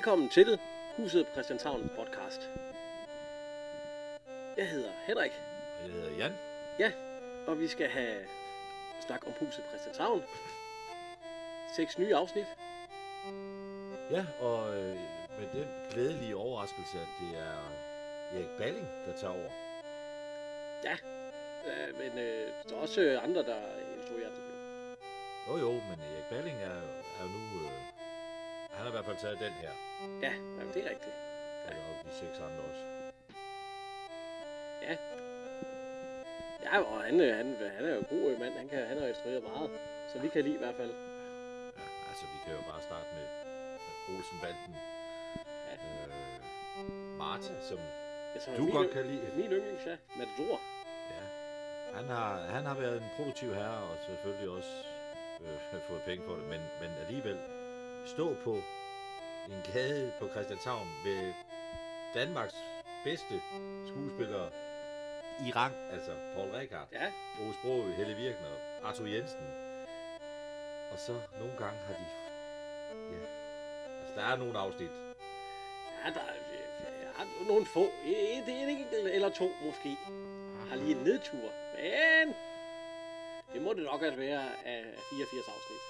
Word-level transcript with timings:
Velkommen 0.00 0.28
til 0.28 0.60
Huset 0.96 1.26
Christianshavn 1.32 1.90
podcast. 1.96 2.50
Jeg 4.56 4.68
hedder 4.68 4.90
Henrik, 5.06 5.32
Jeg 5.82 5.92
hedder 5.92 6.10
Jan. 6.16 6.32
ja, 6.78 6.92
og 7.46 7.60
vi 7.60 7.68
skal 7.68 7.88
have 7.88 8.16
snak 9.00 9.26
om 9.26 9.32
Huset 9.40 9.64
Christianshavn. 9.68 10.22
Seks 11.76 11.98
nye 11.98 12.16
afsnit. 12.16 12.46
Ja, 14.10 14.26
og 14.40 14.76
øh, 14.76 14.96
med 15.38 15.48
den 15.52 15.68
glædelige 15.90 16.36
overraskelse, 16.36 16.98
at 16.98 17.08
det 17.20 17.38
er 17.38 17.58
Erik 18.34 18.58
Balling, 18.58 18.88
der 19.06 19.12
tager 19.16 19.34
over. 19.34 19.50
Ja, 20.84 20.96
øh, 21.66 21.98
men 21.98 22.18
øh, 22.18 22.52
der 22.68 22.76
er 22.76 22.80
også 22.80 23.20
andre, 23.22 23.42
der 23.42 23.60
instruerer 23.96 24.30
den. 24.30 24.42
jo. 25.48 25.56
Jo 25.58 25.72
men 25.72 26.00
Erik 26.14 26.28
Balling 26.30 26.58
er, 26.62 26.80
er 27.20 27.24
nu... 27.24 27.60
Øh, 27.66 27.99
han 28.80 28.86
har 28.86 28.94
i 28.94 28.98
hvert 28.98 29.08
fald 29.10 29.20
taget 29.24 29.38
den 29.46 29.54
her. 29.62 29.72
Ja, 30.26 30.32
jamen, 30.56 30.72
det 30.74 30.80
er 30.86 30.90
rigtigt. 30.94 31.16
Ja. 31.66 31.72
Og 31.88 31.94
de 32.04 32.10
seks 32.20 32.38
andre 32.46 32.62
også. 32.70 32.84
Ja. 34.86 34.94
Ja, 36.66 36.74
og 36.92 37.02
han, 37.02 37.20
øh, 37.20 37.36
han, 37.36 37.46
han 37.76 37.84
er 37.84 37.92
jo 37.94 37.98
en 37.98 38.10
god 38.14 38.24
øh, 38.30 38.40
mand. 38.40 38.54
Han, 38.54 38.68
kan, 38.68 38.86
han 38.86 38.98
har 38.98 39.06
instrueret 39.06 39.42
meget. 39.42 39.70
Så 40.12 40.18
vi 40.18 40.28
kan 40.28 40.44
lide 40.44 40.54
i 40.54 40.62
hvert 40.64 40.74
fald. 40.74 40.92
Ja, 41.80 41.86
altså, 42.10 42.24
vi 42.32 42.38
kan 42.44 42.52
jo 42.58 42.62
bare 42.70 42.82
starte 42.88 43.08
med 43.16 43.26
Olsen-banden. 44.16 44.74
Ja. 45.68 45.74
Øh, 45.74 46.38
Marta, 47.18 47.54
som 47.68 47.78
Ja, 48.34 48.40
så 48.40 48.50
du 48.56 48.64
min 48.64 48.74
godt 48.74 48.90
kan 48.90 49.06
lide. 49.06 49.22
Min 49.36 49.50
yndlings, 49.56 49.86
ja. 49.86 49.96
Matador. 50.18 50.60
Ja. 51.14 51.24
Han 51.96 52.06
har, 52.08 52.40
han 52.56 52.64
har 52.66 52.74
været 52.74 52.96
en 52.96 53.10
produktiv 53.16 53.54
herre, 53.54 53.82
og 53.90 53.96
selvfølgelig 54.06 54.50
også 54.50 54.72
øh, 55.40 55.80
fået 55.88 56.02
penge 56.02 56.24
for 56.26 56.34
det, 56.34 56.44
men, 56.44 56.60
men 56.80 56.90
alligevel 57.04 57.38
stå 58.06 58.36
på 58.44 58.54
en 59.48 59.62
gade 59.72 60.12
på 60.18 60.28
Christianshavn 60.28 60.88
med 61.04 61.34
Danmarks 62.14 62.54
bedste 63.04 63.42
skuespillere 63.86 64.50
i 65.46 65.50
rang, 65.52 65.74
altså 65.92 66.12
Paul 66.34 66.50
Rikard, 66.50 66.88
Ja, 66.92 67.12
Ove 67.40 67.54
Sprogø, 67.54 67.92
Helle 67.92 68.14
Virkner, 68.14 68.50
Arthur 68.82 69.06
Jensen. 69.06 69.46
Og 70.92 70.98
så 70.98 71.20
nogle 71.38 71.56
gange 71.58 71.78
har 71.86 71.94
de... 71.94 72.06
Ja, 73.12 73.26
altså 74.00 74.14
der 74.16 74.22
er 74.22 74.36
nogle 74.36 74.58
afsnit. 74.58 74.90
ja 76.04 76.10
der 76.10 76.20
er 76.20 76.34
ja, 77.18 77.44
nogle 77.48 77.66
få. 77.66 77.84
Et, 78.04 78.48
et, 78.48 78.68
et, 78.92 79.14
eller 79.14 79.28
to 79.28 79.48
måske. 79.64 79.96
Har 80.68 80.76
lige 80.76 80.96
en 80.96 81.04
nedtur. 81.04 81.48
Men 81.76 82.34
det 83.52 83.62
må 83.62 83.72
det 83.72 83.82
nok 83.84 84.02
også 84.02 84.16
være 84.16 84.44
af 84.64 84.84
84 85.10 85.48
afsnit. 85.48 85.82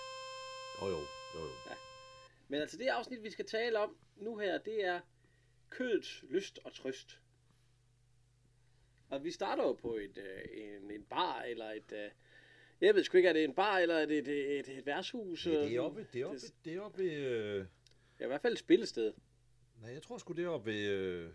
Jo 0.81 0.86
jo, 0.88 1.00
jo 1.34 1.41
jo. 1.41 1.89
Men 2.51 2.61
altså 2.61 2.77
det 2.79 2.87
afsnit, 2.87 3.23
vi 3.23 3.31
skal 3.31 3.47
tale 3.47 3.79
om 3.79 3.97
nu 4.17 4.37
her, 4.37 4.59
det 4.59 4.84
er 4.84 5.01
kødets 5.70 6.25
lyst 6.29 6.59
og 6.65 6.75
trøst. 6.75 7.20
Og 9.09 9.25
vi 9.25 9.31
starter 9.31 9.62
jo 9.62 9.73
på 9.73 9.95
et, 9.95 10.19
øh, 10.19 10.41
en, 10.53 10.91
en 10.91 11.03
bar, 11.03 11.43
eller 11.43 11.71
et... 11.71 11.93
Øh, 11.93 12.11
jeg 12.81 12.95
ved 12.95 13.05
sgu 13.05 13.17
ikke, 13.17 13.28
er 13.28 13.33
det 13.33 13.45
en 13.45 13.55
bar, 13.55 13.78
eller 13.78 13.95
er 13.95 14.06
det 14.06 14.19
et, 14.19 14.59
et, 14.59 14.69
et 14.69 14.87
værtshus? 14.87 15.45
Det, 15.45 15.53
det 15.53 15.77
er 15.77 15.81
oppe, 15.81 16.06
det 16.12 16.21
er 16.21 16.27
oppe, 16.27 16.39
det 16.65 16.75
er 16.75 16.81
oppe. 16.81 17.03
Øh, 17.03 17.67
Ja, 18.21 18.25
i 18.25 18.28
hvert 18.28 18.41
fald 18.41 18.53
et 18.53 18.59
spillested. 18.59 19.12
Nej, 19.81 19.91
jeg 19.93 20.03
tror 20.03 20.19
sgu 20.19 20.33
det 20.33 20.45
er 20.45 20.48
oppe 20.48 20.73
ved, 20.73 20.89
øh, 20.89 21.33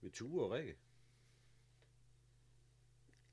ved 0.00 0.10
Ture 0.10 0.44
og 0.44 0.50
Rikke. 0.50 0.76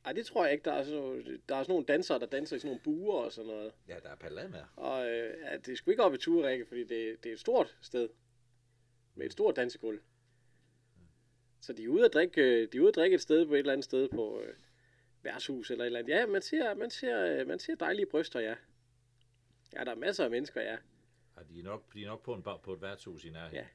Ej, 0.06 0.14
det 0.14 0.26
tror 0.26 0.44
jeg 0.44 0.54
ikke. 0.54 0.66
Der 0.66 0.72
er, 0.72 0.84
sådan, 0.84 1.42
der 1.50 1.56
er 1.56 1.64
sådan 1.64 1.72
nogle 1.72 1.86
dansere, 1.86 2.20
der 2.20 2.26
danser 2.26 2.56
i 2.56 2.60
sådan 2.60 2.68
nogle 2.70 2.82
buer 2.84 3.24
og 3.24 3.32
sådan 3.32 3.52
noget. 3.52 3.74
Ja, 3.88 4.00
der 4.04 4.10
er 4.10 4.16
Palama. 4.16 4.66
Og 4.76 5.08
øh, 5.08 5.40
ja, 5.42 5.58
det 5.58 5.68
er 5.68 5.76
sgu 5.76 5.92
ikke 5.92 6.04
op 6.04 6.14
i 6.14 6.18
Turække, 6.18 6.66
fordi 6.66 6.84
det, 6.84 7.24
det 7.24 7.30
er 7.30 7.34
et 7.34 7.40
stort 7.40 7.78
sted. 7.82 8.10
Med 9.16 9.26
et 9.26 9.32
stort 9.32 9.56
dansegulv. 9.56 10.02
Så 11.62 11.74
de 11.74 11.84
er 11.84 11.88
ude 11.88 12.06
at 12.06 12.14
drikke, 12.14 12.42
øh, 12.42 12.72
de 12.72 12.78
er 12.78 12.82
ude 12.82 12.90
at 12.90 12.96
drikke 12.96 13.16
et 13.16 13.22
sted 13.22 13.46
på 13.46 13.54
et 13.54 13.60
eller 13.60 13.74
andet 13.74 13.84
sted 13.84 14.10
på 14.10 14.42
øh, 14.42 14.54
værtshus 15.22 15.72
eller 15.72 15.84
et 15.84 15.86
eller 15.86 16.00
andet. 16.00 16.14
Ja, 16.14 16.26
man 16.26 16.42
ser, 16.42 16.74
man 16.74 16.90
ser, 16.90 17.26
øh, 17.26 17.48
man 17.48 17.60
ser 17.60 17.76
dejlige 17.76 18.06
bryster, 18.06 18.40
ja. 18.40 18.56
Ja, 19.74 19.84
der 19.84 19.92
er 19.92 19.96
masser 19.96 20.24
af 20.24 20.32
mennesker, 20.32 20.62
ja. 20.62 20.78
Ja, 21.38 21.42
de, 21.50 21.60
er 21.60 21.64
nok, 21.64 21.94
de 21.94 22.04
er 22.04 22.08
nok 22.08 22.24
på, 22.24 22.34
en 22.34 22.44
bar, 22.44 22.58
på 22.58 22.74
et 22.74 22.82
værtshus 22.82 23.26
i 23.26 23.30
nærheden. 23.30 23.56
Ja. 23.56 23.66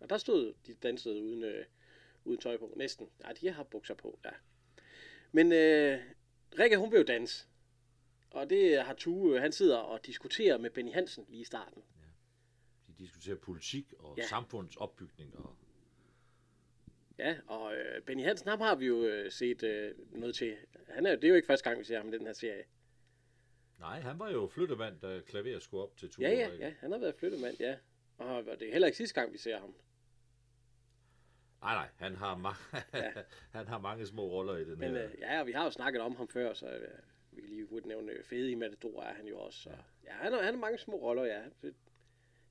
Og 0.00 0.10
der 0.10 0.16
stod, 0.16 0.54
de 0.66 0.74
dansede 0.74 1.22
uden, 1.22 1.44
øh, 1.44 1.64
uden 2.24 2.40
tøj 2.40 2.56
på, 2.56 2.72
næsten. 2.76 3.10
Nej, 3.20 3.32
de 3.32 3.52
har 3.52 3.62
bukser 3.62 3.94
på, 3.94 4.18
ja. 4.24 4.30
Men 5.32 5.52
øh, 5.52 5.98
Rikke, 6.58 6.76
hun 6.76 6.92
vil 6.92 6.98
jo 6.98 7.04
danse. 7.04 7.46
Og 8.30 8.50
det 8.50 8.82
har 8.84 8.94
Tue, 8.94 9.40
han 9.40 9.52
sidder 9.52 9.76
og 9.76 10.06
diskuterer 10.06 10.58
med 10.58 10.70
Benny 10.70 10.92
Hansen 10.92 11.24
lige 11.28 11.40
i 11.40 11.44
starten. 11.44 11.82
De 12.86 12.92
diskuterer 12.98 13.36
politik 13.36 13.92
og 13.98 14.14
Ja. 14.16 14.22
ja. 14.22 14.28
samfundsopbygning. 14.28 15.36
Og, 15.38 15.56
Ja, 17.18 17.36
og 17.46 17.74
øh, 17.76 18.02
Benny 18.02 18.22
Hansen, 18.24 18.48
ham 18.48 18.60
har 18.60 18.74
vi 18.74 18.86
jo 18.86 19.04
øh, 19.04 19.32
set 19.32 19.62
øh, 19.62 19.94
noget 20.10 20.34
til. 20.34 20.56
Han 20.88 21.06
er, 21.06 21.14
det 21.14 21.24
er 21.24 21.28
jo 21.28 21.34
ikke 21.34 21.46
første 21.46 21.68
gang, 21.68 21.80
vi 21.80 21.84
ser 21.84 21.96
ham 21.98 22.08
i 22.08 22.18
den 22.18 22.26
her 22.26 22.32
serie. 22.32 22.64
nej, 23.78 24.00
han 24.00 24.18
var 24.18 24.30
jo 24.30 24.48
flyttemand, 24.48 25.00
da 25.00 25.20
klaver 25.26 25.58
skulle 25.58 25.82
op 25.82 25.96
til 25.96 26.10
Ture 26.10 26.28
Ja, 26.28 26.34
ja, 26.34 26.54
ja, 26.54 26.74
han 26.80 26.92
har 26.92 26.98
været 26.98 27.14
flyttemand, 27.14 27.56
ja. 27.60 27.76
Og 28.18 28.44
det 28.44 28.68
er 28.68 28.72
heller 28.72 28.86
ikke 28.86 28.96
sidste 28.96 29.20
gang, 29.20 29.32
vi 29.32 29.38
ser 29.38 29.58
ham. 29.58 29.74
Nej, 31.62 31.74
nej, 31.74 31.88
han 31.96 32.16
har, 32.16 32.36
ma- 32.36 32.78
han 33.58 33.66
har 33.68 33.78
mange 33.78 34.06
små 34.06 34.22
roller 34.30 34.56
i 34.56 34.64
den 34.64 34.78
Men 34.78 34.90
her. 34.90 35.04
øh, 35.04 35.10
ja, 35.18 35.40
og 35.40 35.46
vi 35.46 35.52
har 35.52 35.64
jo 35.64 35.70
snakket 35.70 36.02
om 36.02 36.16
ham 36.16 36.28
før, 36.28 36.54
så 36.54 36.66
øh, 36.70 36.88
vi 37.32 37.40
kan 37.40 37.50
lige 37.50 37.64
hurtigt 37.66 37.86
nævne 37.88 38.12
øh, 38.12 38.24
Fede 38.24 38.50
i 38.50 38.54
Matador 38.54 39.02
er 39.02 39.14
han 39.14 39.26
jo 39.26 39.38
også. 39.38 39.58
Så, 39.62 39.70
ja, 40.04 40.10
han 40.12 40.32
har, 40.32 40.42
han 40.42 40.54
har 40.54 40.60
mange 40.60 40.78
små 40.78 40.94
roller, 40.96 41.24
ja. 41.24 41.42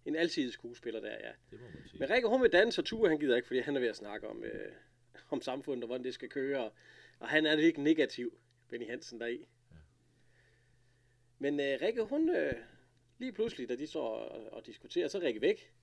En 0.06 0.16
alsidig 0.16 0.54
skuespiller 0.54 1.00
der, 1.02 1.12
ja. 1.12 1.32
Det 1.52 1.60
må 1.62 1.66
man 1.74 1.88
sige. 1.88 2.00
Men 2.00 2.10
Rikke, 2.10 2.28
hun 2.28 2.42
vil 2.42 2.52
danse, 2.52 2.82
og 2.82 2.86
Tue, 2.86 3.10
han 3.10 3.20
gider 3.20 3.36
ikke, 3.36 3.48
fordi 3.48 3.60
han 3.60 3.76
er 3.76 3.80
ved 3.80 3.88
at 3.88 3.96
snakke 3.96 4.28
om, 4.28 4.44
øh, 4.44 4.72
om 5.32 5.42
samfundet 5.42 5.84
og 5.84 5.88
hvordan 5.88 6.04
det 6.04 6.14
skal 6.14 6.30
køre. 6.30 6.72
Og 7.20 7.28
han 7.30 7.46
er 7.46 7.56
lidt 7.56 7.78
negativ, 7.78 8.38
Benny 8.70 8.90
Hansen 8.90 9.20
deri. 9.20 9.48
Ja. 9.72 9.76
Men 11.40 11.60
øh, 11.60 11.78
Rikke, 11.82 12.02
hun, 12.04 12.30
øh, 12.30 12.54
lige 13.18 13.32
pludselig, 13.32 13.70
da 13.70 13.76
de 13.76 13.88
står 13.88 14.08
og, 14.16 14.54
og 14.54 14.66
diskuterer, 14.66 15.08
så 15.08 15.18
er 15.18 15.22
Rikke 15.22 15.42
væk. 15.42 15.74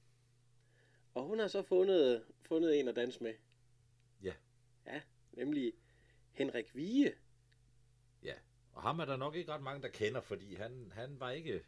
Og 1.19 1.25
hun 1.25 1.39
har 1.39 1.49
så 1.49 1.63
fundet, 1.63 2.25
fundet 2.43 2.81
en 2.81 2.89
at 2.89 2.97
danse 2.97 3.23
med. 3.23 3.35
Ja. 4.23 4.33
Ja, 4.87 5.01
nemlig 5.33 5.73
Henrik 6.33 6.75
Vige. 6.75 7.13
Ja, 8.23 8.35
og 8.73 8.83
ham 8.83 9.01
er 9.01 9.05
der 9.05 9.17
nok 9.17 9.35
ikke 9.35 9.53
ret 9.53 9.63
mange, 9.63 9.83
der 9.83 9.89
kender, 9.89 10.21
fordi 10.21 10.55
han, 10.55 10.93
han 10.95 11.21
var 11.21 11.31
ikke... 11.31 11.65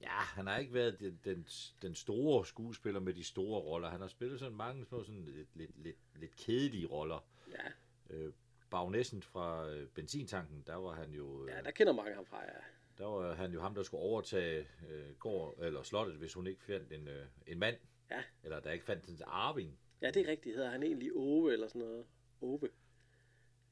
Ja, 0.00 0.08
han 0.08 0.46
har 0.46 0.58
ikke 0.58 0.74
været 0.74 1.00
den, 1.00 1.20
den, 1.24 1.46
den 1.82 1.94
store 1.94 2.46
skuespiller 2.46 3.00
med 3.00 3.14
de 3.14 3.24
store 3.24 3.60
roller. 3.60 3.90
Han 3.90 4.00
har 4.00 4.08
spillet 4.08 4.38
sådan 4.38 4.56
mange 4.56 4.86
små, 4.86 5.04
sådan 5.04 5.24
lidt, 5.24 5.56
lidt, 5.56 5.78
lidt, 5.82 5.98
lidt 6.14 6.36
kedelige 6.36 6.86
roller. 6.86 7.26
Ja, 7.50 7.70
Øh, 8.10 8.32
Bagnessen 8.70 9.22
fra 9.22 9.68
øh, 9.68 9.88
benzintanken, 9.88 10.62
der 10.66 10.74
var 10.76 10.94
han 10.94 11.10
jo... 11.10 11.44
Øh, 11.44 11.50
ja 11.50 11.62
der 11.62 11.70
kender 11.70 11.92
mange 11.92 12.14
ham 12.14 12.26
fra, 12.26 12.42
ja. 12.42 12.58
Der 12.98 13.04
var 13.06 13.34
han 13.34 13.52
jo 13.52 13.60
ham, 13.60 13.74
der 13.74 13.82
skulle 13.82 14.02
overtage 14.02 14.68
øh, 14.88 15.14
gård, 15.18 15.54
eller 15.58 15.82
slottet, 15.82 16.16
hvis 16.16 16.34
hun 16.34 16.46
ikke 16.46 16.62
fandt 16.62 16.92
en, 16.92 17.08
øh, 17.08 17.26
en 17.46 17.58
mand. 17.58 17.76
Ja. 18.10 18.22
Eller 18.44 18.60
der 18.60 18.72
ikke 18.72 18.84
fandt 18.84 19.04
en 19.08 19.18
arving. 19.26 19.78
Ja, 20.02 20.10
det 20.10 20.22
er 20.26 20.30
rigtigt. 20.30 20.56
Hedder 20.56 20.70
han 20.70 20.82
egentlig 20.82 21.12
Ove 21.14 21.52
eller 21.52 21.68
sådan 21.68 21.80
noget? 21.82 22.06
Ove. 22.40 22.68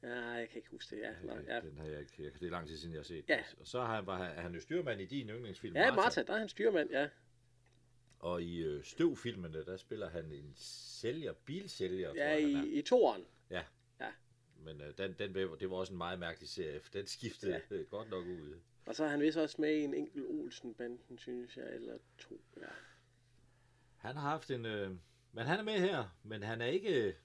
Ja, 0.03 0.21
jeg 0.21 0.49
kan 0.49 0.57
ikke 0.57 0.71
huske 0.71 0.97
det. 0.97 1.03
Ja, 1.03 1.13
nej, 1.23 1.45
ja. 1.49 1.61
Den 1.61 1.79
har 1.79 1.85
jeg 1.87 2.01
ikke, 2.01 2.31
det 2.31 2.43
er 2.47 2.51
lang 2.51 2.69
tid 2.69 2.77
siden, 2.77 2.93
jeg 2.95 2.99
har 2.99 3.05
set 3.05 3.25
Ja. 3.29 3.37
det. 3.51 3.61
Og 3.61 3.67
så 3.67 3.81
har 3.81 3.97
han, 3.97 4.07
var 4.07 4.17
han, 4.17 4.37
er 4.37 4.41
han 4.41 4.55
jo 4.55 4.61
styrmand 4.61 5.01
i 5.01 5.05
din 5.05 5.29
yndlingsfilm, 5.31 5.77
ja 5.77 5.95
Martha, 5.95 6.23
der 6.23 6.33
er 6.35 6.39
han 6.39 6.49
styrmand, 6.49 6.91
ja. 6.91 7.09
Og 8.19 8.43
i 8.43 8.63
øh, 8.63 8.85
Støvfilmene, 8.85 9.65
der 9.65 9.77
spiller 9.77 10.09
han 10.11 10.33
en 10.33 10.53
sælger, 10.57 11.33
bilsælger, 11.33 12.09
Ja, 12.15 12.15
tror 12.15 12.23
jeg, 12.39 12.47
han 12.57 12.57
er. 12.57 12.65
i, 12.65 12.69
i 12.79 12.83
toren. 12.83 13.25
Ja. 13.51 13.65
Ja. 14.01 14.11
Men 14.57 14.81
øh, 14.81 14.99
den, 14.99 15.13
den, 15.19 15.33
blev- 15.33 15.57
det 15.61 15.71
var 15.71 15.77
også 15.77 15.93
en 15.93 15.97
meget 15.99 16.19
mærkelig 16.19 16.49
serie, 16.49 16.81
for 16.81 16.91
den 16.93 17.07
skiftede 17.07 17.63
ja. 17.71 17.77
godt 17.91 18.11
nok 18.11 18.27
ud. 18.27 18.59
Og 18.87 18.95
så 18.95 19.05
er 19.05 19.09
han 19.09 19.21
vist 19.21 19.37
også 19.39 19.57
med 19.61 19.75
i 19.77 19.81
en 19.85 19.95
enkelt 19.95 20.27
Olsen-banden, 20.29 21.19
synes 21.19 21.57
jeg, 21.57 21.75
eller 21.75 21.99
to. 22.19 22.41
Ja. 22.57 22.67
Han 23.99 24.17
har 24.17 24.31
haft 24.31 24.51
en... 24.51 24.67
Øh, 24.67 24.91
men 25.33 25.47
han 25.47 25.59
er 25.59 25.63
med 25.63 25.79
her, 25.79 26.17
men 26.23 26.43
han 26.43 26.61
er 26.61 26.67
ikke... 26.67 27.17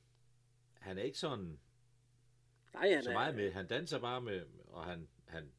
Han 0.80 0.98
er 0.98 1.02
ikke 1.02 1.18
sådan 1.18 1.60
Nej, 2.74 2.94
han 2.94 3.04
så 3.04 3.10
er, 3.10 3.14
meget 3.14 3.36
med. 3.36 3.52
Han 3.52 3.68
danser 3.68 4.00
bare 4.00 4.22
med, 4.22 4.42
og 4.68 4.86
han, 4.86 5.08
han 5.28 5.52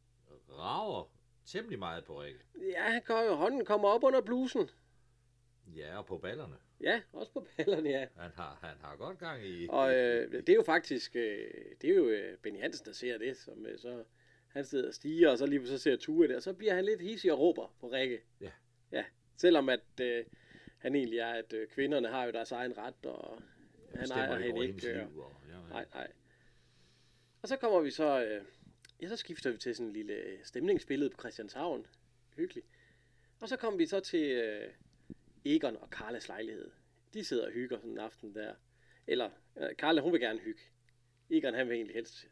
rager 0.50 1.12
temmelig 1.46 1.78
meget 1.78 2.04
på 2.04 2.22
Rikke. 2.22 2.40
Ja, 2.60 2.82
han 2.82 3.02
jo, 3.08 3.34
hånden 3.34 3.64
kommer 3.64 3.88
op 3.88 4.04
under 4.04 4.20
blusen. 4.20 4.70
Ja, 5.76 5.98
og 5.98 6.06
på 6.06 6.18
ballerne. 6.18 6.56
Ja, 6.80 7.00
også 7.12 7.32
på 7.32 7.46
ballerne, 7.56 7.90
ja. 7.90 8.06
Han 8.16 8.30
har, 8.34 8.58
han 8.62 8.76
har 8.80 8.96
godt 8.96 9.18
gang 9.18 9.46
i... 9.46 9.66
Og 9.70 9.94
øh, 9.94 10.32
det 10.32 10.48
er 10.48 10.54
jo 10.54 10.62
faktisk, 10.62 11.16
øh, 11.16 11.50
det 11.80 11.90
er 11.90 11.94
jo 11.94 12.08
øh, 12.08 12.38
Benny 12.38 12.60
Hansen, 12.60 12.86
der 12.86 12.92
ser 12.92 13.18
det, 13.18 13.36
som 13.36 13.66
øh, 13.66 13.78
så, 13.78 14.04
han 14.48 14.64
sidder 14.64 14.88
og 14.88 14.94
stiger, 14.94 15.30
og 15.30 15.38
så 15.38 15.46
lige 15.46 15.66
så 15.66 15.78
ser 15.78 15.96
Tue 15.96 16.28
det, 16.28 16.36
og 16.36 16.42
så 16.42 16.52
bliver 16.52 16.74
han 16.74 16.84
lidt 16.84 17.00
hissig 17.00 17.32
og 17.32 17.38
råber 17.38 17.74
på 17.80 17.88
Rikke. 17.88 18.20
Ja. 18.40 18.50
Ja, 18.92 19.04
selvom 19.36 19.68
at 19.68 20.00
øh, 20.00 20.24
han 20.84 20.94
egentlig 20.94 21.18
er, 21.18 21.32
at 21.32 21.52
øh, 21.52 21.68
kvinderne 21.68 22.08
har 22.08 22.24
jo 22.24 22.32
deres 22.32 22.52
egen 22.52 22.78
ret, 22.78 23.06
og 23.06 23.42
han 23.90 24.00
bestemmer 24.00 24.24
ejer 24.26 24.38
ikke 24.38 24.60
hende 24.60 24.66
ikke. 24.66 24.88
øh, 24.88 25.08
liv. 25.08 25.18
Og, 25.18 25.36
ja, 25.48 25.54
ja. 25.54 25.68
Nej, 25.68 25.86
nej. 25.94 26.12
Og 27.42 27.48
så 27.48 27.56
kommer 27.56 27.80
vi 27.80 27.90
så, 27.90 28.24
øh, 28.24 28.44
ja, 29.02 29.08
så 29.08 29.16
skifter 29.16 29.50
vi 29.50 29.58
til 29.58 29.74
sådan 29.74 29.86
en 29.86 29.92
lille 29.92 30.38
stemningsbillede 30.42 31.10
på 31.10 31.16
Christianshavn. 31.20 31.86
Hyggeligt. 32.36 32.66
Og 33.40 33.48
så 33.48 33.56
kommer 33.56 33.78
vi 33.78 33.86
så 33.86 34.00
til, 34.00 34.30
øh, 34.30 34.70
Egon 35.44 35.76
og 35.76 35.90
Karlas 35.90 36.28
lejlighed. 36.28 36.70
De 37.14 37.24
sidder 37.24 37.46
og 37.46 37.52
hygger 37.52 37.78
sådan 37.78 37.90
en 37.90 37.98
aften 37.98 38.34
der. 38.34 38.54
Eller, 39.06 39.30
øh, 39.56 39.76
Karla, 39.78 40.00
hun 40.00 40.12
vil 40.12 40.20
gerne 40.20 40.38
hygge. 40.40 40.62
Egon, 41.30 41.54
han 41.54 41.68
vil 41.68 41.74
egentlig 41.74 41.94
helst 41.94 42.26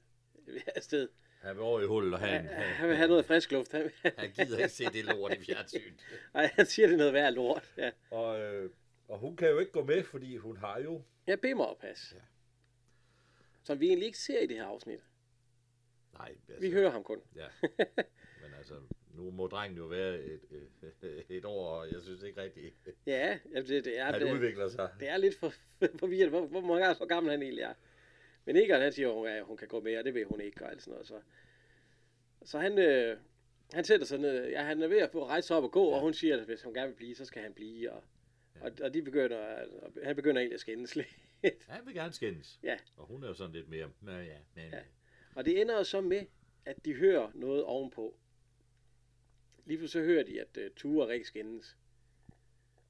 afsted. 0.77 1.09
Han 1.43 1.57
vil 1.57 1.63
over 1.63 1.81
i 1.81 1.87
hullet, 1.87 2.15
og 2.15 2.21
han, 2.21 2.47
Han, 2.47 2.65
han 2.65 2.89
vil 2.89 2.97
have 2.97 3.09
noget 3.09 3.25
frisk 3.25 3.53
luft. 3.53 3.73
Han, 3.73 3.91
han 4.19 4.31
gider 4.31 4.59
ikke 4.59 4.69
se 4.69 4.85
det 4.85 5.05
lort 5.05 5.33
i 5.33 5.45
fjernsyn. 5.45 5.95
Ej, 6.35 6.51
han 6.55 6.67
siger, 6.67 6.89
det 6.89 6.99
noget 6.99 7.13
værd 7.13 7.33
lort. 7.33 7.73
Ja, 7.77 7.91
Og, 8.11 8.41
øh, 8.41 8.71
og 9.09 9.19
hun 9.19 9.37
kan 9.37 9.49
jo 9.51 9.59
ikke 9.59 9.73
gå 9.73 9.85
med, 9.85 10.05
fordi 10.05 10.37
hun 10.37 10.57
har 10.57 10.79
jo... 10.81 11.03
ja 11.27 11.37
bimmer 11.37 11.65
og 11.65 11.79
pas. 11.81 12.13
Ja. 12.15 12.21
Som 13.63 13.81
vi 13.81 13.87
egentlig 13.87 14.07
ikke 14.07 14.19
ser 14.19 14.41
i 14.41 14.47
det 14.47 14.57
her 14.57 14.65
afsnit. 14.65 15.01
Nej, 16.19 16.29
altså, 16.49 16.61
Vi 16.61 16.71
hører 16.71 16.91
ham 16.91 17.05
kun. 17.05 17.21
Ja, 17.37 17.47
men 18.43 18.55
altså, 18.59 18.75
nu 19.15 19.31
må 19.31 19.47
drengen 19.47 19.79
jo 19.79 19.85
være 19.85 20.19
et, 20.19 20.41
et, 21.03 21.25
et 21.29 21.45
år, 21.45 21.69
og 21.69 21.93
jeg 21.93 22.03
synes 22.03 22.23
ikke 22.23 22.43
rigtigt, 22.43 22.75
Ja, 23.07 23.39
det, 23.55 23.69
det, 23.85 23.99
er, 23.99 24.05
han 24.05 24.21
det, 24.21 24.33
udvikler 24.33 24.69
sig. 24.69 24.91
det 25.01 25.09
er 25.09 25.17
lidt 25.17 25.39
for, 25.39 25.53
forvirret, 25.99 26.31
hvor, 26.31 26.47
hvor, 26.47 26.61
hvor, 26.61 26.97
hvor 26.97 27.07
gammel 27.07 27.31
han 27.31 27.43
egentlig 27.43 27.63
er. 27.63 27.75
Men 28.45 28.57
Egon, 28.57 28.81
han 28.81 28.93
siger, 28.93 29.09
at 29.09 29.15
hun, 29.15 29.27
ja, 29.27 29.43
hun 29.43 29.57
kan 29.57 29.69
gå 29.69 29.81
med, 29.81 29.99
og 29.99 30.05
det 30.05 30.15
vil 30.15 30.25
hun 30.25 30.41
ikke, 30.41 30.65
og 30.65 30.71
alt 30.71 30.83
sådan 30.83 30.93
noget. 30.93 31.07
Så, 31.07 31.21
så 32.45 32.59
han, 32.59 32.79
øh, 32.79 33.19
han 33.73 33.85
sætter 33.85 34.07
sig 34.07 34.19
ned. 34.19 34.49
Ja, 34.49 34.63
han 34.63 34.83
er 34.83 34.89
ved 34.89 34.99
at 34.99 35.11
få 35.11 35.27
rejse 35.27 35.55
op 35.55 35.65
og 35.65 35.73
gå, 35.73 35.89
ja. 35.89 35.95
og 35.95 36.01
hun 36.01 36.15
siger, 36.15 36.37
at 36.37 36.45
hvis 36.45 36.63
hun 36.63 36.75
gerne 36.75 36.89
vil 36.89 36.97
blive, 36.97 37.15
så 37.15 37.25
skal 37.25 37.43
han 37.43 37.55
blive. 37.55 37.93
Og, 37.93 38.05
ja. 38.57 38.65
og, 38.65 38.73
og 38.83 38.95
de 38.95 39.03
begynder, 39.03 39.39
og 39.83 39.93
han 40.05 40.17
begynder 40.17 40.41
egentlig 40.41 40.55
at 40.55 40.61
skændes 40.61 40.97
lidt. 41.43 41.67
Han 41.69 41.87
vil 41.87 41.95
gerne 41.95 42.13
skændes. 42.13 42.61
Ja. 42.63 42.77
Og 42.97 43.07
hun 43.07 43.23
er 43.23 43.29
jo 43.29 43.35
sådan 43.35 43.53
lidt 43.53 43.69
mere, 43.69 43.91
ja, 44.07 44.23
ja, 44.23 44.39
men, 44.55 44.65
Ja. 44.71 44.77
ja. 44.77 44.83
Og 45.35 45.45
det 45.45 45.61
ender 45.61 45.77
jo 45.77 45.85
så 45.85 46.01
med, 46.01 46.27
at 46.65 46.85
de 46.85 46.95
hører 46.95 47.31
noget 47.35 47.65
ovenpå. 47.65 48.17
Lige 49.65 49.79
pludselig 49.79 50.05
så 50.05 50.07
hører 50.07 50.25
de, 50.25 50.41
at 50.41 50.57
uh, 50.57 50.75
Ture 50.77 51.05
og 51.05 51.09
Rik 51.09 51.25
skændes. 51.25 51.77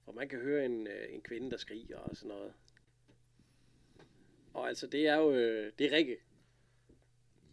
Og 0.06 0.14
man 0.14 0.28
kan 0.28 0.38
høre 0.38 0.64
en, 0.64 0.86
uh, 0.86 1.14
en 1.14 1.22
kvinde, 1.22 1.50
der 1.50 1.56
skriger 1.56 1.98
og 1.98 2.16
sådan 2.16 2.28
noget. 2.28 2.52
Og 4.54 4.68
altså, 4.68 4.86
det 4.86 5.06
er 5.08 5.16
jo, 5.16 5.32
øh, 5.34 5.72
det 5.78 5.86
er 5.92 5.96
Rikke, 5.96 6.16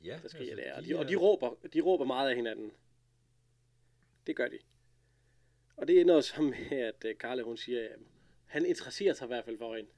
ja 0.04 0.20
der 0.24 0.28
skriger 0.28 0.52
altså, 0.52 0.66
der. 0.66 0.76
Og 0.76 0.84
de 0.84 0.90
de, 0.90 1.00
og 1.00 1.10
de, 1.10 1.16
råber, 1.16 1.56
de 1.74 1.82
råber 1.82 2.06
meget 2.06 2.30
af 2.30 2.36
hinanden. 2.36 2.72
Det 4.28 4.36
gør 4.36 4.48
de. 4.48 4.60
Og 5.78 5.88
det 5.88 6.02
ender 6.02 6.14
jo 6.16 6.22
så 6.22 6.42
med, 6.42 6.72
at 6.72 7.06
uh, 7.06 7.12
Karla, 7.20 7.42
hun 7.44 7.58
siger, 7.58 7.84
at 7.90 8.00
han 8.46 8.66
interesserer 8.66 9.14
sig 9.14 9.26
i 9.26 9.28
hvert 9.28 9.46
fald 9.46 9.58
for 9.58 9.76
hende. 9.76 9.90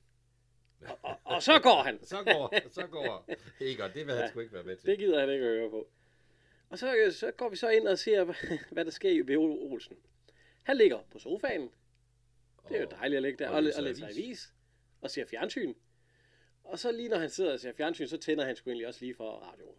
Og, 0.81 1.00
og, 1.01 1.19
og 1.24 1.44
så 1.44 1.59
går 1.59 1.83
han. 1.83 2.00
Så 2.06 2.24
går, 2.24 2.69
så 2.71 2.88
går 2.88 3.30
Egon, 3.62 3.92
det 3.94 4.06
vil 4.07 4.13
han 4.15 4.24
Ja. 4.24 4.30
sgu 4.30 4.39
ikke 4.39 4.53
være 4.53 4.63
med 4.63 4.75
til. 4.77 4.86
Det 4.89 4.98
gider 5.00 5.19
han 5.19 5.30
ikke 5.30 5.45
at 5.45 5.51
høre 5.51 5.69
på. 5.69 5.89
Og 6.69 6.77
så, 6.80 6.95
øh, 6.95 7.12
så 7.12 7.31
går 7.31 7.50
vi 7.50 7.56
så 7.56 7.69
ind 7.69 7.88
og 7.88 7.98
ser, 7.98 8.24
hvad, 8.71 8.86
der 8.86 8.92
sker 8.92 9.09
i 9.09 9.19
ved 9.27 9.38
Olsen. 9.38 9.98
Han 10.63 10.77
ligger 10.77 11.00
på 11.12 11.19
sofaen. 11.19 11.69
Det 12.69 12.77
er 12.77 12.81
jo 12.81 12.88
dejligt 12.92 13.18
at 13.18 13.24
ligge 13.24 13.38
der 13.44 13.50
og 13.50 13.56
og, 13.56 13.57
og 13.77 13.83
læse 13.83 14.03
avis. 14.06 14.18
avis. 14.18 14.53
Og 15.01 15.12
ser 15.12 15.25
fjernsyn. 15.25 15.74
Og 16.63 16.79
så 16.79 16.91
lige 16.91 17.09
når 17.09 17.17
han 17.17 17.29
sidder 17.29 17.53
og 17.53 17.59
ser 17.59 17.73
fjernsyn, 17.73 18.07
så 18.07 18.17
tænder 18.17 18.45
han 18.45 18.55
sgu 18.55 18.69
egentlig 18.69 18.87
også 18.87 18.99
lige 19.01 19.15
for 19.15 19.29
radioen. 19.31 19.75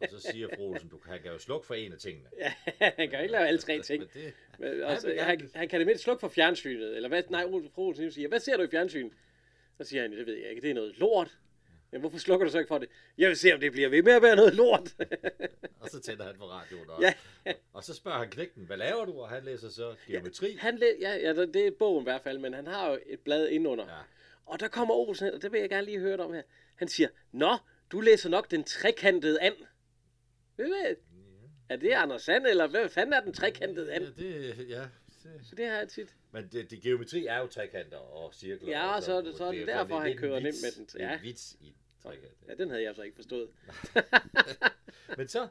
Og 0.00 0.08
så 0.10 0.20
siger 0.30 0.48
fru 0.56 0.70
Olsen, 0.70 0.88
du 0.88 0.98
kan, 0.98 1.12
han 1.12 1.22
kan 1.22 1.32
jo 1.32 1.38
slukke 1.38 1.66
for 1.66 1.74
en 1.74 1.92
af 1.92 1.98
tingene. 1.98 2.28
Ja, 2.38 2.52
han 2.80 3.10
kan 3.10 3.20
ikke 3.22 3.32
lave 3.32 3.46
alle 3.46 3.60
tre 3.60 3.82
ting. 3.82 4.00
Men 4.14 4.22
det, 4.24 4.32
Men, 4.58 4.68
Han 4.68 4.82
altså, 4.82 5.14
han, 5.18 5.38
gerne- 5.38 5.50
han 5.54 5.68
kan 5.68 5.80
det 5.80 5.86
mindst 5.86 6.04
slukke 6.04 6.20
for 6.20 6.28
fjernsynet. 6.28 6.96
Eller 6.96 7.08
hvad, 7.08 7.22
nej, 7.30 7.44
Olsen 7.76 8.12
siger, 8.12 8.28
hvad 8.28 8.40
ser 8.40 8.56
du 8.56 8.62
i 8.62 8.68
fjernsyn? 8.68 9.10
Så 9.78 9.84
siger 9.84 10.02
han, 10.02 10.12
det 10.12 10.26
ved 10.26 10.34
jeg 10.36 10.48
ikke, 10.50 10.62
det 10.62 10.70
er 10.70 10.74
noget 10.74 10.98
lort. 10.98 11.38
Men 11.90 12.00
hvorfor 12.00 12.18
slukker 12.18 12.46
du 12.46 12.52
så 12.52 12.58
ikke 12.58 12.68
for 12.68 12.78
det? 12.78 12.88
Jeg 13.18 13.28
vil 13.28 13.36
se, 13.36 13.54
om 13.54 13.60
det 13.60 13.72
bliver 13.72 13.88
ved 13.88 14.02
med 14.02 14.12
at 14.12 14.22
være 14.22 14.36
noget 14.36 14.54
lort. 14.54 14.94
og 15.80 15.88
så 15.88 16.00
tænder 16.00 16.24
han 16.24 16.34
for 16.36 16.44
radioen. 16.44 16.90
Og, 16.90 17.02
Ja. 17.02 17.14
og 17.72 17.84
så 17.84 17.94
spørger 17.94 18.18
han 18.18 18.30
knægten, 18.30 18.64
hvad 18.66 18.76
laver 18.76 19.04
du? 19.04 19.12
Og 19.20 19.28
han 19.28 19.44
læser 19.44 19.68
så 19.68 19.94
geometri. 20.06 20.56
Han 20.60 20.76
læ- 20.78 20.98
ja, 21.00 21.14
ja, 21.16 21.32
det 21.46 21.56
er 21.66 21.70
bogen 21.78 22.02
i 22.02 22.04
hvert 22.04 22.20
fald, 22.22 22.38
men 22.38 22.52
han 22.54 22.66
har 22.66 22.90
jo 22.90 22.98
et 23.06 23.20
blad 23.20 23.48
indenunder. 23.48 23.84
Ja. 23.84 24.00
Og 24.46 24.60
der 24.60 24.68
kommer 24.68 24.94
Olsen, 24.94 25.34
og 25.34 25.42
det 25.42 25.52
vil 25.52 25.60
jeg 25.60 25.68
gerne 25.68 25.84
lige 25.86 25.98
høre 25.98 26.18
om 26.18 26.32
her. 26.32 26.42
Han 26.74 26.88
siger, 26.88 27.08
Nå, 27.32 27.56
du 27.92 28.00
læser 28.00 28.28
nok 28.28 28.50
den 28.50 28.64
trekantede 28.64 29.40
and. 29.40 29.54
Ved 30.56 30.64
du 30.66 30.72
hvad? 30.82 30.94
Er 31.68 31.76
det 31.76 31.90
Anders 31.92 32.22
Sand, 32.22 32.46
eller 32.46 32.66
hvad 32.66 32.88
fanden 32.88 33.12
er 33.12 33.20
den 33.20 33.32
trekantede 33.32 33.92
and? 33.92 34.04
Ja, 34.04 34.10
det, 34.24 34.68
ja. 34.68 34.80
Det. 35.22 35.40
Så 35.46 35.54
det 35.56 35.66
har 35.66 35.76
jeg 35.76 35.88
tit. 35.88 36.16
Men 36.32 36.48
det, 36.52 36.70
det, 36.70 36.82
geometri 36.82 37.26
er 37.26 37.38
jo 37.38 37.46
trekanter 37.46 37.96
og 37.98 38.34
cirkler. 38.34 38.70
Ja, 38.70 38.94
og 38.96 39.02
så 39.02 39.12
er 39.16 39.20
det- 39.20 39.36
så 39.36 39.44
er 39.44 39.52
det 39.52 39.66
derfor, 39.66 39.98
han 40.00 40.16
kører 40.16 40.40
nemt 40.40 40.56
med 40.62 40.72
den. 40.76 40.84
Det 40.92 41.02
er 41.02 41.08
Ja. 41.08 41.16
en 41.16 41.22
vits 41.22 41.56
i 41.60 41.74
trekant. 42.02 42.32
Ja, 42.48 42.54
den 42.54 42.70
havde 42.70 42.82
jeg 42.82 42.94
så 42.94 43.02
ikke 43.02 43.14
forstået. 43.16 43.48
Men 45.18 45.28
så, 45.28 45.48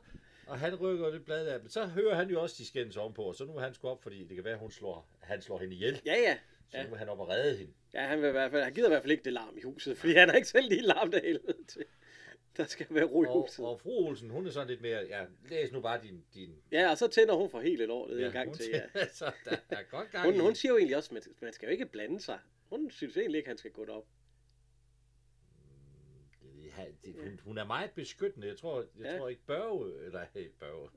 og 0.48 0.60
han 0.60 0.76
rykker 0.76 1.10
det 1.10 1.26
blad 1.26 1.48
af, 1.48 1.60
men 1.60 1.70
så 1.70 1.86
hører 1.86 2.16
han 2.16 2.30
jo 2.30 2.42
også 2.42 2.56
de 2.60 2.66
skændes 2.68 2.98
ovenpå, 2.98 3.22
og 3.24 3.36
så 3.36 3.46
nu 3.46 3.56
er 3.56 3.62
han 3.62 3.74
sgu 3.74 3.88
op, 3.88 4.04
fordi 4.04 4.24
det 4.24 4.36
kan 4.36 4.44
være, 4.44 4.58
hun 4.58 4.72
slår, 4.72 5.08
han 5.22 5.42
slår 5.42 5.60
hende 5.60 5.76
ihjel. 5.76 6.02
Ja, 6.06 6.14
ja. 6.22 6.38
Så 6.70 6.78
Ja. 6.78 6.84
nu 6.84 6.90
vil 6.90 6.98
han 7.00 7.10
op 7.10 7.20
og 7.20 7.30
redde 7.30 7.58
hende. 7.58 7.74
Ja, 7.96 8.02
han, 8.08 8.22
vil 8.22 8.28
i 8.28 8.32
hvert 8.32 8.52
fald, 8.52 8.64
han 8.64 8.74
gider 8.74 8.88
i 8.88 8.92
hvert 8.92 9.02
fald 9.02 9.12
ikke 9.12 9.24
det 9.24 9.34
larm 9.34 9.58
i 9.58 9.62
huset, 9.62 9.98
fordi 9.98 10.14
han 10.14 10.30
har 10.30 10.36
ikke 10.36 10.48
selv 10.48 10.70
lige 10.70 10.82
larm 10.82 11.12
der 11.12 11.20
helvede 11.24 11.64
til. 11.68 11.86
Der 12.58 12.64
skal 12.66 12.88
være 12.90 13.04
ro 13.04 13.24
i 13.24 13.28
Og, 13.28 13.42
huset. 13.42 13.66
og 13.66 13.80
fru 13.82 14.08
Olsen, 14.08 14.30
hun 14.30 14.48
er 14.48 14.52
sådan 14.52 14.68
lidt 14.68 14.82
mere, 14.82 15.06
ja, 15.10 15.26
læs 15.50 15.72
nu 15.72 15.82
bare 15.82 16.02
din... 16.04 16.24
din 16.34 16.56
Ja, 16.72 16.90
og 16.92 16.98
så 16.98 17.08
tænder 17.08 17.34
hun 17.34 17.50
for 17.50 17.60
helt 17.62 17.82
et 17.82 17.90
år 17.90 18.08
det 18.08 18.22
ja, 18.22 18.26
en 18.26 18.32
gang 18.32 18.56
til. 18.56 18.66
Ja. 18.96 19.08
så 19.20 19.32
der 19.46 19.58
er 19.70 19.84
godt 19.84 20.12
gang 20.12 20.32
Hun, 20.32 20.40
hun 20.40 20.56
siger 20.56 20.72
jo 20.72 20.78
egentlig 20.78 20.98
også, 20.98 21.16
at 21.16 21.28
man 21.42 21.54
skal 21.54 21.66
jo 21.68 21.72
ikke 21.72 21.86
blande 21.86 22.20
sig. 22.22 22.40
Hun 22.70 22.92
synes 22.92 23.18
egentlig 23.18 23.38
ikke, 23.38 23.50
han 23.50 23.58
skal 23.58 23.72
gå 23.72 23.86
derop. 23.86 24.06
Ja, 26.78 26.86
det, 27.06 27.16
hun, 27.24 27.40
hun 27.44 27.58
er 27.58 27.66
meget 27.66 27.92
beskyttende. 27.92 28.48
Jeg 28.48 28.58
tror, 28.58 28.80
jeg 29.00 29.06
Ja. 29.12 29.18
tror 29.18 29.30
ikke 29.30 29.42
Børge, 29.48 30.06
eller 30.06 30.26
hey, 30.34 30.48
Børge. 30.60 30.90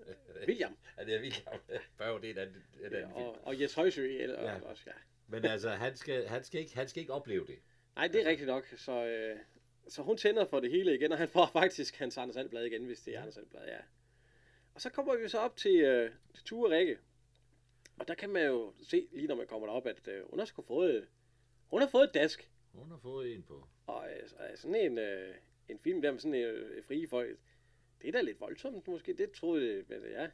William 0.46 0.76
Ja, 0.98 1.04
det 1.04 1.14
er 1.14 1.20
William. 1.20 1.54
Børge, 1.98 2.20
det 2.20 2.26
er 2.30 2.32
en 2.32 2.38
anden, 2.38 2.56
en 2.78 2.84
anden 2.84 3.00
ja, 3.00 3.06
film. 3.06 3.12
og, 3.14 3.38
og 3.46 3.60
Jes 3.60 3.74
Højsø 3.74 4.16
eller, 4.22 4.42
ja. 4.42 4.60
også, 4.60 4.82
ja. 4.86 4.92
Men 5.28 5.44
altså, 5.44 5.70
han 5.70 5.96
skal, 5.96 6.26
han, 6.26 6.44
skal 6.44 6.60
ikke, 6.60 6.74
han 6.74 6.88
skal 6.88 7.00
ikke 7.00 7.12
opleve 7.12 7.46
det. 7.46 7.58
Nej, 7.96 8.08
det 8.08 8.22
er 8.22 8.30
rigtigt 8.30 8.46
nok. 8.46 8.66
Så, 8.76 9.06
øh, 9.06 9.38
så 9.88 10.02
hun 10.02 10.16
tænder 10.16 10.44
for 10.44 10.60
det 10.60 10.70
hele 10.70 10.94
igen, 10.94 11.12
og 11.12 11.18
han 11.18 11.28
får 11.28 11.50
faktisk 11.60 11.96
hans 11.96 12.18
Anders 12.18 12.34
Sandblad 12.34 12.64
igen, 12.64 12.84
hvis 12.84 13.00
det 13.00 13.14
er 13.14 13.20
Anders 13.20 13.34
Sandblad, 13.34 13.66
ja. 13.66 13.78
Og 14.74 14.80
så 14.80 14.90
kommer 14.90 15.16
vi 15.16 15.28
så 15.28 15.38
op 15.38 15.56
til, 15.56 15.80
øh, 15.80 16.10
til 16.34 16.44
Ture 16.44 16.78
Rikke. 16.78 16.98
Og 17.98 18.08
der 18.08 18.14
kan 18.14 18.30
man 18.30 18.46
jo 18.46 18.72
se, 18.82 19.08
lige 19.12 19.26
når 19.28 19.34
man 19.34 19.46
kommer 19.46 19.66
derop, 19.66 19.86
at 19.86 20.08
øh, 20.08 20.30
hun 20.30 20.38
har 20.38 20.46
sgu 20.46 20.62
fået, 20.62 21.08
hun 21.66 21.80
har 21.80 21.88
fået 21.88 22.04
et 22.04 22.14
dask. 22.14 22.50
Hun 22.72 22.90
har 22.90 22.98
fået 22.98 23.34
en 23.34 23.42
på. 23.42 23.68
Og 23.86 24.08
øh, 24.10 24.28
så 24.28 24.36
sådan 24.54 24.74
en, 24.74 24.98
øh, 24.98 25.34
en 25.68 25.78
film 25.78 26.02
der 26.02 26.10
med 26.10 26.20
sådan 26.20 26.34
en 26.34 26.44
øh, 26.44 26.84
frie 26.84 27.08
folk, 27.08 27.38
det 28.02 28.08
er 28.08 28.12
da 28.12 28.20
lidt 28.20 28.40
voldsomt 28.40 28.88
måske, 28.88 29.12
det 29.12 29.32
troede 29.32 29.74
jeg, 29.74 29.84
men 29.88 30.10
ja. 30.10 30.28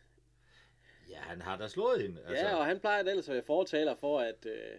Ja, 1.11 1.19
han 1.19 1.43
har 1.43 1.57
da 1.57 1.69
slået 1.69 2.03
hende. 2.03 2.21
Altså. 2.27 2.47
Ja, 2.47 2.57
og 2.57 2.67
han 2.67 2.81
plejer 2.81 3.03
ellers 3.03 3.29
at 3.29 3.35
være 3.35 3.43
fortaler 3.45 3.95
for, 3.95 4.21
at, 4.21 4.47
øh, 4.47 4.79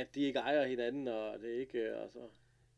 at 0.00 0.14
de 0.14 0.20
ikke 0.20 0.38
ejer 0.38 0.66
hinanden, 0.66 1.08
og 1.08 1.38
det 1.38 1.48
ikke, 1.50 1.78
øh, 1.78 2.02
og 2.02 2.10
så... 2.10 2.28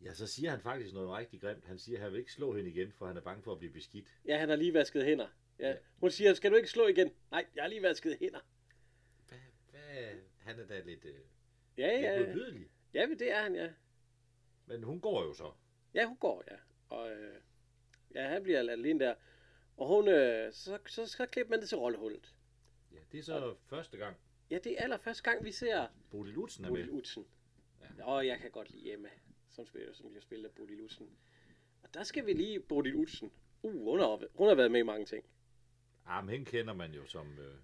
Ja, 0.04 0.14
så 0.14 0.26
siger 0.26 0.50
han 0.50 0.60
faktisk 0.60 0.94
noget 0.94 1.10
rigtig 1.10 1.40
grimt. 1.40 1.64
Han 1.64 1.78
siger, 1.78 1.98
at 1.98 2.02
han 2.02 2.12
vil 2.12 2.18
ikke 2.18 2.32
slå 2.32 2.54
hende 2.56 2.70
igen, 2.70 2.92
for 2.92 3.06
han 3.06 3.16
er 3.16 3.20
bange 3.20 3.42
for 3.42 3.52
at 3.52 3.58
blive 3.58 3.72
beskidt. 3.72 4.06
Ja, 4.26 4.36
han 4.38 4.48
har 4.48 4.56
lige 4.56 4.74
vasket 4.74 5.04
hænder. 5.04 5.28
Ja. 5.58 5.68
Ja. 5.68 5.76
Hun 6.00 6.10
siger, 6.10 6.34
skal 6.34 6.50
du 6.50 6.56
ikke 6.56 6.68
slå 6.70 6.86
igen? 6.86 7.10
Nej, 7.30 7.46
jeg 7.54 7.62
har 7.64 7.68
lige 7.68 7.82
vasket 7.82 8.16
hænder. 8.20 8.40
Hvad, 9.28 9.38
hvad? 9.70 10.08
Han 10.38 10.60
er 10.60 10.66
da 10.66 10.80
lidt, 10.80 11.04
øh, 11.04 11.14
Ja, 11.78 11.92
lidt 11.92 12.02
ja, 12.04 12.12
ja. 12.20 12.26
modbydelig. 12.26 12.70
Ja, 12.94 13.06
men 13.06 13.18
det 13.18 13.32
er 13.32 13.42
han, 13.42 13.54
ja. 13.54 13.68
Men 14.66 14.82
hun 14.82 15.00
går 15.00 15.22
jo 15.24 15.32
så. 15.32 15.52
Ja, 15.94 16.04
hun 16.06 16.16
går, 16.16 16.44
ja. 16.50 16.56
Og 16.96 17.10
øh, 17.10 17.34
ja, 18.14 18.28
han 18.28 18.42
bliver 18.42 18.62
ladt 18.62 18.78
alene 18.80 19.00
der. 19.04 19.14
Og 19.76 19.88
hun, 19.88 20.08
øh, 20.08 20.52
så, 20.52 20.78
så, 20.86 21.06
så 21.06 21.26
klipper 21.26 21.50
man 21.50 21.60
det 21.60 21.68
til 21.68 21.78
rollehullet. 21.78 22.34
Ja, 22.92 22.98
det 23.12 23.18
er 23.18 23.22
så 23.22 23.54
første 23.66 23.96
gang, 23.96 24.16
Ja, 24.52 24.58
det 24.58 24.72
er 24.72 24.82
allerførste 24.82 25.22
gang, 25.22 25.44
vi 25.44 25.52
ser 25.52 25.86
Bodil 26.10 26.32
er 26.36 26.60
med. 26.60 26.68
Bodil 26.68 26.90
Utzen. 26.90 27.26
Ja. 27.80 27.86
Ja. 27.98 28.04
Og 28.04 28.26
jeg 28.26 28.38
kan 28.38 28.50
godt 28.50 28.70
lide 28.70 28.92
Emma, 28.92 29.08
som, 29.50 29.66
spiller, 29.66 29.92
som 29.92 30.08
bliver 30.08 30.20
spillet 30.22 30.48
af 30.48 30.54
Bodil 30.54 30.80
Utzen. 30.80 31.10
Og 31.82 31.94
der 31.94 32.02
skal 32.02 32.26
vi 32.26 32.32
lige 32.32 32.60
Bodil 32.60 32.94
Utzen. 32.94 33.32
Uh, 33.62 33.84
hun 33.84 33.98
har, 33.98 34.22
hun 34.34 34.48
har 34.48 34.54
været 34.54 34.70
med 34.70 34.80
i 34.80 34.82
mange 34.82 35.06
ting. 35.06 35.24
Ah, 36.06 36.24
men 36.24 36.30
hende 36.32 36.44
kender 36.44 36.74
man 36.74 36.92
jo 36.92 37.06
som 37.06 37.38
øh, 37.38 37.54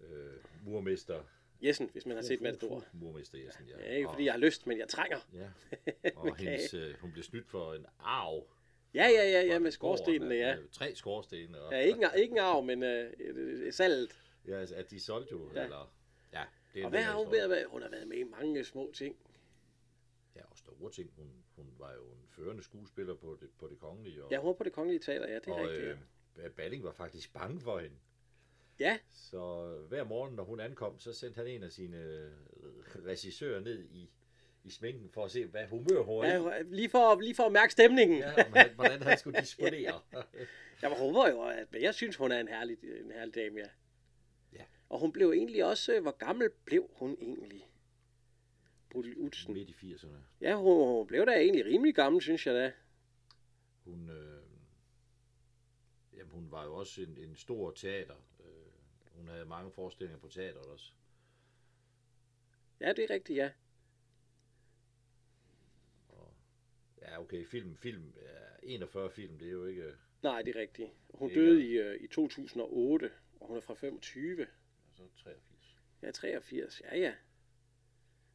øh, 0.00 0.36
murmester. 0.64 1.22
Jessen, 1.62 1.88
hvis 1.92 2.06
man 2.06 2.16
har 2.16 2.22
set 2.22 2.40
Matador. 2.40 2.84
Murmester 2.92 3.38
Jessen, 3.38 3.66
ja. 3.66 3.78
Ja, 3.78 3.94
ikke 3.94 4.08
Og- 4.08 4.14
fordi 4.14 4.24
jeg 4.24 4.32
har 4.32 4.38
lyst, 4.40 4.66
men 4.66 4.78
jeg 4.78 4.88
trænger. 4.88 5.18
Ja, 5.32 5.50
og 6.16 6.36
hendes, 6.36 6.74
øh, 6.74 6.94
hun 7.00 7.12
blev 7.12 7.24
snydt 7.24 7.46
for 7.46 7.74
en 7.74 7.86
arv. 7.98 8.46
Ja, 8.94 9.06
ja, 9.08 9.30
ja, 9.30 9.42
ja, 9.42 9.58
med 9.58 9.70
skorstenene, 9.70 10.34
ja. 10.34 10.56
Tre 10.72 10.94
skorstene. 10.94 11.60
Og, 11.62 11.72
Ja, 11.72 11.78
ikke, 11.78 11.98
en- 12.14 12.20
ikke 12.22 12.32
en 12.32 12.38
arv, 12.38 12.64
men 12.64 12.82
øh, 12.82 13.72
salget. 13.72 14.18
Ja, 14.46 14.60
altså, 14.60 14.74
at 14.74 14.90
de 14.90 15.00
solgte 15.00 15.32
jo, 15.32 15.50
Ja. 15.54 15.64
eller... 15.64 15.94
Ja, 16.32 16.44
det 16.74 16.80
er 16.80 16.84
Og 16.84 16.90
hvad 16.90 17.02
har 17.02 17.18
hun 17.24 17.32
været 17.32 17.50
med? 17.50 17.64
Hun 17.64 17.82
har 17.82 17.88
været 17.90 18.08
med 18.08 18.16
i 18.16 18.22
mange 18.24 18.64
små 18.64 18.90
ting. 18.94 19.16
Ja, 20.36 20.40
og 20.50 20.58
store 20.58 20.90
ting. 20.90 21.10
Hun, 21.16 21.26
hun 21.56 21.66
var 21.78 21.92
jo 21.94 22.02
en 22.12 22.26
førende 22.28 22.62
skuespiller 22.62 23.14
på 23.14 23.38
det, 23.40 23.50
på 23.58 23.68
det 23.68 23.78
kongelige. 23.78 24.24
Og, 24.24 24.30
Ja, 24.30 24.38
hun 24.38 24.46
var 24.46 24.52
på 24.54 24.64
det 24.64 24.72
kongelige 24.72 25.00
teater, 25.00 25.28
ja, 25.28 25.34
det 25.34 25.46
er 25.48 25.52
og 25.52 25.60
rigtigt. 25.68 25.98
ja. 26.36 26.42
øh, 26.44 26.50
Balling 26.50 26.84
var 26.84 26.92
faktisk 26.92 27.32
bange 27.32 27.60
for 27.60 27.78
hende. 27.78 27.96
Ja, 28.80 28.98
Så 29.10 29.68
hver 29.88 30.04
morgen, 30.04 30.34
når 30.34 30.44
hun 30.44 30.60
ankom, 30.60 30.98
så 30.98 31.12
sendte 31.12 31.38
han 31.38 31.46
en 31.46 31.62
af 31.62 31.72
sine 31.72 31.96
øh, 31.96 32.30
regissører 33.06 33.60
ned 33.60 33.84
i, 33.90 34.10
i 34.64 34.70
sminken 34.70 35.10
for 35.10 35.24
at 35.24 35.30
se, 35.30 35.46
hvad 35.46 35.66
humør 35.66 36.02
hun 36.02 36.24
i. 36.24 36.28
ja, 36.28 36.62
lige, 36.62 36.90
for, 36.90 37.20
lige 37.20 37.34
for 37.34 37.42
at 37.42 37.52
mærke 37.52 37.72
stemningen. 37.72 38.18
Ja, 38.18 38.30
han, 38.54 38.70
hvordan 38.74 39.02
han 39.02 39.18
skulle 39.18 39.40
disponere. 39.40 40.00
Jeg 40.82 40.90
håber 40.90 41.28
jo, 41.28 41.42
at 41.42 41.72
men 41.72 41.82
jeg 41.82 41.94
synes, 41.94 42.16
hun 42.16 42.32
er 42.32 42.40
en 42.40 42.48
herlig, 42.48 42.76
en 42.82 43.10
herlig 43.10 43.34
dame, 43.34 43.58
ja. 43.58 43.68
Ja. 44.52 44.64
Og 44.88 44.98
hun 44.98 45.12
blev 45.12 45.30
egentlig 45.30 45.64
også, 45.64 46.00
hvor 46.00 46.16
gammel 46.16 46.50
blev 46.64 46.90
hun 46.92 47.16
egentlig? 47.20 47.68
Bodil 48.90 49.16
Utsen. 49.16 49.54
Midt 49.54 49.68
i 49.68 49.72
80'erne. 49.72 50.16
Ja, 50.40 50.54
hun, 50.54 50.88
hun 50.88 51.06
blev 51.06 51.26
da 51.26 51.32
egentlig 51.32 51.64
rimelig 51.64 51.94
gammel, 51.94 52.22
synes 52.22 52.46
jeg 52.46 52.54
da. 52.54 52.72
Hun, 53.84 54.10
øh, 54.10 54.42
jamen, 56.16 56.32
hun 56.32 56.50
var 56.50 56.64
jo 56.64 56.74
også 56.74 57.02
en, 57.02 57.18
en 57.18 57.36
stor 57.36 57.70
teater. 57.70 58.16
Øh, 58.40 58.46
hun 59.12 59.28
havde 59.28 59.44
mange 59.44 59.72
forestillinger 59.72 60.20
på 60.20 60.28
teateret 60.28 60.66
også. 60.66 60.92
Ja, 62.80 62.92
det 62.92 63.04
er 63.04 63.14
rigtigt, 63.14 63.36
ja. 63.36 63.50
Og, 66.08 66.34
ja, 67.02 67.20
okay, 67.20 67.46
film, 67.46 67.76
film, 67.76 68.12
ja, 68.16 68.38
41 68.62 69.10
film, 69.10 69.38
det 69.38 69.48
er 69.48 69.52
jo 69.52 69.64
ikke... 69.64 69.94
Nej, 70.22 70.42
det 70.42 70.56
er 70.56 70.60
rigtigt. 70.60 70.90
Hun 71.14 71.30
er 71.30 71.34
døde 71.34 71.64
i, 71.64 71.78
øh, 71.78 72.00
i 72.00 72.06
2008, 72.06 73.10
og 73.40 73.46
hun 73.46 73.56
er 73.56 73.60
fra 73.60 73.74
25. 73.74 74.46
Altså 74.88 75.22
83. 75.22 75.76
Ja, 76.02 76.10
83. 76.10 76.80
Ja, 76.80 76.96
ja. 76.96 77.14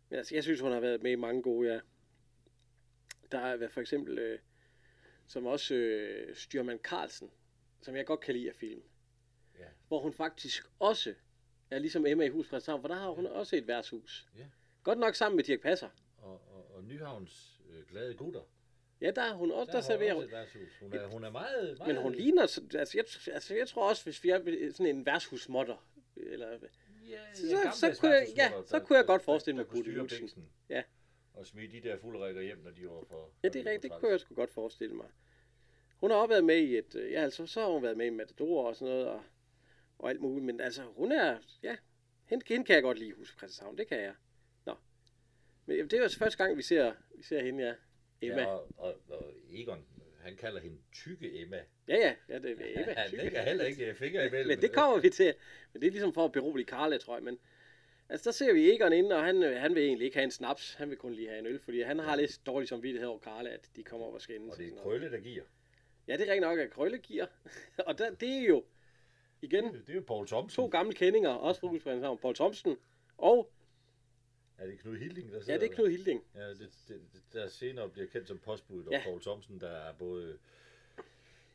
Men 0.09 0.17
altså, 0.17 0.35
jeg 0.35 0.43
synes, 0.43 0.59
hun 0.59 0.71
har 0.71 0.79
været 0.79 1.03
med 1.03 1.11
i 1.11 1.15
mange 1.15 1.41
gode, 1.41 1.73
ja. 1.73 1.79
Der 3.31 3.39
er 3.39 3.57
været 3.57 3.71
for 3.71 3.81
eksempel, 3.81 4.19
øh, 4.19 4.39
som 5.27 5.45
også 5.45 5.75
øh, 5.75 6.35
Styrman 6.35 6.79
Carlsen, 6.79 7.31
som 7.81 7.95
jeg 7.95 8.05
godt 8.05 8.19
kan 8.19 8.35
lide 8.35 8.49
af 8.49 8.55
film. 8.55 8.83
Ja. 9.59 9.67
Hvor 9.87 9.99
hun 9.99 10.13
faktisk 10.13 10.71
også 10.79 11.13
er 11.71 11.79
ligesom 11.79 12.05
Emma 12.05 12.23
i 12.25 12.29
Hus 12.29 12.47
Frederikshavn, 12.47 12.81
for 12.81 12.87
der 12.87 12.95
har 12.95 13.09
hun 13.09 13.25
også 13.25 13.55
et 13.55 13.67
værtshus. 13.67 14.27
Ja. 14.37 14.45
Godt 14.83 14.99
nok 14.99 15.15
sammen 15.15 15.35
med 15.35 15.43
Dirk 15.43 15.61
Passer. 15.61 15.89
Og, 16.17 16.41
og, 16.51 16.75
og 16.75 16.83
Nyhavns 16.83 17.61
øh, 17.69 17.85
glade 17.87 18.13
gutter. 18.13 18.41
Ja, 19.03 19.11
der 19.11 19.21
er 19.21 19.33
hun 19.33 19.51
også, 19.51 19.71
der, 19.71 19.77
hun 19.77 19.83
serverer 19.83 20.13
hun. 20.13 20.23
Hun 20.81 20.93
er, 20.93 21.07
hun 21.07 21.23
er 21.23 21.29
meget, 21.29 21.77
meget... 21.77 21.93
Men 21.93 22.01
hun 22.03 22.15
ligner, 22.15 22.45
så- 22.45 22.61
altså 22.75 22.97
jeg, 22.97 23.33
altså 23.33 23.55
jeg 23.55 23.67
tror 23.67 23.89
også, 23.89 24.03
hvis 24.03 24.23
vi 24.23 24.29
er 24.29 24.39
sådan 24.71 24.95
en 24.95 25.05
værtshusmotter, 25.05 25.87
eller 26.15 26.49
Ja, 27.09 27.33
Så- 27.33 27.71
så- 27.73 27.97
kunne 27.99 28.11
jeg- 28.11 28.27
ja, 28.37 28.49
så 28.65 28.77
der- 28.77 28.85
kunne 28.85 28.97
jeg 28.97 29.03
der- 29.03 29.07
godt 29.07 29.21
der- 29.21 29.25
forestille 29.25 29.57
der 29.57 29.65
mig 29.65 29.71
Bodil 29.71 29.93
Lutzen. 29.93 30.49
Ja. 30.69 30.83
Og 31.33 31.45
smide 31.47 31.71
de 31.71 31.81
der 31.89 31.97
fulderikker 31.97 32.41
hjem, 32.41 32.57
når 32.57 32.71
de 32.71 32.81
var 32.85 33.03
for... 33.09 33.29
Ja, 33.43 33.47
det 33.47 33.53
de 33.53 33.59
er 33.59 33.71
rigtigt. 33.71 33.93
Det 33.93 33.99
kunne 33.99 34.11
jeg 34.11 34.19
sgu 34.19 34.35
godt 34.35 34.51
forestille 34.53 34.95
mig. 34.95 35.07
Hun 35.99 36.11
har 36.11 36.17
også 36.17 36.27
været 36.29 36.43
med 36.43 36.57
i 36.57 36.77
et... 36.77 36.95
øh, 36.95 37.11
Ja, 37.11 37.21
altså, 37.23 37.45
så 37.45 37.61
har 37.61 37.67
hun 37.71 37.83
været 37.83 37.97
med 37.97 38.05
i 38.05 38.09
Matador 38.09 38.67
og 38.67 38.75
sådan 38.75 38.93
noget, 38.93 39.07
og, 39.07 39.23
og 39.99 40.09
alt 40.09 40.21
muligt. 40.21 40.45
Men 40.45 40.61
altså, 40.61 40.81
hun 40.83 41.11
er... 41.11 41.37
Ja, 41.63 41.75
hende, 42.25 42.45
hende 42.47 42.65
kan 42.65 42.75
jeg 42.75 42.83
godt 42.83 42.99
lide, 42.99 43.13
Husk 43.13 43.37
Christianshavn. 43.37 43.77
Det 43.77 43.87
kan 43.87 43.99
jeg. 44.01 44.13
Nå. 44.65 44.75
Men 45.65 45.77
det 45.89 45.93
er 45.93 46.01
jo 46.03 46.09
første 46.17 46.37
gang, 46.37 46.57
vi 46.57 46.61
ser, 46.61 46.93
vi 47.17 47.23
ser 47.23 47.43
hende, 47.43 47.63
ja. 47.67 47.73
Emma. 48.29 48.41
Ja, 48.41 48.47
Ja, 48.47 48.53
og, 48.53 48.67
og, 48.77 48.95
og 49.09 49.33
Egon, 49.51 49.85
han 50.21 50.35
kalder 50.35 50.61
hende 50.61 50.77
tykke 50.93 51.41
Emma. 51.41 51.59
ja. 51.87 51.95
ja, 51.97 52.15
ja 52.29 52.39
det 52.39 52.51
er 52.51 52.81
Emma. 52.81 52.93
Han 52.97 53.11
lægger 53.11 53.41
heller 53.41 53.65
ikke 53.65 53.95
fingre 53.95 54.27
imellem. 54.27 54.47
Men 54.47 54.61
det 54.61 54.71
kommer 54.71 54.99
vi 54.99 55.09
til. 55.09 55.33
Men 55.73 55.81
det 55.81 55.87
er 55.87 55.91
ligesom 55.91 56.13
for 56.13 56.25
at 56.25 56.31
berolige 56.31 56.65
Karla, 56.65 56.97
tror 56.97 57.15
jeg. 57.15 57.23
Men 57.23 57.39
altså, 58.09 58.29
der 58.29 58.31
ser 58.33 58.53
vi 58.53 58.71
Egon 58.71 58.93
inde, 58.93 59.15
og 59.15 59.23
han, 59.23 59.43
øh, 59.43 59.61
han 59.61 59.75
vil 59.75 59.83
egentlig 59.83 60.05
ikke 60.05 60.17
have 60.17 60.23
en 60.23 60.31
snaps. 60.31 60.73
Han 60.73 60.89
vil 60.89 60.97
kun 60.97 61.13
lige 61.13 61.27
have 61.29 61.39
en 61.39 61.45
øl, 61.47 61.59
fordi 61.59 61.81
han 61.81 61.99
har 61.99 62.15
lidt 62.15 62.39
dårlig 62.45 62.69
samvittighed 62.69 63.09
over 63.09 63.19
Karla, 63.19 63.49
at 63.49 63.69
de 63.75 63.83
kommer 63.83 64.07
op 64.07 64.13
og 64.13 64.21
skændes. 64.21 64.51
Og 64.51 64.57
det 64.57 64.73
er. 64.73 64.81
Krølle, 64.81 65.11
der 65.11 65.19
giver. 65.19 65.43
Ja, 66.07 66.13
det 66.13 66.21
er 66.21 66.33
rigtigt 66.33 66.41
nok, 66.41 66.59
at 66.59 66.71
Krølle 66.71 66.97
giver. 66.97 67.25
og 67.87 67.97
der, 67.97 68.13
det 68.13 68.29
er 68.29 68.43
jo, 68.47 68.63
igen, 69.41 69.63
Det 69.63 69.89
er 69.89 69.93
jo 69.93 70.03
Paul 70.07 70.27
Thomsen. 70.27 70.55
to 70.55 70.67
gamle 70.67 70.93
kendinger, 70.93 71.29
også 71.29 71.61
fra 71.61 72.15
Paul 72.15 72.35
Thomsen, 72.35 72.77
og, 73.17 73.51
Er 74.57 74.65
det 74.67 74.79
Knud 74.79 74.97
Hilding, 74.97 75.31
der 75.31 75.37
ja, 75.37 75.43
sidder 75.43 75.59
det 75.59 75.69
er 75.71 75.73
Knud 75.75 75.89
Hilding. 75.89 76.23
der? 76.33 76.41
Ja, 76.43 76.49
det, 76.49 76.69
det, 76.87 77.01
der 77.33 77.47
senere 77.47 77.89
bliver 77.89 78.07
kendt 78.07 78.27
som 78.27 78.37
postbud, 78.39 78.85
og 78.85 78.91
Ja. 78.91 79.01
Paul 79.03 79.21
Thomsen, 79.21 79.59
der 79.61 79.69
er 79.69 79.93
både... 79.93 80.37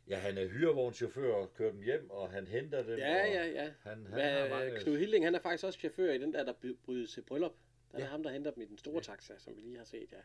Ja, 0.09 0.17
han 0.19 0.39
er 0.39 0.47
hyrevognschauffør 0.49 1.35
og 1.35 1.55
kører 1.55 1.73
dem 1.73 1.83
hjem, 1.83 2.11
og 2.11 2.31
han 2.31 2.47
henter 2.47 2.83
dem. 2.83 2.99
Ja, 2.99 3.27
ja, 3.27 3.47
ja. 3.47 3.73
Han, 3.83 4.07
han 4.07 4.07
har 4.07 4.49
Hvad, 4.49 4.49
mange... 4.51 4.81
Knud 4.81 4.99
Hilding, 4.99 5.25
han 5.25 5.35
er 5.35 5.41
faktisk 5.41 5.65
også 5.65 5.79
chauffør 5.79 6.13
i 6.13 6.19
den 6.19 6.33
der, 6.33 6.45
der 6.45 6.53
brydes 6.85 7.13
til 7.13 7.23
bryllup. 7.23 7.53
Der 7.93 7.99
er 7.99 8.01
Ja. 8.01 8.05
ja. 8.05 8.11
ham, 8.11 8.23
der 8.23 8.31
henter 8.31 8.51
dem 8.51 8.63
i 8.63 8.67
den 8.67 8.79
store 8.79 9.03
taxa, 9.03 9.35
som 9.39 9.57
vi 9.57 9.61
lige 9.61 9.77
har 9.79 9.85
set, 9.85 10.13
ja. 10.13 10.19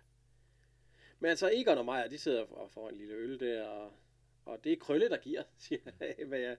Men 1.19 1.29
altså, 1.29 1.51
Egon 1.53 1.77
og 1.77 1.85
Maja, 1.85 2.07
de 2.07 2.17
sidder 2.17 2.41
og 2.41 2.71
får 2.71 2.89
en 2.89 2.95
lille 2.95 3.13
øl 3.13 3.39
der, 3.39 3.63
og, 3.63 3.91
og 4.45 4.63
det 4.63 4.71
er 4.71 4.77
Krølle, 4.77 5.09
der 5.09 5.17
giver, 5.17 5.43
siger 5.57 5.79
Emma, 6.17 6.37
ja. 6.37 6.55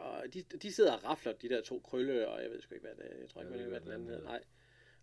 Og 0.00 0.34
de, 0.34 0.42
de 0.42 0.72
sidder 0.72 0.92
og 0.92 1.04
rafler, 1.04 1.32
de 1.32 1.48
der 1.48 1.62
to 1.62 1.78
Krølle, 1.80 2.28
og 2.28 2.42
jeg 2.42 2.50
ved 2.50 2.60
sgu 2.60 2.74
ikke, 2.74 2.86
hvad 2.86 3.04
det. 3.08 3.20
Jeg 3.20 3.28
tror 3.28 3.40
ikke, 3.40 3.52
Jeg 3.52 3.60
ved 3.62 3.68
hvad 3.70 3.80
den 3.80 3.92
anden 3.92 4.08
hedder. 4.08 4.22
Nej. 4.24 4.42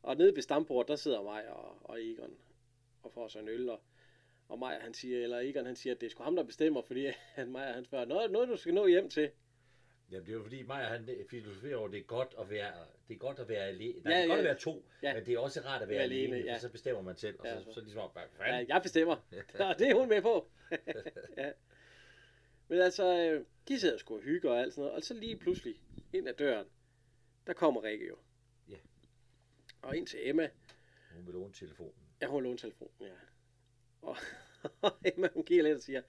Og 0.03 0.15
nede 0.17 0.35
ved 0.35 0.41
stambordet, 0.41 0.87
der 0.89 0.95
sidder 0.95 1.23
Maja 1.23 1.51
og, 1.51 1.77
og 1.89 2.03
Egon 2.03 2.37
og 3.03 3.11
får 3.13 3.27
sig 3.27 3.39
en 3.39 3.47
øl, 3.49 3.69
og, 3.69 3.81
og 4.49 4.59
Maja, 4.59 4.79
han 4.79 4.93
siger, 4.93 5.23
eller 5.23 5.39
Egon, 5.39 5.65
han 5.65 5.75
siger, 5.75 5.93
at 5.95 6.01
det 6.01 6.07
er 6.07 6.11
sgu 6.11 6.23
ham, 6.23 6.35
der 6.35 6.43
bestemmer, 6.43 6.81
fordi 6.81 7.05
han, 7.37 7.51
Maja, 7.51 7.71
han 7.73 7.85
spørger, 7.85 8.05
noget, 8.05 8.31
noget, 8.31 8.49
du 8.49 8.55
skal 8.57 8.73
nå 8.73 8.87
hjem 8.87 9.09
til. 9.09 9.31
Ja, 10.11 10.17
det 10.19 10.29
er 10.29 10.33
jo 10.33 10.43
fordi 10.43 10.63
Maja, 10.63 10.85
han 10.87 11.09
filosoferer 11.29 11.75
over, 11.75 11.87
det 11.87 11.99
er 11.99 12.03
godt 12.03 12.35
at 12.39 12.49
være, 12.49 12.73
det 13.07 13.13
er 13.13 13.17
godt 13.17 13.39
at 13.39 13.49
være 13.49 13.63
alene. 13.67 13.99
Nej, 14.03 14.13
Ja, 14.13 14.17
det 14.17 14.23
er 14.23 14.27
godt 14.27 14.37
ja. 14.37 14.39
at 14.39 14.45
være 14.45 14.57
to, 14.57 14.85
Ja. 15.03 15.13
men 15.13 15.25
det 15.25 15.33
er 15.33 15.39
også 15.39 15.61
rart 15.65 15.81
at 15.81 15.89
være 15.89 15.99
alene, 16.01 16.35
alene, 16.35 16.51
ja. 16.51 16.59
så 16.59 16.69
bestemmer 16.69 17.01
man 17.01 17.15
selv, 17.17 17.39
og 17.39 17.45
Ja, 17.45 17.59
så, 17.59 17.63
så- 17.65 17.73
så 17.73 17.81
ligesom, 17.81 18.09
hvad 18.13 18.23
Ja, 18.39 18.45
fanden? 18.53 18.69
jeg 18.69 18.81
bestemmer. 18.81 19.15
Og 19.69 19.79
det 19.79 19.87
er 19.89 19.95
hun 19.95 20.09
med 20.09 20.21
på. 20.21 20.47
ja. 21.37 21.51
Men 22.67 22.79
altså, 22.79 23.19
øh, 23.31 23.45
de 23.67 23.79
sidder 23.79 23.97
sgu 23.97 24.15
og 24.15 24.21
hygger 24.21 24.51
og 24.51 24.59
alt 24.59 24.73
sådan 24.73 24.81
noget. 24.81 24.95
Og 24.95 25.03
så 25.03 25.13
lige 25.13 25.37
pludselig, 25.37 25.81
ind 26.13 26.27
ad 26.29 26.33
døren, 26.33 26.65
der 27.47 27.53
kommer 27.53 27.83
Rikke 27.83 28.07
jo. 28.07 28.17
Ja. 28.69 28.75
Og 29.81 29.97
ind 29.97 30.07
til 30.07 30.29
Emma. 30.29 30.49
Hun 31.15 31.25
vil 31.25 31.33
låne 31.33 31.53
telefonen. 31.53 31.93
Ja, 32.21 32.27
hun 32.27 32.43
låner 32.43 32.57
telefonen, 32.57 32.93
ja. 33.01 33.13
Og, 34.01 34.17
Emma, 35.15 35.29
hun 35.33 35.43
giver 35.45 35.63
lidt 35.63 35.75
og 35.75 35.81
siger, 35.81 36.01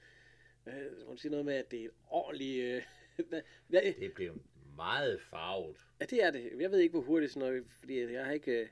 øh, 0.66 1.06
hun 1.06 1.18
siger 1.18 1.30
noget 1.30 1.46
med, 1.46 1.54
at 1.54 1.70
det 1.70 1.80
er 1.80 1.84
et 1.84 1.90
ordentligt... 2.06 2.64
Øh, 2.64 2.82
ja, 3.72 3.92
Det 3.98 4.12
blev 4.14 4.40
meget 4.76 5.20
farvet. 5.30 5.76
ja, 6.00 6.04
det 6.04 6.22
er 6.24 6.30
det. 6.30 6.52
Jeg 6.60 6.70
ved 6.70 6.78
ikke, 6.78 6.92
hvor 6.92 7.00
hurtigt 7.02 7.32
sådan 7.32 7.48
noget, 7.48 7.64
fordi 7.78 8.12
jeg 8.12 8.24
har 8.24 8.32
ikke... 8.32 8.52
øh, 8.60 8.68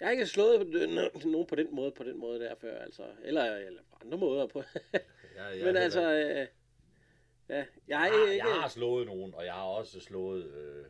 Jeg 0.00 0.06
har 0.08 0.12
ikke 0.12 0.26
slået 0.26 0.66
den- 0.66 1.30
nogen 1.32 1.46
på 1.46 1.54
den 1.54 1.74
måde, 1.74 1.92
på 1.92 2.04
den 2.04 2.18
måde 2.18 2.40
der 2.40 2.54
før, 2.54 2.78
altså. 2.78 3.12
Eller, 3.22 3.54
eller 3.56 3.82
på 3.90 3.96
andre 4.04 4.18
måder. 4.18 4.46
På. 4.46 4.62
Jeg, 4.92 5.00
jeg, 5.36 5.64
Men 5.66 5.76
altså, 5.76 6.12
øh, 6.12 6.46
ja, 7.48 7.54
jeg 7.54 7.66
jeg, 7.88 7.98
har, 7.98 8.06
ikke... 8.32 8.44
jeg 8.46 8.54
har 8.60 8.68
slået 8.68 9.06
nogen, 9.06 9.34
og 9.34 9.44
jeg 9.44 9.52
har 9.54 9.62
også 9.62 10.00
slået, 10.00 10.44
øh, 10.54 10.84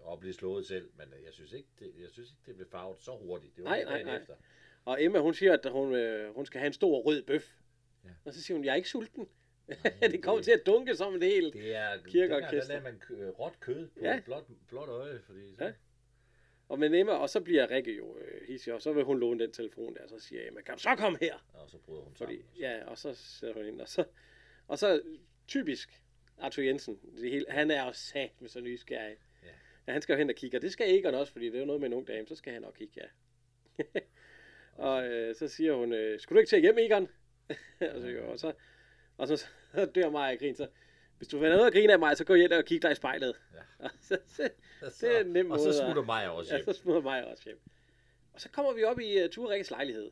og 0.00 0.18
blevet 0.20 0.34
slået 0.36 0.66
selv, 0.66 0.90
men 0.96 1.06
øh, 1.18 1.24
jeg 1.24 1.32
synes 1.32 1.52
ikke, 1.52 1.68
det, 1.78 1.92
jeg 2.00 2.08
synes 2.10 2.30
ikke, 2.30 2.42
det 2.46 2.54
blev 2.56 2.68
farvet 2.70 3.00
så 3.00 3.10
hurtigt. 3.16 3.56
Det 3.56 3.64
var 3.64 3.70
Nej, 3.70 3.84
nej, 3.84 4.02
nej. 4.02 4.16
efter. 4.16 4.34
Og 4.84 5.02
Emma, 5.04 5.18
hun 5.18 5.34
siger, 5.34 5.52
at 5.52 5.70
hun, 5.72 5.94
øh, 5.94 6.34
hun 6.34 6.46
skal 6.46 6.58
have 6.58 6.66
en 6.66 6.72
stor 6.72 7.00
rød 7.00 7.22
bøf. 7.22 7.54
Ja. 8.04 8.08
Ja. 8.08 8.14
Og 8.24 8.34
så 8.34 8.42
siger 8.42 8.56
hun, 8.56 8.64
jeg 8.64 8.72
er 8.72 8.76
ikke 8.76 8.88
sulten. 8.88 9.28
Nej, 9.68 9.76
det 10.12 10.22
kommer 10.22 10.42
til 10.42 10.50
at 10.50 10.62
dunke 10.66 10.96
som 10.96 11.14
et 11.14 11.22
helt. 11.22 11.54
Det 11.54 11.74
er, 11.74 11.96
Kirkeorkester. 12.06 12.68
lavede 12.68 12.84
man 12.84 12.98
kø- 12.98 13.30
råt 13.30 13.60
kød 13.60 13.88
på 13.88 14.00
Ja. 14.02 14.16
et 14.18 14.24
blåt, 14.24 14.44
blåt 14.68 14.88
øje, 14.88 15.20
fordi 15.26 15.54
så, 15.56 15.64
Ja. 15.64 15.72
Og 16.68 16.78
med 16.78 16.94
Emma, 16.94 17.12
og 17.12 17.30
så 17.30 17.40
bliver 17.40 17.70
Rikke 17.70 17.96
jo 17.96 18.18
øh, 18.18 18.46
hissig, 18.48 18.74
og 18.74 18.82
så 18.82 18.92
vil 18.92 19.04
hun 19.04 19.20
låne 19.20 19.40
den 19.40 19.52
telefon 19.52 19.94
der, 19.94 20.02
og 20.02 20.08
så 20.08 20.18
siger 20.18 20.48
Emma, 20.48 20.60
kan 20.60 20.74
du 20.74 20.80
så 20.80 20.94
komme 20.98 21.18
her? 21.20 21.34
og 21.54 21.70
så 21.70 21.78
bryder 21.78 22.00
hun 22.02 22.14
Fordi, 22.14 22.36
sammen. 22.36 22.58
ja, 22.60 22.84
og 22.86 22.98
så 22.98 23.14
sætter 23.14 23.56
hun 23.62 23.66
ind, 23.72 23.80
og 23.80 23.88
så, 23.88 24.04
og 24.68 24.78
så 24.78 25.02
typisk 25.48 26.00
Arthur 26.38 26.62
Jensen, 26.62 26.98
det 27.20 27.30
hele, 27.30 27.44
han 27.48 27.70
er 27.70 27.84
jo 27.86 27.92
sat 27.92 28.30
med 28.40 28.48
så 28.48 28.60
nysgerrig. 28.60 29.16
Ja. 29.42 29.48
Ja, 29.86 29.92
han 29.92 30.02
skal 30.02 30.12
jo 30.12 30.18
hen 30.18 30.30
og 30.30 30.36
kigge, 30.36 30.58
og 30.58 30.62
det 30.62 30.72
skal 30.72 30.90
Egon 30.98 31.14
også, 31.14 31.32
fordi 31.32 31.46
det 31.46 31.54
er 31.54 31.58
jo 31.60 31.64
noget 31.66 31.80
med 31.80 31.88
en 31.88 31.94
ung 31.94 32.08
dame, 32.08 32.26
så 32.26 32.34
skal 32.34 32.52
han 32.52 32.64
også 32.64 32.78
kigge, 32.78 33.00
ja. 33.00 33.84
og 34.86 35.06
øh, 35.06 35.34
så 35.34 35.48
siger 35.48 35.74
hun, 35.74 35.92
øh, 35.92 36.20
skulle 36.20 36.36
du 36.36 36.40
ikke 36.40 36.48
til 36.48 36.60
hjem, 36.60 36.78
Egon? 36.78 37.08
og, 37.94 38.00
så, 38.00 38.06
jo, 38.08 38.30
og, 38.30 38.38
så, 38.38 38.52
og 39.16 39.28
så, 39.28 39.36
så 39.74 39.86
dør 39.94 40.10
mig 40.10 40.30
af 40.30 40.38
grin, 40.38 40.54
så 40.56 40.68
hvis 41.18 41.28
du 41.28 41.38
vil 41.38 41.46
have 41.48 41.56
noget 41.56 41.66
at 41.66 41.72
grine 41.72 41.92
af 41.92 41.98
mig, 41.98 42.16
så 42.16 42.24
gå 42.24 42.34
hjem 42.34 42.50
og 42.52 42.64
kig 42.64 42.82
dig 42.82 42.92
i 42.92 42.94
spejlet. 42.94 43.34
Ja. 43.54 43.58
Og 43.84 43.90
så, 44.00 44.18
så, 44.26 44.48
Så, 44.90 45.06
det 45.06 45.16
er 45.16 45.20
en 45.20 45.26
nem 45.26 45.50
og 45.50 45.58
så 45.58 45.64
måde 45.64 45.78
at- 45.78 45.84
smutter 45.84 46.02
mig 46.04 46.30
også 46.30 46.54
ja, 46.54 46.58
hjem. 46.58 46.74
så 46.74 46.80
smutter 46.80 47.02
mig 47.02 47.26
også 47.26 47.44
hjem. 47.44 47.60
Og 48.32 48.40
så 48.40 48.48
kommer 48.48 48.72
vi 48.72 48.84
op 48.84 49.00
i 49.00 49.24
uh, 49.24 49.30
Ture 49.30 49.52
Rikkes 49.52 49.70
lejlighed. 49.70 50.10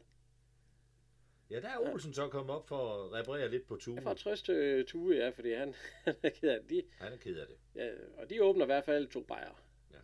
Ja, 1.50 1.60
der 1.60 1.68
er 1.68 1.78
Olsen 1.92 2.14
så 2.14 2.28
kommet 2.28 2.54
op 2.56 2.68
for 2.68 3.04
at 3.04 3.12
reparere 3.12 3.50
lidt 3.50 3.66
på 3.66 3.76
Tue. 3.76 3.94
Jeg 3.94 4.02
får 4.02 4.10
at 4.10 4.16
trøste 4.16 4.78
uh, 4.78 4.84
Tue, 4.84 5.14
ja, 5.16 5.28
fordi 5.28 5.52
han, 5.52 5.74
han 6.04 6.14
er 6.22 6.30
ked 6.30 6.48
af 6.48 6.60
det. 6.60 6.70
De, 6.70 6.82
Han 6.98 7.12
er 7.12 7.16
ked 7.16 7.36
af 7.36 7.46
det. 7.46 7.56
ja, 7.74 7.90
og 8.16 8.30
de 8.30 8.42
åbner 8.42 8.64
i 8.64 8.66
hvert 8.66 8.84
fald 8.84 9.08
to 9.08 9.20
bajere. 9.20 9.54
Ja. 9.92 9.98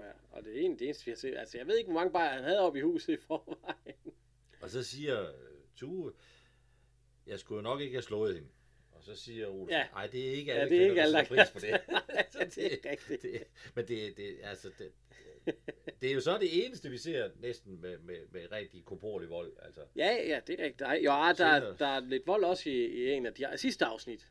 ja. 0.00 0.10
Og 0.30 0.44
det 0.44 0.56
er 0.56 0.60
en 0.60 0.78
det 0.78 0.82
eneste, 0.84 1.04
vi 1.04 1.10
har 1.10 1.16
set. 1.16 1.36
Altså, 1.36 1.58
jeg 1.58 1.66
ved 1.66 1.76
ikke, 1.78 1.90
hvor 1.90 2.00
mange 2.00 2.12
bajere 2.12 2.34
han 2.34 2.44
havde 2.44 2.60
oppe 2.60 2.78
i 2.78 2.82
huset 2.82 3.12
i 3.12 3.16
forvejen. 3.16 4.14
Og 4.60 4.70
så 4.70 4.82
siger 4.82 5.28
øh, 5.28 5.34
Tue, 5.76 6.12
jeg 7.26 7.38
skulle 7.38 7.62
nok 7.62 7.80
ikke 7.80 7.94
have 7.94 8.02
slået 8.02 8.34
hende. 8.34 8.48
Og 8.92 9.02
så 9.04 9.16
siger 9.16 9.48
Olsen, 9.48 9.68
Ja. 9.70 9.86
nej, 9.92 10.06
det 10.06 10.28
er 10.28 10.32
ikke 10.32 10.52
Ja, 10.52 10.58
alle 10.58 10.70
det 10.76 10.82
er 10.82 10.88
kvinder, 10.88 10.90
ikke 10.90 11.02
alle, 11.02 11.18
der 11.18 11.24
pris 11.24 11.50
på 11.50 11.58
det. 11.58 11.80
Det 12.54 12.64
er 12.86 12.90
rigtigt. 12.90 13.22
Det, 13.22 13.42
men 13.74 13.88
det, 13.88 14.16
det, 14.16 14.38
altså, 14.42 14.70
det, 14.78 14.92
det 16.02 16.10
er 16.10 16.14
jo 16.14 16.20
så 16.20 16.38
det 16.38 16.66
eneste, 16.66 16.90
vi 16.90 16.98
ser 16.98 17.30
næsten 17.40 17.80
med, 17.80 17.98
med, 17.98 18.16
med 18.30 18.52
rigtig 18.52 18.84
korporlig 18.84 19.28
vold. 19.30 19.52
Altså, 19.62 19.80
Ja, 19.96 20.12
ja, 20.28 20.40
det 20.46 20.60
er 20.60 20.64
rigtigt. 20.64 20.88
Jo, 21.04 21.10
ah, 21.12 21.28
der, 21.28 21.34
Senere. 21.60 21.76
der 21.78 21.86
er 21.86 22.00
lidt 22.00 22.26
vold 22.26 22.44
også 22.44 22.70
i, 22.70 22.86
i 22.86 23.10
en 23.12 23.26
af 23.26 23.34
de 23.34 23.46
sidste 23.56 23.84
afsnit. 23.84 24.28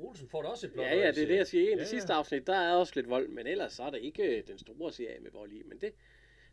Olsen 0.00 0.28
får 0.28 0.42
da 0.42 0.48
også 0.48 0.66
et 0.66 0.72
blåt 0.72 0.86
Ja, 0.86 0.96
ja, 0.96 1.10
det 1.12 1.22
er 1.22 1.26
det, 1.26 1.36
jeg 1.36 1.46
siger. 1.46 1.62
I 1.68 1.72
en 1.72 1.72
af 1.72 1.76
Ja, 1.76 1.84
de 1.84 1.88
sidste 1.88 2.12
afsnit, 2.12 2.46
der 2.46 2.56
er 2.56 2.72
også 2.74 2.92
lidt 2.96 3.08
vold, 3.08 3.28
men 3.28 3.46
ellers 3.46 3.72
så 3.72 3.82
er 3.82 3.90
det 3.90 3.98
ikke 4.02 4.22
øh, 4.38 4.46
den 4.46 4.58
store 4.58 4.92
serie 4.92 5.20
med 5.20 5.30
vold 5.30 5.52
i. 5.52 5.62
Men 5.62 5.80
det, 5.80 5.92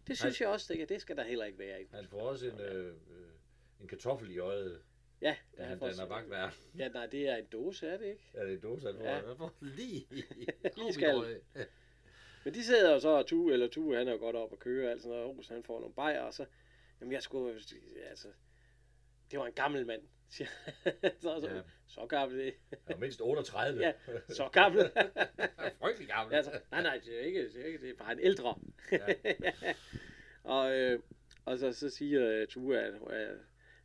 det 0.07 0.17
synes 0.17 0.41
jeg 0.41 0.49
også, 0.49 0.73
det, 0.73 0.89
det 0.89 1.01
skal 1.01 1.15
der 1.17 1.23
heller 1.23 1.45
ikke 1.45 1.59
være 1.59 1.81
i. 1.81 1.85
Han 1.93 2.07
får 2.07 2.21
også 2.21 2.47
en, 2.49 2.59
øh, 2.59 2.85
øh, 2.85 2.93
en 3.81 3.87
kartoffel 3.87 4.31
i 4.31 4.37
øjet, 4.37 4.81
Ja, 5.21 5.35
da 5.57 5.63
han, 5.63 5.79
får- 5.79 5.87
da 5.87 5.91
han 5.93 6.01
er 6.03 6.07
vagtvær. 6.07 6.55
Ja, 6.77 6.87
nej, 6.87 7.05
det 7.05 7.29
er 7.29 7.35
en 7.35 7.45
dose, 7.45 7.87
er 7.87 7.97
det 7.97 8.05
ikke? 8.05 8.21
Ja, 8.33 8.39
det 8.41 8.49
er 8.49 8.53
en 8.53 8.59
dose, 8.61 8.87
han 8.87 8.95
får. 8.97 9.03
Ja. 9.05 9.13
Han 9.27 9.37
får 9.37 9.53
lige 9.61 10.07
Lige 10.77 10.93
skal. 10.93 11.39
Men 12.45 12.53
de 12.53 12.63
sidder 12.63 12.93
jo 12.93 12.99
så, 12.99 13.09
og 13.09 13.27
Tue, 13.27 13.53
eller 13.53 13.67
Tue, 13.67 13.97
han 13.97 14.07
er 14.07 14.11
jo 14.11 14.17
godt 14.17 14.35
op 14.35 14.51
og 14.51 14.59
køre, 14.59 14.91
altså 14.91 15.09
når 15.09 15.27
Olsen 15.27 15.53
han 15.53 15.63
får 15.63 15.79
nogle 15.79 15.95
bajer, 15.95 16.21
og 16.21 16.33
så, 16.33 16.45
jamen 17.01 17.11
jeg 17.11 17.23
skulle, 17.23 17.59
altså, 18.09 18.27
det 19.31 19.39
var 19.39 19.45
en 19.45 19.53
gammel 19.53 19.85
mand, 19.85 20.01
siger 20.29 20.47
så, 21.19 21.39
så, 21.41 21.49
Ja. 21.55 21.61
så 21.87 22.05
gammel, 22.05 22.39
det, 22.39 22.53
er 22.87 22.97
mindst 22.97 23.21
38. 23.21 23.81
ja, 23.81 23.93
så 24.29 24.49
gammel. 24.49 24.91
Frygtelig 25.81 26.07
gammel. 26.07 26.35
altså, 26.35 26.51
nej, 26.71 26.81
nej, 26.81 27.01
det 27.05 27.15
er 27.21 27.25
ikke, 27.25 27.49
det 27.53 27.61
er, 27.61 27.65
ikke, 27.65 27.81
det 27.81 27.89
er 27.89 27.95
bare 27.95 28.11
en 28.11 28.19
ældre. 28.19 28.59
Ja. 28.91 29.05
og, 30.55 30.75
øh, 30.75 30.99
og 31.45 31.59
så, 31.59 31.73
så 31.73 31.89
siger 31.89 32.29
øh, 32.29 32.47
Tue, 32.47 32.79
at, 32.79 32.93
at, 33.09 33.37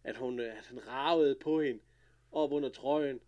at, 0.05 0.17
hun, 0.17 0.41
øh, 0.41 0.59
at 0.59 0.67
han 0.67 0.89
ravede 0.89 1.37
på 1.43 1.61
hende 1.61 1.81
op 2.33 2.53
under 2.53 2.69
trøjen. 2.69 3.21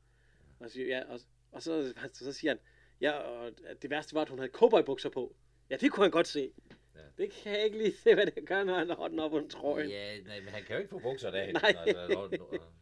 Og, 0.60 0.70
siger, 0.70 0.86
ja, 0.86 1.04
og, 1.04 1.20
og 1.52 1.62
så, 1.62 1.92
så, 2.12 2.24
så 2.24 2.32
siger 2.32 2.50
han, 2.50 2.58
ja, 3.02 3.10
og 3.12 3.52
det 3.82 3.90
værste 3.90 4.14
var, 4.14 4.22
at 4.22 4.28
hun 4.28 4.38
havde 4.38 4.52
cowboybukser 4.52 5.08
på. 5.08 5.34
Ja, 5.70 5.76
det 5.76 5.92
kunne 5.92 6.04
han 6.04 6.10
godt 6.10 6.28
se. 6.28 6.52
Ja. 6.96 7.00
Det 7.22 7.32
kan 7.32 7.52
jeg 7.52 7.64
ikke 7.64 7.78
lige 7.78 7.96
se, 7.96 8.14
hvad 8.14 8.26
det 8.26 8.46
gør, 8.48 8.64
når 8.64 8.74
han 8.78 8.88
har 8.88 8.96
hånden 8.96 9.18
op 9.18 9.32
under 9.32 9.48
trøjen. 9.48 9.90
Ja, 9.90 10.20
nej, 10.20 10.40
men 10.40 10.48
han 10.48 10.62
kan 10.62 10.76
jo 10.76 10.78
ikke 10.80 10.90
få 10.90 10.98
bukserne 10.98 11.38
af. 11.40 11.52
Nej. 11.62 11.74
Når, 12.08 12.36
når, 12.38 12.72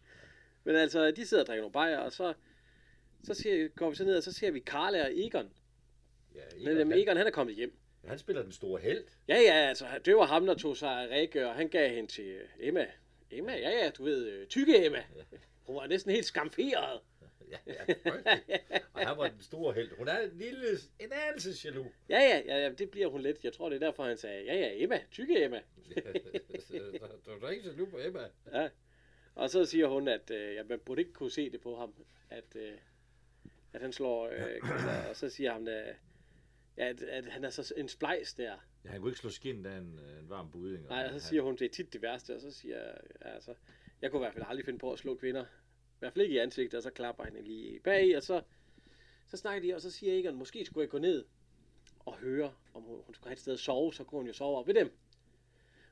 Men 0.65 0.77
altså, 0.77 1.11
de 1.11 1.27
sidder 1.27 1.43
og 1.43 1.47
drikker 1.47 1.63
nogle 1.63 1.73
bajer, 1.73 1.99
og 1.99 2.13
så, 2.13 2.35
så 3.25 3.35
siger, 3.35 3.69
går 3.69 3.91
vi 3.91 3.97
så 3.97 4.05
ned, 4.05 4.17
og 4.17 4.23
så 4.23 4.33
ser 4.33 4.51
vi 4.51 4.59
Karla 4.61 5.05
og 5.05 5.11
Egon. 5.19 5.51
ja, 6.35 6.41
Men 6.59 6.77
Egon, 6.77 6.93
Egon, 6.93 7.17
han 7.17 7.27
er 7.27 7.31
kommet 7.31 7.57
hjem. 7.57 7.79
han, 8.01 8.11
han 8.11 8.19
spiller 8.19 8.43
den 8.43 8.53
store 8.53 8.81
held. 8.81 9.05
Ja, 9.29 9.37
ja, 9.41 9.55
altså, 9.55 9.87
det 10.05 10.17
var 10.17 10.27
ham, 10.27 10.47
der 10.47 10.55
tog 10.55 10.77
sig 10.77 10.91
af 10.91 11.09
Rikke, 11.17 11.49
og 11.49 11.55
han 11.55 11.69
gav 11.69 11.89
hende 11.95 12.11
til 12.13 12.25
øh, 12.27 12.49
Emma. 12.59 12.87
Emma, 13.31 13.53
ja, 13.53 13.71
ja, 13.71 13.91
du 13.91 14.05
ved, 14.05 14.27
øh, 14.29 14.47
tykke 14.47 14.85
Emma. 14.87 15.05
Hun 15.67 15.77
var 15.77 15.87
næsten 15.87 16.13
helt 16.13 16.27
skamferet. 16.27 17.01
Ja, 17.51 17.59
ja, 17.67 17.95
og 18.93 19.09
han 19.09 19.19
var 19.19 19.29
den 19.29 19.41
store 19.41 19.75
held. 19.75 19.97
Hun 19.99 20.09
er 20.09 20.19
en 20.19 20.31
lille, 20.39 20.69
en 20.99 21.13
anelse 21.29 21.69
jaloux. 21.69 21.93
Ja, 22.09 22.19
ja, 22.19 22.43
ja, 22.47 22.63
ja, 22.63 22.73
det 22.73 22.91
bliver 22.91 23.09
hun 23.09 23.21
lidt. 23.21 23.45
Jeg 23.45 23.53
tror, 23.53 23.69
det 23.69 23.83
er 23.83 23.87
derfor, 23.87 24.05
han 24.05 24.17
sagde, 24.17 24.45
ja, 24.45 24.55
ja, 24.55 24.83
Emma, 24.83 25.01
tykke 25.11 25.45
Emma. 25.45 25.61
du 27.27 27.47
er 27.47 27.51
ikke 27.51 27.69
jaloux 27.69 27.91
på 27.91 27.99
Emma. 27.99 28.29
Ja. 28.53 28.69
Og 29.35 29.51
så 29.51 29.65
siger 29.65 29.87
hun, 29.87 30.09
at 30.09 30.31
øh, 30.31 30.55
ja, 30.55 30.63
man 30.63 30.79
burde 30.79 31.01
ikke 31.01 31.13
kunne 31.13 31.31
se 31.31 31.51
det 31.51 31.61
på 31.61 31.77
ham, 31.77 31.95
at, 32.31 32.57
øh, 32.57 32.73
at 33.73 33.81
han 33.81 33.93
slår 33.93 34.29
øh, 34.29 34.61
kvinder. 34.61 35.09
Og 35.09 35.17
så 35.17 35.29
siger 35.29 35.53
han, 35.53 35.69
øh, 35.69 35.95
ja, 36.77 36.89
at, 36.89 37.03
at 37.03 37.25
han 37.25 37.45
er 37.45 37.51
så 37.51 37.75
en 37.77 37.89
splejs 37.89 38.35
der. 38.35 38.57
Ja, 38.85 38.91
han 38.91 39.01
kunne 39.01 39.11
ikke 39.11 39.21
slå 39.21 39.31
skin 39.31 39.67
af 39.67 39.77
en, 39.79 40.01
en 40.21 40.29
varm 40.29 40.51
budding. 40.51 40.87
Nej, 40.89 41.11
og 41.15 41.21
så 41.21 41.29
siger 41.29 41.43
hun, 41.43 41.57
det 41.57 41.65
er 41.65 41.69
tit 41.69 41.93
det 41.93 42.03
værste, 42.03 42.35
og 42.35 42.41
så 42.41 42.51
siger 42.51 42.77
jeg, 42.79 42.97
altså, 43.21 43.55
jeg 44.03 44.11
kunne 44.11 44.21
i 44.21 44.25
hvert 44.25 44.35
fald 44.35 44.45
aldrig 44.49 44.65
finde 44.65 44.79
på 44.79 44.93
at 44.93 44.99
slå 44.99 45.15
kvinder. 45.15 45.45
I 46.01 46.03
hvert 46.03 46.13
fald 46.13 46.23
ikke 46.25 46.35
i 46.35 46.39
ansigtet, 46.39 46.77
og 46.77 46.83
så 46.83 46.91
klapper 46.91 47.25
han 47.25 47.33
lige 47.45 47.81
bag, 47.81 48.17
og 48.17 48.23
så, 48.23 48.43
så 49.27 49.37
snakker 49.37 49.69
de, 49.69 49.75
og 49.75 49.81
så 49.81 49.91
siger 49.91 50.19
Egon, 50.19 50.35
måske 50.35 50.65
skulle 50.65 50.83
jeg 50.83 50.91
gå 50.91 50.99
ned 50.99 51.25
og 52.07 52.15
høre, 52.15 52.53
om 52.75 52.83
hun, 52.83 53.01
hun 53.07 53.15
skulle 53.15 53.29
have 53.29 53.33
et 53.35 53.41
sted 53.41 53.53
at 53.53 53.59
sove, 53.61 53.95
så 53.95 54.05
kunne 54.05 54.19
hun 54.19 54.27
jo 54.27 54.33
sove 54.33 54.59
op 54.59 54.67
ved 54.67 54.75
dem. 54.75 54.93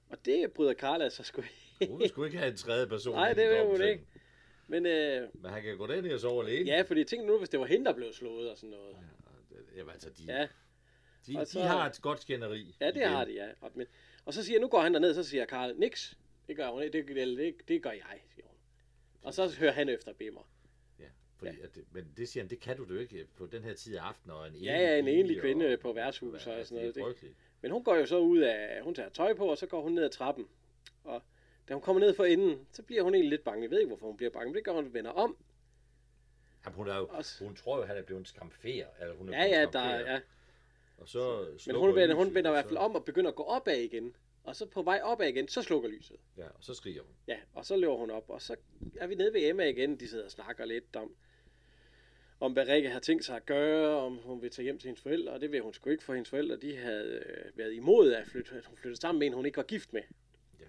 Og 0.09 0.25
det 0.25 0.53
bryder 0.53 0.75
Carla 0.75 1.09
så 1.09 1.23
sgu 1.23 1.43
Hun 1.89 2.01
vil 2.01 2.09
sgu 2.09 2.25
ikke 2.25 2.39
have 2.39 2.51
en 2.51 2.57
tredje 2.57 2.87
person. 2.87 3.15
Nej, 3.15 3.33
det 3.33 3.49
vil 3.51 3.65
hun 3.67 3.83
ikke. 3.83 4.05
Men 4.69 4.87
øh, 4.87 5.29
Men 5.35 5.51
han 5.51 5.63
kan 5.63 5.77
gå 5.79 5.87
derned 5.87 6.13
og 6.15 6.21
sove 6.21 6.47
alene. 6.49 6.71
ja, 6.71 6.83
fordi 6.83 7.05
tænk 7.05 7.25
nu, 7.27 7.39
hvis 7.39 7.49
det 7.49 7.61
var 7.61 7.67
hende, 7.67 7.85
der 7.87 7.93
blev 7.93 8.13
slået 8.13 8.51
og 8.51 8.57
sådan 8.57 8.71
noget. 8.71 8.97
Jamen, 9.77 9.93
altså, 9.93 10.11
de, 10.11 10.23
Ja, 10.27 10.49
de, 11.27 11.39
og 11.39 11.47
de 11.47 11.51
så- 11.51 11.63
har 11.63 11.87
et 11.87 12.03
godt 12.03 12.21
skænderi. 12.21 12.77
ja 12.81 12.87
det 12.87 12.97
igen. 12.97 13.09
har 13.09 13.25
de, 13.25 13.33
ja. 13.33 13.49
Og, 13.61 13.71
men, 13.75 13.87
og 14.25 14.35
så 14.35 14.45
siger 14.45 14.61
nu 14.61 14.69
går 14.69 14.81
han 14.81 14.95
derned, 14.95 15.15
så 15.15 15.23
siger 15.23 15.45
Karl, 15.45 15.75
niks. 15.79 16.19
Det 16.47 16.57
gør 16.57 16.69
hun 16.71 16.83
ikke, 16.83 17.03
det, 17.03 17.19
eller 17.19 17.45
det, 17.45 17.55
det 17.69 17.83
gør 17.83 17.91
jeg, 17.91 18.21
siger 18.35 18.47
hun. 18.47 18.48
Og 19.23 19.35
så 19.35 19.57
hører 19.59 19.73
han 19.73 19.89
efter 19.89 20.13
Bimmer. 20.13 20.51
Ja, 21.01 21.05
fordi, 21.37 21.61
At 21.61 21.75
det, 21.75 21.85
men 21.93 22.13
det 22.17 22.29
siger 22.29 22.43
han, 22.45 22.51
det 22.51 22.61
kan 22.61 22.77
du 22.77 22.85
jo 22.95 22.99
ikke 22.99 23.27
på 23.37 23.47
den 23.47 23.63
her 23.63 23.75
tid 23.75 23.97
af 23.97 24.03
aftenen. 24.03 24.37
Og 24.37 24.49
en 24.49 24.55
Ja, 24.55 24.79
ja, 24.81 24.99
en 24.99 25.09
enlig 25.09 25.37
og- 25.37 25.41
kvinde 25.43 25.77
på 25.77 25.93
værtshus 25.93 26.35
og 26.35 26.41
sådan 26.41 26.59
det 26.61 26.71
noget. 26.71 26.89
er 26.89 26.93
Det. 26.93 27.03
frygteligt. 27.03 27.35
Men 27.63 27.71
hun 27.71 27.85
går 27.85 27.97
jo 27.97 28.07
så 28.07 28.19
ud 28.19 28.39
af, 28.39 28.83
hun 28.83 28.95
tager 28.95 29.09
tøj 29.09 29.35
på, 29.35 29.47
og 29.51 29.59
så 29.59 29.67
går 29.67 29.83
hun 29.83 29.93
ned 29.93 30.05
ad 30.05 30.11
trappen. 30.11 30.49
Og 31.05 31.23
da 31.69 31.75
hun 31.75 31.83
kommer 31.83 32.01
ned 32.01 32.15
for 32.15 32.25
enden, 32.25 32.67
så 32.73 32.83
bliver 32.83 33.03
hun 33.03 33.15
egentlig 33.15 33.31
lidt 33.31 33.45
bange. 33.45 33.63
Jeg 33.63 33.71
ved 33.71 33.79
ikke, 33.79 33.89
hvorfor 33.89 34.07
hun 34.07 34.17
bliver 34.17 34.31
bange, 34.31 34.47
men 34.47 34.55
det 34.55 34.65
gør 34.65 34.73
hun 34.73 34.95
vender 34.95 35.11
om. 35.11 35.37
Jamen, 36.65 36.77
hun, 36.77 36.89
er 36.89 36.97
jo, 36.97 37.07
Også- 37.07 37.45
hun 37.45 37.55
tror 37.57 37.77
jo, 37.79 37.85
han 37.85 37.97
er 37.97 38.03
blevet 38.03 38.21
en 38.21 38.27
skamfer. 38.27 38.85
Eller 39.01 39.15
hun 39.15 39.29
er 39.29 39.39
Ja, 39.45 39.61
ja, 39.61 39.67
der, 39.73 39.95
ja. 40.13 40.21
Og 40.99 41.09
så 41.09 41.47
Men 41.51 41.59
slukker 41.59 41.87
hun 41.87 41.97
vender, 41.97 42.15
hun 42.17 42.35
vender 42.35 42.51
i 42.51 42.53
og 42.53 42.55
hvert 42.55 42.65
fald 42.65 42.75
så- 42.77 42.81
om 42.81 42.95
og 42.95 43.05
begynder 43.05 43.31
at 43.31 43.35
gå 43.35 43.43
opad 43.43 43.77
igen. 43.77 44.17
Og 44.49 44.57
så 44.57 44.67
på 44.67 44.83
vej 44.83 45.01
opad 45.03 45.29
igen, 45.29 45.49
så 45.49 45.63
slukker 45.63 45.89
lyset. 45.89 46.17
Ja, 46.37 46.45
og 46.45 46.65
så 46.65 46.75
skriger 46.75 47.03
hun. 47.03 47.13
Ja, 47.27 47.37
og 47.55 47.67
så 47.67 47.77
løber 47.77 47.97
hun 47.97 48.11
op, 48.11 48.31
og 48.31 48.43
så 48.43 48.57
er 48.97 49.07
vi 49.07 49.15
nede 49.15 49.33
ved 49.33 49.49
Emma 49.49 49.65
igen. 49.65 50.01
De 50.01 50.09
sidder 50.09 50.25
og 50.25 50.31
snakker 50.31 50.65
lidt 50.65 50.97
om, 50.97 51.15
om 52.41 52.53
hvad 52.53 52.69
Rikke 52.69 52.91
har 52.91 53.01
tænkt 53.01 53.25
sig 53.25 53.37
at 53.37 53.47
gøre, 53.47 53.97
om 53.97 54.17
hun 54.17 54.43
vil 54.43 54.51
tage 54.51 54.65
hjem 54.65 54.79
til 54.79 54.89
hendes 54.89 55.03
forældre, 55.03 55.33
og 55.33 55.41
det 55.41 55.53
vil 55.53 55.61
hun 55.61 55.75
sgu 55.75 55.91
ikke, 55.91 56.05
for 56.05 56.15
hendes 56.15 56.29
forældre, 56.29 56.57
de 56.57 56.77
havde 56.77 57.23
øh, 57.27 57.59
været 57.59 57.75
imod 57.75 58.13
at, 58.13 58.27
flytte, 58.27 58.55
at 58.55 58.67
hun 58.67 58.77
flyttede 58.77 59.01
sammen 59.01 59.19
med 59.19 59.27
en, 59.27 59.33
hun 59.33 59.47
ikke 59.47 59.57
var 59.57 59.63
gift 59.63 59.93
med. 59.93 60.03
Ja. 60.61 60.67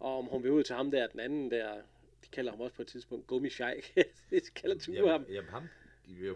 Og 0.00 0.18
om 0.18 0.24
hun 0.24 0.42
vil 0.42 0.50
ud 0.50 0.62
til 0.62 0.74
ham 0.76 0.90
der, 0.90 1.06
den 1.06 1.20
anden 1.20 1.50
der, 1.50 1.74
de 2.24 2.28
kalder 2.32 2.50
ham 2.50 2.60
også 2.60 2.76
på 2.76 2.82
et 2.82 2.88
tidspunkt 2.88 3.26
gummisjejk. 3.26 3.94
det 4.30 4.54
kalder 4.54 4.78
Ture 4.78 4.96
Jamen, 4.96 5.10
ham. 5.10 5.24
jamen, 5.28 5.50
ham, 5.50 5.62
ja, 5.62 5.68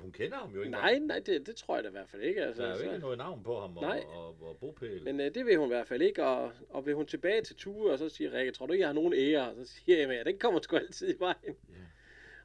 hun 0.01 0.13
kender 0.13 0.37
ham 0.37 0.55
jo 0.55 0.61
ikke. 0.61 0.71
Nej, 0.71 0.99
nej, 0.99 1.19
det, 1.27 1.47
det 1.47 1.57
tror 1.57 1.75
jeg 1.75 1.85
da 1.85 1.89
i 1.89 1.93
hvert 1.93 2.09
fald 2.09 2.23
ikke. 2.23 2.43
Altså, 2.45 2.63
Der 2.63 2.69
er 2.69 2.73
jo 2.73 2.79
så- 2.79 2.85
ikke 2.85 2.99
noget 2.99 3.19
navn 3.19 3.43
på 3.43 3.61
ham 3.61 3.77
og, 3.77 3.83
Nej. 3.83 4.05
og, 4.07 4.27
og, 4.27 4.49
og 4.49 4.57
bopæl. 4.61 5.05
Men 5.05 5.21
øh, 5.21 5.35
det 5.35 5.47
vil 5.47 5.57
hun 5.57 5.67
i 5.67 5.69
hvert 5.75 5.89
fald 5.89 6.03
ikke, 6.03 6.25
og, 6.25 6.53
og 6.69 6.87
vil 6.87 6.95
hun 6.95 7.07
tilbage 7.07 7.43
til 7.43 7.57
Ture, 7.57 7.93
og 7.93 7.99
så 7.99 8.09
siger 8.09 8.33
Rikke, 8.33 8.53
tror 8.53 8.67
du 8.67 8.73
ikke, 8.73 8.81
jeg 8.81 8.89
har 8.89 8.93
nogen 8.95 9.13
ære? 9.13 9.51
Og 9.51 9.57
så 9.57 9.73
siger 9.73 9.99
jeg, 9.99 10.09
ja, 10.09 10.23
den 10.31 10.39
kommer 10.39 10.61
sgu 10.61 10.77
altid 10.77 11.15
i 11.15 11.19
vejen. 11.19 11.37
Ja. 11.69 11.75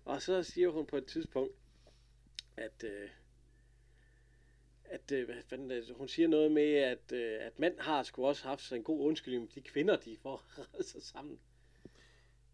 Og 0.06 0.22
så 0.22 0.44
siger 0.44 0.70
hun 0.70 0.86
på 0.86 0.98
et 0.98 1.06
tidspunkt, 1.06 1.54
at, 2.58 2.84
øh, 2.84 3.10
at 4.86 5.12
øh, 5.12 5.26
hvad 5.26 5.36
fanden, 5.50 5.70
det? 5.70 5.94
hun 5.96 6.08
siger 6.08 6.28
noget 6.28 6.52
med, 6.52 6.74
at, 6.74 7.12
øh, 7.14 7.38
at 7.40 7.60
mand 7.60 7.80
har 7.80 8.04
sgu 8.04 8.26
også 8.26 8.48
haft 8.48 8.62
sig 8.62 8.76
en 8.76 8.84
god 8.84 9.00
undskyldning 9.06 9.56
de 9.56 9.62
kvinder, 9.62 9.96
de 9.96 10.18
får 10.22 10.44
sig 10.82 11.02
sammen. 11.14 11.40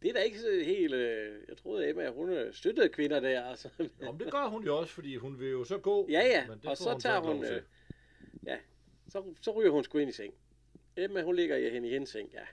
Det 0.04 0.10
er 0.10 0.14
da 0.14 0.20
ikke 0.20 0.66
helt... 0.66 0.94
Øh, 0.94 1.42
jeg 1.50 1.58
troede, 1.58 1.90
Emma, 1.90 2.10
hun 2.10 2.30
øh, 2.30 2.54
støttede 2.54 2.90
kvinder 2.90 3.20
der. 3.20 3.44
Altså. 3.44 3.70
Nå, 3.78 4.12
men 4.12 4.20
det 4.20 4.32
gør 4.32 4.48
hun 4.48 4.64
jo 4.64 4.78
også, 4.78 4.94
fordi 4.94 5.16
hun 5.16 5.40
vil 5.40 5.50
jo 5.50 5.64
så 5.64 5.78
gå. 5.78 6.08
Ja, 6.10 6.22
ja, 6.22 6.48
men 6.48 6.58
det 6.58 6.66
og 6.66 6.78
så 6.78 7.00
tager 7.00 7.18
ikke 7.18 7.28
lov 7.28 7.36
hun... 7.36 7.46
Øh, 7.46 7.62
ja, 8.46 8.58
så, 9.10 9.24
så 9.42 9.52
ryger 9.52 9.72
hun 9.72 9.84
sgu 9.84 9.98
ind 9.98 10.10
i 10.10 10.14
seng. 10.14 10.34
Emma, 10.98 11.22
hun 11.22 11.36
ligger 11.36 11.58
i 11.58 11.70
hende 11.70 11.88
i 11.88 11.92
hendes 11.92 12.10
seng, 12.10 12.30
ja. 12.34 12.44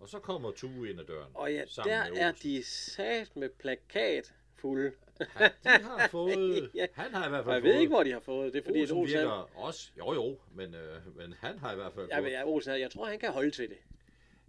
Og 0.00 0.08
så 0.08 0.18
kommer 0.18 0.50
Tue 0.50 0.90
ind 0.90 1.00
ad 1.00 1.04
døren. 1.04 1.30
Og 1.34 1.52
ja, 1.52 1.64
der 1.84 2.02
er 2.16 2.32
de 2.32 2.62
sat 2.64 3.36
med 3.36 3.48
plakat 3.48 4.34
fulde. 4.54 4.92
Han, 5.20 5.50
de 5.64 5.68
har 5.68 6.08
fået... 6.10 6.70
Ja. 6.74 6.86
Han 6.92 7.14
har 7.14 7.26
i 7.26 7.28
hvert 7.28 7.44
fald 7.44 7.54
jeg 7.54 7.62
fået... 7.62 7.72
ved 7.72 7.80
ikke, 7.80 7.94
hvor 7.94 8.02
de 8.02 8.12
har 8.12 8.20
fået 8.20 8.52
det, 8.52 8.64
fordi 8.64 8.80
Olsen 8.80 8.96
Olsen, 8.96 9.18
han, 9.18 9.26
virker 9.26 9.50
også... 9.56 9.90
Jo, 9.98 10.14
jo, 10.14 10.38
men, 10.54 10.74
øh, 10.74 11.16
men 11.16 11.34
han 11.40 11.58
har 11.58 11.72
i 11.72 11.74
hvert 11.74 11.92
fald 11.92 12.08
ja, 12.08 12.20
fået... 12.20 12.30
ja, 12.30 12.44
Olsen, 12.46 12.80
jeg 12.80 12.90
tror, 12.90 13.06
han 13.06 13.18
kan 13.18 13.32
holde 13.32 13.50
til 13.50 13.68
det. 13.68 13.78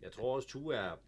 Jeg 0.02 0.12
tror 0.12 0.36
også, 0.36 0.48
Tue 0.48 0.76
er, 0.76 1.00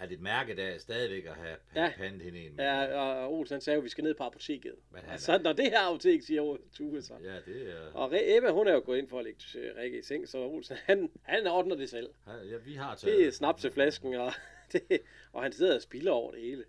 er 0.00 0.06
lidt 0.06 0.20
mærket 0.20 0.58
af 0.58 0.80
stadigvæk 0.80 1.24
at 1.26 1.34
have, 1.34 1.56
Ja. 1.76 1.92
pandet 1.96 2.22
hende 2.22 2.38
en. 2.40 2.54
Ja, 2.58 2.94
og 3.00 3.32
Olsen 3.32 3.60
sagde 3.60 3.76
at 3.76 3.84
vi 3.84 3.88
skal 3.88 4.04
ned 4.04 4.14
på 4.14 4.24
apoteket. 4.24 4.74
Men 4.90 5.00
han 5.04 5.14
Og 5.14 5.20
så 5.20 5.38
når 5.38 5.52
det 5.52 5.64
her 5.64 5.80
apotek, 5.80 6.22
siger 6.22 6.56
Tue 6.72 7.02
så. 7.02 7.14
Ja, 7.24 7.52
det 7.52 7.70
er... 7.70 7.92
Og 7.94 8.10
Ebba, 8.14 8.50
hun 8.50 8.66
er 8.68 8.72
jo 8.72 8.82
gået 8.84 8.98
ind 8.98 9.08
for 9.08 9.18
at 9.18 9.24
lægge 9.24 9.40
Rikke 9.80 9.98
i 9.98 10.02
seng, 10.02 10.28
så 10.28 10.38
Olsen, 10.38 10.76
han, 10.84 11.10
han 11.22 11.46
ordner 11.46 11.76
det 11.76 11.90
selv. 11.90 12.08
Ja, 12.26 12.56
vi 12.64 12.74
har 12.74 12.94
taget... 12.94 13.18
Det 13.18 13.26
er 13.26 13.30
snapseflasken, 13.30 14.14
og, 14.14 14.32
det, 14.72 14.82
og 15.32 15.42
han 15.42 15.52
sidder 15.52 15.74
og 15.74 15.82
spilder 15.82 16.12
over 16.12 16.32
det 16.32 16.40
hele, 16.40 16.64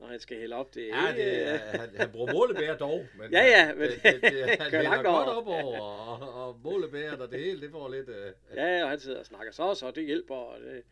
når 0.00 0.06
han 0.06 0.20
skal 0.20 0.38
hælde 0.38 0.54
op. 0.56 0.74
Det, 0.74 0.90
er 0.92 1.06
Ja, 1.06 1.12
det, 1.16 1.48
er, 1.48 1.56
han, 1.56 1.90
han 1.96 2.10
bruger 2.10 2.32
målebær 2.32 2.76
dog. 2.76 3.06
Men 3.18 3.32
Ja, 3.32 3.44
ja, 3.44 3.74
men 3.74 3.82
det, 3.90 4.02
det, 4.22 4.22
det, 4.22 4.44
han 4.60 4.70
kører 4.70 5.02
godt 5.02 5.28
op 5.28 5.46
over, 5.46 5.80
og, 5.80 6.46
og 6.48 6.60
målebæret 6.64 7.20
og 7.20 7.30
det 7.30 7.40
hele, 7.40 7.60
det 7.60 7.70
får 7.70 7.88
lidt... 7.88 8.08
Øh, 8.08 8.32
Ja, 8.56 8.82
og 8.84 8.90
han 8.90 9.00
sidder 9.00 9.18
og 9.18 9.26
snakker 9.26 9.52
så, 9.52 9.74
så 9.74 9.90
det 9.90 10.06
hjælper. 10.06 10.34
Og, 10.34 10.60
det. 10.60 10.82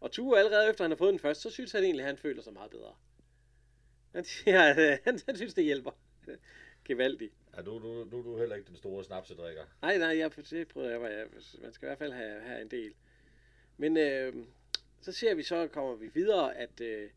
Og 0.00 0.10
Tue 0.12 0.38
allerede 0.38 0.70
efter 0.70 0.84
han 0.84 0.90
har 0.90 0.96
fået 0.96 1.12
den 1.12 1.18
først, 1.18 1.40
så 1.40 1.50
synes 1.50 1.72
han 1.72 1.84
egentlig, 1.84 2.02
at 2.02 2.06
han 2.06 2.16
føler 2.16 2.42
sig 2.42 2.52
meget 2.52 2.70
bedre. 2.70 2.94
Han 4.14 4.24
siger, 4.24 4.62
at 4.62 4.78
øh, 4.92 4.98
han, 5.04 5.20
han 5.26 5.36
synes, 5.36 5.54
det 5.54 5.64
hjælper. 5.64 5.90
Gevaldigt. 6.84 7.32
ja, 7.56 7.62
nu, 7.62 7.78
nu, 7.78 8.04
nu 8.04 8.18
er 8.18 8.22
du 8.22 8.38
heller 8.38 8.56
ikke 8.56 8.68
den 8.68 8.76
store 8.76 9.04
snapsedrikker. 9.04 9.64
Nej, 9.82 9.98
nej, 9.98 10.18
jeg, 10.18 10.36
det 10.50 10.68
prøvede 10.68 10.92
jeg, 10.92 11.12
jeg. 11.12 11.26
Man 11.62 11.72
skal 11.72 11.86
i 11.86 11.88
hvert 11.88 11.98
fald 11.98 12.12
have, 12.12 12.40
have 12.40 12.62
en 12.62 12.70
del. 12.70 12.94
Men 13.76 13.96
øh, 13.96 14.34
så 15.00 15.12
ser 15.12 15.34
vi 15.34 15.42
så, 15.42 15.68
kommer 15.68 15.94
vi 15.94 16.10
videre, 16.14 16.56
at 16.56 16.80
øh, 16.80 17.10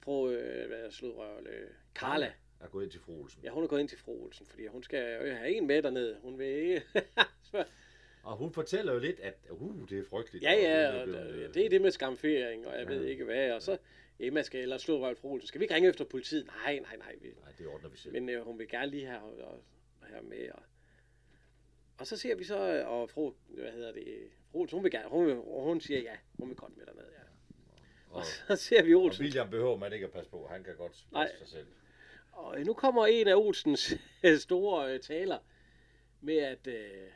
fru 0.00 0.30
øh, 0.30 0.68
hvad 0.68 0.78
er 0.78 0.90
sludrøvel, 0.90 1.46
øh, 1.46 1.70
Carla, 1.94 2.32
Er 2.60 2.68
gået 2.68 2.84
ind 2.84 2.90
til 2.90 3.00
fru 3.00 3.22
Olsen. 3.22 3.42
ja, 3.42 3.50
hun 3.50 3.62
er 3.64 3.68
gået 3.68 3.80
ind 3.80 3.88
til 3.88 3.98
fru 3.98 4.24
Olsen, 4.24 4.46
fordi 4.46 4.66
hun 4.66 4.82
skal 4.82 5.26
jo 5.28 5.34
have 5.34 5.56
en 5.56 5.66
med 5.66 5.82
dernede. 5.82 6.18
Hun 6.22 6.38
vil 6.38 6.46
ikke... 6.46 6.82
Og 8.24 8.36
hun 8.36 8.52
fortæller 8.52 8.92
jo 8.92 8.98
lidt, 8.98 9.20
at 9.20 9.34
uh, 9.50 9.88
det 9.88 9.98
er 9.98 10.04
frygteligt. 10.04 10.44
Ja, 10.44 10.52
ja, 10.52 10.92
og 10.94 11.00
og 11.00 11.06
det, 11.06 11.14
der, 11.14 11.20
er 11.20 11.36
ja, 11.40 11.48
det 11.48 11.64
er 11.66 11.68
det 11.70 11.82
med 11.82 11.90
skamfering, 11.90 12.66
og 12.66 12.78
jeg 12.78 12.88
Ja. 12.88 12.94
ved 12.94 13.04
ikke 13.04 13.24
hvad, 13.24 13.52
og 13.52 13.62
så 13.62 13.78
Emma 14.18 14.42
skal, 14.42 14.60
eller 14.60 14.78
slå 14.78 15.06
Rolf 15.06 15.24
Olsen, 15.24 15.46
skal 15.46 15.58
vi 15.60 15.64
ikke 15.64 15.74
ringe 15.74 15.88
efter 15.88 16.04
politiet? 16.04 16.46
Nej, 16.46 16.78
nej, 16.78 16.96
nej, 16.96 17.14
vi, 17.20 17.28
Nej, 17.28 17.52
det 17.58 17.66
ordner 17.66 17.88
vi 17.88 17.96
selv. 17.96 18.12
men 18.12 18.28
øh, 18.28 18.42
hun 18.44 18.58
vil 18.58 18.68
gerne 18.68 18.90
lige 18.90 19.06
have, 19.06 19.20
og, 19.22 19.58
og 20.00 20.06
have 20.06 20.22
med, 20.22 20.48
og, 20.52 20.62
og 21.98 22.06
så 22.06 22.16
ser 22.16 22.34
vi 22.34 22.44
så, 22.44 22.72
øh, 22.72 22.88
og 22.88 23.10
fru, 23.10 23.32
hvad 23.48 23.72
hedder 23.72 23.92
det, 23.92 24.18
fru 24.52 24.66
hun 24.72 24.82
vil 24.84 24.90
gerne, 24.90 25.08
hun, 25.08 25.42
hun 25.64 25.80
siger 25.80 26.00
ja, 26.00 26.16
hun 26.38 26.48
vil 26.48 26.56
godt 26.56 26.76
med 26.76 26.86
derned, 26.86 27.02
ja. 27.02 27.22
og, 28.10 28.16
Og 28.16 28.24
så 28.24 28.56
ser 28.56 28.82
vi 28.82 28.94
og 28.94 29.00
Olsen, 29.02 29.22
William 29.22 29.50
behøver 29.50 29.76
man 29.76 29.92
ikke 29.92 30.06
at 30.06 30.12
passe 30.12 30.30
på. 30.30 30.46
Han 30.50 30.64
kan 30.64 30.76
godt 30.76 31.04
Nej. 31.12 31.22
passe 31.24 31.38
sig 31.38 31.48
selv. 31.48 31.66
og 32.32 32.60
nu 32.60 32.74
kommer 32.74 33.06
en 33.06 33.28
af 33.28 33.34
Olsens 33.34 33.94
store 34.38 34.94
øh, 34.94 35.00
taler, 35.00 35.38
med 36.20 36.36
at 36.36 36.66
øh, 36.66 37.08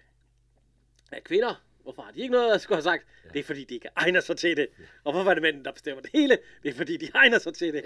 Ja, 1.13 1.21
kvinder, 1.21 1.65
hvorfor 1.83 2.03
har 2.03 2.11
de 2.13 2.21
ikke 2.21 2.33
noget 2.33 2.55
at 2.55 2.61
skulle 2.61 2.77
have 2.77 2.83
sagt? 2.83 3.07
Ja. 3.25 3.31
Det 3.33 3.39
er 3.39 3.45
fordi, 3.45 3.65
de 3.65 3.75
ikke 3.75 3.89
egner 3.97 4.21
sig 4.21 4.37
til 4.37 4.57
det. 4.57 4.69
Og 5.05 5.13
hvorfor 5.13 5.31
er 5.31 5.35
det 5.35 5.43
mændene, 5.43 5.65
der 5.65 5.73
bestemmer 5.73 6.03
det 6.03 6.11
hele? 6.15 6.39
Det 6.63 6.69
er 6.69 6.75
fordi, 6.75 6.97
de 6.97 7.11
egner 7.15 7.39
sig 7.39 7.55
til 7.55 7.73
det. 7.75 7.85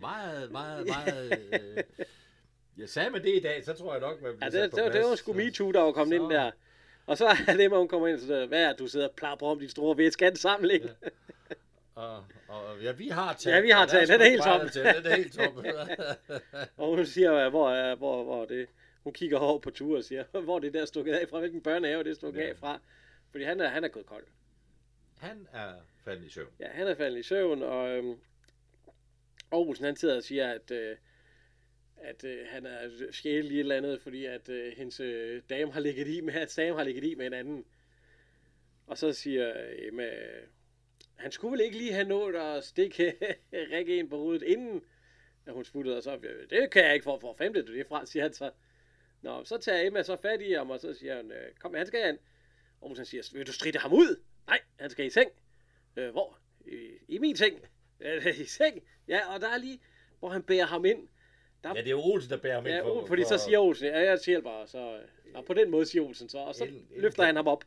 meget, 0.00 0.52
meget, 0.52 0.86
meget... 0.86 1.38
Øh, 1.52 1.82
jeg 2.78 2.88
sagde 2.88 3.10
med 3.10 3.20
det 3.20 3.36
i 3.36 3.40
dag, 3.40 3.64
så 3.64 3.72
tror 3.72 3.92
jeg 3.92 4.00
nok, 4.00 4.22
man 4.22 4.36
bliver 4.36 4.58
ja, 4.58 4.62
det, 4.62 4.74
det, 4.74 4.92
det 4.92 5.00
var 5.00 5.14
sgu 5.14 5.32
MeToo, 5.32 5.72
der 5.72 5.80
var 5.80 5.92
kommet 5.92 6.18
så... 6.18 6.22
ind 6.22 6.32
der. 6.32 6.50
Og 7.06 7.18
så 7.18 7.26
er 7.46 7.56
det, 7.56 7.70
hun 7.70 7.88
kommer 7.88 8.08
ind 8.08 8.16
og 8.16 8.22
siger, 8.22 8.46
hvad 8.46 8.64
er 8.64 8.72
du 8.72 8.86
sidder 8.86 9.08
og 9.08 9.14
plapper 9.16 9.46
om 9.46 9.58
de 9.58 9.68
store 9.68 9.96
væskan 9.96 10.36
samling? 10.36 10.84
Ja. 10.84 10.90
Og, 11.94 12.24
og, 12.48 12.82
ja, 12.82 12.92
vi 12.92 13.08
har 13.08 13.34
taget. 13.34 13.56
Ja, 13.56 13.60
vi 13.60 13.70
har 13.70 13.86
taget. 13.86 14.08
Den 14.08 14.20
er 14.20 14.24
helt 14.24 14.42
tom. 14.42 14.60
Den 14.74 15.06
er 15.06 15.16
helt 15.16 15.32
tom. 15.34 15.64
og 16.76 16.96
hun 16.96 17.06
siger, 17.06 17.48
hvor 17.48 17.70
er, 17.70 17.94
hvor, 17.94 18.24
hvor 18.24 18.44
det, 18.44 18.66
hun 19.04 19.12
kigger 19.12 19.38
over 19.38 19.58
på 19.58 19.70
tur 19.70 19.96
og 19.96 20.04
siger, 20.04 20.24
hvor 20.44 20.58
det 20.58 20.74
der 20.74 20.84
stukket 20.84 21.12
af 21.12 21.28
fra, 21.28 21.38
hvilken 21.38 21.60
børnehave 21.60 22.04
det 22.04 22.10
er 22.10 22.14
stukket 22.14 22.40
ja. 22.40 22.48
af 22.48 22.56
fra. 22.56 22.80
Fordi 23.30 23.44
han 23.44 23.60
er, 23.60 23.68
han 23.68 23.84
er 23.84 23.88
gået 23.88 24.06
kold. 24.06 24.24
Han 25.18 25.48
er 25.52 25.72
faldet 26.04 26.26
i 26.26 26.30
søvn. 26.30 26.48
Ja, 26.60 26.68
han 26.68 26.86
er 26.86 26.94
faldet 26.94 27.18
i 27.18 27.22
søvn, 27.22 27.62
og 27.62 27.88
øhm, 27.88 28.18
Aarhusen 29.52 29.84
han 29.84 29.96
sidder 29.96 30.16
og 30.16 30.22
siger, 30.22 30.52
at, 30.52 30.70
øh, 30.70 30.96
at 31.96 32.24
øh, 32.24 32.46
han 32.48 32.66
er 32.66 32.90
sjældent 33.10 33.52
i 33.52 33.54
et 33.54 33.60
eller 33.60 33.76
andet, 33.76 34.02
fordi 34.02 34.24
at 34.24 34.48
øh, 34.48 34.72
hendes 34.76 35.00
øh, 35.00 35.42
dame 35.50 35.72
har 35.72 35.80
ligget 35.80 36.08
i 36.08 36.20
med, 36.20 36.34
at 36.34 36.54
dame 36.56 36.76
har 36.76 36.84
ligget 36.84 37.04
i 37.04 37.14
med 37.14 37.26
en 37.26 37.32
anden. 37.32 37.64
Og 38.86 38.98
så 38.98 39.12
siger 39.12 39.52
Emma, 39.78 40.04
øh, 40.04 40.46
han 41.14 41.32
skulle 41.32 41.52
vel 41.52 41.60
ikke 41.60 41.78
lige 41.78 41.92
have 41.92 42.08
nået 42.08 42.34
at 42.34 42.64
stikke 42.64 43.14
Rikke 43.72 43.96
ind 43.96 44.10
på 44.10 44.16
hovedet, 44.16 44.42
inden 44.42 44.82
at 45.46 45.52
hun 45.52 45.64
smuttede, 45.64 45.96
og 45.96 46.02
så, 46.02 46.18
det 46.50 46.70
kan 46.70 46.84
jeg 46.84 46.94
ikke 46.94 47.04
få 47.04 47.18
for 47.20 47.34
femte, 47.34 47.62
du 47.62 47.74
det 47.74 47.86
fra, 47.86 48.06
siger 48.06 48.22
han 48.22 48.32
så. 48.32 48.50
Nå, 49.22 49.44
så 49.44 49.58
tager 49.58 49.86
Emma 49.86 50.02
så 50.02 50.16
fat 50.16 50.40
i 50.40 50.52
ham, 50.52 50.70
og 50.70 50.80
så 50.80 50.94
siger 50.94 51.16
han, 51.16 51.32
øh, 51.32 51.54
kom, 51.58 51.74
han 51.74 51.86
skal 51.86 52.08
ind. 52.08 52.18
Og 52.80 52.88
hun 52.88 53.04
siger, 53.04 53.30
vil 53.32 53.46
du 53.46 53.52
stride 53.52 53.78
ham 53.78 53.92
ud? 53.92 54.22
Nej, 54.46 54.60
han 54.80 54.90
skal 54.90 55.06
i 55.06 55.10
seng. 55.10 55.30
Øh, 55.96 56.10
hvor? 56.10 56.38
I, 56.66 56.88
I 57.08 57.18
min 57.18 57.36
seng. 57.36 57.60
I 58.40 58.44
seng? 58.44 58.82
Ja, 59.08 59.34
og 59.34 59.40
der 59.40 59.48
er 59.48 59.58
lige, 59.58 59.80
hvor 60.18 60.28
han 60.28 60.42
bærer 60.42 60.66
ham 60.66 60.84
ind. 60.84 61.08
Der... 61.64 61.68
Ja, 61.68 61.80
det 61.80 61.86
er 61.86 61.90
jo 61.90 62.00
Olsen, 62.00 62.30
der 62.30 62.36
bærer 62.36 62.54
ham 62.54 62.66
ja, 62.66 62.76
ind. 62.76 62.82
For, 62.82 63.06
fordi 63.06 63.22
for... 63.22 63.28
så 63.28 63.38
siger 63.38 63.58
Olsen, 63.58 63.86
ja, 63.86 64.00
jeg 64.00 64.18
siger 64.18 64.40
bare, 64.40 64.66
så... 64.66 65.00
Og 65.34 65.44
på 65.44 65.54
den 65.54 65.70
måde 65.70 65.86
siger 65.86 66.02
Olsen 66.02 66.28
så, 66.28 66.38
og 66.38 66.54
så 66.54 66.64
el, 66.64 66.86
el, 66.90 67.02
løfter 67.02 67.24
han 67.24 67.36
ham 67.36 67.46
op. 67.46 67.64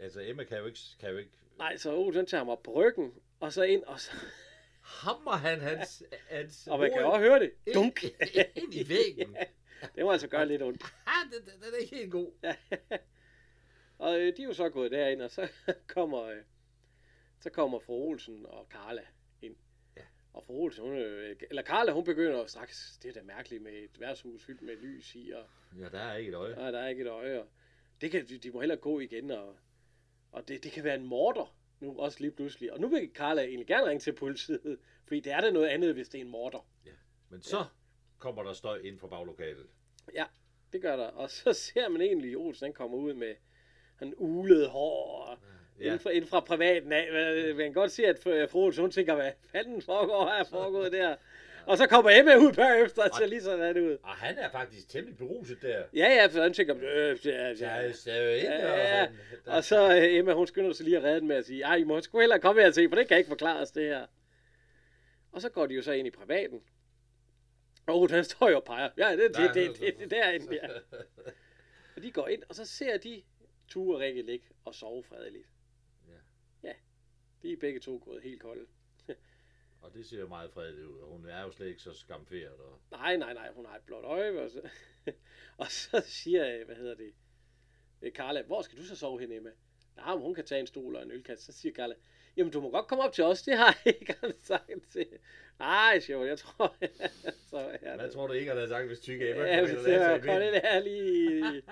Altså, 0.00 0.20
Emma 0.20 0.44
kan 0.44 0.58
jo 0.58 0.66
ikke, 0.66 0.78
kan 1.00 1.10
jo 1.10 1.16
ikke 1.16 1.30
Nej, 1.58 1.76
så 1.76 1.94
Olsen 1.94 2.26
tager 2.26 2.40
ham 2.40 2.48
op 2.48 2.62
på 2.62 2.72
ryggen, 2.72 3.12
og 3.40 3.52
så 3.52 3.62
ind, 3.62 3.82
og 3.82 4.00
så... 4.00 4.10
Hammer 4.80 5.32
han 5.32 5.60
hans... 5.60 6.02
hans 6.28 6.66
og 6.66 6.78
man 6.78 6.92
kan 6.92 7.04
også 7.04 7.20
høre 7.20 7.40
det. 7.40 7.52
Dunk! 7.74 8.04
ind 8.62 8.74
i 8.74 8.88
væggen. 8.88 9.36
ja, 9.36 9.44
det 9.94 10.04
må 10.04 10.12
altså 10.12 10.28
gøre 10.28 10.46
lidt 10.46 10.62
ondt. 10.62 10.82
Ja, 11.06 11.36
det, 11.36 11.46
det, 11.46 11.52
det 11.60 11.74
er 11.74 11.76
ikke 11.76 11.96
helt 11.96 12.12
god. 12.12 12.32
og 13.98 14.20
øh, 14.20 14.36
de 14.36 14.42
er 14.42 14.46
jo 14.46 14.52
så 14.52 14.68
gået 14.68 14.90
derind, 14.90 15.22
og 15.22 15.30
så 15.30 15.48
kommer, 15.94 16.22
øh, 16.22 16.42
så 17.40 17.50
kommer 17.50 17.78
fru 17.78 17.94
Olsen 17.94 18.46
og 18.46 18.68
Karla 18.68 19.02
ind. 19.42 19.56
Ja. 19.96 20.02
Og 20.32 20.44
fru 20.44 20.54
Olsen, 20.54 20.84
hun, 20.84 20.96
øh, 20.96 21.36
eller 21.50 21.62
Karla, 21.62 21.92
hun 21.92 22.04
begynder 22.04 22.46
straks, 22.46 22.98
det 23.02 23.08
er 23.08 23.12
da 23.12 23.22
mærkeligt 23.22 23.62
med 23.62 23.72
et 23.72 24.00
værtshus 24.00 24.44
fyldt 24.44 24.62
med 24.62 24.76
lys 24.76 25.14
i. 25.14 25.30
Og, 25.30 25.46
ja, 25.78 25.88
der 25.88 26.00
er 26.00 26.16
ikke 26.16 26.28
et 26.28 26.34
øje. 26.34 26.54
Nej, 26.54 26.70
der 26.70 26.78
er 26.78 26.88
ikke 26.88 27.02
et 27.02 27.08
øje. 27.08 27.40
Og 27.40 27.48
det 28.00 28.10
kan, 28.10 28.28
de, 28.28 28.38
de 28.38 28.50
må 28.50 28.60
heller 28.60 28.76
gå 28.76 29.00
igen, 29.00 29.30
og 29.30 29.56
og 30.34 30.48
det, 30.48 30.64
det 30.64 30.72
kan 30.72 30.84
være 30.84 30.94
en 30.94 31.06
morder 31.06 31.56
nu 31.80 31.98
også 31.98 32.20
lige 32.20 32.30
pludselig. 32.30 32.72
Og 32.72 32.80
nu 32.80 32.88
vil 32.88 33.10
Carla 33.14 33.42
egentlig 33.42 33.66
gerne 33.66 33.86
ringe 33.88 34.00
til 34.00 34.12
politiet, 34.12 34.78
fordi 35.06 35.20
det 35.20 35.32
er 35.32 35.40
da 35.40 35.50
noget 35.50 35.66
andet, 35.66 35.94
hvis 35.94 36.08
det 36.08 36.18
er 36.18 36.24
en 36.24 36.30
morder. 36.30 36.66
Ja. 36.86 36.90
Men 37.28 37.42
så 37.42 37.58
ja. 37.58 37.64
Kommer 38.24 38.42
der 38.42 38.52
støj 38.52 38.78
ind 38.84 38.98
fra 38.98 39.06
baglokalet. 39.06 39.66
Ja, 40.14 40.24
det 40.72 40.82
gør 40.82 40.96
der. 40.96 41.06
Og 41.06 41.30
så 41.30 41.52
ser 41.52 41.88
man 41.88 42.00
egentlig, 42.00 42.36
Olsen 42.36 42.64
han 42.64 42.72
kommer 42.72 42.98
ud 42.98 43.14
med 43.14 43.34
han 43.96 44.14
ulede 44.16 44.68
hår 44.68 45.24
og 45.24 45.38
ja. 45.80 45.84
inden, 45.84 45.98
fra, 45.98 46.10
inden 46.10 46.30
fra 46.30 46.40
privaten 46.40 46.92
af. 46.92 47.08
Man 47.54 47.66
kan 47.66 47.72
godt 47.72 47.90
se, 47.90 48.06
at 48.06 48.18
fru 48.50 48.64
Olsen, 48.64 48.80
hun 48.80 48.90
tænker, 48.90 49.14
hvad 49.14 49.32
fanden 49.52 49.82
foregår 49.82 50.26
her 50.26 50.44
foregået 50.56 50.92
der? 50.92 51.16
Og 51.66 51.78
så 51.78 51.86
kommer 51.86 52.10
Emma 52.10 52.36
ud 52.36 52.52
bagefter 52.52 53.02
og 53.02 53.10
ser 53.18 53.26
lige 53.26 53.42
sådan 53.42 53.78
ud. 53.78 53.98
Og 54.02 54.10
han 54.10 54.38
er 54.38 54.50
faktisk 54.50 54.88
temmelig 54.88 55.18
beruset 55.18 55.62
der. 55.62 55.82
Ja, 55.94 56.08
ja, 56.12 56.26
for 56.26 56.42
han 56.42 56.52
tænker, 56.52 56.76
øh, 56.76 57.26
ja, 57.26 57.52
ja, 57.60 57.88
ja, 58.36 59.00
ja. 59.00 59.06
Og 59.46 59.64
så 59.70 59.86
uh, 59.86 59.94
Emma, 59.96 60.32
hun 60.32 60.46
skynder 60.46 60.72
sig 60.72 60.84
lige 60.84 60.96
at 60.96 61.04
redde 61.04 61.20
den 61.20 61.28
med 61.28 61.36
at 61.36 61.46
sige, 61.46 61.62
ej, 61.62 61.76
I 61.76 61.84
må 61.84 62.00
sgu 62.00 62.20
hellere 62.20 62.38
komme 62.40 62.60
her 62.60 62.68
og 62.68 62.74
se, 62.74 62.88
for 62.88 62.96
det 62.96 63.08
kan 63.08 63.18
ikke 63.18 63.28
forklares, 63.28 63.70
det 63.70 63.84
her. 63.84 64.06
Og 65.32 65.40
så 65.42 65.48
går 65.48 65.66
de 65.66 65.74
jo 65.74 65.82
så 65.82 65.92
ind 65.92 66.06
i 66.06 66.10
privaten. 66.10 66.60
Og 67.86 68.10
han 68.10 68.24
står 68.24 68.50
jo 68.50 68.56
og 68.56 68.64
peger. 68.64 68.90
Ja, 68.96 69.16
det, 69.16 69.36
det, 69.36 69.54
det, 69.54 69.54
det, 69.54 69.80
det, 69.80 69.98
det 69.98 70.10
derinde, 70.10 70.54
ja. 70.54 70.68
Og 71.96 72.02
de 72.02 72.12
går 72.12 72.28
ind, 72.28 72.42
og 72.48 72.54
så 72.54 72.64
ser 72.64 72.98
de 72.98 73.22
Ture 73.68 73.96
og 73.96 74.00
Rikke 74.00 74.22
ligge 74.22 74.46
og 74.64 74.74
sove 74.74 75.04
fredeligt. 75.04 75.48
Ja. 76.08 76.18
Ja, 76.68 76.72
de 77.42 77.52
er 77.52 77.56
begge 77.56 77.80
to 77.80 78.02
gået 78.04 78.22
helt 78.22 78.40
kolde. 78.40 78.66
Og 79.84 79.94
det 79.94 80.06
ser 80.06 80.20
jo 80.20 80.28
meget 80.28 80.50
fredeligt 80.50 80.86
ud, 80.86 80.98
og 80.98 81.08
hun 81.08 81.26
er 81.26 81.42
jo 81.42 81.50
slet 81.50 81.66
ikke 81.66 81.82
så 81.82 81.92
skamferet. 81.92 82.60
Og... 82.60 82.80
Nej, 82.90 83.16
nej, 83.16 83.34
nej, 83.34 83.52
hun 83.52 83.66
har 83.66 83.76
et 83.76 83.82
blåt 83.82 84.04
øje. 84.04 84.40
Og 84.40 84.50
så, 84.50 84.68
og 85.62 85.66
så 85.70 86.02
siger, 86.06 86.64
hvad 86.64 86.76
hedder 86.76 86.94
det, 86.94 87.14
Carla, 88.14 88.42
hvor 88.42 88.62
skal 88.62 88.78
du 88.78 88.84
så 88.84 88.96
sove 88.96 89.20
henne 89.20 89.40
med? 89.40 89.52
Nej, 89.96 90.16
hun 90.16 90.34
kan 90.34 90.44
tage 90.44 90.60
en 90.60 90.66
stol 90.66 90.96
og 90.96 91.02
en 91.02 91.10
ølkasse. 91.10 91.44
Så 91.44 91.52
siger 91.52 91.74
Carla, 91.74 91.94
jamen 92.36 92.52
du 92.52 92.60
må 92.60 92.70
godt 92.70 92.86
komme 92.86 93.04
op 93.04 93.12
til 93.12 93.24
os, 93.24 93.42
det 93.42 93.56
har 93.56 93.78
jeg 93.84 93.94
ikke 93.94 94.16
sagt 94.42 94.70
til. 94.92 95.06
Nej, 95.58 95.98
siger 96.00 96.24
jeg 96.24 96.38
tror... 96.38 96.76
så, 97.50 97.78
ja, 97.82 97.96
Hvad 97.96 98.10
tror 98.10 98.26
du 98.26 98.32
ikke, 98.32 98.48
han 98.48 98.56
havde 98.56 98.68
sagt, 98.68 98.86
hvis 98.86 99.00
tykke 99.00 99.30
Emma 99.30 99.44
ja, 99.44 99.60
kom 99.60 99.84
det 99.84 100.00
var 100.00 100.08
godt 100.10 100.54
det 100.54 100.62
her 100.62 100.80
lige... 100.80 101.62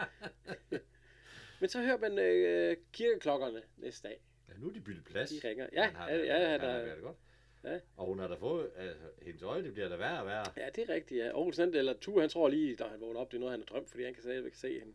Men 1.61 1.68
så 1.68 1.83
hører 1.83 1.98
man 1.98 2.18
øh, 2.18 2.77
kirkeklokkerne 2.92 3.62
næste 3.77 4.09
dag. 4.09 4.20
Ja, 4.48 4.55
nu 4.59 4.68
er 4.68 4.72
de 4.72 4.81
byttet 4.81 5.05
plads. 5.05 5.31
De 5.31 5.48
ringer. 5.48 5.66
Ja, 5.72 5.85
han 5.85 5.94
har, 5.94 6.11
ja, 6.11 6.16
ja, 6.16 6.51
han, 6.51 6.61
han, 6.61 6.61
han, 6.61 6.81
han, 6.81 6.88
han, 6.88 7.01
godt. 7.01 7.16
Ja. 7.64 7.79
Og 7.96 8.07
hun 8.07 8.18
har 8.18 8.29
da 8.29 8.35
fået, 8.35 8.70
altså, 8.77 9.05
hendes 9.22 9.42
øje, 9.42 9.62
det 9.62 9.72
bliver 9.72 9.88
da 9.88 9.96
værre 9.96 10.20
og 10.20 10.27
værre. 10.27 10.44
Ja, 10.57 10.68
det 10.75 10.90
er 10.90 10.94
rigtigt, 10.94 11.20
ja. 11.20 11.27
Aarhus 11.27 11.59
eller 11.59 11.94
Tu, 12.01 12.20
han 12.20 12.29
tror 12.29 12.48
lige, 12.48 12.77
da 12.77 12.85
han 12.85 13.01
vågner 13.01 13.20
op, 13.20 13.33
det 13.33 13.37
er 13.37 13.40
noget, 13.40 13.53
han 13.53 13.61
har 13.61 13.66
drømt, 13.66 13.90
fordi 13.90 14.05
han 14.05 14.14
kan 14.14 14.22
stadigvæk 14.22 14.55
se 14.55 14.79
hende. 14.79 14.92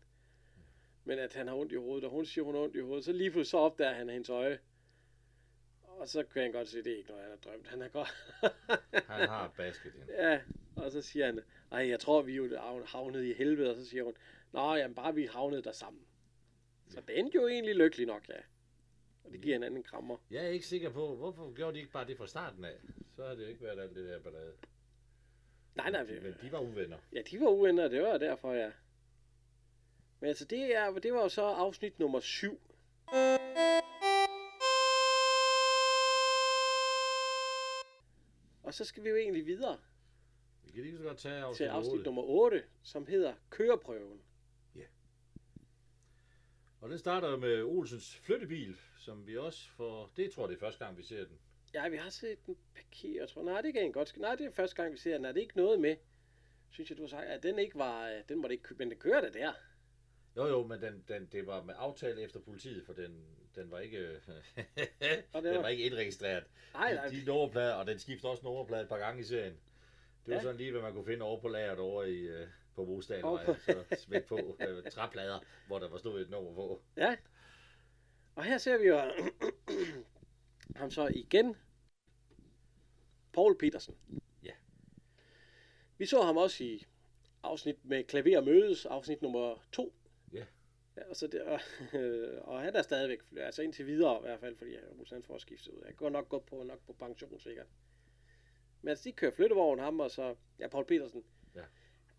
Men 1.04 1.20
at 1.20 1.34
han 1.34 1.48
har 1.48 1.56
ondt 1.56 1.72
i 1.72 1.76
hovedet, 1.76 2.04
og 2.04 2.12
hun 2.12 2.26
siger, 2.26 2.46
hun 2.46 2.56
har 2.56 2.62
ondt 2.62 2.76
i 2.76 2.80
hovedet, 2.80 3.06
så 3.06 3.12
lige 3.12 3.32
pludselig 3.32 3.52
så 3.52 3.58
opdager 3.58 3.94
han 3.94 4.10
hendes 4.10 4.30
øje. 4.30 4.60
Og 5.98 6.08
så 6.08 6.24
kan 6.24 6.42
han 6.42 6.52
godt 6.52 6.70
se, 6.70 6.80
at 6.80 6.86
det 6.86 6.94
er 6.94 6.98
ikke 6.98 7.10
noget, 7.10 7.24
han 7.24 7.32
har 7.32 7.52
drømt. 7.52 7.68
Han 7.68 7.82
er 7.82 7.88
godt. 7.88 8.14
han 9.10 9.30
har 9.30 9.54
basket 9.58 9.92
hende. 9.92 10.14
Ja, 10.14 10.42
og 10.76 10.92
så 10.92 11.02
siger 11.02 11.26
han, 11.26 11.40
ej, 11.72 11.90
jeg 11.90 12.00
tror, 12.00 12.22
vi 12.22 12.32
er 12.32 12.36
jo 12.36 12.86
havnet 12.86 13.24
i 13.24 13.34
helvede, 13.34 13.70
og 13.70 13.76
så 13.76 13.86
siger 13.86 14.04
hun, 14.04 14.14
nå, 14.52 14.76
jamen 14.76 14.96
bare 14.96 15.16
vi 15.16 15.26
havnede 15.26 15.64
der 15.64 15.72
sammen. 15.72 16.02
Så 16.90 17.02
det 17.02 17.20
endte 17.20 17.36
jo 17.36 17.48
egentlig 17.48 17.76
lykkelig 17.76 18.08
nok, 18.08 18.30
ja. 18.30 18.40
Og 19.24 19.32
det 19.32 19.42
giver 19.42 19.56
en 19.56 19.64
anden 19.64 19.84
krammer. 19.84 20.18
Jeg 20.32 20.46
er 20.46 20.50
ikke 20.50 20.68
sikker 20.68 20.90
på, 20.90 21.16
hvorfor 21.16 21.54
gjorde 21.54 21.74
de 21.74 21.80
ikke 21.80 21.92
bare 21.92 22.08
det 22.08 22.18
fra 22.18 22.28
starten 22.28 22.66
af? 22.66 22.76
Så 23.16 23.24
havde 23.24 23.38
det 23.38 23.50
ikke 23.50 23.64
været 23.64 23.80
alt 23.80 23.96
det 23.96 24.10
der 24.10 24.20
ballade. 24.20 24.54
Nej, 25.76 25.92
nej. 25.92 26.04
Men 26.04 26.36
de 26.42 26.52
var 26.52 26.60
uvenner. 26.60 26.98
Ja, 27.14 27.22
de 27.32 27.40
var 27.40 27.48
uvenner, 27.48 27.88
det 27.88 28.02
var 28.02 28.18
derfor, 28.18 28.54
ja. 28.54 28.72
Men 30.20 30.28
altså, 30.28 30.46
det, 30.46 30.76
er, 30.76 30.92
det 30.92 31.14
var 31.14 31.22
jo 31.22 31.30
så 31.30 31.42
afsnit 31.42 32.00
nummer 32.00 32.20
7. 32.20 32.62
Og 38.68 38.74
så 38.74 38.86
skal 38.86 39.04
vi 39.04 39.10
jo 39.10 39.16
egentlig 39.16 39.46
videre. 39.46 39.80
Vi 40.64 40.72
kan 40.72 40.84
lige 40.84 40.98
så 40.98 41.04
godt 41.04 41.18
tage 41.18 41.42
afsnit, 41.42 41.58
til 41.58 41.64
afsnit 41.64 41.94
8. 41.94 42.06
nummer 42.06 42.24
8, 42.24 42.64
som 42.84 43.06
hedder 43.06 43.34
Køreprøven. 43.50 44.22
Ja. 44.76 44.86
Og 46.82 46.90
den 46.90 46.98
starter 46.98 47.38
med 47.38 47.64
Olsens 47.64 48.16
flyttebil, 48.16 48.78
som 48.98 49.28
vi 49.28 49.38
også 49.38 49.70
får... 49.70 50.12
Det 50.18 50.32
tror 50.32 50.44
jeg, 50.44 50.50
det 50.50 50.56
er 50.56 50.60
første 50.60 50.86
gang, 50.86 50.98
vi 50.98 51.04
ser 51.04 51.26
den. 51.26 51.40
Ja, 51.74 51.90
vi 51.90 51.98
har 51.98 52.10
set 52.10 52.46
den 52.46 52.58
parkere, 52.76 53.28
tror 53.28 53.44
Nej, 53.44 53.62
det 53.62 53.74
kan 53.74 53.84
en 53.84 53.94
godt... 53.94 54.18
Nej, 54.18 54.36
det 54.36 54.46
er 54.46 54.52
første 54.52 54.76
gang, 54.76 54.94
vi 54.94 54.98
ser 54.98 55.14
den. 55.18 55.26
Er 55.26 55.32
det 55.32 55.42
ikke 55.42 55.58
noget 55.58 55.80
med? 55.80 55.96
Synes 56.70 56.90
jeg, 56.90 56.98
du 56.98 57.04
har 57.04 57.10
sagt, 57.10 57.26
at 57.26 57.44
den 57.44 57.60
ikke 57.60 57.76
var... 57.78 58.22
Den 58.30 58.42
var 58.42 58.48
det 58.48 58.56
ikke... 58.56 58.76
Men 58.78 58.90
den 58.90 59.00
kører 59.00 59.22
da 59.22 59.30
der. 59.30 59.54
Jo, 60.38 60.48
jo, 60.48 60.68
men 60.68 60.82
den, 60.82 61.04
den, 61.08 61.30
det 61.32 61.48
var 61.48 61.64
med 61.64 61.74
aftale 61.78 62.22
efter 62.22 62.40
politiet, 62.40 62.86
for 62.86 62.94
den, 62.94 63.26
den 63.56 63.72
var 63.72 63.80
ikke, 63.80 64.08
var... 65.34 65.42
den 65.42 65.64
var 65.64 65.68
ikke 65.68 65.84
indregistreret. 65.84 66.44
Nej, 66.74 66.94
nej. 66.94 67.08
De, 67.08 67.22
de 67.22 67.26
nummerplader, 67.26 67.74
og 67.74 67.88
den 67.88 68.00
skiftede 68.00 68.32
også 68.32 68.44
nummerplade 68.44 68.84
et 68.84 68.90
par 68.90 68.98
gange 68.98 69.22
i 69.22 69.24
serien. 69.24 69.54
Det 70.26 70.32
var 70.32 70.34
ja. 70.34 70.42
sådan 70.42 70.58
lige, 70.58 70.72
hvad 70.72 70.82
man 70.82 70.94
kunne 70.94 71.06
finde 71.06 71.26
over 71.26 71.40
på 71.42 71.48
lageret 71.48 71.80
over 71.80 72.04
i, 72.04 72.42
uh, 72.42 72.48
på 72.76 72.86
Bostaden, 72.86 73.24
og 73.24 73.40
så 73.46 73.84
smidt 73.98 74.26
på 74.26 74.36
uh, 74.36 74.92
træplader, 74.92 75.40
hvor 75.68 75.80
der 75.80 75.90
var 75.90 75.98
stået 75.98 76.22
et 76.22 76.30
nummer 76.30 76.54
på. 76.54 76.82
Ja, 76.98 77.16
og 78.36 78.44
her 78.44 78.58
ser 78.58 78.78
vi 78.78 78.88
jo 78.88 79.02
ham 80.80 80.92
så 80.92 81.08
igen. 81.16 81.56
Paul 83.34 83.58
Petersen. 83.58 83.96
Ja. 84.44 84.52
Vi 85.98 86.06
så 86.06 86.22
ham 86.22 86.38
også 86.38 86.64
i 86.64 86.86
afsnit 87.44 87.86
med 87.86 88.04
Klaver 88.04 88.42
mødes, 88.42 88.86
afsnit 88.86 89.22
nummer 89.22 89.64
to. 89.72 89.97
Ja. 90.98 91.14
så 91.14 91.28
det, 91.28 91.42
og, 91.42 91.60
og 92.54 92.62
han 92.62 92.76
er 92.76 92.82
stadigvæk, 92.82 93.20
altså 93.38 93.62
indtil 93.62 93.88
videre 93.88 94.18
i 94.18 94.22
hvert 94.22 94.40
fald, 94.40 94.58
fordi 94.58 94.76
han 95.10 95.24
får 95.24 95.38
skiftet 95.38 95.72
ud. 95.72 95.82
Jeg 95.86 95.96
går 95.96 96.10
nok 96.10 96.30
gå 96.30 96.40
på, 96.40 96.64
nok 96.64 96.86
på 96.86 96.94
pension 96.94 97.40
sikkert. 97.40 97.68
Men 98.82 98.90
altså, 98.90 99.04
de 99.04 99.12
kører 99.12 99.32
flyttevogn, 99.32 99.80
ham 99.80 100.00
og 100.00 100.12
så, 100.12 100.36
ja, 100.60 100.68
Paul 100.68 100.86
Petersen. 100.86 101.24
Ja. 101.56 101.62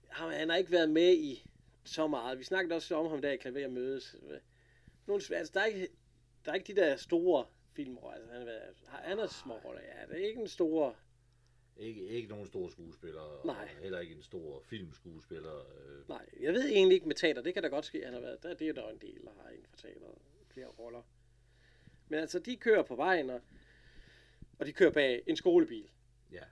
Han, 0.08 0.30
han 0.32 0.48
har 0.48 0.56
ikke 0.56 0.70
været 0.72 0.90
med 0.90 1.12
i 1.14 1.44
så 1.84 2.06
meget. 2.06 2.38
Vi 2.38 2.44
snakkede 2.44 2.74
også 2.74 2.94
om 2.94 3.10
ham 3.10 3.22
der 3.22 3.30
i 3.30 3.36
Klaver 3.36 3.68
mødes 3.68 4.16
nogle, 5.06 5.22
altså, 5.36 5.52
der 5.54 5.60
er 5.60 5.64
ikke, 5.64 5.88
der 6.44 6.50
er 6.50 6.54
ikke 6.54 6.74
de 6.74 6.80
der 6.80 6.96
store 6.96 7.46
filmroller. 7.76 8.18
Altså, 8.18 8.32
han, 8.32 8.40
har 8.40 8.46
været- 8.46 8.74
han 8.86 9.18
er 9.18 9.26
små 9.26 9.54
roller, 9.64 9.80
ja. 9.82 10.06
Det 10.14 10.22
er 10.22 10.28
ikke 10.28 10.40
en 10.40 10.48
store... 10.48 10.94
Ikke, 11.78 12.00
ikke 12.06 12.28
nogen 12.28 12.46
store 12.46 12.70
skuespillere, 12.70 13.46
Nej. 13.46 13.54
og 13.76 13.82
heller 13.82 14.00
ikke 14.00 14.14
en 14.14 14.22
stor 14.22 14.62
filmskuespiller. 14.66 15.54
Øh, 15.58 16.08
Nej, 16.08 16.26
jeg 16.40 16.52
ved 16.52 16.68
egentlig 16.68 16.94
ikke 16.94 17.06
med 17.06 17.14
teater. 17.16 17.42
Det 17.42 17.54
kan 17.54 17.62
da 17.62 17.68
godt 17.68 17.84
ske, 17.84 18.04
han 18.04 18.12
har 18.14 18.20
været. 18.20 18.42
Der, 18.42 18.54
det 18.54 18.68
er 18.68 18.72
der 18.72 18.82
jo 18.82 18.88
en 18.88 18.98
del, 19.00 19.22
der 19.24 19.30
har 19.42 19.50
inden 19.50 19.66
for 19.70 19.76
teater. 19.76 20.06
Flere 20.52 20.66
roller. 20.66 21.02
Men 22.08 22.20
altså, 22.20 22.38
de 22.38 22.56
kører 22.56 22.82
på 22.82 22.96
vejen, 22.96 23.30
og, 23.30 23.40
og 24.58 24.66
de 24.66 24.72
kører 24.72 24.90
bag 24.90 25.22
en 25.26 25.36
skolebil. 25.36 25.88
ja. 26.32 26.42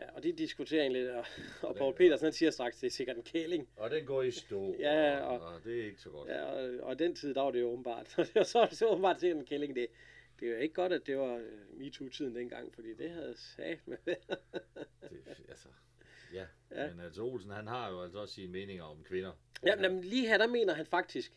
Ja, 0.00 0.10
og 0.16 0.22
de 0.22 0.32
diskuterer 0.32 0.80
egentlig, 0.82 1.12
og, 1.14 1.24
og 1.62 1.68
den 1.74 1.78
Paul 1.78 1.94
Petersen 1.94 2.24
han 2.26 2.32
siger 2.32 2.50
straks, 2.50 2.76
det 2.80 2.86
er 2.86 2.90
sikkert 2.90 3.16
en 3.16 3.22
kæling. 3.22 3.68
Og 3.76 3.90
den 3.90 4.04
går 4.06 4.22
i 4.22 4.30
stå, 4.30 4.76
Ja, 4.80 5.20
og, 5.20 5.40
og- 5.40 5.54
og, 5.54 5.64
det 5.64 5.80
er 5.80 5.84
ikke 5.84 6.00
så 6.00 6.10
godt. 6.10 6.28
Ja, 6.28 6.42
og, 6.44 6.80
og 6.82 6.98
den 6.98 7.14
tid, 7.14 7.34
der 7.34 7.40
var 7.40 7.50
det 7.50 7.60
jo 7.60 7.68
åbenbart. 7.68 8.18
og 8.36 8.46
så 8.46 8.58
er 8.58 8.66
det 8.66 8.78
så 8.78 8.86
åbenbart 8.88 9.18
til 9.18 9.30
en 9.30 9.44
kælling. 9.44 9.74
Det, 9.74 9.86
det 10.40 10.48
er 10.52 10.58
ikke 10.58 10.74
godt, 10.74 10.92
at 10.92 11.06
det 11.06 11.18
var 11.18 11.34
øh, 11.36 11.78
MeToo-tiden 11.78 12.34
dengang, 12.34 12.74
fordi 12.74 12.94
det 12.94 13.10
havde 13.10 13.34
sat 13.36 13.78
med. 13.88 13.96
Det, 14.06 15.22
altså, 15.48 15.68
ja. 16.32 16.46
Ja. 16.70 16.90
Men 16.90 17.00
altså 17.00 17.22
Olsen, 17.22 17.50
han 17.50 17.66
har 17.66 17.90
jo 17.90 18.02
altså 18.02 18.18
også 18.18 18.34
sine 18.34 18.52
meninger 18.52 18.84
om 18.84 19.02
kvinder. 19.04 19.32
Jamen, 19.66 19.84
jamen, 19.84 20.04
lige 20.04 20.28
her, 20.28 20.38
der 20.38 20.46
mener 20.46 20.74
han 20.74 20.86
faktisk, 20.86 21.32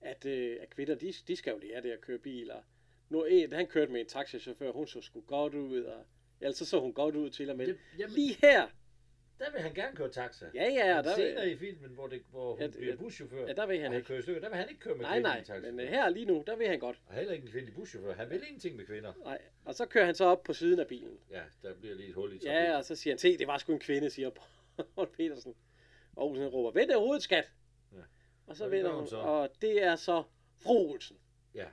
at, 0.00 0.26
øh, 0.26 0.56
at 0.60 0.70
kvinder, 0.70 0.94
de, 0.94 1.12
de 1.28 1.36
skal 1.36 1.50
jo 1.52 1.58
lære 1.58 1.82
det 1.82 1.90
at 1.90 2.00
køre 2.00 2.18
bil. 2.18 2.50
Og 2.50 2.62
nu, 3.08 3.24
en, 3.24 3.52
han 3.52 3.66
kørte 3.66 3.92
med 3.92 4.00
en 4.00 4.06
taxichauffør, 4.06 4.72
hun 4.72 4.86
så 4.86 5.00
sgu 5.00 5.20
godt 5.20 5.54
ud, 5.54 5.82
og 5.82 6.04
ellers 6.40 6.56
så 6.56 6.64
så 6.64 6.80
hun 6.80 6.92
godt 6.92 7.16
ud 7.16 7.30
til 7.30 7.50
og 7.50 7.56
med. 7.56 7.66
Det- 7.66 7.78
jamen- 7.98 8.14
Lige 8.14 8.36
her, 8.42 8.68
Der 9.40 9.50
vil 9.52 9.60
han 9.60 9.74
gerne 9.74 9.96
køre 9.96 10.08
taxa. 10.10 10.46
ja 10.54 10.68
ja, 10.68 10.96
Men 10.96 11.04
der, 11.04 11.14
senere 11.14 11.50
i 11.50 11.56
filmen, 11.56 11.90
hvor, 11.90 12.06
det, 12.06 12.22
hvor 12.30 12.50
hun 12.50 12.60
Ja, 12.60 12.66
bliver 12.68 12.96
buschauffør, 12.96 13.46
ja, 13.46 13.52
der 13.52 13.66
vil 13.66 13.80
han 13.80 13.92
ikke. 13.92 14.06
kører 14.06 14.18
i 14.18 14.22
stykker, 14.22 14.40
der 14.40 14.48
vil 14.48 14.56
han 14.58 14.68
ikke 14.68 14.80
køre 14.80 14.94
med 14.94 15.04
Nej, 15.04 15.20
nej, 15.20 15.42
taxa. 15.44 15.70
men 15.70 15.80
øh, 15.80 15.88
her 15.88 16.08
lige 16.08 16.26
nu, 16.26 16.44
der 16.46 16.56
vil 16.56 16.66
han 16.68 16.78
godt. 16.78 17.00
Og 17.06 17.14
heller 17.14 17.32
ikke 17.32 17.44
en 17.44 17.50
kvindelig 17.50 17.74
buschauffør. 17.74 18.14
Han 18.14 18.30
vil 18.30 18.42
ingenting 18.46 18.76
med 18.76 18.86
kvinder. 18.86 19.12
Nej, 19.24 19.38
og 19.64 19.74
så 19.74 19.86
kører 19.86 20.04
han 20.04 20.14
så 20.14 20.24
op 20.24 20.42
på 20.42 20.52
siden 20.52 20.80
af 20.80 20.86
bilen. 20.86 21.18
Ja, 21.30 21.42
der 21.62 21.74
bliver 21.74 21.94
lige 21.94 22.08
et 22.08 22.14
hul 22.14 22.28
i 22.32 22.38
trafikken. 22.38 22.52
Ja, 22.64 22.76
og 22.76 22.84
så 22.84 22.94
siger 22.94 23.14
han, 23.14 23.18
se, 23.18 23.38
det 23.38 23.46
var 23.46 23.58
sgu 23.58 23.72
en 23.72 23.78
kvinde, 23.80 24.10
siger 24.10 24.30
Paul 24.94 25.08
Petersen. 25.16 25.54
Og 26.16 26.26
Olsen 26.30 26.46
råber, 26.48 26.70
vend 26.80 26.88
det 26.90 26.98
hovedet, 26.98 27.22
skat. 27.22 27.50
Ja. 27.92 27.98
Og 28.46 28.56
så 28.56 28.68
vender 28.68 28.92
hun 28.92 29.06
så. 29.08 29.16
og 29.16 29.50
det 29.62 29.82
er 29.84 29.96
så 29.96 30.22
fru 30.62 30.90
Olsen, 30.92 31.16
ja. 31.54 31.66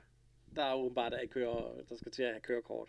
der 0.56 0.64
er 0.64 0.74
åbenbart, 0.74 1.12
der, 1.12 1.26
kører, 1.26 1.82
der 1.88 1.96
skal 1.96 2.12
til 2.12 2.22
at 2.22 2.30
have 2.30 2.40
kørekort. 2.40 2.88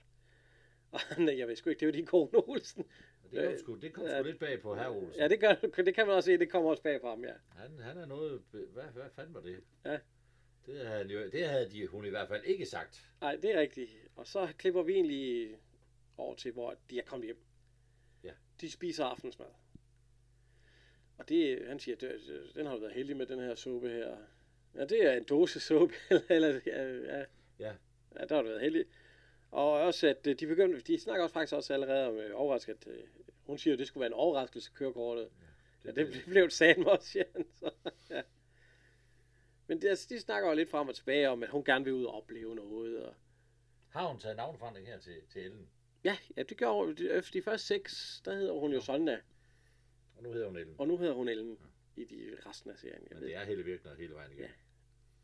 Og 0.91 0.99
han, 0.99 1.37
jeg 1.37 1.47
ved 1.47 1.55
sgu 1.55 1.69
ikke, 1.69 1.79
det 1.79 1.85
er 1.85 1.87
jo 1.89 1.93
din 1.97 2.05
kone 2.05 2.29
Olsen. 2.49 2.85
Det 3.31 3.45
kom 3.47 3.57
sgu, 3.57 3.75
det 3.75 3.93
kom 3.93 4.03
sgu 4.07 4.15
Ja. 4.15 4.21
lidt 4.21 4.39
bag 4.39 4.61
på 4.61 4.75
herr 4.75 4.89
Olsen. 4.89 5.15
Ja, 5.21 5.27
det, 5.27 5.39
gør, 5.39 5.53
det 5.85 5.95
kan 5.95 6.07
man 6.07 6.15
også 6.15 6.27
se, 6.27 6.37
det 6.37 6.49
kommer 6.49 6.69
også 6.69 6.83
bag 6.83 7.01
på 7.01 7.09
ham, 7.09 7.23
ja. 7.23 7.33
Han, 7.49 7.79
han 7.79 7.97
er 7.97 8.05
noget... 8.05 8.41
Hvad, 8.51 8.83
hvad 8.83 9.03
fanden 9.15 9.33
var 9.33 9.41
det? 9.41 9.59
Ja. 9.85 9.99
Det 10.65 10.75
havde, 10.77 10.87
han 10.97 11.09
jo, 11.09 11.29
det 11.29 11.47
havde 11.47 11.69
de, 11.71 11.87
hun 11.87 12.05
i 12.05 12.09
hvert 12.09 12.27
fald 12.27 12.43
ikke 12.43 12.65
sagt. 12.65 13.05
Nej, 13.21 13.35
det 13.35 13.55
er 13.55 13.59
rigtigt. 13.59 13.89
Og 14.15 14.27
så 14.27 14.47
klipper 14.57 14.83
vi 14.83 14.93
egentlig 14.93 15.55
over 16.17 16.35
til, 16.35 16.51
hvor 16.51 16.75
de 16.89 16.99
er 16.99 17.03
kommet 17.03 17.25
hjem. 17.25 17.37
Ja. 18.23 18.31
De 18.61 18.71
spiser 18.71 19.05
aftensmad. 19.05 19.47
Og 21.17 21.29
det, 21.29 21.67
han 21.67 21.79
siger, 21.79 21.95
det, 21.95 22.19
den 22.55 22.65
har 22.65 22.73
du 22.73 22.79
været 22.81 22.93
heldig 22.93 23.17
med, 23.17 23.25
den 23.25 23.39
her 23.39 23.55
suppe 23.55 23.89
her. 23.89 24.17
Ja, 24.75 24.85
det 24.85 25.05
er 25.05 25.11
en 25.13 25.23
dåse 25.23 25.59
suppe, 25.59 25.95
eller, 26.11 26.21
eller 26.29 26.61
ja, 26.65 27.17
ja, 27.17 27.25
Ja. 27.59 27.73
ja, 28.19 28.25
der 28.25 28.35
har 28.35 28.41
du 28.41 28.47
været 28.47 28.61
heldig. 28.61 28.85
Og 29.51 29.71
også, 29.71 30.07
at 30.07 30.27
øh, 30.27 30.35
de 30.39 30.47
begyndte, 30.47 30.79
de 30.81 30.99
snakker 30.99 31.23
også 31.23 31.33
faktisk 31.33 31.53
også 31.53 31.73
allerede 31.73 32.07
om 32.07 32.15
øh, 32.17 32.31
overrasket. 32.33 32.87
Øh, 32.87 33.03
hun 33.45 33.57
siger, 33.57 33.73
at 33.73 33.79
det 33.79 33.87
skulle 33.87 34.01
være 34.01 34.07
en 34.07 34.13
overraskelse, 34.13 34.71
kørekortet. 34.75 35.29
Ja, 35.85 35.91
det, 35.91 36.13
det 36.13 36.23
blev 36.27 36.43
det 36.43 36.53
satme 36.53 36.91
også, 36.91 37.23
han. 37.35 37.45
Så, 37.55 37.71
ja. 38.15 38.21
Men 39.67 39.81
det, 39.81 39.87
altså, 39.89 40.07
de 40.09 40.19
snakker 40.19 40.49
jo 40.49 40.55
lidt 40.55 40.69
frem 40.69 40.87
og 40.87 40.95
tilbage 40.95 41.29
om, 41.29 41.43
at 41.43 41.49
hun 41.49 41.63
gerne 41.63 41.85
vil 41.85 41.93
ud 41.93 42.03
og 42.05 42.13
opleve 42.13 42.55
noget. 42.55 43.03
Og, 43.05 43.13
Har 43.89 44.07
hun 44.07 44.19
taget 44.19 44.37
navnforandring 44.37 44.87
her 44.87 44.99
til, 44.99 45.15
til 45.29 45.41
Ellen? 45.45 45.69
Ja, 46.03 46.17
ja, 46.37 46.43
det 46.43 46.57
gjorde 46.57 46.85
hun. 46.85 47.07
Efter 47.11 47.31
de 47.31 47.41
første 47.41 47.67
seks, 47.67 48.21
der 48.25 48.35
hedder 48.35 48.53
hun 48.53 48.73
jo 48.73 48.81
Sonja, 48.81 49.17
Og 50.17 50.23
nu 50.23 50.31
hedder 50.31 50.47
hun 50.47 50.57
Ellen. 50.57 50.75
og 50.77 50.87
nu 50.87 50.97
hedder 50.97 51.13
hun 51.13 51.27
Ellen 51.29 51.57
i 51.95 52.03
de 52.05 52.37
resten 52.45 52.71
af 52.71 52.77
serien. 52.77 53.01
Jeg 53.01 53.09
Men 53.11 53.19
ved. 53.21 53.27
det 53.27 53.35
er 53.35 53.43
Helle 53.45 53.63
Virkner 53.63 53.95
hele 53.95 54.13
vejen 54.13 54.31
igen. 54.31 54.43
Ja. 54.43 54.49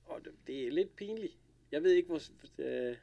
Og 0.05 0.25
det, 0.25 0.33
det 0.47 0.67
er 0.67 0.71
lidt 0.71 0.95
pinligt. 0.95 1.37
Jeg 1.71 1.83
ved 1.83 1.91
ikke, 1.91 2.07
hvor... 2.07 2.21
Øh, 2.57 2.97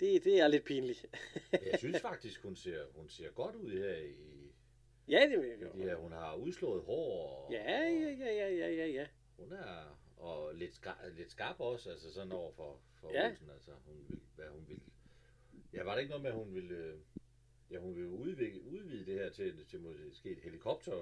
det, 0.00 0.24
det 0.24 0.40
er 0.40 0.48
lidt 0.48 0.64
pinligt. 0.64 1.06
Jeg 1.52 1.78
synes 1.78 2.00
faktisk, 2.00 2.42
hun 2.42 2.56
ser, 2.56 2.84
hun 2.94 3.08
ser 3.08 3.30
godt 3.30 3.54
ud 3.54 3.70
her 3.70 3.96
i, 3.96 4.14
ja, 5.08 5.20
det 5.30 5.38
vil 5.38 5.46
i 5.46 5.50
jeg 5.50 5.88
her. 5.88 5.94
Hun 5.96 6.12
har 6.12 6.34
udslået 6.34 6.82
hår. 6.82 7.46
Og, 7.46 7.52
Ja, 7.52 7.80
ja, 7.80 8.10
ja, 8.18 8.32
ja, 8.34 8.48
ja, 8.48 8.68
ja, 8.70 8.86
ja. 8.86 9.06
Hun 9.38 9.52
er 9.52 9.98
og 10.16 10.54
lidt, 10.54 10.80
lidt 11.16 11.30
skarp 11.30 11.60
også, 11.60 11.90
altså 11.90 12.12
sådan 12.12 12.32
over 12.32 12.52
for, 12.52 12.80
for 13.00 13.10
Ja. 13.12 13.28
Olsen, 13.28 13.50
altså 13.54 13.70
hun 13.86 13.96
vil, 14.08 14.18
hvad 14.36 14.46
hun 14.46 14.64
vil. 14.68 14.80
Ja, 15.72 15.82
var 15.82 15.94
det 15.94 16.00
ikke 16.00 16.10
noget 16.10 16.22
med, 16.22 16.30
at 16.30 16.36
hun 16.36 16.54
ville, 16.54 16.74
øh, 16.74 16.94
ja, 17.70 17.78
hun 17.78 17.96
vil 17.96 18.06
udvide, 18.06 18.62
udvide 18.62 19.06
det 19.06 19.14
her 19.14 19.30
til, 19.30 19.54
til 19.70 19.80
måske 19.80 20.30
et 20.30 20.38
helikopter? 20.42 20.92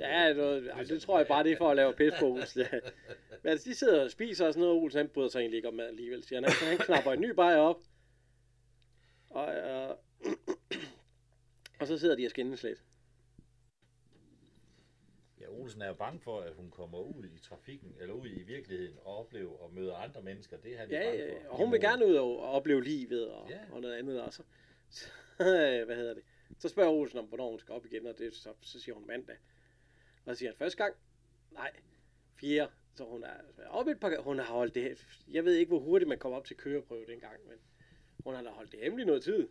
Ja, 0.00 0.34
det, 0.34 0.70
altså, 0.74 0.94
det 0.94 1.02
tror 1.02 1.18
jeg 1.18 1.26
bare, 1.26 1.44
det 1.44 1.52
er 1.52 1.56
for 1.56 1.70
at 1.70 1.76
lave 1.76 1.92
pis 1.94 2.12
på 2.20 2.26
Olsen. 2.26 2.60
Ja. 2.60 2.68
Men 3.42 3.50
altså, 3.50 3.70
de 3.70 3.74
sidder 3.74 4.04
og 4.04 4.10
spiser 4.10 4.46
og 4.46 4.52
sådan 4.52 4.66
noget. 4.68 4.82
Olsen, 4.82 4.98
han 4.98 5.08
bryder 5.08 5.28
sig 5.28 5.40
egentlig 5.40 5.56
ikke 5.56 5.68
om 5.68 5.74
mad 5.74 5.86
alligevel, 5.88 6.24
siger 6.24 6.40
han. 6.40 6.50
Han, 6.50 6.68
han 6.68 6.78
knapper 6.78 7.12
en 7.12 7.20
ny 7.20 7.30
bajer 7.30 7.58
op. 7.58 7.80
Og, 9.34 9.54
øh, 9.54 9.96
og 11.80 11.86
så 11.86 11.98
sidder 11.98 12.16
de 12.16 12.26
og 12.26 12.30
skændes 12.30 12.62
lidt. 12.62 12.84
Ja, 15.40 15.48
Olsen 15.48 15.82
er 15.82 15.86
jo 15.86 15.94
bange 15.94 16.20
for, 16.20 16.40
at 16.40 16.54
hun 16.54 16.70
kommer 16.70 16.98
ud 16.98 17.24
i 17.24 17.38
trafikken, 17.38 17.96
eller 18.00 18.14
ud 18.14 18.28
i 18.28 18.42
virkeligheden, 18.42 18.96
og 19.04 19.16
oplever 19.18 19.56
og 19.62 19.72
møder 19.72 19.94
andre 19.96 20.22
mennesker. 20.22 20.56
Det 20.56 20.72
er 20.74 20.78
han 20.78 20.90
Ja, 20.90 21.10
bange 21.10 21.40
for. 21.42 21.48
og 21.50 21.56
hun 21.58 21.72
vil 21.72 21.80
gerne 21.80 22.06
ud 22.06 22.14
og 22.14 22.38
og 22.38 22.50
opleve 22.50 22.82
livet 22.84 23.30
og, 23.30 23.50
Ja. 23.50 23.60
og 23.72 23.80
noget 23.80 23.94
andet. 23.94 24.20
Og 24.22 24.32
så, 24.36 24.42
så, 24.90 25.04
hvad 25.86 25.96
hedder 25.96 26.14
det? 26.14 26.22
Så 26.58 26.68
spørger 26.68 26.90
Olsen 26.90 27.18
om, 27.18 27.24
hvornår 27.24 27.50
hun 27.50 27.58
skal 27.58 27.72
op 27.74 27.86
igen, 27.86 28.06
og 28.06 28.18
det, 28.18 28.34
så, 28.34 28.52
så 28.60 28.80
siger 28.80 28.94
hun 28.94 29.06
mandag. 29.06 29.36
Og 30.26 30.34
så 30.34 30.38
siger 30.38 30.50
han, 30.50 30.56
første 30.58 30.76
gang? 30.76 30.94
Nej, 31.50 31.70
fjerde. 32.40 32.72
Så 32.94 33.04
hun 33.04 33.24
er 33.24 33.34
oppe 33.68 33.90
et 33.92 34.00
par. 34.00 34.20
Hun 34.22 34.38
har 34.38 34.44
holdt 34.54 34.74
det, 34.74 35.06
jeg 35.32 35.44
ved 35.44 35.54
ikke, 35.54 35.68
hvor 35.70 35.78
hurtigt 35.78 36.08
man 36.08 36.18
kommer 36.18 36.38
op 36.38 36.44
til 36.44 36.56
køreprøve 36.56 37.06
dengang, 37.06 37.40
men 37.48 37.56
hun 38.24 38.34
har 38.34 38.42
da 38.42 38.50
holdt 38.50 38.72
det 38.72 38.80
hemmeligt 38.80 39.06
noget 39.06 39.22
tid. 39.22 39.48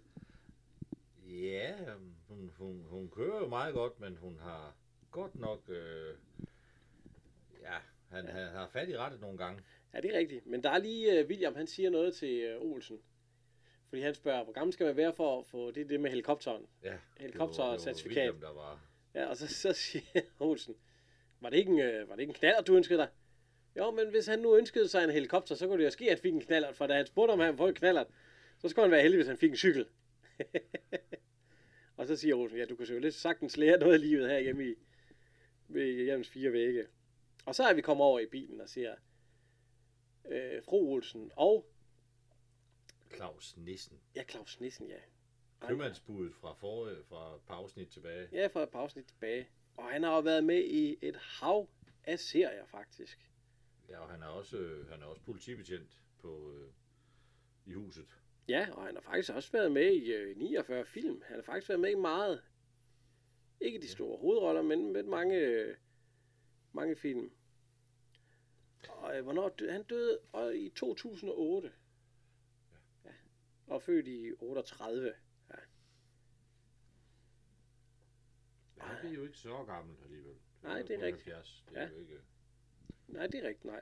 Ja, 1.28 1.76
hun, 2.28 2.52
hun, 2.58 2.86
hun 2.90 3.10
kører 3.10 3.40
jo 3.40 3.48
meget 3.48 3.74
godt, 3.74 4.00
men 4.00 4.18
hun 4.18 4.40
har 4.40 4.76
godt 5.12 5.36
nok... 5.36 5.70
Øh, 5.70 6.16
ja, 7.62 7.78
han, 8.10 8.28
han 8.28 8.48
har 8.48 8.68
fat 8.68 8.90
i 8.90 8.98
rettet 8.98 9.22
nogle 9.22 9.38
gange. 9.38 9.62
Ja, 9.94 10.02
det 10.02 10.16
er 10.16 10.18
rigtigt. 10.18 10.46
Men 10.46 10.64
der 10.64 10.70
er 10.70 10.78
lige, 10.78 11.24
uh, 11.24 11.30
William, 11.30 11.56
han 11.56 11.68
siger 11.68 11.90
noget 11.90 12.16
til 12.16 12.58
uh, 12.58 12.72
Olsen. 12.72 13.00
Fordi 13.90 14.02
han 14.02 14.16
spørger, 14.16 14.44
hvor 14.44 14.54
gammel 14.54 14.74
skal 14.74 14.86
man 14.86 14.98
være 14.98 15.14
for 15.14 15.40
at 15.40 15.46
få 15.46 15.72
det, 15.72 15.90
det 15.90 16.00
med 16.00 16.10
helikopteren? 16.10 16.66
Ja, 16.84 16.90
var, 16.90 16.98
det 17.20 17.40
var 17.40 17.78
William, 18.06 18.40
der 18.40 18.54
var... 18.54 18.80
Ja, 19.16 19.26
og 19.26 19.38
så, 19.38 19.48
så 19.48 19.74
siger 19.74 20.22
Olsen, 20.40 20.76
var 21.40 21.50
det 21.50 21.58
ikke 21.58 21.72
en, 21.72 21.80
øh, 21.80 22.10
var 22.10 22.16
det 22.16 22.22
ikke 22.22 22.32
en 22.32 22.36
knaller, 22.36 22.62
du 22.62 22.76
ønskede 22.76 23.00
dig? 23.00 23.08
Jo, 23.78 23.92
men 23.92 24.10
hvis 24.10 24.28
han 24.28 24.40
nu 24.40 24.58
ønskede 24.58 24.88
sig 24.88 25.04
en 25.04 25.10
helikopter, 25.10 25.56
så 25.56 25.68
kunne 25.68 25.78
det 25.78 25.86
jo 25.86 25.90
ske, 25.90 26.06
at 26.06 26.10
han 26.10 26.18
fik 26.18 26.34
en 26.34 26.42
knaller, 26.42 26.74
for 26.74 26.88
da 26.88 26.94
han 26.94 27.06
spurgte, 27.06 27.32
om 27.32 27.40
han 27.40 27.58
fik 27.58 27.68
en 27.68 27.74
knaller, 27.74 28.04
så 28.63 28.69
skulle 28.69 28.84
han 28.84 28.91
være 28.91 29.02
heldig, 29.02 29.17
hvis 29.17 29.28
han 29.28 29.38
fik 29.38 29.49
en 29.49 29.58
cykel. 29.58 29.88
og 31.97 32.08
så 32.08 32.15
siger 32.15 32.36
Olsen, 32.36 32.58
ja, 32.58 32.65
du 32.65 32.76
kan 32.76 32.86
jo 32.86 32.99
lidt 32.99 33.13
sagtens 33.13 33.58
lære 33.58 33.80
noget 33.80 33.93
af 33.93 34.02
livet 34.02 34.30
her 34.30 34.39
hjemme 34.39 34.65
i 34.69 36.04
hjemmes 36.04 36.30
fire 36.30 36.52
vægge. 36.52 36.88
Og 37.45 37.56
så 37.56 37.63
er 37.63 37.73
vi 37.73 37.82
kommet 37.82 38.06
over 38.06 38.19
i 38.19 38.26
bilen 38.26 38.62
og 38.62 38.69
siger, 38.69 38.95
øh, 40.26 40.63
fru 40.63 40.93
Olsen 40.93 41.32
og, 41.36 41.69
Claus 43.15 43.58
Nissen. 43.58 43.99
ja, 44.15 44.23
Claus 44.23 44.60
Nissen, 44.60 44.88
ja. 44.88 44.99
Købmandsbuddet 45.62 46.36
fra, 46.36 46.54
for, 46.54 47.04
fra 47.10 47.39
afsnit 47.56 47.88
tilbage. 47.88 48.30
Ja, 48.32 48.47
fra 48.47 48.67
afsnit 48.73 49.06
tilbage. 49.06 49.49
Og 49.78 49.91
han 49.91 50.04
har 50.04 50.15
jo 50.15 50.19
været 50.19 50.43
med 50.43 50.63
i 50.63 50.97
et 51.02 51.15
hav 51.15 51.69
af 52.04 52.19
serier, 52.19 52.65
faktisk. 52.65 53.30
Ja, 53.89 53.99
og 53.99 54.10
han 54.10 54.21
er 54.21 54.28
også, 54.28 54.58
øh, 54.58 54.89
han 54.89 55.02
er 55.02 55.06
også 55.06 55.21
politibetjent 55.21 56.02
på, 56.19 56.54
øh, 56.54 56.69
i 57.65 57.73
huset. 57.73 58.23
Ja, 58.47 58.69
og 58.71 58.86
han 58.86 58.95
har 58.95 59.01
faktisk 59.01 59.34
også 59.34 59.51
været 59.51 59.71
med 59.71 59.91
i 59.93 60.13
øh, 60.13 60.38
49 60.38 60.86
film. 60.86 61.21
Han 61.25 61.36
har 61.36 61.43
faktisk 61.43 61.69
været 61.69 61.79
med 61.82 61.89
i 61.91 61.95
meget. 61.95 62.43
Ikke 63.60 63.82
de 63.82 63.88
store 63.88 64.17
hovedroller, 64.17 64.62
men 64.62 64.93
med 64.93 65.03
mange, 65.03 65.36
øh, 65.38 65.75
mange 66.71 66.95
film. 66.95 67.32
Og 68.89 69.17
øh, 69.17 69.23
hvornår 69.23 69.49
døde? 69.49 69.71
Han 69.71 69.84
døde 69.84 70.19
og 70.32 70.56
i 70.58 70.69
2008. 70.69 71.71
Ja. 73.06 73.12
Og 73.67 73.82
født 73.82 74.08
i 74.08 74.32
38. 74.39 75.13
Ja. 75.49 75.56
Men 78.75 78.82
han 78.86 78.97
bliver 78.99 79.15
jo 79.15 79.23
ikke 79.23 79.38
så 79.38 79.63
gammel 79.63 79.95
alligevel. 80.03 80.36
Nej, 80.63 80.77
jo 80.77 80.84
det 80.88 80.95
er 80.95 81.01
rigtigt. 81.06 81.23
70. 81.36 81.63
Det 81.69 81.77
er 81.77 81.82
Ja. 81.82 81.89
jo 81.89 81.99
ikke... 81.99 82.19
Nej, 83.08 83.27
det 83.27 83.43
er 83.43 83.47
rigtigt, 83.47 83.65
nej. 83.65 83.82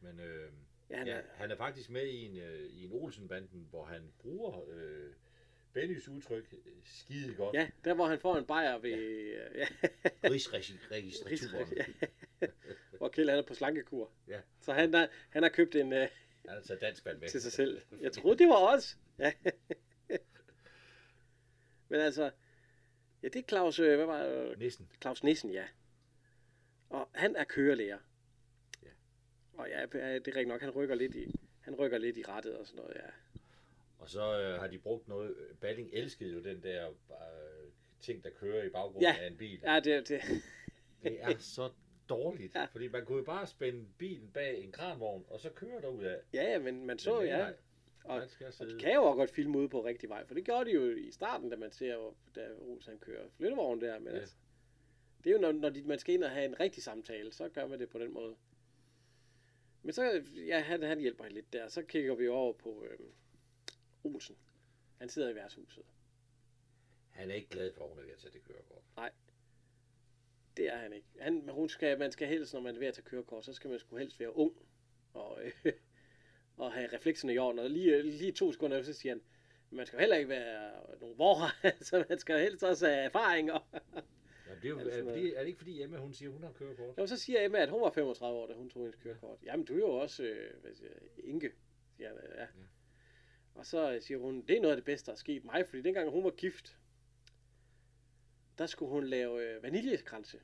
Men 0.00 0.20
øh, 0.20 0.52
Ja, 0.94 0.98
han 0.98 1.06
ja, 1.06 1.14
er, 1.14 1.22
han 1.34 1.50
er 1.50 1.56
faktisk 1.56 1.90
med 1.90 2.06
i 2.06 2.24
en, 2.24 2.38
øh, 2.38 2.60
i 2.60 2.84
en 2.84 2.90
Olsen-banden, 2.92 3.66
hvor 3.70 3.84
han 3.84 4.12
bruger 4.18 4.68
øh, 4.70 5.12
Bennys 5.72 6.08
udtryk 6.08 6.52
øh, 6.52 6.72
skide 6.84 7.34
godt. 7.34 7.54
ja, 7.54 7.68
der 7.84 7.94
hvor 7.94 8.06
han 8.06 8.18
får 8.20 8.36
en 8.36 8.46
bajer 8.46 8.78
ved... 8.78 8.90
Ja. 9.54 9.66
Rigsregistraturen. 10.30 11.22
Rigsregi- 11.26 11.92
ja. 12.42 12.46
hvor 12.98 13.08
Kjeld 13.08 13.28
han 13.28 13.38
er 13.38 13.42
på 13.42 13.54
slankekur. 13.54 14.10
Ja. 14.28 14.40
Så 14.60 14.72
han, 14.72 14.94
er, 14.94 15.06
han 15.30 15.42
har 15.42 15.50
købt 15.50 15.74
en 15.74 15.86
uh, 15.86 15.98
Han 15.98 16.08
har 16.48 16.60
taget 16.60 16.80
dansk 16.80 17.04
med. 17.04 17.28
til 17.28 17.42
sig 17.42 17.52
selv. 17.52 17.80
Jeg 18.00 18.12
troede, 18.12 18.38
det 18.38 18.48
var 18.48 18.74
os. 18.76 18.98
Ja. 19.18 19.32
Men 21.88 22.00
altså, 22.00 22.30
ja, 23.22 23.28
det 23.28 23.36
er 23.36 23.42
Claus, 23.48 23.78
øh, 23.78 23.96
hvad 23.96 24.06
var 24.06 24.22
det? 24.24 24.58
Nissen. 24.58 24.88
Claus 25.02 25.22
Nissen, 25.22 25.50
ja. 25.50 25.64
Og 26.88 27.08
han 27.14 27.36
er 27.36 27.44
kørelærer. 27.44 27.98
Og 29.56 29.68
ja, 29.68 29.86
det 29.86 30.00
er 30.02 30.14
rigtigt 30.26 30.48
nok, 30.48 30.60
han 30.60 30.70
rykker 30.70 30.94
lidt 30.94 31.14
i, 31.14 31.34
han 31.60 31.74
rykker 31.74 31.98
lidt 31.98 32.16
i 32.16 32.22
rettet 32.28 32.56
og 32.58 32.66
sådan 32.66 32.76
noget, 32.82 32.94
ja. 32.96 33.10
Og 33.98 34.08
så 34.10 34.40
øh, 34.40 34.60
har 34.60 34.66
de 34.66 34.78
brugt 34.78 35.08
noget. 35.08 35.34
Balling 35.60 35.90
elskede 35.92 36.32
jo 36.32 36.40
den 36.42 36.62
der 36.62 36.88
øh, 36.88 37.70
ting, 38.00 38.24
der 38.24 38.30
kører 38.30 38.64
i 38.64 38.68
baggrunden 38.68 39.02
Ja. 39.02 39.16
af 39.20 39.26
en 39.26 39.36
bil. 39.36 39.60
Ja, 39.62 39.80
det, 39.80 40.08
det, 40.08 40.20
Det 41.02 41.18
er 41.22 41.38
så 41.38 41.70
dårligt. 42.08 42.54
Ja. 42.54 42.64
Fordi 42.64 42.88
man 42.88 43.04
kunne 43.04 43.18
jo 43.18 43.24
bare 43.24 43.46
spænde 43.46 43.86
bilen 43.98 44.30
bag 44.34 44.64
en 44.64 44.72
kranvogn, 44.72 45.24
og 45.28 45.40
så 45.40 45.50
køre 45.50 45.80
derud 45.82 46.04
af. 46.04 46.18
ja, 46.34 46.42
ja, 46.52 46.58
men 46.58 46.86
man 46.86 46.98
så, 46.98 47.20
ja. 47.22 47.36
nej, 47.38 47.54
Og, 48.04 48.16
og 48.60 48.68
de 48.68 48.78
kan 48.80 48.94
jo 48.94 49.02
også 49.04 49.16
godt 49.16 49.30
filme 49.30 49.58
ude 49.58 49.68
på 49.68 49.84
rigtig 49.84 50.08
vej, 50.08 50.26
for 50.26 50.34
det 50.34 50.44
gjorde 50.44 50.64
de 50.70 50.74
jo 50.74 50.90
i 50.96 51.10
starten, 51.10 51.50
da 51.50 51.56
man 51.56 51.72
ser, 51.72 51.96
hvor- 51.96 52.14
da 52.34 52.48
Olsen 52.60 52.90
han 52.90 52.98
kører 52.98 53.24
flyttevogn 53.36 53.80
der. 53.80 53.98
Men 53.98 54.12
Ja. 54.12 54.18
altså, 54.18 54.34
det 55.24 55.30
er 55.30 55.34
jo, 55.34 55.40
når, 55.40 55.52
når 55.52 55.68
de, 55.70 55.82
man 55.82 55.98
skal 55.98 56.14
ind 56.14 56.24
og 56.24 56.30
have 56.30 56.44
en 56.44 56.60
rigtig 56.60 56.82
samtale, 56.82 57.32
så 57.32 57.48
gør 57.48 57.66
man 57.66 57.78
det 57.80 57.88
på 57.88 57.98
den 57.98 58.12
måde. 58.12 58.34
Men 59.84 59.92
så, 59.92 60.22
ja, 60.46 60.60
han, 60.60 60.82
han 60.82 61.00
hjælper 61.00 61.28
lidt 61.28 61.52
der. 61.52 61.68
Så 61.68 61.82
kigger 61.82 62.14
vi 62.14 62.28
over 62.28 62.52
på 62.52 62.84
øhm, 62.90 63.12
Olsen. 64.04 64.36
Han 64.98 65.08
sidder 65.08 65.30
i 65.30 65.34
værtshuset. 65.34 65.84
Han 67.10 67.30
er 67.30 67.34
ikke 67.34 67.48
glad 67.48 67.72
for, 67.72 67.84
at 67.84 67.90
hun 67.90 67.98
er 67.98 68.02
ved 68.02 68.12
at 68.12 68.18
tage 68.18 68.32
det 68.32 68.44
kørekort. 68.44 68.82
Det 70.56 70.68
er 70.68 70.76
han 70.76 70.92
ikke. 70.92 71.06
Han, 71.20 71.48
hun 71.48 71.68
skal, 71.68 71.98
man 71.98 72.12
skal 72.12 72.28
helst, 72.28 72.54
når 72.54 72.60
man 72.60 72.74
er 72.74 72.78
ved 72.78 72.88
at 72.88 72.94
tage 72.94 73.04
kørekort, 73.04 73.44
så 73.44 73.52
skal 73.52 73.70
man 73.70 73.78
sgu 73.78 73.96
helst 73.96 74.20
være 74.20 74.36
ung. 74.36 74.52
Og, 75.12 75.40
øh, 75.44 75.52
og 76.56 76.72
have 76.72 76.92
reflekserne 76.92 77.34
i 77.34 77.38
orden. 77.38 77.58
Og 77.58 77.70
lige, 77.70 78.02
lige 78.02 78.32
to 78.32 78.52
sekunder, 78.52 78.82
så 78.82 78.92
siger 78.92 79.12
han, 79.12 79.22
man 79.70 79.86
skal 79.86 79.98
heller 79.98 80.16
ikke 80.16 80.28
være 80.28 80.72
nogen 81.00 81.18
vorher, 81.18 81.70
så 81.88 82.04
man 82.08 82.18
skal 82.18 82.40
helst 82.40 82.64
også 82.64 82.86
have 82.86 82.98
erfaring. 82.98 83.52
Og, 83.52 83.62
det 84.64 84.70
er, 84.70 84.98
jo, 84.98 85.08
Er 85.08 85.14
det 85.14 85.36
er, 85.36 85.40
det, 85.40 85.46
ikke 85.46 85.58
fordi 85.58 85.82
Emma, 85.82 85.96
hun 85.96 86.14
siger, 86.14 86.30
hun 86.30 86.42
har 86.42 86.52
kørekort? 86.52 86.96
Jamen, 86.96 87.08
så 87.08 87.16
siger 87.16 87.44
Emma, 87.44 87.58
at 87.58 87.70
hun 87.70 87.80
var 87.80 87.90
35 87.90 88.38
år, 88.38 88.46
da 88.46 88.54
hun 88.54 88.70
tog 88.70 88.82
hendes 88.82 88.96
kørekort. 88.96 89.38
Jamen, 89.42 89.66
du 89.66 89.74
er 89.74 89.78
jo 89.78 89.88
også 89.88 90.22
øh, 90.22 90.60
hvad 90.60 90.74
siger, 90.74 90.90
Inge. 91.24 91.40
Han, 91.40 91.52
ja. 91.98 92.10
ja. 92.42 92.46
Og 93.54 93.66
så 93.66 93.98
siger 94.00 94.18
hun, 94.18 94.42
det 94.46 94.56
er 94.56 94.60
noget 94.60 94.72
af 94.72 94.76
det 94.76 94.84
bedste, 94.84 95.06
der 95.06 95.12
er 95.12 95.16
sket 95.16 95.44
mig, 95.44 95.66
fordi 95.68 95.82
dengang 95.82 96.10
hun 96.10 96.24
var 96.24 96.30
gift, 96.30 96.78
der 98.58 98.66
skulle 98.66 98.90
hun 98.90 99.04
lave 99.04 99.56
øh, 99.56 99.62
vaniljekranse. 99.62 100.40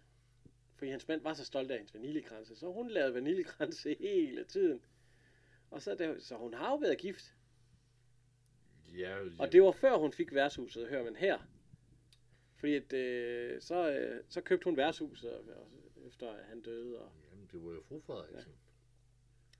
Fordi 0.76 0.90
hans 0.90 1.08
mand 1.08 1.22
var 1.22 1.34
så 1.34 1.44
stolt 1.44 1.70
af 1.70 1.76
hendes 1.76 1.94
vaniljekranse, 1.94 2.56
så 2.56 2.72
hun 2.72 2.90
lavede 2.90 3.14
vaniljekranse 3.14 3.96
hele 4.00 4.44
tiden. 4.44 4.82
Og 5.70 5.82
så, 5.82 5.94
der, 5.94 6.18
så 6.18 6.36
hun 6.36 6.54
har 6.54 6.70
jo 6.70 6.76
været 6.76 6.98
gift. 6.98 7.34
Ja, 8.98 9.18
Og 9.38 9.52
det 9.52 9.62
var 9.62 9.72
før 9.72 9.96
hun 9.96 10.12
fik 10.12 10.34
værtshuset, 10.34 10.88
hører 10.88 11.04
man 11.04 11.16
her. 11.16 11.38
Fordi 12.60 12.74
at, 12.74 12.92
øh, 12.92 13.60
så, 13.60 13.90
øh, 13.92 14.24
så 14.28 14.40
købte 14.40 14.64
hun 14.64 14.76
værtshuset, 14.76 15.32
og, 15.32 15.44
og, 15.56 15.68
efter 16.06 16.42
han 16.42 16.60
døde. 16.62 16.98
Og, 16.98 17.12
Jamen, 17.32 17.48
det 17.52 17.64
var 17.64 17.70
jo 17.72 17.82
fru 17.88 18.00
Frederiksen. 18.00 18.52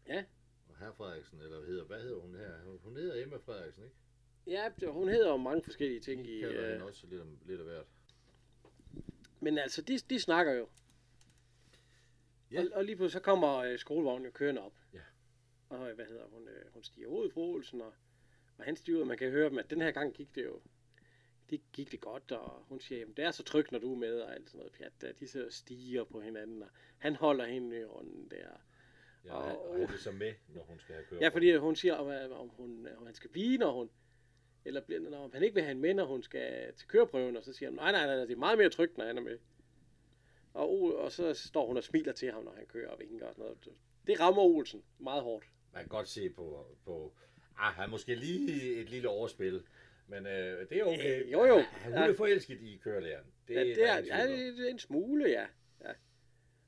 Ja. 0.09 0.25
Og 0.69 0.77
herr 0.79 0.93
Frederiksen, 0.93 1.41
eller 1.41 1.65
hedder, 1.67 1.85
hvad 1.85 2.03
hedder 2.03 2.21
hun 2.21 2.35
her? 2.35 2.51
Hun- 2.65 2.97
hedder 2.97 3.23
Emma 3.23 3.37
Frederiksen, 3.37 3.85
ikke? 3.85 3.97
Ja, 4.47 4.71
hun 4.93 5.09
hedder 5.09 5.29
jo 5.29 5.37
mange 5.37 5.63
forskellige 5.65 6.01
ting 6.01 6.27
i... 6.27 6.41
kalder 6.41 6.65
Øh, 6.65 6.71
hende 6.73 6.85
også 6.87 7.07
lidt, 7.07 7.21
om, 7.21 7.39
lidt 7.47 7.61
af 7.61 7.67
hvert. 7.67 7.87
men 9.41 9.59
altså, 9.59 9.83
de, 9.83 9.99
de 9.99 10.21
snakker 10.21 10.53
jo. 10.53 10.69
Ja. 12.51 12.61
Og, 12.61 12.67
og 12.73 12.85
lige 12.85 12.97
pludselig 12.97 13.13
så 13.21 13.25
kommer 13.25 13.57
øh, 13.57 13.79
skolevognen 13.79 14.25
jo 14.25 14.31
kørende 14.31 14.61
op. 14.63 14.75
Ja. 14.95 15.01
Og 15.69 15.89
øh, 15.91 15.95
hvad 15.95 16.07
hedder 16.07 16.25
hun? 16.27 16.49
Øh, 16.49 16.73
hun 16.73 16.83
stiger 16.83 17.07
ud 17.09 17.31
fra 17.31 17.41
Olsen, 17.41 17.81
og, 17.81 17.93
og 18.59 18.65
han 18.65 18.77
og 19.01 19.07
man 19.07 19.19
kan 19.19 19.31
høre 19.31 19.49
dem, 19.51 19.59
at 19.59 19.71
den 19.71 19.81
her 19.81 19.91
gang 19.91 20.15
gik 20.15 20.35
det 20.35 20.45
jo 20.45 20.61
det 21.51 21.61
gik 21.73 21.93
det 21.93 22.01
godt, 22.01 22.33
og 22.33 22.65
hun 22.69 22.81
siger, 22.81 22.99
jamen 22.99 23.15
det 23.17 23.25
er 23.25 23.31
så 23.31 23.43
trygt, 23.43 23.73
når 23.73 23.79
du 23.79 23.93
er 23.93 23.97
med, 23.97 24.21
og 24.21 24.35
alt 24.35 24.51
sådan 24.51 24.59
noget 24.59 24.73
pjat 24.73 24.93
der. 25.01 25.13
De 25.13 25.47
og 25.47 25.53
stiger 25.53 26.05
på 26.05 26.21
hinanden, 26.21 26.63
og 26.63 26.69
han 26.99 27.17
holder 27.17 27.47
hende 27.47 27.81
i 27.81 27.83
hånden 27.83 28.29
der. 28.31 28.49
Ja, 29.25 29.35
og, 29.35 29.45
han, 29.45 29.57
og 29.57 29.75
han 29.75 29.95
er 29.95 29.99
så 29.99 30.13
med, 30.13 30.35
når 30.49 30.63
hun 30.63 30.81
skal 30.81 30.95
have 30.95 31.05
kørekort. 31.05 31.23
Ja, 31.23 31.29
fordi 31.29 31.57
hun 31.57 31.77
siger, 31.77 31.95
om, 31.95 32.09
øh, 32.09 32.41
om, 32.41 32.49
hun, 32.49 32.89
om 32.97 33.07
han 33.07 33.15
skal 33.15 33.31
blive, 33.31 33.59
når 33.59 33.73
hun... 33.73 33.91
Eller 34.65 34.81
bliver- 34.81 35.11
når 35.11 35.31
han 35.33 35.43
ikke 35.43 35.55
vil 35.55 35.63
have 35.63 35.69
hende 35.69 35.83
med, 35.83 35.95
når 35.95 36.05
hun 36.07 36.23
skal 36.23 36.75
til 36.75 36.89
køreprøven, 36.89 37.37
og 37.37 37.45
så 37.45 37.53
siger 37.53 37.69
han, 37.71 37.77
nej, 37.77 37.93
nej, 37.93 38.07
nej, 38.07 38.15
det 38.17 38.31
er 38.31 38.37
meget 38.37 38.59
mere 38.59 38.71
trygt, 38.71 38.99
når 38.99 39.05
han 39.07 39.19
er 39.19 39.23
med. 39.23 39.39
Og, 40.55 40.99
og 40.99 41.13
så 41.13 41.35
står 41.35 41.67
hun 41.67 41.77
og 41.77 41.85
smiler 41.85 42.13
til 42.13 42.33
ham, 42.33 42.45
når 42.45 42.53
han 42.57 42.67
kører 42.67 42.91
og 42.91 43.01
vinker 43.01 43.27
og 43.27 43.35
sådan 43.35 43.43
noget. 43.43 43.69
Det 44.07 44.21
rammer 44.21 44.43
Olsen 44.43 44.83
meget 44.99 45.23
hårdt. 45.23 45.47
Man 45.73 45.83
kan 45.83 45.89
godt 45.89 46.09
se 46.09 46.31
på, 46.31 46.67
på 46.85 47.13
ah, 47.59 47.75
han 47.75 47.91
måske 47.91 48.15
lige 48.15 48.75
et 48.75 48.91
lille 48.91 49.09
overspil, 49.09 49.63
men 50.11 50.27
øh, 50.27 50.69
det 50.69 50.79
er 50.79 50.85
okay. 50.85 51.25
Øh, 51.25 51.33
jo, 51.33 51.45
jo. 51.45 51.59
Han, 51.59 51.93
hun 51.93 52.03
Ja. 52.03 52.09
er 52.09 52.15
forelsket 52.17 52.61
i 52.61 52.77
kørelæreren. 52.85 53.27
Det, 53.49 53.55
Ja, 53.55 53.61
er 53.61 53.65
det 53.65 53.85
er, 54.11 54.17
ja, 54.19 54.29
det 54.29 54.67
er 54.67 54.71
en 54.71 54.79
smule, 54.79 55.29
ja. 55.29 55.47
ja. 55.85 55.93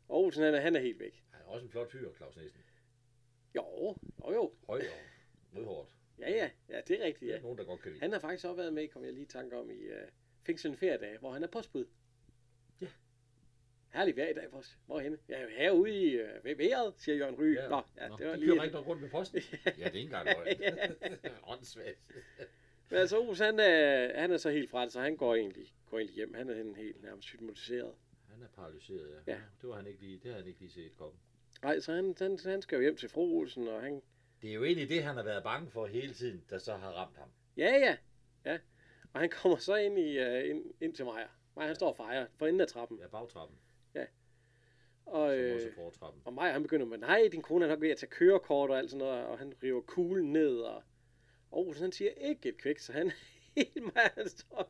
Olsen, 0.08 0.42
han 0.44 0.54
er, 0.54 0.60
han 0.60 0.76
er 0.76 0.80
helt 0.80 1.00
væk. 1.00 1.24
Han 1.30 1.40
er 1.40 1.46
også 1.50 1.64
en 1.64 1.70
flot 1.70 1.90
fyr, 1.92 2.12
Claus 2.16 2.36
Nielsen. 2.36 2.60
Jo, 3.54 3.96
jo, 4.20 4.32
jo. 4.32 4.52
Høj 4.66 4.78
og 4.78 5.52
mødhårdt. 5.52 5.90
Ja, 6.18 6.30
ja, 6.30 6.50
ja, 6.68 6.80
det 6.88 7.00
er 7.00 7.04
rigtigt, 7.04 7.20
Det 7.20 7.30
er 7.30 7.34
ja. 7.36 7.42
nogen, 7.42 7.58
der 7.58 7.64
godt 7.64 7.80
kan 7.80 7.90
lide. 7.92 8.00
Han 8.00 8.12
har 8.12 8.18
faktisk 8.18 8.44
også 8.46 8.56
været 8.56 8.72
med, 8.72 8.88
kom 8.88 9.04
jeg 9.04 9.12
lige 9.12 9.24
i 9.24 9.28
tanke 9.28 9.56
om, 9.56 9.70
i 9.70 9.88
uh, 9.88 9.94
Fængsel 10.46 10.76
Feriedag, 10.76 11.18
hvor 11.18 11.32
han 11.32 11.42
er 11.42 11.46
postbud. 11.48 11.84
Ja. 12.80 12.86
Herlig 13.94 14.16
vejr 14.16 14.28
i 14.28 14.32
dag, 14.32 14.50
boss. 14.50 14.78
Hvor 14.86 14.98
er 14.98 15.02
henne? 15.02 15.18
Ja, 15.28 15.46
herude 15.48 15.94
i 16.02 16.22
uh, 16.22 16.44
ved 16.44 16.56
vejret, 16.56 16.94
siger 16.96 17.16
Jørgen 17.16 17.34
Ry. 17.38 17.54
Ja, 17.54 17.68
Nå, 17.68 17.82
ja, 17.96 18.08
Nå, 18.08 18.16
det 18.16 18.26
var 18.26 18.32
de 18.32 18.38
lige... 18.40 18.52
kører 18.52 18.62
rigtig 18.62 18.86
rundt 18.86 19.02
med 19.02 19.10
posten. 19.10 19.42
ja, 19.64 19.70
det 19.70 19.80
er 19.82 19.86
ikke 19.86 19.98
engang 20.00 20.26
løgn. 20.26 20.58
Åndssvagt. 21.52 21.98
Men 22.92 23.00
altså, 23.00 23.20
Olsen, 23.20 23.46
han, 23.46 23.60
er, 23.60 24.20
han 24.20 24.30
er 24.30 24.36
så 24.36 24.50
helt 24.50 24.70
fra 24.70 24.84
det, 24.84 24.92
så 24.92 25.00
han 25.00 25.16
går 25.16 25.34
egentlig, 25.34 25.74
går 25.90 25.98
egentlig 25.98 26.16
hjem. 26.16 26.34
Han 26.34 26.50
er 26.50 26.74
helt 26.76 27.02
nærmest 27.02 27.28
hypnotiseret. 27.28 27.94
Han 28.30 28.42
er 28.42 28.46
paralyseret, 28.56 29.22
ja. 29.26 29.32
Ja. 29.32 29.38
Det, 29.60 29.68
var 29.68 29.76
han 29.76 29.86
ikke 29.86 30.00
lige, 30.00 30.14
det 30.14 30.24
havde 30.24 30.36
han 30.36 30.46
ikke 30.46 30.60
lige 30.60 30.72
set 30.72 30.96
komme. 30.96 31.18
Nej, 31.62 31.80
så 31.80 31.92
han, 31.92 32.14
han, 32.18 32.38
han 32.44 32.62
skal 32.62 32.76
jo 32.76 32.82
hjem 32.82 32.96
til 32.96 33.08
fru 33.08 33.38
Olsen, 33.38 33.68
og 33.68 33.82
han... 33.82 34.02
Det 34.42 34.50
er 34.50 34.54
jo 34.54 34.64
egentlig 34.64 34.88
det, 34.88 35.02
han 35.02 35.16
har 35.16 35.22
været 35.22 35.42
bange 35.42 35.70
for 35.70 35.86
hele 35.86 36.14
tiden, 36.14 36.44
der 36.50 36.58
så 36.58 36.74
har 36.74 36.90
ramt 36.90 37.16
ham. 37.16 37.28
Ja, 37.56 37.70
ja, 37.70 37.96
ja. 38.44 38.58
Og 39.12 39.20
han 39.20 39.30
kommer 39.30 39.58
så 39.58 39.74
ind, 39.76 39.98
i, 39.98 40.18
uh, 40.18 40.50
ind, 40.50 40.64
ind 40.80 40.94
til 40.94 41.04
Maja. 41.04 41.26
Maja, 41.56 41.66
han 41.66 41.76
står 41.76 41.88
og 41.88 41.96
fejrer 41.96 42.26
for 42.36 42.46
enden 42.46 42.60
af 42.60 42.68
trappen. 42.68 42.98
Ja, 42.98 43.06
bagtrappen, 43.06 43.56
Og, 45.06 45.30
som 45.30 45.40
øh, 45.40 45.54
også 45.54 45.74
fortrappen. 45.74 46.22
Og 46.24 46.32
Maja, 46.32 46.52
han 46.52 46.62
begynder 46.62 46.86
med, 46.86 46.98
nej, 46.98 47.28
din 47.32 47.42
kone 47.42 47.64
er 47.64 47.68
nok 47.68 47.80
ved 47.80 47.90
at 47.90 47.96
tage 47.96 48.10
kørekort 48.10 48.70
og 48.70 48.78
alt 48.78 48.90
sådan 48.90 49.06
noget, 49.06 49.24
og 49.24 49.38
han 49.38 49.52
river 49.62 49.80
kuglen 49.80 50.32
ned, 50.32 50.58
og 50.58 50.82
Olsen, 51.52 51.82
han 51.82 51.92
siger 51.92 52.10
ikke 52.10 52.48
et 52.48 52.56
kvik, 52.58 52.78
så 52.78 52.92
han 52.92 53.10
helt 53.56 53.94
Maja, 53.94 54.08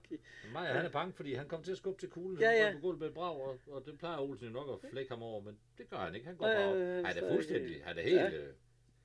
gi- 0.09 0.21
Men 0.45 0.53
Maja, 0.53 0.73
han 0.73 0.85
er 0.87 0.91
bange, 0.91 1.13
fordi 1.13 1.35
han 1.35 1.49
kommer 1.49 1.65
til 1.65 1.73
at 1.73 1.79
skubbe 1.79 2.01
til 2.01 2.09
kuglen, 2.11 2.41
Ja, 2.41 2.51
ja, 2.51 2.57
ja. 2.57 2.67
ja. 2.67 2.73
på 2.75 2.81
gulvet 2.81 3.15
brag, 3.15 3.41
og, 3.41 3.59
og 3.67 3.87
det 3.87 3.99
plejer 3.99 4.19
Olsen 4.19 4.47
jo 4.47 4.53
nok 4.53 4.83
at 4.85 4.91
flække 4.91 5.11
ham 5.11 5.23
over, 5.23 5.41
men 5.43 5.59
det 5.79 5.91
gør 5.91 5.97
han 5.97 6.15
ikke. 6.15 6.27
Han 6.27 6.37
går 6.37 6.47
bare 6.47 6.67
op. 6.69 6.77
er 6.77 6.95
Han 7.07 7.25
er 7.25 7.33
fuldstændig, 7.33 7.85
han 7.85 7.99
er 7.99 8.03
helt... 8.03 8.17
Ja. 8.17 8.31
øh, 8.31 8.55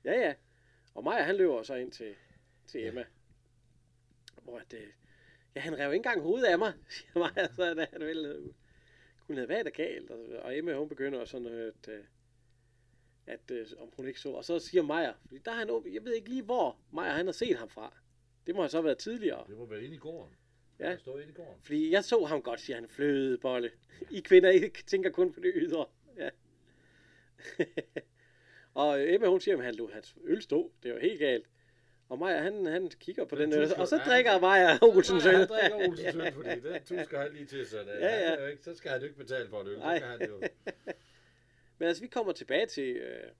Ja, 0.04 0.12
ja. 0.12 0.34
Og 0.94 1.04
Maja, 1.04 1.22
han 1.22 1.36
løber 1.36 1.62
så 1.62 1.74
ind 1.74 1.92
til, 1.92 2.14
til 2.66 2.80
Ja. 2.80 2.88
Emma. 2.88 3.04
Hvor 4.42 4.58
at, 4.58 4.72
øh, 4.72 4.86
ja, 5.56 5.60
han 5.60 5.78
rev 5.78 5.86
ikke 5.92 5.96
engang 5.96 6.20
hovedet 6.20 6.46
af 6.46 6.58
mig, 6.58 6.72
siger 6.88 7.18
Maja, 7.18 7.48
så 7.54 7.62
er 7.62 7.86
han 7.92 8.00
vel, 8.00 8.26
øh, 8.26 8.52
kunne 9.26 9.36
have 9.36 9.48
været 9.48 9.64
der 9.64 9.70
galt. 9.70 10.10
Og, 10.10 10.18
og 10.42 10.58
Emma, 10.58 10.74
hun 10.74 10.88
begynder 10.88 11.24
sådan, 11.24 11.46
at, 11.46 11.88
øh, 11.88 12.04
at 13.28 13.50
øh, 13.50 13.66
om 13.78 13.88
hun 13.96 14.08
ikke 14.08 14.20
så. 14.20 14.28
Og 14.28 14.44
så 14.44 14.58
siger 14.58 14.82
Maja, 14.82 15.12
fordi 15.26 15.38
der 15.44 15.50
er 15.50 15.54
han, 15.56 15.70
åben- 15.70 15.94
jeg 15.94 16.04
ved 16.04 16.14
ikke 16.14 16.28
lige, 16.28 16.42
hvor 16.42 16.76
Maja, 16.92 17.12
han 17.12 17.26
har 17.26 17.32
set 17.32 17.56
ham 17.58 17.68
fra. 17.68 17.94
Det 18.46 18.54
må 18.54 18.60
have 18.62 18.68
så 18.68 18.82
været 18.82 18.98
tidligere. 18.98 19.44
Det 19.48 19.56
må 19.58 19.66
være 19.66 19.82
inde 19.82 19.94
i 19.94 19.98
gården. 19.98 20.34
Ja. 20.80 20.96
Står 20.96 21.18
inde 21.18 21.30
i 21.30 21.34
gården. 21.34 21.62
Fordi 21.62 21.90
jeg 21.92 22.04
så 22.04 22.24
ham 22.24 22.42
godt, 22.42 22.60
siger 22.60 22.76
han, 22.76 22.88
flødebolle. 22.88 23.70
I 24.10 24.20
kvinder 24.20 24.50
I 24.50 24.70
tænker 24.86 25.10
kun 25.10 25.32
på 25.32 25.40
det 25.40 25.52
ydre. 25.56 25.86
Ja. 26.16 26.28
og 28.74 29.12
Emma, 29.14 29.26
hun 29.26 29.40
siger, 29.40 29.58
at 29.58 29.64
han 29.64 29.74
lå 29.74 29.90
hans 29.92 30.16
øl 30.24 30.42
stå. 30.42 30.72
Det 30.82 30.94
var 30.94 31.00
helt 31.00 31.18
galt. 31.18 31.46
Og 32.08 32.18
Maja, 32.18 32.42
han, 32.42 32.66
han 32.66 32.88
kigger 33.00 33.24
på 33.24 33.36
Den 33.36 33.52
den 33.52 33.60
øl, 33.60 33.74
og 33.76 33.88
så 33.88 33.96
Ja, 33.96 34.02
drikker 34.10 34.40
Maja 34.40 34.78
Olsens 34.82 35.26
øl. 35.26 35.34
Han 35.36 35.48
drikker 35.48 35.76
Olsens 35.88 36.14
øl, 36.16 36.32
fordi 36.32 36.60
den 36.60 36.82
tusker 36.84 37.18
han 37.20 37.32
lige 37.32 37.46
til 37.46 37.66
sig. 37.66 37.84
Ja, 37.86 37.92
Ja, 38.06 38.30
ja. 38.30 38.42
ja. 38.42 38.46
Ikke, 38.46 38.62
så 38.62 38.74
skal 38.74 38.90
han 38.90 39.00
jo 39.00 39.06
ikke 39.06 39.18
betale 39.18 39.48
for 39.48 39.60
et 39.60 39.68
øl. 39.68 39.76
Så 39.76 39.82
kan 39.98 40.02
han 40.08 40.28
jo... 40.28 40.42
Men 41.78 41.88
altså, 41.88 42.02
vi 42.02 42.08
kommer 42.08 42.32
tilbage 42.32 42.66
til, 42.66 42.96
øh, 42.96 43.30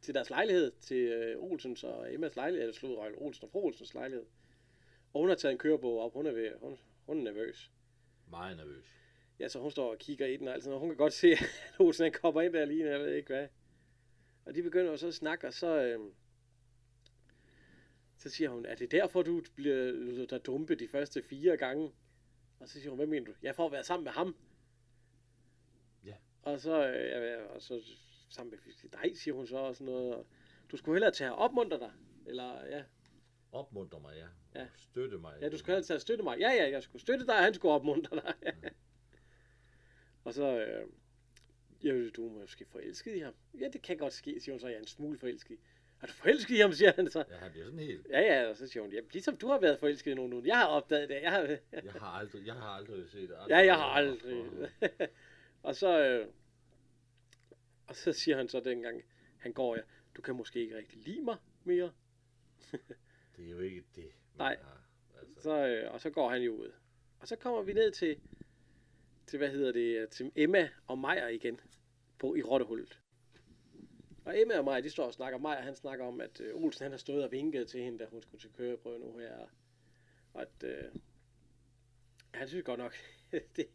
til 0.00 0.14
deres 0.14 0.30
lejlighed, 0.30 0.72
til 0.80 0.96
øh, 0.96 1.42
Olsens 1.42 1.84
og 1.84 2.14
Emmas 2.14 2.36
lejlighed, 2.36 2.62
eller 2.62 2.74
slået 2.74 2.98
Røgle 2.98 3.18
Olsen 3.18 3.44
og 3.44 3.50
fru 3.50 3.64
Olsens 3.64 3.94
lejlighed. 3.94 4.26
Og 5.12 5.20
hun 5.20 5.28
har 5.28 5.36
taget 5.36 5.52
en 5.52 5.58
kørebog 5.58 6.00
op, 6.00 6.12
hun 6.12 6.26
er, 6.26 6.32
ved, 6.32 6.52
hun, 6.60 6.78
hun 7.06 7.18
er 7.18 7.22
nervøs. 7.22 7.70
Meget 8.30 8.56
nervøs. 8.56 8.84
Ja, 9.38 9.48
så 9.48 9.58
hun 9.58 9.70
står 9.70 9.90
og 9.90 9.98
kigger 9.98 10.26
i 10.26 10.36
den 10.36 10.48
og 10.48 10.54
alt 10.54 10.62
sådan 10.62 10.70
noget. 10.70 10.80
Hun 10.80 10.90
kan 10.90 10.96
godt 10.96 11.12
se, 11.12 11.32
at 11.74 11.80
Olsen 11.80 12.02
han 12.02 12.12
kommer 12.12 12.42
ind 12.42 12.52
der 12.52 12.64
lige, 12.64 12.90
jeg 12.90 13.00
ved 13.00 13.14
ikke 13.14 13.28
hvad. 13.28 13.48
Og 14.44 14.54
de 14.54 14.62
begynder 14.62 14.90
jo 14.90 14.96
så 14.96 15.06
at 15.06 15.14
snakke, 15.14 15.46
og 15.46 15.54
så, 15.54 15.82
øh, 15.82 16.00
så 18.16 18.28
siger 18.28 18.50
hun, 18.50 18.66
er 18.66 18.74
det 18.74 18.90
derfor, 18.90 19.22
du 19.22 19.42
bliver 19.54 20.26
der 20.26 20.38
dumpe 20.38 20.74
de 20.74 20.88
første 20.88 21.22
fire 21.22 21.56
gange? 21.56 21.92
Og 22.60 22.68
så 22.68 22.74
siger 22.74 22.90
hun, 22.90 22.96
hvad 22.96 23.06
mener 23.06 23.26
du? 23.26 23.34
Ja, 23.42 23.50
for 23.50 23.66
at 23.66 23.72
være 23.72 23.84
sammen 23.84 24.04
med 24.04 24.12
ham. 24.12 24.36
Og 26.42 26.60
så, 26.60 26.86
øh, 26.88 27.10
ja, 27.10 27.42
og 27.44 27.62
så 27.62 27.82
sammen 28.30 28.50
med 28.50 28.90
nej, 28.92 29.14
siger 29.14 29.34
hun 29.34 29.46
så 29.46 29.56
og 29.56 29.76
sådan 29.76 29.92
noget. 29.92 30.14
Og, 30.14 30.26
du 30.70 30.76
skulle 30.76 30.94
hellere 30.96 31.10
tage 31.10 31.32
og 31.32 31.38
opmuntre 31.38 31.78
dig. 31.78 31.92
Eller, 32.26 32.66
ja, 32.66 32.82
Opmuntre 33.52 34.00
mig, 34.00 34.16
ja. 34.16 34.60
Ja. 34.60 34.66
Støtte 34.76 35.18
mig. 35.18 35.34
ja, 35.40 35.48
du 35.48 35.58
skulle 35.58 35.74
hellere 35.74 35.86
tage 35.86 35.96
og 35.96 36.00
støtte 36.00 36.24
mig. 36.24 36.38
Ja, 36.38 36.50
ja, 36.50 36.70
jeg 36.70 36.82
skulle 36.82 37.02
støtte 37.02 37.26
dig, 37.26 37.36
og 37.36 37.44
han 37.44 37.54
skulle 37.54 37.74
opmuntre 37.74 38.16
dig. 38.16 38.34
og 40.24 40.34
så, 40.34 40.58
øh, 40.60 40.86
ja, 41.84 42.08
du 42.16 42.28
er 42.28 42.40
måske 42.40 42.64
forelsket 42.64 43.16
i 43.16 43.18
ham. 43.18 43.34
Ja, 43.60 43.68
det 43.68 43.82
kan 43.82 43.96
godt 43.96 44.12
ske, 44.12 44.40
siger 44.40 44.52
hun 44.52 44.60
så. 44.60 44.66
Jeg 44.66 44.74
er 44.76 44.80
en 44.80 44.86
smule 44.86 45.18
forelsket. 45.18 45.58
Er 46.02 46.06
du 46.06 46.12
forelsket 46.12 46.54
i 46.56 46.58
ham, 46.58 46.72
siger 46.72 46.92
han 46.96 47.10
så. 47.10 47.24
Ja, 47.30 47.36
han 47.36 47.50
bliver 47.50 47.64
sådan 47.64 47.78
helt... 47.78 48.06
Ja, 48.10 48.20
ja, 48.20 48.50
og 48.50 48.56
så 48.56 48.66
siger 48.66 48.82
hun, 48.82 48.92
ja, 48.92 49.00
ligesom 49.12 49.36
du 49.36 49.46
har 49.48 49.60
været 49.60 49.78
forelsket 49.78 50.10
i 50.10 50.14
nogen 50.14 50.30
nu. 50.30 50.42
Jeg 50.44 50.56
har 50.58 50.66
opdaget 50.66 51.08
det. 51.08 51.22
Jeg 51.22 51.30
har, 51.30 51.40
Jeg 51.72 51.92
har 51.92 52.06
aldrig, 52.06 52.46
jeg 52.46 52.54
har 52.54 52.68
aldrig 52.68 53.10
set 53.10 53.28
det. 53.28 53.36
Ja, 53.48 53.58
jeg 53.58 53.74
har 53.74 53.84
aldrig. 53.84 54.44
og 55.62 55.76
så, 55.76 56.00
øh, 56.04 56.28
og 57.86 57.96
så 57.96 58.12
siger 58.12 58.36
han 58.36 58.48
så 58.48 58.60
dengang, 58.60 59.02
han 59.38 59.52
går, 59.52 59.76
ja, 59.76 59.82
du 60.16 60.22
kan 60.22 60.36
måske 60.36 60.60
ikke 60.60 60.76
rigtig 60.76 60.98
lide 60.98 61.22
mig 61.22 61.36
mere. 61.64 61.92
Det 63.36 63.46
er 63.46 63.50
jo 63.50 63.58
ikke 63.58 63.84
det, 63.94 64.10
Nej. 64.38 64.56
har. 64.62 64.80
Altså, 65.20 65.42
Så, 65.42 65.66
øh, 65.66 65.92
og 65.92 66.00
så 66.00 66.10
går 66.10 66.30
han 66.30 66.42
jo 66.42 66.54
ud. 66.54 66.72
Og 67.20 67.28
så 67.28 67.36
kommer 67.36 67.62
vi 67.62 67.72
ned 67.72 67.90
til, 67.90 68.20
til 69.26 69.36
hvad 69.36 69.48
hedder 69.50 69.72
det, 69.72 70.08
til 70.10 70.32
Emma 70.36 70.68
og 70.86 70.98
Majer 70.98 71.28
igen 71.28 71.60
på 72.18 72.34
i 72.34 72.42
Rottehullet. 72.42 73.00
Og 74.24 74.40
Emma 74.40 74.58
og 74.58 74.64
Maja, 74.64 74.80
de 74.80 74.90
står 74.90 75.06
og 75.06 75.14
snakker. 75.14 75.38
Maja, 75.38 75.60
han 75.60 75.76
snakker 75.76 76.04
om, 76.04 76.20
at 76.20 76.40
øh, 76.40 76.54
Olsen 76.54 76.82
han 76.82 76.90
har 76.90 76.98
stået 76.98 77.24
og 77.24 77.32
vinket 77.32 77.68
til 77.68 77.80
hende, 77.82 77.98
da 77.98 78.06
hun 78.10 78.22
skulle 78.22 78.40
til 78.40 78.52
køreprøve 78.52 78.98
nu 78.98 79.18
her. 79.18 79.46
Og 80.32 80.42
at 80.42 80.64
øh, 80.64 80.84
han 82.34 82.48
synes 82.48 82.64
godt 82.64 82.78
nok, 82.78 82.94
det, 83.56 83.68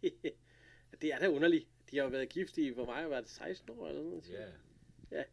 at 0.91 1.01
det 1.01 1.13
er 1.13 1.19
da 1.19 1.29
underligt. 1.29 1.67
De 1.95 1.99
har 1.99 2.05
jo 2.05 2.11
været 2.11 2.29
gift 2.29 2.57
i, 2.57 2.69
hvor 2.69 2.85
meget 2.85 3.09
var 3.09 3.21
det, 3.21 3.29
16 3.29 3.69
år 3.69 3.87
eller 3.87 4.01
sådan 4.01 4.09
noget? 4.09 4.53
ja. 5.11 5.23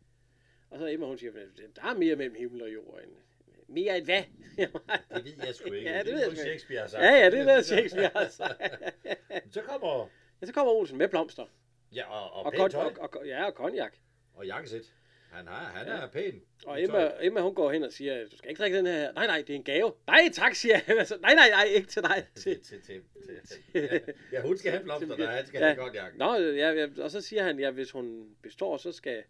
Og 0.71 0.79
så 0.79 0.87
Emma, 0.87 1.07
hun 1.07 1.19
siger, 1.19 1.33
at 1.33 1.77
der 1.77 1.83
er 1.83 1.95
mere 1.95 2.17
mellem 2.17 2.37
himmel 2.37 2.63
og 2.63 2.75
jord. 2.75 3.01
End, 3.03 3.11
mere 3.69 3.97
end 3.97 4.05
hvad? 4.05 4.23
Det 5.15 5.25
ved 5.25 5.33
jeg 5.47 5.55
sgu 5.55 5.73
ikke. 5.73 5.91
Ja, 5.91 5.99
det 5.99 6.07
ved 6.07 6.23
er 6.23 6.29
jeg. 6.29 6.37
Shakespeare 6.37 6.81
har 6.81 6.89
sagt. 6.89 7.03
Ja, 7.03 7.11
ja, 7.11 7.31
det 7.31 7.39
er 7.41 7.45
noget, 7.45 7.67
Shakespeare 7.67 8.11
har 8.17 8.29
sagt. 8.29 8.63
Så 9.55 9.63
kommer... 9.63 10.09
Ja, 10.41 10.47
så 10.47 10.53
kommer 10.53 10.73
Olsen 10.73 10.99
med 10.99 11.09
blomster. 11.09 11.47
Ja, 11.95 12.05
og, 12.11 12.33
og, 12.33 12.53
Og, 12.59 12.71
og 12.75 12.97
og, 13.01 13.15
og, 13.15 13.27
ja, 13.27 13.45
og 13.45 13.55
konjak. 13.55 13.97
Og 14.35 14.47
jakkesæt. 14.47 14.93
Han, 15.33 15.47
har, 15.47 15.65
han 15.79 15.87
Ja. 15.87 15.93
er 15.93 16.07
pæn. 16.09 16.43
Og 16.67 16.83
Emma. 16.83 17.11
Emma, 17.21 17.41
hun 17.41 17.55
går 17.55 17.73
hen 17.73 17.83
og 17.83 17.93
siger, 17.93 18.25
du 18.29 18.37
skal 18.37 18.51
ikke 18.51 18.61
drikke 18.61 18.77
den 18.79 18.87
her. 18.87 19.13
Nej, 19.13 19.27
nej, 19.27 19.39
det 19.47 19.51
er 19.51 19.55
en 19.57 19.65
gave. 19.65 19.93
Nej, 20.07 20.29
tak, 20.33 20.55
siger 20.55 20.81
Emma. 20.89 21.05
Så, 21.05 21.19
nej, 21.21 21.35
nej, 21.35 21.51
nej, 21.51 21.65
ikke 21.65 21.89
til 21.89 22.03
dig. 22.03 22.27
Til, 22.35 22.61
Til. 22.61 22.83
til, 22.83 23.03
til. 23.47 23.63
Ja. 23.75 23.99
ja, 24.33 24.43
hun 24.43 24.59
skal 24.59 24.71
have 24.71 24.83
blomster, 24.85 25.17
der 25.17 25.27
han 25.31 25.47
skal 25.47 25.59
Ja. 25.59 25.65
have 25.67 25.77
godt 25.77 25.95
jakke. 25.95 26.19
Nå, 26.19 26.35
ja, 26.37 26.71
ja, 26.71 26.87
og 26.99 27.11
så 27.11 27.21
siger 27.21 27.43
han, 27.43 27.59
ja, 27.59 27.71
hvis 27.71 27.91
hun 27.91 28.37
består, 28.43 28.77
så 28.77 28.93
skal 28.93 29.23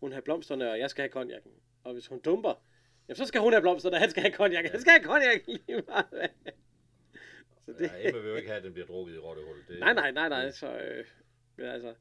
hun 0.00 0.12
have 0.12 0.22
blomsterne, 0.22 0.70
og 0.70 0.78
jeg 0.78 0.90
skal 0.90 1.02
have 1.02 1.08
konjakken. 1.10 1.52
Og 1.84 1.92
hvis 1.92 2.06
hun 2.06 2.20
dumper, 2.20 2.64
jamen, 3.08 3.16
så 3.16 3.24
skal 3.24 3.40
hun 3.40 3.52
have 3.52 3.62
blomsterne, 3.62 3.96
og 3.96 4.00
han 4.00 4.10
skal 4.10 4.22
have 4.22 4.32
konjakken. 4.32 4.70
Han 4.70 4.80
skal 4.80 4.90
have 4.92 5.02
konjakken 5.04 5.42
lige 5.66 5.82
meget. 5.88 6.30
Så 7.66 7.72
det, 7.78 7.90
Ja, 8.02 8.08
Emma 8.08 8.20
vil 8.20 8.28
jo 8.30 8.36
ikke 8.36 8.48
have, 8.48 8.58
at 8.58 8.64
den 8.64 8.72
bliver 8.72 8.86
drukket 8.86 9.14
i 9.14 9.18
rottehullet. 9.18 9.64
Det, 9.68 9.78
nej, 9.80 9.92
nej, 9.94 10.10
nej, 10.10 10.28
nej, 10.28 10.50
så, 10.50 10.66
øh, 10.78 11.04
men 11.56 11.66
altså, 11.66 11.94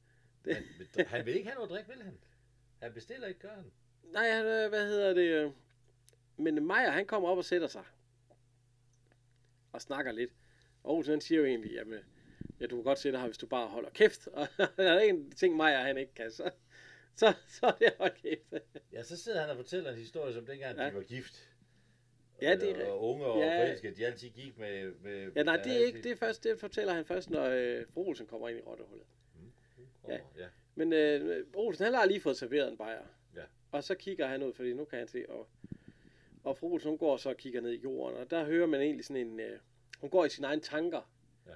Men, 0.43 0.55
men 0.95 1.05
han 1.05 1.25
vil 1.25 1.35
ikke 1.35 1.49
have 1.49 1.55
noget 1.55 1.69
drik, 1.69 1.87
vil 1.87 2.03
han? 2.03 2.17
Han 2.81 2.93
bestiller 2.93 3.27
ikke, 3.27 3.39
gør 3.39 3.49
han? 3.55 3.71
Nej, 4.03 4.29
han, 4.29 4.45
øh, 4.45 4.69
hvad 4.69 4.87
hedder 4.87 5.13
det? 5.13 5.21
øh, 5.45 5.51
Men 6.37 6.65
Maja, 6.67 6.89
han 6.89 7.05
kommer 7.05 7.29
op 7.29 7.37
og 7.37 7.45
sætter 7.45 7.67
sig. 7.67 7.83
Og 9.71 9.81
snakker 9.81 10.11
lidt. 10.11 10.31
Og 10.83 10.95
Olsen, 10.95 11.11
han 11.11 11.21
siger 11.21 11.39
jo 11.39 11.45
egentlig, 11.45 11.71
jamen, 11.71 11.99
ja, 12.59 12.65
du 12.65 12.75
kan 12.75 12.83
godt 12.83 12.99
sætte 12.99 13.19
her, 13.19 13.25
hvis 13.25 13.37
du 13.37 13.47
bare 13.47 13.67
holder 13.67 13.89
kæft. 13.89 14.27
Og 14.27 14.47
der 14.77 14.91
er 14.91 14.99
en 14.99 15.31
ting, 15.31 15.55
Maja, 15.55 15.81
han 15.81 15.97
ikke 15.97 16.13
kan, 16.13 16.31
så, 16.31 16.51
så, 17.15 17.33
så 17.47 17.65
er 17.65 17.71
det 17.71 18.13
kæft. 18.21 18.63
Ja, 18.93 19.03
så 19.03 19.17
sidder 19.17 19.41
han 19.41 19.49
og 19.49 19.55
fortæller 19.55 19.91
en 19.91 19.97
historie, 19.97 20.33
som 20.33 20.45
dengang 20.45 20.77
Ja. 20.77 20.89
de 20.89 20.93
var 20.95 21.01
gift. 21.01 21.47
Ja, 22.41 22.55
det 22.55 22.81
er 22.81 22.85
og, 22.85 22.91
og 22.93 23.09
unge 23.09 23.25
og 23.25 23.39
Ja. 23.39 23.59
forelskede, 23.59 23.95
de 23.95 24.05
altid 24.05 24.29
gik 24.29 24.57
med... 24.57 24.93
med 24.93 25.31
Ja, 25.35 25.43
nej, 25.43 25.57
det 25.57 25.81
er 25.81 25.85
ikke 25.85 26.03
det 26.03 26.11
er 26.11 26.15
først, 26.15 26.43
det 26.43 26.59
fortæller 26.59 26.93
han 26.93 27.05
først, 27.05 27.29
når 27.29 27.43
øh, 27.45 27.85
fru 27.93 28.07
Olsen 28.07 28.27
kommer 28.27 28.49
ind 28.49 28.57
i 28.59 28.61
rottehullet. 28.61 29.05
Ja. 30.07 30.17
ja. 30.37 30.47
Men 30.75 30.93
øh, 30.93 31.45
Olsen, 31.53 31.85
han 31.85 31.93
har 31.93 32.05
lige 32.05 32.21
fået 32.21 32.37
serveret 32.37 32.71
en 32.71 32.77
bajer. 32.77 33.01
Ja. 33.35 33.41
Og 33.71 33.83
så 33.83 33.95
kigger 33.95 34.27
han 34.27 34.43
ud, 34.43 34.53
fordi 34.53 34.73
nu 34.73 34.85
kan 34.85 34.99
han 34.99 35.07
se, 35.07 35.25
og, 35.29 35.47
og 36.43 36.57
fru 36.57 36.73
Olsen, 36.73 36.89
hun 36.89 36.97
går 36.97 37.17
så 37.17 37.29
og 37.29 37.37
kigger 37.37 37.61
ned 37.61 37.71
i 37.71 37.77
jorden, 37.83 38.17
og 38.17 38.31
der 38.31 38.45
hører 38.45 38.67
man 38.67 38.81
egentlig 38.81 39.05
sådan 39.05 39.27
en, 39.27 39.39
øh, 39.39 39.59
hun 39.99 40.09
går 40.09 40.25
i 40.25 40.29
sine 40.29 40.47
egne 40.47 40.61
tanker, 40.61 41.11
Ja. 41.47 41.51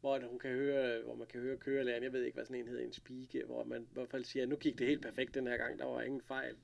hvor 0.00 0.18
hun 0.28 0.38
kan 0.38 0.50
høre, 0.50 1.02
hvor 1.02 1.14
man 1.14 1.26
kan 1.26 1.40
høre 1.40 1.56
kørelæreren, 1.56 2.02
jeg 2.04 2.12
ved 2.12 2.22
ikke, 2.24 2.34
hvad 2.36 2.44
sådan 2.44 2.60
en 2.60 2.68
hedder, 2.68 2.84
en 2.84 2.92
spike, 2.92 3.42
hvor 3.46 3.64
man 3.64 3.82
i 3.82 3.88
hvert 3.92 4.08
fald 4.08 4.24
siger, 4.24 4.46
nu 4.46 4.56
gik 4.56 4.78
det 4.78 4.86
helt 4.86 5.02
perfekt 5.02 5.34
den 5.34 5.46
her 5.46 5.56
gang, 5.56 5.78
der 5.78 5.84
var 5.84 6.02
ingen 6.02 6.20
fejl. 6.22 6.54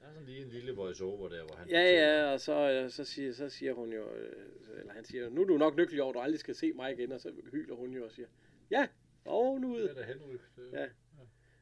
Der 0.00 0.06
er 0.06 0.12
sådan 0.12 0.26
lige 0.28 0.42
en 0.42 0.48
lille 0.48 0.72
voice-over 0.72 1.28
der, 1.28 1.44
hvor 1.44 1.54
han 1.56 1.68
Ja, 1.68 1.78
fortæller- 1.80 2.24
ja, 2.26 2.32
og 2.32 2.40
så, 2.40 2.70
øh, 2.70 2.90
så, 2.90 3.04
siger, 3.04 3.32
så 3.32 3.48
siger 3.48 3.72
hun 3.72 3.92
jo, 3.92 4.14
øh, 4.14 4.46
eller 4.80 4.92
han 4.92 5.04
siger, 5.04 5.30
nu 5.30 5.40
er 5.42 5.46
du 5.46 5.56
nok 5.58 5.76
lykkelig 5.76 6.02
over, 6.02 6.10
at 6.12 6.14
du 6.14 6.20
aldrig 6.20 6.40
skal 6.40 6.54
se 6.54 6.72
mig 6.72 6.92
igen, 6.92 7.12
og 7.12 7.20
så 7.20 7.32
hyler 7.52 7.74
hun 7.74 7.90
jo 7.94 8.04
og 8.04 8.12
siger, 8.12 8.28
ja, 8.70 8.86
og 9.24 9.60
nu 9.60 9.74
ud. 9.74 9.80
Det 9.82 9.90
er 9.90 9.94
da 9.94 10.02
Henrik. 10.02 10.40
Det- 10.56 10.72
Ja. 10.72 10.86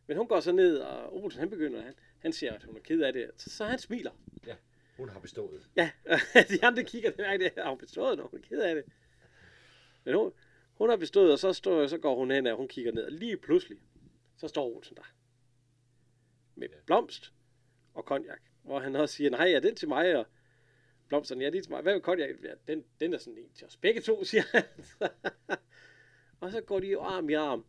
Men 0.09 0.17
hun 0.17 0.27
går 0.27 0.41
så 0.41 0.53
ned, 0.53 0.79
og 0.79 1.17
Olsen 1.17 1.41
han 1.41 1.51
begynder, 1.51 1.83
han, 1.83 1.95
han 2.19 2.33
siger, 2.33 2.53
at 2.55 2.65
hun 2.65 2.77
er 2.77 2.81
ked 2.81 3.01
af 3.03 3.13
det, 3.13 3.31
så, 3.37 3.51
så 3.51 3.65
han 3.65 3.79
smiler. 3.79 4.11
Hun 4.97 5.09
har 5.09 5.21
bestået. 5.21 5.69
Ja, 5.77 5.91
de 6.51 6.65
andre 6.65 6.85
kigger, 6.85 7.11
det 7.11 7.41
det, 7.41 7.53
har 7.63 7.69
hun 7.69 7.79
bestået, 7.79 8.19
når 8.19 8.27
hun 8.27 8.41
er 8.41 8.43
ked 8.43 8.61
af 8.61 8.75
det. 8.75 8.85
Men 10.05 10.15
hun, 10.15 10.33
hun 10.75 10.89
har 10.89 10.97
bestået, 10.97 11.33
og 11.33 11.39
så, 11.39 11.53
står, 11.53 11.87
så 11.87 11.99
går 11.99 12.15
hun 12.15 12.31
hen, 12.31 12.47
og 12.47 12.57
hun 12.57 12.69
kigger 12.69 12.93
ned, 12.93 13.05
og 13.05 13.13
lige 13.13 13.37
pludselig, 13.37 13.79
så 14.37 14.49
står 14.49 14.77
Olsen 14.77 14.97
der. 14.97 15.15
Med 16.55 16.69
Ja. 16.69 16.75
blomst 16.87 17.33
og 17.95 18.05
konjak, 18.05 18.41
hvor 18.63 18.81
han 18.81 18.97
også 18.97 19.15
siger, 19.15 19.31
nej, 19.31 19.53
er 19.53 19.61
den 19.61 19.75
til 19.75 19.89
mig, 19.89 20.17
og 20.17 20.27
blomsterne, 21.09 21.45
ja, 21.45 21.51
det 21.51 21.59
er 21.59 21.63
til 21.63 21.73
mig. 21.73 21.83
Hvad 21.83 21.95
med 21.95 22.01
konjak? 22.01 22.31
Ja, 22.43 22.55
den, 22.69 22.85
den 23.01 23.15
er 23.15 23.19
sådan 23.19 23.39
en 23.39 23.53
til 23.55 23.67
os 23.67 23.77
begge 23.77 24.01
to, 24.01 24.25
siger 24.25 24.43
han. 24.53 24.63
og 26.41 26.53
så 26.53 26.61
går 26.61 26.81
de 26.81 26.87
jo 26.87 27.01
arm 27.01 27.31
i 27.31 27.35
arm. 27.35 27.65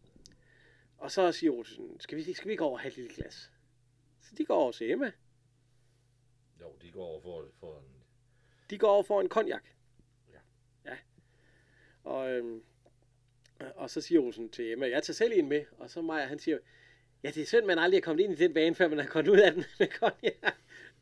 Og 1.00 1.12
så 1.12 1.32
siger 1.32 1.52
Olsen, 1.52 2.00
skal 2.00 2.18
vi, 2.18 2.34
skal 2.34 2.48
vi 2.48 2.52
ikke 2.52 2.64
over 2.64 2.74
og 2.74 2.80
have 2.80 2.90
et 2.90 2.96
lille 2.96 3.16
glas? 3.16 3.52
Så 4.22 4.36
de 4.38 4.46
går 4.46 4.56
over 4.56 4.72
til 4.72 4.92
Emma. 4.92 5.12
Jo, 6.62 6.76
de 6.82 6.92
går 6.92 7.06
over 7.06 7.22
for, 7.22 7.46
for 7.60 7.80
en... 7.80 7.86
De 8.70 8.78
går 8.78 8.90
over 8.90 9.04
for 9.04 9.22
en 9.22 9.30
konjak. 9.30 9.64
Ja. 10.34 10.40
Ja. 10.92 10.98
Og, 12.04 12.32
øhm, 12.32 12.64
og 13.76 13.90
så 13.90 14.02
siger 14.02 14.22
Olsen 14.22 14.50
til 14.50 14.72
Emma, 14.72 14.90
jeg 14.90 15.04
tager 15.04 15.14
selv 15.14 15.34
en 15.36 15.50
med. 15.50 15.66
Og 15.78 15.90
så 15.90 16.02
Maja, 16.02 16.26
han 16.26 16.40
siger, 16.40 16.58
ja, 17.24 17.32
det 17.32 17.42
er 17.42 17.46
synd, 17.46 17.66
man 17.66 17.80
aldrig 17.80 17.98
er 17.98 18.02
kommet 18.02 18.24
ind 18.24 18.34
i 18.34 18.36
den 18.36 18.54
bane, 18.54 18.76
før 18.76 18.88
man 18.88 19.00
er 19.00 19.06
kommet 19.06 19.32
ud 19.32 19.38
af 19.38 19.54
den 19.54 19.66
med 19.80 19.88
konjak. 19.88 20.56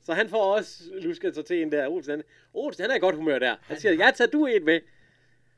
Så 0.03 0.13
han 0.13 0.29
får 0.29 0.55
også 0.55 0.83
lusket 0.91 1.35
sig 1.35 1.45
til 1.45 1.61
en 1.61 1.71
der. 1.71 1.87
Olsen, 1.87 2.11
han, 2.11 2.23
Olsen, 2.53 2.81
han 2.81 2.91
er 2.91 2.95
i 2.95 2.99
godt 2.99 3.15
humør 3.15 3.39
der. 3.39 3.55
Han 3.61 3.79
siger, 3.79 3.93
jeg 3.93 4.13
tager 4.15 4.29
du 4.29 4.45
en 4.45 4.65
med. 4.65 4.81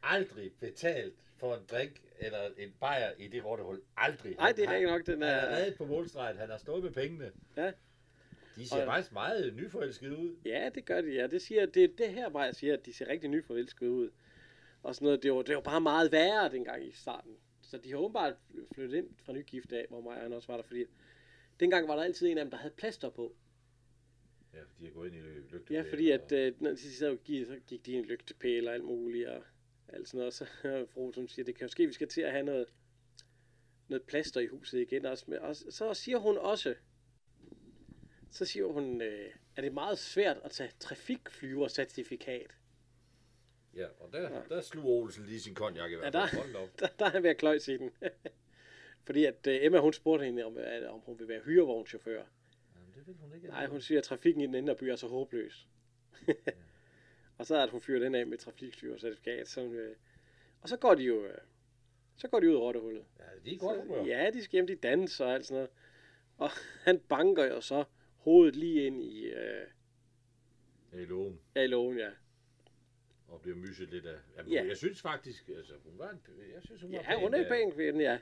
Aldrig 0.03 0.51
betalt 0.59 1.15
for 1.37 1.55
en 1.55 1.63
drink 1.71 2.01
eller 2.19 2.49
en 2.57 2.73
bajer 2.79 3.11
i 3.17 3.27
det 3.27 3.45
rottehul. 3.45 3.81
Aldrig. 3.97 4.35
Nej, 4.35 4.51
det 4.51 4.63
er 4.65 4.71
rigtig 4.71 4.87
nok, 4.89 5.05
den 5.05 5.21
Han 5.21 5.31
er 5.31 5.35
er... 5.35 5.55
reddet 5.57 5.77
på 5.77 5.85
målstregen. 5.85 6.37
Han 6.37 6.49
har 6.49 6.57
stået 6.57 6.83
med 6.83 6.91
pengene. 6.91 7.31
Ja. 7.57 7.71
De 8.55 8.67
ser 8.67 8.81
Og- 8.81 8.85
faktisk 8.87 9.13
meget 9.13 9.53
nyforelskede 9.55 10.17
ud. 10.17 10.35
Ja, 10.45 10.69
det 10.75 10.85
gør 10.85 11.01
de, 11.01 11.07
ja. 11.13 11.27
Det, 11.27 11.41
siger, 11.41 11.65
det 11.65 11.83
er 11.83 11.87
det 11.97 12.09
her, 12.13 12.29
Maja 12.29 12.51
siger, 12.51 12.73
at 12.73 12.85
de 12.85 12.93
ser 12.93 13.07
rigtig 13.07 13.29
nyforelskede 13.29 13.91
ud. 13.91 14.09
Og 14.83 14.95
sådan 14.95 15.05
noget, 15.05 15.23
det 15.23 15.33
var, 15.33 15.41
det 15.41 15.55
var 15.55 15.61
bare 15.61 15.81
meget 15.81 16.11
værre 16.11 16.51
dengang 16.51 16.87
i 16.87 16.91
starten. 16.91 17.31
Så 17.61 17.77
de 17.77 17.89
har 17.89 17.97
åbenbart 17.97 18.33
flyttet 18.73 18.97
ind 18.97 19.07
fra 19.25 19.33
nygift 19.33 19.71
af, 19.71 19.85
hvor 19.89 20.01
Maja 20.01 20.19
han 20.21 20.33
også 20.33 20.47
var 20.47 20.55
der, 20.57 20.63
fordi 20.63 20.85
dengang 21.59 21.87
var 21.87 21.95
der 21.95 22.03
altid 22.03 22.27
en 22.27 22.37
af 22.37 22.45
dem, 22.45 22.51
der 22.51 22.57
havde 22.57 22.73
plaster 22.77 23.09
på. 23.09 23.35
Ja, 24.53 24.59
de 24.79 24.87
er 24.87 24.91
gået 24.91 25.07
ind 25.13 25.15
i 25.15 25.19
lygtepæle. 25.51 25.79
Ja, 25.83 25.89
fordi 25.91 26.11
at, 26.11 26.31
øh, 26.31 26.61
når 26.61 26.69
de 26.71 26.77
så 26.77 27.17
gik, 27.23 27.45
så 27.47 27.59
gik 27.67 27.85
de 27.85 27.91
i 27.91 27.95
en 27.95 28.05
lygtepæl 28.05 28.67
og 28.67 28.73
alt 28.73 28.83
muligt, 28.83 29.27
og 29.27 29.43
alt 29.93 30.07
sådan 30.07 30.17
noget. 30.17 30.33
Så 30.33 30.45
fru 30.93 31.11
som 31.13 31.27
siger, 31.27 31.45
det 31.45 31.55
kan 31.55 31.65
jo 31.65 31.69
ske, 31.71 31.87
vi 31.87 31.93
skal 31.93 32.07
til 32.07 32.21
at 32.21 32.31
have 32.31 32.43
noget, 32.45 32.67
noget 33.87 34.03
plaster 34.03 34.41
i 34.41 34.47
huset 34.47 34.79
igen. 34.81 35.05
Også 35.05 35.25
med, 35.27 35.37
og 35.37 35.55
så 35.55 35.93
siger 35.93 36.17
hun 36.17 36.37
også, 36.37 36.75
så 38.31 38.45
siger 38.45 38.65
hun, 38.65 39.01
øh, 39.01 39.29
at 39.55 39.63
det 39.63 39.69
er 39.69 39.73
meget 39.73 39.99
svært 39.99 40.37
at 40.43 40.51
tage 40.51 40.71
trafikflyvercertifikat. 40.79 42.55
Ja, 43.75 43.85
og 43.99 44.09
der, 44.13 44.43
der 44.43 44.61
slog 44.61 44.85
Olsen 44.85 45.25
lige 45.25 45.39
sin 45.39 45.55
konjak 45.55 45.91
i 45.91 45.95
hvert 45.95 46.13
Ja, 46.13 46.25
fald. 46.25 46.47
der- 46.47 46.53
da 46.53 46.63
op. 46.63 46.69
Der, 46.79 46.87
der 46.99 47.05
er 47.05 47.09
han 47.09 47.23
ved 47.23 47.29
at 47.29 47.37
kløjs 47.37 47.67
i 47.67 47.77
den. 47.77 47.91
Fordi 49.05 49.25
at 49.25 49.47
øh, 49.47 49.57
Emma, 49.65 49.79
hun 49.79 49.93
spurgte 49.93 50.25
hende, 50.25 50.43
om, 50.45 50.57
at, 50.57 50.85
om 50.87 50.99
hun 50.99 51.19
vil 51.19 51.27
være 51.27 51.41
hyrevognschauffør. 51.45 52.23
Jamen, 52.75 52.93
det 52.95 53.07
vil 53.07 53.15
hun 53.21 53.35
ikke. 53.35 53.47
Nej, 53.47 53.65
hun 53.67 53.81
siger, 53.81 53.97
at 53.97 54.03
trafikken 54.03 54.41
i 54.41 54.45
den 54.47 54.55
indre 54.55 54.75
by 54.75 54.83
er 54.83 54.95
så 54.95 55.07
håbløs. 55.07 55.67
Og 57.39 57.45
så 57.45 57.55
er 57.55 57.63
at 57.63 57.69
hun 57.69 57.81
fyrer 57.81 57.99
den 57.99 58.15
af 58.15 58.27
med 58.27 58.37
trafikflyvercertifikat. 58.37 59.47
Så, 59.47 59.61
øh, 59.65 59.95
og 60.61 60.69
så 60.69 60.77
går 60.77 60.95
de 60.95 61.03
jo... 61.03 61.25
Øh, 61.25 61.37
så 62.15 62.27
går 62.27 62.39
de 62.39 62.49
ud 62.49 62.55
af 62.55 62.59
rottehullet. 62.59 63.05
Ja, 63.19 63.23
de 63.45 63.55
er 63.55 63.59
godt 63.59 63.81
humør. 63.81 64.05
Ja, 64.05 64.29
de 64.33 64.43
skal 64.43 64.51
hjem, 64.51 64.67
de 64.67 64.75
danser 64.75 65.25
og 65.25 65.33
alt 65.33 65.45
sådan 65.45 65.55
noget. 65.55 65.69
Og 66.37 66.49
han 66.87 66.99
banker 66.99 67.45
jo 67.45 67.61
så 67.61 67.83
hovedet 68.17 68.55
lige 68.55 68.85
ind 68.85 69.01
i, 69.03 69.25
øh, 69.25 69.67
Ja, 70.93 70.97
i 70.97 71.05
lågen. 71.05 71.39
ja, 71.55 71.61
i 71.61 71.67
lågen, 71.67 71.97
ja. 71.97 72.09
Og 73.27 73.41
bliver 73.41 73.57
myset 73.57 73.89
lidt 73.89 74.05
af... 74.05 74.17
Jamen, 74.37 74.51
Ja. 74.51 74.65
Jeg 74.67 74.77
synes 74.77 75.01
faktisk, 75.01 75.49
altså, 75.49 75.73
hun 75.83 75.99
var 75.99 76.09
en, 76.09 76.21
jeg 76.55 76.61
synes, 76.63 76.81
hun 76.81 76.91
var 76.91 76.97
Ja, 77.09 77.19
hun 77.19 77.33
er 77.33 77.37
pæn, 77.37 77.41
en 77.43 77.49
pæn 77.49 77.71
kvinde, 77.71 78.03
ja. 78.03 78.19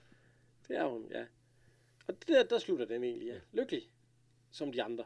Det 0.68 0.78
er 0.78 0.86
hun, 0.86 1.08
ja. 1.12 1.26
Og 2.08 2.14
det 2.20 2.28
der, 2.28 2.44
der 2.44 2.60
slutter 2.60 2.86
den 2.86 3.04
egentlig, 3.04 3.28
ja. 3.28 3.40
Lykkelig. 3.54 3.90
Som 4.52 4.72
de 4.72 4.84
andre. 4.84 5.06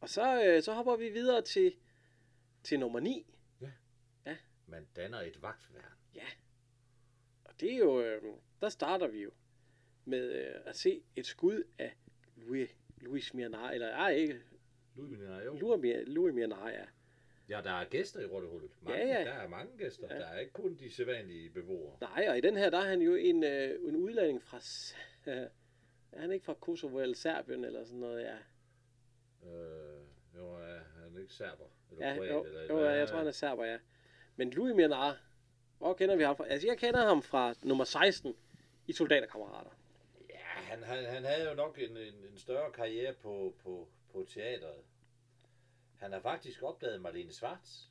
og 0.00 0.08
så, 0.08 0.44
øh, 0.44 0.62
så 0.62 0.72
hopper 0.72 0.96
vi 0.96 1.08
videre 1.08 1.42
til, 1.42 1.74
til 2.62 2.80
nummer 2.80 3.00
9. 3.00 3.26
Man 4.66 4.86
danner 4.96 5.20
et 5.20 5.42
vagtværn. 5.42 5.84
Og 7.44 7.60
det 7.60 7.72
er 7.72 7.76
jo, 7.78 8.00
øh, 8.02 8.22
der 8.60 8.68
starter 8.68 9.06
vi 9.06 9.22
jo 9.22 9.30
med 10.04 10.32
øh, 10.32 10.54
at 10.64 10.76
se 10.76 11.02
et 11.16 11.26
skud 11.26 11.62
af 11.78 11.96
Louis, 12.36 12.70
Louis 12.96 13.34
Mianar, 13.34 13.70
eller 13.70 13.88
ej, 13.88 14.10
ikke, 14.10 14.40
Louis 14.96 15.10
Minar, 15.18 15.42
jo. 15.42 15.54
Louis, 15.58 15.80
Mianar- 15.84 16.04
Louis 16.10 16.34
Mianar, 16.34 16.68
ja. 16.68 16.84
Ja, 17.48 17.60
der 17.64 17.70
er 17.72 17.84
gæster 17.84 18.20
i 18.20 18.24
Rottehullet. 18.26 18.70
Mange, 18.82 18.98
Ja, 19.06 19.18
ja. 19.18 19.24
Der 19.24 19.32
er 19.32 19.48
mange 19.48 19.78
gæster. 19.78 20.06
Ja. 20.14 20.18
Der 20.20 20.26
er 20.26 20.38
ikke 20.38 20.52
kun 20.52 20.74
de 20.74 20.90
sædvanlige 20.90 21.50
beboere. 21.50 21.96
Nej, 22.00 22.26
og 22.28 22.38
i 22.38 22.40
den 22.40 22.56
her, 22.56 22.70
der 22.70 22.78
er 22.78 22.88
han 22.88 23.00
jo 23.02 23.14
en, 23.14 23.44
øh, 23.44 23.88
en 23.88 23.96
udlænding 23.96 24.42
fra, 24.42 24.60
S- 24.60 24.96
er 25.26 25.48
han 26.20 26.32
ikke 26.32 26.44
fra 26.44 26.54
Kosovo 26.54 26.98
eller 26.98 27.16
Serbien 27.16 27.64
eller 27.64 27.84
sådan 27.84 28.00
noget, 28.00 28.22
ja. 28.22 28.36
Øh, 29.44 30.00
jo, 30.36 30.54
er 30.54 30.80
han 31.02 31.16
ikke 31.20 31.32
serber? 31.34 31.64
Eller 31.90 32.08
Ja, 32.08 32.14
kroat, 32.16 32.30
jo, 32.30 32.44
eller, 32.44 32.62
jo, 32.66 32.80
ja, 32.84 32.90
jeg 32.90 33.08
tror, 33.08 33.18
han 33.18 33.26
er 33.26 33.32
serber, 33.32 33.64
ja. 33.64 33.78
Men 34.36 34.50
Louis 34.50 34.74
Mianar, 34.74 35.20
hvor 35.78 35.94
kender 35.94 36.16
vi 36.16 36.22
ham 36.22 36.36
fra? 36.36 36.46
Altså, 36.48 36.68
jeg 36.68 36.78
kender 36.78 37.06
ham 37.06 37.22
fra 37.22 37.54
nummer 37.62 37.84
16 37.84 38.36
i 38.86 38.92
Soldaterkammerater. 38.92 39.70
Ja, 40.30 40.36
han, 40.38 40.82
han, 40.82 41.04
han 41.04 41.24
havde 41.24 41.48
jo 41.48 41.54
nok 41.54 41.78
en, 41.78 41.96
en, 41.96 42.14
en 42.14 42.38
større 42.38 42.72
karriere 42.72 43.12
på, 43.12 43.54
på, 43.62 43.88
på 44.12 44.26
teatret. 44.28 44.82
Han 45.96 46.12
har 46.12 46.20
faktisk 46.20 46.62
opdaget 46.62 47.00
Marlene 47.00 47.32
Schwartz. 47.32 47.82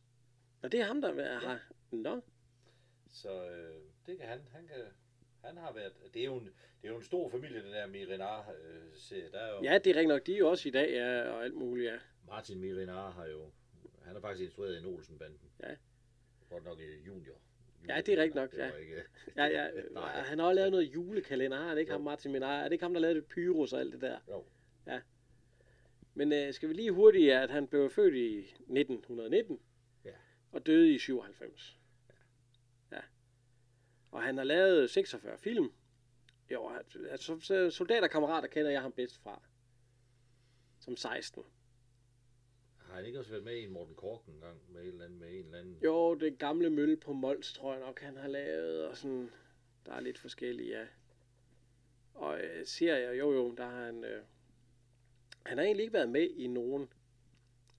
Og 0.62 0.72
det 0.72 0.80
er 0.80 0.86
ham, 0.86 1.02
der 1.02 1.40
har... 1.40 1.60
Nå, 1.92 2.22
Så 3.12 3.50
øh, 3.50 3.76
det 4.06 4.18
kan 4.18 4.28
han. 4.28 4.42
Han, 4.52 4.68
kan, 4.68 4.78
han 5.44 5.58
har 5.58 5.74
været... 5.74 5.94
Det 6.14 6.22
er 6.22 6.26
jo 6.26 6.36
en, 6.38 6.50
det 6.82 6.88
er 6.88 6.92
jo 6.92 6.98
en 6.98 7.04
stor 7.04 7.30
familie, 7.30 7.64
den 7.64 7.72
der 7.74 7.88
Mirinar-serie. 7.88 9.30
der 9.32 9.40
er 9.40 9.56
jo, 9.56 9.64
ja, 9.64 9.74
det 9.78 9.88
er 9.90 9.96
rigtigt 9.96 10.08
nok. 10.08 10.26
De 10.26 10.34
er 10.34 10.38
jo 10.38 10.50
også 10.50 10.68
i 10.70 10.72
dag, 10.72 10.92
ja, 10.92 11.30
og 11.30 11.44
alt 11.44 11.54
muligt, 11.56 11.92
ja. 11.92 11.98
Martin 12.28 12.60
Mirinar 12.60 13.12
har 13.12 13.26
jo... 13.26 13.52
Han 14.02 14.14
har 14.14 14.22
faktisk 14.22 14.44
instrueret 14.44 14.78
en 14.78 14.86
Olsen-banden. 14.86 15.40
Ja. 15.64 15.76
Godt 16.50 16.64
nok 16.66 16.80
i 16.80 17.06
junior. 17.08 17.36
Ja, 17.88 18.02
det 18.02 18.14
er 18.14 18.18
rigtigt 18.22 18.36
nok, 18.36 18.54
ja. 18.58 18.72
Ikke, 18.72 18.96
Ja, 19.38 19.46
ja, 19.46 19.68
Nej. 19.92 20.12
han 20.22 20.40
har 20.40 20.46
også 20.46 20.56
lavet 20.56 20.72
noget 20.72 20.84
julekalender, 20.94 21.58
har 21.58 21.68
han 21.70 21.78
ikke 21.78 21.92
Jo. 21.92 21.98
ham 21.98 22.02
Martin 22.04 22.32
Minar? 22.32 22.60
Er 22.60 22.64
det 22.64 22.72
ikke 22.72 22.84
ham, 22.84 22.94
der 22.94 23.02
lavede 23.02 23.16
det 23.20 23.26
Pyrus 23.28 23.74
og 23.74 23.80
alt 23.80 23.94
det 23.94 24.02
der? 24.02 24.20
Jo. 24.30 24.46
Men 26.14 26.34
øh, 26.34 26.54
skal 26.54 26.70
vi 26.70 26.74
lige 26.74 26.92
hurtigt, 26.92 27.34
at 27.34 27.50
han 27.50 27.68
blev 27.68 27.90
født 27.90 28.16
i 28.16 28.40
1919 28.40 29.60
Ja. 30.06 30.12
og 30.52 30.66
døde 30.66 30.94
i 30.94 31.00
97. 31.00 31.80
Ja. 32.92 33.00
Og 34.12 34.22
han 34.24 34.38
har 34.38 34.44
lavet 34.44 34.90
46 34.90 35.38
film. 35.38 35.72
Jo, 36.52 36.72
altså, 37.10 37.40
så 37.40 37.70
soldaterkammerater 37.70 38.48
kender 38.48 38.72
jeg 38.72 38.82
ham 38.82 38.92
bedst 38.92 39.18
fra. 39.18 39.42
Som 40.80 40.96
16. 40.96 41.44
Har 42.78 42.96
han 42.96 43.06
ikke 43.06 43.20
også 43.20 43.32
været 43.32 43.44
med 43.44 43.56
i 43.56 43.64
en 43.64 43.72
Morten 43.72 43.96
Kork 43.96 44.28
en 44.28 44.40
gang 44.40 44.62
med 44.72 44.82
en 44.82 44.88
eller 44.88 45.06
anden, 45.06 45.20
med 45.20 45.30
en 45.30 45.46
eller 45.46 45.60
anden? 45.60 45.78
Jo, 45.84 46.16
det 46.16 46.38
gamle 46.38 46.70
mølle 46.70 46.98
på 46.98 47.14
Mols, 47.14 47.54
tror 47.54 47.74
jeg 47.74 47.82
nok, 47.82 48.00
han 48.00 48.18
har 48.18 48.28
lavet, 48.28 48.88
og 48.88 48.98
sådan, 48.98 49.32
der 49.86 49.92
er 49.92 50.00
lidt 50.00 50.18
forskellige, 50.18 50.80
ja. 50.80 50.86
Og 52.14 52.40
øh, 52.40 52.66
serier, 52.66 53.12
jo 53.12 53.34
jo, 53.34 53.56
der 53.56 53.66
har 53.66 53.86
han, 53.86 54.04
øh, 54.04 54.24
han 55.46 55.58
har 55.58 55.66
egentlig 55.66 55.84
ikke 55.84 55.94
været 55.94 56.10
med 56.10 56.30
i 56.30 56.48
nogen, 56.48 56.90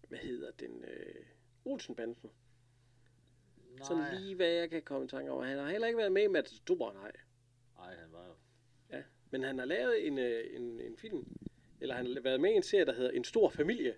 hvad 0.08 0.18
hedder 0.18 0.50
den, 0.50 0.84
øh, 0.84 1.26
Olsenbanden. 1.64 2.30
Nej. 3.70 3.86
Sådan 3.88 4.20
lige 4.20 4.34
hvad 4.34 4.48
jeg 4.48 4.70
kan 4.70 4.82
komme 4.82 5.04
i 5.04 5.08
tanke 5.08 5.30
over. 5.30 5.44
Han 5.44 5.58
har 5.58 5.70
heller 5.70 5.86
ikke 5.86 5.98
været 5.98 6.12
med 6.12 6.22
i 6.22 6.26
Matador. 6.26 6.92
Nej, 6.92 7.94
han 7.94 8.12
var 8.12 8.26
jo... 8.26 8.34
Ja. 8.90 9.02
Men 9.30 9.42
han 9.42 9.58
har 9.58 9.66
lavet 9.66 10.06
en, 10.06 10.18
øh, 10.18 10.56
en, 10.56 10.80
en 10.80 10.96
film, 10.96 11.26
eller 11.80 11.94
han 11.94 12.06
har 12.06 12.20
været 12.20 12.40
med 12.40 12.50
i 12.50 12.54
en 12.54 12.62
serie, 12.62 12.84
der 12.84 12.92
hedder 12.92 13.10
En 13.10 13.24
Stor 13.24 13.48
Familie. 13.48 13.94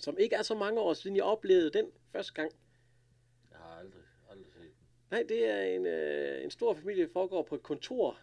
Som 0.00 0.18
ikke 0.18 0.36
er 0.36 0.42
så 0.42 0.54
mange 0.54 0.80
år 0.80 0.94
siden, 0.94 1.16
jeg 1.16 1.24
oplevede 1.24 1.70
den 1.70 1.86
første 2.12 2.32
gang. 2.32 2.52
Jeg 3.50 3.58
har 3.58 3.78
aldrig, 3.78 4.02
aldrig 4.30 4.52
set 4.52 4.60
den. 4.60 4.70
Nej, 5.10 5.24
det 5.28 5.48
er 5.48 5.62
en, 5.62 5.86
øh, 5.86 6.44
en 6.44 6.50
stor 6.50 6.74
familie, 6.74 7.02
der 7.02 7.12
foregår 7.12 7.42
på 7.42 7.54
et 7.54 7.62
kontor. 7.62 8.18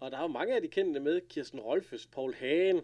Og 0.00 0.10
der 0.10 0.18
er 0.18 0.22
jo 0.22 0.28
mange 0.28 0.54
af 0.54 0.62
de 0.62 0.68
kendte 0.68 1.00
med. 1.00 1.20
Kirsten 1.28 1.60
Rolfes, 1.60 2.06
Paul 2.06 2.34
Hagen, 2.34 2.80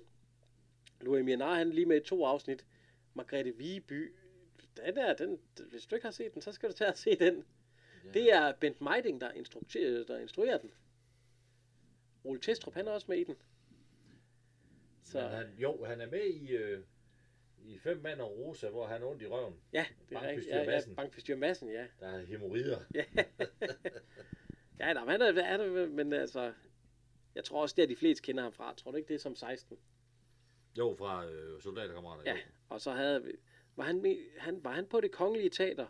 Louis 1.00 1.24
Mianar, 1.24 1.54
han 1.54 1.70
lige 1.70 1.86
med 1.86 1.96
i 1.96 2.04
to 2.04 2.24
afsnit. 2.24 2.66
Margrethe 3.14 3.56
Viby. 3.56 4.14
Den 4.76 4.98
er, 4.98 5.14
den, 5.14 5.38
hvis 5.70 5.86
du 5.86 5.94
ikke 5.94 6.06
har 6.06 6.12
set 6.12 6.34
den, 6.34 6.42
så 6.42 6.52
skal 6.52 6.68
du 6.68 6.74
tage 6.74 6.90
og 6.90 6.98
se 6.98 7.16
den. 7.16 7.44
Ja. 8.04 8.10
Det 8.10 8.32
er 8.32 8.52
Bent 8.52 8.80
Meiding, 8.80 9.20
der, 9.20 9.32
instruerer, 9.32 10.04
der 10.04 10.18
instruerer 10.18 10.58
den. 10.58 10.72
Ole 12.24 12.40
Testrup, 12.40 12.74
han 12.74 12.88
er 12.88 12.92
også 12.92 13.06
med 13.08 13.18
i 13.18 13.24
den. 13.24 13.36
Så 15.04 15.20
Men 15.20 15.30
han, 15.30 15.46
jo, 15.58 15.84
han 15.84 16.00
er 16.00 16.06
med 16.06 16.24
i, 16.24 16.50
øh, 16.52 16.84
i 17.58 17.78
Fem 17.78 18.00
Mand 18.02 18.20
og 18.20 18.38
Rosa, 18.38 18.68
hvor 18.68 18.86
han 18.86 19.02
er 19.02 19.06
ondt 19.06 19.22
i 19.22 19.26
røven. 19.26 19.54
ja, 19.72 19.86
det 20.08 20.16
er 20.16 20.22
rigtigt. 20.22 20.48
Ja, 20.48 20.58
ja, 20.58 20.66
Madsen. 20.66 20.96
Bankbestyrer 20.96 21.38
Madsen, 21.38 21.68
ja. 21.70 21.86
Der 22.00 22.08
er 22.08 22.26
hemorrider. 22.26 22.78
Ja, 24.78 24.88
ja 24.88 24.92
nej, 24.92 25.04
han 25.04 25.22
er, 25.22 25.42
han 25.44 25.60
er, 25.60 25.86
men 25.88 26.12
altså, 26.12 26.52
jeg 27.34 27.44
tror 27.44 27.62
også, 27.62 27.74
det 27.76 27.82
er 27.82 27.86
de 27.86 27.96
fleste 27.96 28.22
kender 28.22 28.42
ham 28.42 28.52
fra. 28.52 28.74
Tror 28.74 28.90
du 28.90 28.96
ikke, 28.96 29.08
det 29.08 29.14
er 29.14 29.18
som 29.18 29.36
16? 29.36 29.78
Jo, 30.78 30.94
fra 30.98 31.26
øh, 31.26 31.62
soldaterkammerater. 31.62 32.22
Ja, 32.26 32.32
jo. 32.32 32.38
og 32.68 32.80
så 32.80 32.92
havde 32.92 33.24
vi, 33.24 33.32
var 33.76 33.84
han, 33.84 34.16
han, 34.38 34.64
var 34.64 34.72
han 34.72 34.86
på 34.86 35.00
det 35.00 35.12
kongelige 35.12 35.50
teater? 35.50 35.86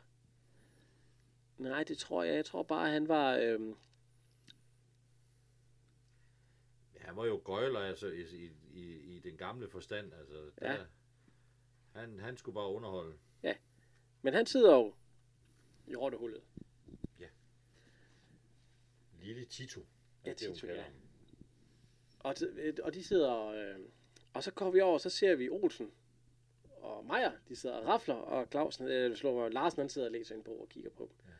Nej, 1.59 1.85
det 1.85 1.99
tror 1.99 2.23
jeg. 2.23 2.35
Jeg 2.35 2.45
tror 2.45 2.63
bare, 2.63 2.91
han 2.91 3.09
var, 3.09 3.37
øhm, 3.37 3.77
Ja, 6.92 6.92
han 7.03 7.17
var 7.17 7.27
jo 7.27 7.43
gøjler 7.45 7.81
altså, 7.81 8.07
i, 8.07 8.21
i, 8.23 8.51
i, 8.75 9.17
i 9.17 9.19
den 9.19 9.37
gamle 9.37 9.69
forstand. 9.69 10.13
Altså, 10.15 10.51
der, 10.61 10.73
Ja. 10.73 10.79
han, 12.01 12.21
han 12.21 12.37
skulle 12.37 12.55
bare 12.55 12.69
underholde. 12.73 13.15
men 14.23 14.35
han 14.35 14.47
sidder 14.47 14.75
jo 14.77 14.95
i 15.87 15.97
rottehullet. 15.97 16.43
Lille 19.23 19.45
Tito. 19.45 19.81
Ja, 20.25 20.31
det, 20.31 20.37
Tito, 20.55 20.67
ja. 20.67 20.85
Og, 22.21 22.35
t- 22.39 22.83
og 22.83 22.95
de 22.95 23.05
sidder, 23.05 23.47
øh, 23.47 23.81
og 24.35 24.43
så 24.43 24.51
går 24.51 24.71
vi 24.71 24.81
over, 24.81 24.95
og 24.95 25.01
så 25.01 25.11
ser 25.11 25.35
vi 25.35 25.49
Olsen 25.49 25.91
og 26.77 27.05
Meier, 27.07 27.33
de 27.49 27.57
sidder 27.57 27.77
og 27.77 27.87
rafler, 27.87 28.15
og 28.15 28.47
Clausen, 28.51 28.89
øh, 28.89 29.17
slår, 29.17 29.49
Larsen 29.49 29.81
han 29.81 29.89
sidder 29.89 30.09
og 30.09 30.13
læser 30.13 30.35
en 30.35 30.43
bog 30.43 30.61
og 30.61 30.69
kigger 30.69 30.91
på 30.91 31.03
dem. 31.11 31.27
Ja. 31.29 31.33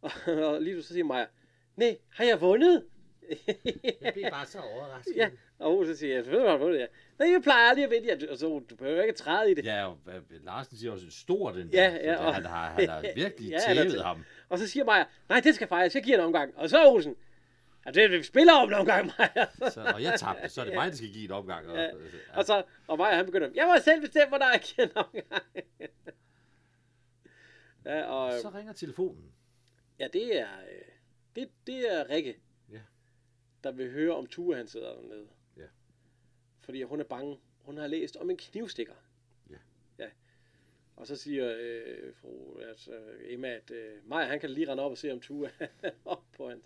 Og, 0.00 0.10
og 0.54 0.62
lige 0.62 0.82
så 0.82 0.88
siger 0.92 1.04
Meier, 1.04 1.26
nej, 1.76 1.98
har 2.08 2.24
jeg 2.24 2.40
vundet? 2.40 2.88
Jeg 4.02 4.12
blev 4.12 4.24
bare 4.30 4.46
så 4.46 4.58
overrasket. 4.60 5.16
Ja, 5.20 5.30
og 5.58 5.76
Olsen 5.78 5.96
siger, 5.96 6.14
jeg 6.14 6.26
ved, 6.26 6.48
har 6.48 6.56
vundet, 6.56 6.78
ja. 6.78 6.86
Nej, 7.18 7.30
jeg 7.32 7.42
plejer 7.42 7.68
aldrig 7.68 7.84
at 7.84 7.90
vinde, 7.90 8.06
ja. 8.26 8.32
og 8.32 8.38
så 8.38 8.62
du 8.70 8.76
behøver 8.76 9.02
ikke 9.02 9.14
træde 9.14 9.50
i 9.50 9.54
det. 9.54 9.64
Ja, 9.64 9.86
og 9.86 9.98
øh, 10.08 10.44
Larsen 10.44 10.76
siger 10.76 10.92
også, 10.92 11.10
stor 11.10 11.52
den 11.52 11.68
Ja, 11.72 11.84
der. 11.90 11.90
ja, 12.10 12.16
Så 12.16 12.22
og- 12.22 12.34
han 12.34 12.44
har, 12.46 12.70
han 12.70 12.88
har 12.88 13.00
virkelig 13.14 13.50
Ja, 13.50 13.58
tævet 13.74 13.94
tæ- 13.94 14.02
ham. 14.02 14.24
Og 14.48 14.58
så 14.58 14.68
siger 14.68 14.84
Meier, 14.84 15.04
nej, 15.28 15.40
det 15.40 15.54
skal 15.54 15.68
fejres, 15.68 15.94
jeg 15.94 16.02
giver 16.02 16.18
en 16.18 16.24
omgang. 16.24 16.56
Og 16.56 16.70
så 16.70 16.78
er 16.78 16.86
Olsen, 16.92 17.16
ja, 17.86 17.90
det 17.90 18.10
vi 18.10 18.22
spiller 18.22 18.52
om 18.52 18.68
en 18.68 18.74
omgang, 18.74 19.10
Meier. 19.18 19.70
Så, 19.70 19.80
og 19.94 20.02
jeg 20.02 20.14
tabte, 20.20 20.48
så 20.48 20.60
er 20.60 20.64
det 20.64 20.74
mig, 20.74 20.90
der 20.90 20.96
skal 20.96 21.08
give 21.12 21.24
et 21.24 21.30
opgang. 21.30 21.68
Og, 21.68 21.76
Ja. 21.76 21.82
ja. 21.82 21.90
Og 22.34 22.44
så, 22.44 22.62
og 22.86 22.98
Meier, 22.98 23.14
han 23.14 23.26
begynder, 23.26 23.48
jeg 23.54 23.66
må 23.66 23.82
selv 23.84 24.00
bestemme, 24.00 24.28
hvornår 24.28 24.50
jeg 24.52 24.60
giver 24.60 24.86
en 24.86 24.96
omgang. 24.96 25.44
ja, 27.84 28.04
og, 28.04 28.32
så 28.40 28.48
ringer 28.54 28.72
telefonen. 28.72 29.32
ja, 29.98 30.08
det 30.12 30.40
er, 30.40 30.46
øh, 30.46 30.82
det, 31.36 31.48
det 31.66 31.94
er 31.98 32.10
Rikke. 32.10 32.36
Der 33.64 33.72
vil 33.72 33.90
høre 33.90 34.16
om 34.16 34.26
Ture, 34.26 34.56
han 34.56 34.66
sidder 34.66 34.94
dernede. 34.94 35.28
Ja. 35.56 35.66
Fordi 36.60 36.82
hun 36.82 37.00
er 37.00 37.04
bange. 37.04 37.38
Hun 37.58 37.76
har 37.78 37.86
læst 37.86 38.16
om 38.16 38.30
en 38.30 38.36
knivstikker. 38.36 38.94
Ja. 39.50 39.56
Ja. 39.98 40.08
Og 40.96 41.06
så 41.06 41.16
siger 41.16 41.54
øh, 41.58 42.14
fru 42.14 42.58
altså, 42.58 42.90
Emma, 43.24 43.48
at 43.48 43.70
øh, 43.70 44.08
Maja, 44.08 44.26
han 44.26 44.40
kan 44.40 44.50
lige 44.50 44.70
rende 44.70 44.82
op 44.82 44.90
og 44.90 44.98
se 44.98 45.12
om 45.12 45.20
Ture 45.20 45.50
er 45.82 45.90
op 46.04 46.24
på 46.36 46.48
hans. 46.48 46.64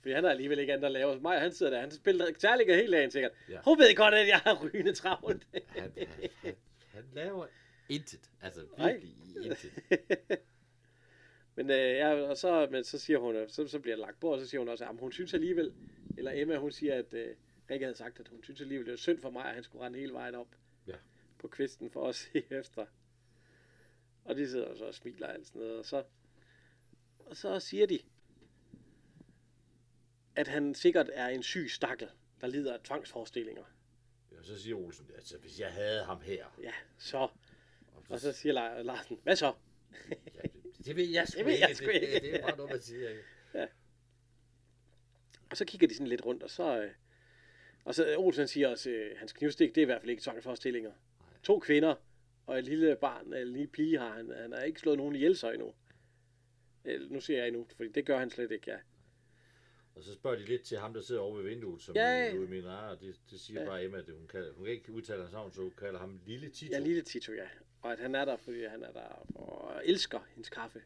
Fordi 0.00 0.14
han 0.14 0.24
har 0.24 0.30
alligevel 0.30 0.58
ikke 0.58 0.72
andet 0.72 0.86
at 0.86 0.92
lave. 0.92 1.20
Maja, 1.20 1.38
han 1.38 1.52
sidder 1.52 1.72
der. 1.72 1.80
Han 1.80 1.90
spiller 1.90 2.32
terlinger 2.32 2.74
hele 2.74 2.96
dagen 2.96 3.10
sikkert. 3.10 3.32
Ja. 3.48 3.60
Hun 3.64 3.78
ved 3.78 3.96
godt, 3.96 4.14
at 4.14 4.28
jeg 4.28 4.38
har 4.38 4.64
rygende 4.64 4.92
travlt. 4.92 5.46
Han, 5.52 5.62
han, 5.68 6.06
han, 6.42 6.54
han 6.88 7.04
laver 7.12 7.46
intet. 7.88 8.30
Altså 8.42 8.60
Nej. 8.78 8.92
virkelig 8.92 9.16
intet. 9.44 9.72
men, 11.56 11.70
øh, 11.70 11.76
ja, 11.96 12.14
og 12.14 12.36
så, 12.36 12.68
men 12.70 12.84
så 12.84 12.98
siger 12.98 13.18
hun, 13.18 13.36
øh, 13.36 13.48
så, 13.50 13.68
så 13.68 13.78
bliver 13.78 13.96
det 13.96 14.00
lagt 14.00 14.20
på, 14.20 14.32
og 14.32 14.40
så 14.40 14.46
siger 14.46 14.58
hun 14.60 14.68
også, 14.68 14.84
at 14.84 14.96
hun 15.00 15.12
synes 15.12 15.34
alligevel, 15.34 15.74
eller 16.18 16.32
Emma, 16.34 16.56
hun 16.56 16.70
siger, 16.72 16.94
at 16.94 17.14
øh, 17.14 17.36
Rikke 17.70 17.84
havde 17.86 17.96
sagt, 17.98 18.20
at 18.20 18.28
hun 18.28 18.42
synes 18.42 18.60
alligevel, 18.60 18.86
det 18.86 18.90
var 18.92 18.96
synd 18.96 19.20
for 19.20 19.30
mig, 19.30 19.44
at 19.44 19.54
han 19.54 19.62
skulle 19.62 19.84
rende 19.84 19.98
hele 19.98 20.12
vejen 20.12 20.34
op 20.34 20.48
Ja. 20.86 20.96
på 21.38 21.48
kvisten 21.48 21.90
for 21.90 22.08
at 22.08 22.14
se 22.24 22.42
efter. 22.50 22.86
Og 24.24 24.36
de 24.36 24.48
sidder 24.50 24.76
så 24.76 24.84
og 24.84 24.94
smiler 24.94 25.26
og 25.26 25.34
alt 25.34 25.46
sådan 25.46 25.60
noget, 25.62 25.78
og 25.78 25.84
så, 25.84 26.04
og 27.18 27.36
så 27.36 27.60
siger 27.60 27.86
de, 27.86 27.98
at 30.36 30.48
han 30.48 30.74
sikkert 30.74 31.10
er 31.12 31.28
en 31.28 31.42
syg 31.42 31.66
stakkel, 31.70 32.08
der 32.40 32.46
lider 32.46 32.74
af 32.74 32.80
tvangsforestillinger. 32.80 33.64
Og 34.38 34.44
så 34.44 34.58
siger 34.62 34.76
Olsen, 34.76 35.06
altså 35.16 35.38
hvis 35.38 35.60
jeg 35.60 35.72
havde 35.72 36.04
ham 36.04 36.20
her. 36.20 36.46
Ja, 36.62 36.72
så. 36.98 37.18
Og 37.18 37.30
Og 38.08 38.20
så 38.20 38.32
siger 38.32 38.54
La- 38.54 38.82
Larsen, 38.82 39.20
hvad 39.22 39.36
så? 39.36 39.52
ja, 40.10 40.40
det, 40.86 40.96
ved 40.96 41.04
jeg 41.04 41.28
sgu 41.28 41.38
Det 41.38 41.46
ved 41.46 41.52
ikke. 41.52 41.66
jeg 41.68 41.76
sgu 41.76 41.88
ikke. 41.88 42.14
Det, 42.14 42.22
det 42.22 42.34
er 42.34 42.42
bare 42.42 42.56
noget, 42.56 42.70
man 42.72 42.80
siger. 42.80 43.08
Ikke? 43.08 43.22
Og 45.50 45.56
så 45.56 45.64
kigger 45.64 45.88
de 45.88 45.94
sådan 45.94 46.06
lidt 46.06 46.26
rundt, 46.26 46.42
og 46.42 46.50
så... 46.50 46.82
Øh, 46.82 46.90
og 47.84 47.94
så 47.94 48.06
øh, 48.12 48.18
Olsen 48.18 48.48
siger 48.48 48.68
også, 48.68 48.90
øh, 48.90 49.16
hans 49.18 49.32
knivstik, 49.32 49.74
det 49.74 49.80
er 49.80 49.82
i 49.82 49.84
hvert 49.84 50.00
fald 50.00 50.10
ikke 50.10 50.22
tvangsforestillinger. 50.22 50.92
To 51.42 51.58
kvinder 51.58 51.94
og 52.46 52.58
et 52.58 52.64
lille 52.64 52.96
barn, 52.96 53.26
eller 53.26 53.46
en 53.46 53.52
lille 53.52 53.66
pige 53.68 53.98
har 53.98 54.16
han. 54.16 54.30
Han 54.36 54.52
har 54.52 54.60
ikke 54.62 54.80
slået 54.80 54.98
nogen 54.98 55.16
ihjel 55.16 55.36
så 55.36 55.50
endnu. 55.52 55.74
Eller, 56.84 57.08
nu 57.08 57.20
siger 57.20 57.38
jeg 57.38 57.48
endnu, 57.48 57.66
fordi 57.76 57.88
det 57.88 58.06
gør 58.06 58.18
han 58.18 58.30
slet 58.30 58.50
ikke, 58.50 58.70
ja. 58.70 58.76
Og 59.94 60.02
så 60.02 60.14
spørger 60.14 60.36
de 60.36 60.44
lidt 60.44 60.62
til 60.62 60.78
ham, 60.78 60.94
der 60.94 61.00
sidder 61.00 61.20
over 61.20 61.36
ved 61.36 61.44
vinduet, 61.44 61.82
som 61.82 61.96
Ja, 61.96 62.02
ja, 62.02 62.24
ja. 62.24 62.34
jo 62.34 62.42
i 62.44 62.46
min 62.46 62.64
og 62.64 63.00
det, 63.00 63.16
det 63.30 63.40
siger 63.40 63.60
Ja. 63.60 63.64
ja. 63.64 63.70
bare 63.70 63.84
Emma, 63.84 63.98
at 63.98 64.04
hun 64.18 64.26
kan, 64.28 64.44
hun 64.56 64.64
kan 64.64 64.74
ikke 64.74 64.92
udtale 64.92 65.20
hans 65.20 65.32
navn, 65.32 65.52
så 65.52 65.60
hun 65.60 65.70
kalder 65.78 65.98
ham 65.98 66.20
Lille 66.26 66.48
Tito. 66.48 66.72
Ja, 66.72 66.78
lille 66.78 67.02
Tito, 67.02 67.32
ja. 67.32 67.48
Og 67.82 67.92
at 67.92 67.98
han 67.98 68.14
er 68.14 68.24
der, 68.24 68.36
fordi 68.36 68.64
han 68.64 68.82
er 68.82 68.92
der 68.92 69.26
og 69.34 69.82
elsker 69.84 70.20
hendes 70.28 70.48
kaffe. 70.48 70.82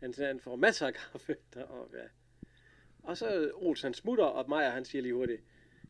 Han, 0.00 0.14
han 0.18 0.40
får 0.40 0.56
masser 0.56 0.86
af 0.86 0.94
kaffe 0.94 1.36
deroppe, 1.54 1.96
ja. 1.96 2.04
Og 3.02 3.16
så 3.16 3.50
Olsen 3.54 3.94
smutter, 3.94 4.24
og 4.24 4.48
Maja 4.48 4.70
han 4.70 4.84
siger 4.84 5.02
lige 5.02 5.14
hurtigt, 5.14 5.42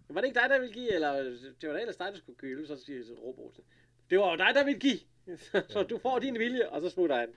var 0.09 0.20
det 0.20 0.28
ikke 0.28 0.40
dig, 0.40 0.50
der 0.50 0.59
ville 0.59 0.74
give, 0.74 0.92
eller 0.94 1.14
det 1.61 1.68
var 1.68 1.72
da 1.72 1.80
ellers 1.80 1.96
dig, 1.96 2.12
der 2.12 2.18
skulle 2.18 2.38
køle, 2.38 2.66
så 2.66 2.76
siger 2.76 3.05
så 3.05 3.12
råber 3.12 3.42
Olsen. 3.42 3.64
Det 4.11 4.18
var 4.18 4.30
jo 4.30 4.36
dig, 4.36 4.55
der 4.55 4.64
ville 4.64 4.80
give, 4.80 4.98
så 5.72 5.82
du 5.90 5.98
får 5.98 6.18
din 6.18 6.38
vilje, 6.38 6.68
og 6.68 6.80
så 6.80 6.88
smutter 6.90 7.16
han. 7.16 7.34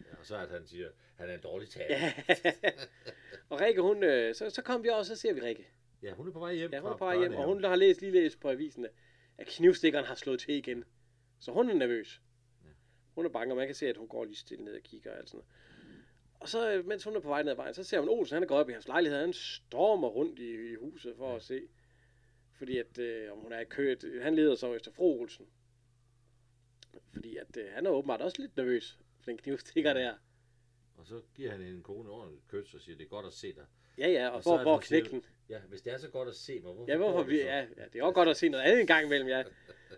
Ja, 0.00 0.16
og 0.20 0.26
så 0.26 0.36
at 0.36 0.50
han 0.50 0.66
siger, 0.66 0.88
han 1.16 1.30
er 1.30 1.34
en 1.34 1.40
dårlig 1.40 1.68
taler. 1.68 1.96
Ja. 1.96 2.12
og 3.50 3.60
Rikke, 3.60 3.80
hun, 3.82 4.02
øh, 4.02 4.34
så, 4.34 4.50
så 4.50 4.62
kom 4.62 4.82
vi 4.82 4.88
også, 4.88 5.14
så 5.14 5.20
ser 5.20 5.32
vi 5.32 5.40
Rikke. 5.40 5.68
ja, 6.02 6.12
hun 6.12 6.28
er 6.28 6.32
på 6.32 6.38
vej 6.38 6.54
hjem 6.54 6.72
Ja, 6.72 6.80
hun 6.80 6.90
er 6.90 6.96
på 6.96 7.04
vej 7.04 7.18
hjem, 7.18 7.34
og 7.34 7.44
hun 7.44 7.64
har 7.64 7.76
læst 7.76 8.00
lige 8.00 8.12
læst 8.12 8.40
på 8.40 8.50
avisen, 8.50 8.86
at 9.38 9.46
knivstikkeren 9.46 10.04
har 10.04 10.14
slået 10.14 10.40
til 10.40 10.54
igen. 10.54 10.84
Så 11.46 11.52
hun 11.52 11.70
er 11.70 11.74
nervøs. 11.74 12.22
Hun 13.14 13.24
er 13.24 13.28
bange, 13.28 13.52
og 13.52 13.56
man 13.56 13.66
kan 13.68 13.74
se, 13.74 13.86
at 13.88 13.96
hun 13.96 14.08
går 14.08 14.24
lige 14.24 14.36
stille 14.36 14.64
ned 14.64 14.74
og 14.74 14.82
kigger 14.82 15.10
og 15.10 15.16
alt 15.18 15.28
sådan 15.30 15.38
noget. 15.38 15.50
Og 16.40 16.48
så, 16.48 16.72
øh, 16.72 16.86
mens 16.86 17.04
hun 17.04 17.16
er 17.16 17.20
på 17.20 17.28
vej 17.28 17.42
ned 17.42 17.50
ad 17.50 17.56
vejen, 17.56 17.74
så 17.74 17.84
ser 17.84 18.00
hun 18.00 18.08
Olsen, 18.08 18.34
han 18.34 18.42
er 18.42 18.46
gået 18.46 18.60
op 18.60 18.68
i 18.68 18.72
hans 18.72 18.88
lejlighed, 18.88 19.20
han 19.20 19.32
stormer 19.32 20.08
rundt 20.08 20.38
i, 20.38 20.70
i 20.72 20.74
huset 20.74 21.16
for 21.16 21.36
at 21.36 21.42
se, 21.42 21.68
fordi 22.52 22.78
at, 22.78 22.98
øh, 22.98 23.32
om 23.32 23.38
hun 23.38 23.52
er 23.52 23.60
i 23.60 23.64
kø, 23.64 23.96
han 24.22 24.34
leder 24.34 24.54
så 24.54 24.74
efter 24.74 24.90
fru 24.92 25.20
Olsen. 25.20 25.46
Fordi 27.12 27.36
at, 27.36 27.56
øh, 27.56 27.72
han 27.72 27.86
er 27.86 27.90
åbenbart 27.90 28.20
også 28.20 28.42
lidt 28.42 28.56
nervøs 28.56 28.98
for 29.18 29.30
den 29.30 29.38
knivstikker 29.38 29.92
der. 29.92 30.14
Og 30.96 31.06
så 31.06 31.22
giver 31.34 31.50
han 31.50 31.60
en 31.60 31.82
kone 31.82 32.10
ordentligt 32.10 32.48
kys 32.48 32.74
og 32.74 32.80
siger, 32.80 32.96
det 32.96 33.04
er 33.04 33.08
godt 33.08 33.26
at 33.26 33.32
se 33.32 33.52
dig. 33.54 33.66
Ja, 33.98 34.08
ja, 34.08 34.28
og, 34.28 34.42
Og 34.46 34.62
hvor 34.62 34.80
siger- 34.80 35.00
knækken. 35.00 35.24
Ja, 35.50 35.58
hvis 35.68 35.82
det 35.82 35.92
er 35.92 35.98
så 35.98 36.08
godt 36.08 36.28
at 36.28 36.34
se 36.34 36.52
mig, 36.60 36.72
hvorfor 36.72 36.92
Ja, 36.92 36.96
hvorfor 36.96 37.22
vi, 37.22 37.38
så? 37.40 37.44
ja, 37.46 37.58
ja, 37.60 37.84
det 37.92 37.98
er 37.98 38.02
også 38.02 38.14
godt 38.14 38.28
at 38.28 38.36
se 38.36 38.48
noget 38.48 38.64
andet 38.64 38.80
en 38.80 38.86
gang 38.86 39.06
imellem, 39.06 39.28
ja. 39.28 39.42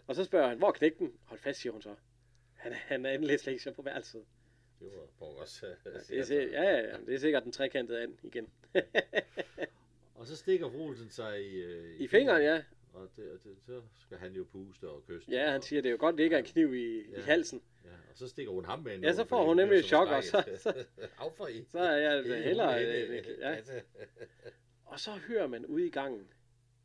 Og 0.06 0.14
så 0.14 0.24
spørger 0.24 0.48
han, 0.48 0.58
hvor 0.58 0.68
er 0.68 0.72
knægten? 0.72 1.12
Hold 1.24 1.40
fast, 1.40 1.60
siger 1.60 1.72
hun 1.72 1.82
så. 1.82 1.94
Han, 2.54 2.72
han 2.72 3.06
er 3.06 3.10
endelig 3.10 3.40
slet 3.40 3.52
ikke 3.52 3.72
på 3.76 3.82
værelset. 3.82 4.24
Det 4.80 4.88
var 4.92 5.06
Borgers. 5.18 5.62
Ja, 5.62 5.90
Det 6.08 6.18
er, 6.18 6.24
sikkert, 6.24 6.52
ja, 6.52 6.62
ja, 6.62 6.96
det 7.06 7.14
er 7.14 7.18
sikkert 7.18 7.44
den 7.44 7.52
trekantede 7.52 8.02
an 8.02 8.18
igen. 8.22 8.48
Og 10.14 10.26
så 10.26 10.36
stikker 10.36 10.66
Olsen 10.80 11.10
sig 11.10 11.40
i, 11.46 11.54
øh, 11.62 12.00
I 12.00 12.08
fingeren, 12.08 12.42
ja. 12.42 12.62
Og, 12.92 13.08
det, 13.16 13.30
og 13.30 13.38
det, 13.44 13.56
så 13.66 13.82
skal 14.06 14.18
han 14.18 14.32
jo 14.32 14.46
puste 14.52 14.88
og 14.88 15.04
kysse. 15.06 15.30
Ja, 15.30 15.50
han 15.50 15.62
siger, 15.62 15.82
det 15.82 15.88
er 15.88 15.92
jo 15.92 15.96
godt, 16.00 16.16
det 16.18 16.24
ikke 16.24 16.34
er 16.36 16.40
en 16.40 16.44
kniv 16.44 16.74
i, 16.74 16.98
i 17.00 17.10
Ja. 17.16 17.20
halsen. 17.20 17.62
Ja, 17.84 17.90
og 18.10 18.16
så 18.18 18.28
stikker 18.28 18.52
hun 18.52 18.64
ham 18.64 18.78
med 18.82 18.94
en 18.94 19.02
Ja, 19.04 19.12
så 19.12 19.24
får 19.24 19.44
hun 19.46 19.56
nemlig 19.56 19.78
så 19.78 19.84
et 19.84 19.88
chok, 19.88 20.08
og 20.08 20.24
så- 20.24 20.84
Af 21.20 21.32
for 21.36 21.46
i. 21.46 21.64
Så 21.68 21.78
er 21.78 21.96
jeg 21.96 22.42
hellere... 22.44 22.72
Ja. 23.40 23.56
Og 24.88 25.00
så 25.00 25.10
hører 25.10 25.46
man 25.46 25.66
ude 25.66 25.86
i 25.86 25.90
gangen 25.90 26.28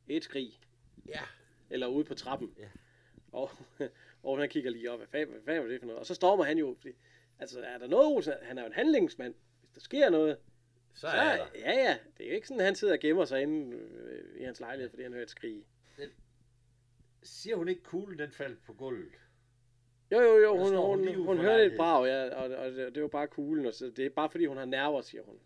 et 0.08 0.24
skrig, 0.24 0.60
Ja, 1.08 1.22
eller 1.70 1.88
ude 1.88 2.04
på 2.04 2.14
trappen. 2.14 2.54
Ja. 2.58 2.68
Og, 3.32 3.50
og 4.24 4.40
han 4.40 4.50
kigger 4.50 4.72
lige 4.72 4.92
op, 4.92 5.00
hvad 5.00 5.08
fanden, 5.08 5.30
hvad 5.30 5.42
fanden 5.46 5.64
var 5.64 5.70
det 5.70 5.80
for 5.80 5.88
noget? 5.88 6.00
Og 6.00 6.06
så 6.06 6.16
stormer 6.16 6.44
han 6.44 6.58
jo, 6.58 6.76
fordi, 6.78 6.94
altså 7.40 7.62
er 7.62 7.78
der 7.78 7.88
noget, 7.88 8.08
Olsen, 8.08 8.34
han 8.42 8.58
er 8.58 8.62
jo 8.62 8.68
en 8.68 8.74
handlingsmand. 8.74 9.34
Hvis 9.62 9.72
der 9.72 9.82
sker 9.82 10.10
noget, 10.10 10.38
så 10.94 11.02
så, 11.02 11.08
er 11.08 11.38
der. 11.38 11.46
ja, 11.56 11.72
ja, 11.72 11.98
det 12.18 12.26
er 12.26 12.30
jo 12.30 12.36
ikke 12.36 12.48
sådan, 12.48 12.60
at 12.60 12.66
han 12.66 12.76
sidder 12.76 12.94
og 12.94 13.00
gemmer 13.00 13.26
sig 13.26 13.42
inde 13.42 13.78
øh, 13.78 14.42
i 14.42 14.44
hans 14.44 14.60
lejlighed, 14.60 14.90
fordi 14.90 15.04
han 15.04 15.12
hører 15.14 15.24
et 15.24 15.30
skrig. 15.30 15.66
Siger 17.24 17.56
hun 17.56 17.68
ikke, 17.68 17.84
kuglen 17.84 18.20
den 18.20 18.32
faldt 18.32 18.64
på 18.66 18.74
gulvet? 18.74 19.14
Jo, 20.12 20.22
jo, 20.22 20.38
jo, 20.38 20.58
hun, 20.58 20.76
hun 20.76 21.08
hun, 21.08 21.26
hun, 21.26 21.38
hørte 21.38 21.66
et 21.66 21.78
brag, 21.78 22.06
ja, 22.06 22.36
og, 22.36 22.58
og 22.58 22.72
det, 22.72 22.96
det 22.96 23.04
var 23.04 23.10
bare 23.10 23.28
kuglen, 23.28 23.66
og 23.66 23.74
så, 23.74 23.90
det 23.90 24.06
er 24.06 24.10
bare 24.10 24.30
fordi, 24.30 24.46
hun 24.46 24.58
har 24.58 24.66
nerver, 24.66 25.02
siger 25.02 25.24
hun. 25.24 25.40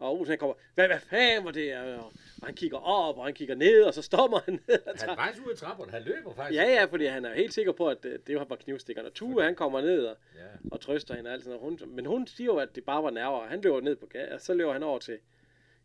Ja. 0.00 0.04
Og 0.06 0.12
Olsen 0.18 0.30
han 0.30 0.38
kommer, 0.38 0.54
hvad, 0.74 0.86
hvad 0.86 1.00
fanden 1.00 1.44
var 1.44 1.50
det? 1.50 1.76
Og, 1.76 2.12
han 2.42 2.54
kigger 2.54 2.78
op, 2.78 3.18
og 3.18 3.24
han 3.24 3.34
kigger 3.34 3.54
ned, 3.54 3.82
og 3.82 3.94
så 3.94 4.02
stopper 4.02 4.38
han 4.44 4.54
ned. 4.68 4.78
Han 5.00 5.08
er 5.08 5.16
faktisk 5.16 5.42
ude 5.44 5.52
af 5.52 5.58
trapperne. 5.58 5.92
Han 5.92 6.02
løber 6.02 6.34
faktisk. 6.34 6.60
Ja, 6.60 6.64
ja, 6.64 6.84
fordi 6.84 7.04
han 7.06 7.24
er 7.24 7.34
helt 7.34 7.54
sikker 7.54 7.72
på, 7.72 7.88
at 7.88 8.04
øh, 8.04 8.18
det 8.26 8.36
var 8.36 8.56
knivstikkerne. 8.60 9.08
Og 9.08 9.14
Tue, 9.14 9.42
han 9.42 9.54
kommer 9.54 9.80
ned 9.80 10.06
og, 10.06 10.16
ja. 10.36 10.40
og 10.72 10.80
trøster 10.80 11.14
hende 11.14 11.28
og 11.30 11.34
alt 11.34 11.44
sådan 11.44 11.60
noget. 11.60 11.80
Hun, 11.80 11.94
men 11.94 12.06
hun 12.06 12.26
siger 12.26 12.46
jo, 12.46 12.56
at 12.56 12.74
det 12.74 12.84
bare 12.84 13.02
var 13.02 13.10
nerver, 13.10 13.46
han 13.46 13.60
løber 13.60 13.80
ned 13.80 13.96
på 13.96 14.06
gaden, 14.06 14.32
og 14.32 14.40
så 14.40 14.54
løber 14.54 14.72
han 14.72 14.82
over 14.82 14.98
til 14.98 15.18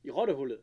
i 0.04 0.12
rottehullet. 0.12 0.60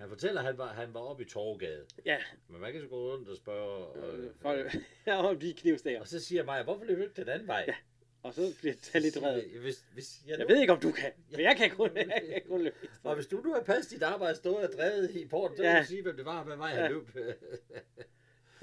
Han 0.00 0.08
fortæller, 0.08 0.40
at 0.40 0.46
han 0.46 0.58
var, 0.58 0.66
han 0.66 0.94
var 0.94 1.00
oppe 1.00 1.22
i 1.22 1.26
Torgade. 1.26 1.86
Ja, 2.06 2.18
Men 2.48 2.60
man 2.60 2.72
kan 2.72 2.80
så 2.80 2.86
gå 2.88 3.12
rundt 3.12 3.28
og 3.28 3.36
spørge. 3.36 3.84
Og, 3.86 4.18
øh, 4.18 4.30
folk, 4.42 4.76
ja, 5.06 5.26
om 5.26 5.38
de 5.40 5.52
knivstikker. 5.54 6.00
og 6.00 6.08
så 6.08 6.20
siger 6.20 6.44
Maja, 6.44 6.62
hvorfor 6.62 6.84
løber 6.84 6.96
du 6.98 7.02
ikke 7.08 7.20
den 7.20 7.28
anden 7.28 7.48
vej? 7.48 7.64
Ja, 7.68 7.74
Og 8.22 8.34
så 8.34 8.54
bliver 8.60 8.74
det 8.92 9.02
lidt 9.02 9.16
vred. 9.20 9.42
Hvis, 9.60 9.84
hvis 9.94 10.20
jeg, 10.26 10.38
Jeg 10.38 10.48
ved 10.48 10.60
ikke, 10.60 10.72
om 10.72 10.80
du 10.80 10.92
kan, 10.92 11.12
for 11.34 11.40
jeg 11.40 11.56
kan 11.56 11.70
kun, 11.70 11.90
jeg 11.96 12.22
kan 12.32 12.42
kun 12.48 12.62
løbe. 12.62 12.76
Og 13.02 13.14
hvis 13.14 13.26
du 13.26 13.40
nu 13.40 13.52
har 13.52 13.62
passet 13.62 13.90
dit 13.92 14.02
arbejde, 14.02 14.36
stået 14.36 14.68
og 14.68 14.72
drevet 14.76 15.10
i 15.16 15.26
porten, 15.26 15.56
så 15.56 15.62
Ja. 15.62 15.72
kan 15.72 15.82
du 15.82 15.86
sige, 15.88 16.02
hvem 16.02 16.16
det 16.16 16.24
var, 16.24 16.38
og 16.38 16.44
hvad 16.44 16.56
vej 16.56 16.70
han 16.70 16.80
Ja. 16.82 16.88
løb. 16.88 17.08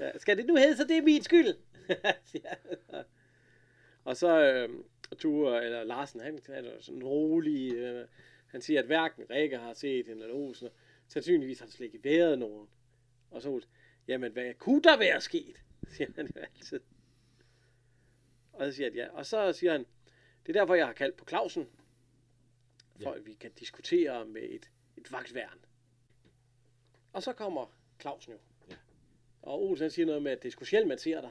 Ja, 0.00 0.18
skal 0.18 0.36
det 0.36 0.46
nu 0.46 0.56
hedde, 0.56 0.76
så 0.76 0.84
det 0.84 0.96
er 0.98 1.02
min 1.02 1.22
skyld. 1.22 1.54
Ja. 2.34 2.54
og 4.04 4.16
så 4.16 4.40
øh, 4.52 4.68
Ture, 5.18 5.64
eller 5.64 5.84
Larsen, 5.84 6.20
han, 6.20 6.38
er 6.48 6.62
sådan 6.80 7.02
rolig. 7.02 7.72
Øh, 7.74 8.06
han 8.46 8.60
siger, 8.60 8.80
at 8.80 8.86
hverken 8.86 9.24
Rikke 9.30 9.56
har 9.58 9.72
set 9.74 10.06
hende 10.06 10.22
eller 10.22 10.34
Olsen. 10.36 10.68
Sandsynligvis 11.08 11.58
har 11.58 11.66
der 11.66 11.72
slet 11.72 11.86
ikke 11.86 12.04
været 12.04 12.38
nogen. 12.38 12.68
Og 13.30 13.42
så 13.42 13.48
Olsen, 13.48 13.70
jamen 14.08 14.32
hvad 14.32 14.54
kunne 14.54 14.82
der 14.82 14.98
være 14.98 15.20
sket? 15.20 15.56
Siger 15.96 16.10
han 16.16 16.26
jo 16.36 16.40
altid. 16.40 16.80
Og 18.60 18.66
så 18.66 18.72
siger 18.72 18.86
han, 18.90 18.96
ja. 18.96 19.08
Og 19.08 19.26
så 19.26 19.52
siger 19.52 19.72
han, 19.72 19.86
det 20.46 20.56
er 20.56 20.60
derfor, 20.60 20.74
jeg 20.74 20.86
har 20.86 20.92
kaldt 20.92 21.16
på 21.16 21.24
Clausen. 21.28 21.68
For 23.02 23.10
Ja. 23.10 23.16
at 23.16 23.26
vi 23.26 23.34
kan 23.34 23.50
diskutere 23.52 24.24
med 24.26 24.42
et, 24.42 24.70
et 24.96 25.12
vagtværn. 25.12 25.58
Og 27.12 27.22
så 27.22 27.32
kommer 27.32 27.76
Clausen 28.00 28.32
jo. 28.32 28.38
Ja. 28.70 28.74
Og 29.42 29.62
Olsen 29.62 29.90
siger 29.90 30.06
noget 30.06 30.22
med, 30.22 30.32
at 30.32 30.42
det 30.42 30.48
er 30.48 30.52
sgu 30.52 30.64
sjældent, 30.64 30.88
man 30.88 30.98
ser 30.98 31.20
dig. 31.20 31.30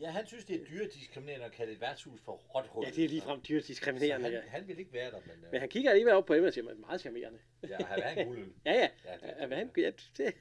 Ja, 0.00 0.10
han 0.10 0.26
synes, 0.26 0.44
det 0.44 0.60
er 0.62 0.64
dyrediskriminerende 0.64 1.44
at 1.46 1.52
kalde 1.52 1.72
et 1.72 1.80
værtshus 1.80 2.20
for 2.20 2.32
rothul. 2.32 2.84
Ja, 2.84 2.90
det 2.90 3.04
er 3.04 3.08
ligefrem 3.08 3.40
dyrdiskriminerende. 3.42 4.30
han, 4.30 4.42
han 4.48 4.68
vil 4.68 4.78
ikke 4.78 4.92
være 4.92 5.10
der, 5.10 5.20
men, 5.26 5.50
Men 5.50 5.60
han 5.60 5.68
kigger 5.68 5.90
alligevel 5.90 6.14
op 6.14 6.26
på 6.26 6.34
Emma 6.34 6.46
og 6.48 6.54
siger, 6.54 6.68
at 6.70 6.78
meget 6.78 7.00
charmerende. 7.00 7.38
ja, 7.68 7.76
han 7.84 8.02
er 8.02 8.10
en 8.10 8.26
guldøl. 8.26 8.52
Ja, 8.66 8.72
ja. 8.72 8.88
Ja, 9.04 9.14
det- 9.14 9.22
ja, 9.50 9.56
han, 9.56 9.70
ja, 9.76 9.90
det, 10.16 10.34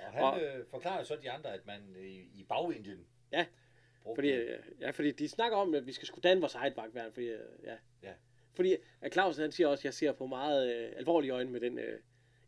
Og 0.00 0.12
han 0.12 0.22
Og- 0.32 0.40
øh, 0.42 0.66
forklarer 0.66 1.04
så 1.04 1.16
de 1.16 1.30
andre, 1.30 1.54
at 1.54 1.66
man 1.66 1.96
øh, 1.96 2.04
i 2.10 2.44
Bagindien... 2.48 3.06
Ja, 3.32 3.46
brugte- 4.04 4.14
fordi, 4.16 4.28
øh, 4.32 4.58
ja, 4.80 4.90
fordi 4.90 5.10
de 5.10 5.28
snakker 5.28 5.56
om, 5.56 5.74
at 5.74 5.86
vi 5.86 5.92
skal 5.92 6.06
skulle 6.06 6.22
danne 6.28 6.40
vores 6.40 6.54
eget 6.54 6.76
vagtværn. 6.76 7.12
Fordi, 7.12 7.26
øh, 7.26 7.40
ja. 7.64 7.74
Ja. 8.02 8.12
fordi 8.54 8.76
at 9.00 9.12
Claus 9.12 9.36
han 9.36 9.52
siger 9.52 9.66
også, 9.68 9.80
at 9.80 9.84
jeg 9.84 9.94
ser 9.94 10.12
på 10.12 10.26
meget 10.26 10.74
øh, 10.76 10.92
alvorlige 10.96 11.30
øjne 11.32 11.50
med 11.50 11.60
den 11.60 11.78
øh, 11.78 11.98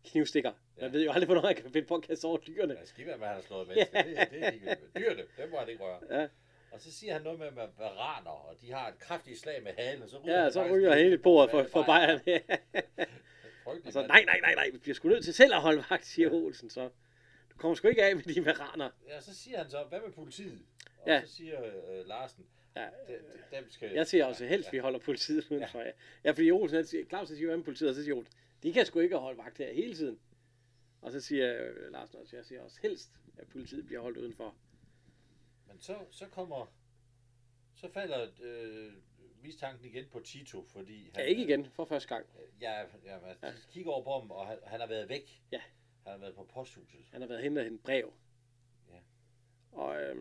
knivstikker. 0.05 0.53
Man 0.81 0.87
Ja. 0.91 0.97
ved 0.97 1.05
jo 1.05 1.11
aldrig, 1.13 1.27
hvornår 1.27 1.47
jeg 1.47 1.57
kan 1.57 1.71
finde 1.73 1.87
på 1.89 1.95
at 1.95 2.03
kaste 2.03 2.25
over 2.25 2.39
dyrene. 2.39 2.75
Ja, 2.75 2.85
skidt 2.85 3.07
være, 3.07 3.17
hvad 3.17 3.27
han 3.29 3.37
har 3.37 3.43
slået 3.43 3.69
mennesker. 3.69 4.03
Det, 4.03 4.31
det 4.31 4.45
er 4.45 4.51
ikke 4.51 4.77
Dyrene, 4.99 5.23
dem 5.39 5.51
må 5.51 5.57
han 5.59 5.69
ikke 5.69 5.83
røre. 5.85 6.21
Ja, 6.21 6.29
Og 6.73 6.81
så 6.81 6.93
siger 6.93 7.13
han 7.13 7.23
noget 7.23 7.39
med, 7.39 7.51
med 7.51 7.63
varaner, 7.79 8.31
og 8.31 8.57
de 8.61 8.73
har 8.73 8.89
et 8.89 8.99
kraftigt 8.99 9.39
slag 9.41 9.63
med 9.63 9.73
halen, 9.79 10.03
og 10.03 10.09
så 10.09 10.19
ryger 10.19 10.43
ja 10.45 10.51
så 10.51 10.65
ryger 10.73 10.95
hele 10.95 11.19
bordet 11.19 11.51
for, 11.51 11.63
for 11.73 11.83
Bayern. 11.83 12.21
Og 13.67 13.77
så, 13.93 13.99
mand. 13.99 14.07
nej, 14.09 14.25
nej, 14.25 14.41
nej, 14.41 14.55
nej, 14.55 14.71
vi 14.73 14.79
bliver 14.79 14.95
sgu 14.95 15.09
nødt 15.09 15.25
til 15.25 15.35
selv 15.35 15.55
at 15.55 15.61
holde 15.61 15.85
vagt, 15.91 16.07
siger 16.07 16.31
Olsen 16.33 16.71
så. 16.71 16.89
Du 17.51 17.57
kommer 17.57 17.75
sgu 17.75 17.89
ikke 17.89 18.05
af 18.05 18.17
med 18.17 18.23
de 18.23 18.45
varaner. 18.47 18.91
Ja, 19.09 19.21
så 19.21 19.35
siger 19.35 19.59
han 19.59 19.71
så, 19.71 19.85
hvad 19.89 20.01
med 20.07 20.13
politiet? 20.13 20.59
Og 21.05 21.11
Ja. 21.11 21.21
så 21.27 21.33
siger 21.35 21.65
øh, 21.65 22.07
Larsen, 22.07 22.47
Ja, 22.77 22.85
"De- 23.09 23.13
de- 23.13 23.57
dem 23.57 23.71
skal... 23.71 23.91
Jeg 23.93 24.07
siger 24.07 24.25
også 24.25 24.47
helst, 24.47 24.73
vi 24.73 24.79
holder 24.79 24.99
politiet 24.99 25.51
udenfor. 25.51 25.81
Ja. 25.81 25.91
ja, 26.25 26.31
fordi 26.31 26.51
Olsen, 26.51 26.77
han 26.77 26.87
siger, 26.87 27.05
Claus 27.05 27.29
han 27.29 27.37
siger, 27.37 27.49
hvad 27.49 27.57
med 27.57 27.65
politiet? 27.65 27.89
Og 27.89 27.95
så 27.95 28.03
siger 28.05 28.15
Olsen, 28.15 28.35
de 28.63 28.73
kan 28.73 28.87
sgu 28.87 28.99
ikke 29.01 29.17
holde 29.17 29.39
vagt 29.39 29.59
her 29.59 29.73
hele 29.73 29.95
tiden. 29.95 30.21
Og 31.03 31.13
så 31.13 31.21
siger 31.21 31.65
øh, 31.65 31.93
Larsen 31.93 32.19
også, 32.19 32.37
jeg 32.37 32.45
siger 32.45 32.63
også 32.63 32.79
helst, 32.83 33.11
at 33.39 33.49
politiet 33.49 33.87
bliver 33.87 34.01
holdt 34.01 34.17
udenfor. 34.19 34.55
Men 35.69 35.81
så, 35.81 35.97
så 36.11 36.27
kommer... 36.27 36.75
Så 37.75 37.89
falder 37.93 38.29
øh, 38.43 38.93
mistanken 39.43 39.85
igen 39.85 40.05
på 40.13 40.21
Tito, 40.21 40.65
fordi... 40.73 41.11
Ja, 41.17 41.21
ikke 41.23 41.43
igen, 41.45 41.71
for 41.71 41.85
første 41.85 42.09
gang. 42.09 42.27
Ja, 42.61 42.81
ja, 42.81 42.87
ja. 43.43 43.49
de 43.49 43.55
kigger 43.73 43.91
over 43.93 44.05
på 44.05 44.13
ham, 44.21 44.31
og 44.31 44.47
han, 44.47 44.59
han 44.65 44.81
har 44.81 44.87
været 44.87 45.09
væk. 45.09 45.43
Ja. 45.53 45.61
Han 46.05 46.13
har 46.13 46.19
været 46.19 46.35
på 46.35 46.45
posthuset. 46.55 47.01
Han 47.13 47.21
har 47.21 47.29
været 47.29 47.43
hen 47.43 47.57
og 47.57 47.65
hentet 47.65 47.81
brev. 47.83 48.13
Ja. 48.91 48.99
Og, 49.73 50.03
øh, 50.03 50.17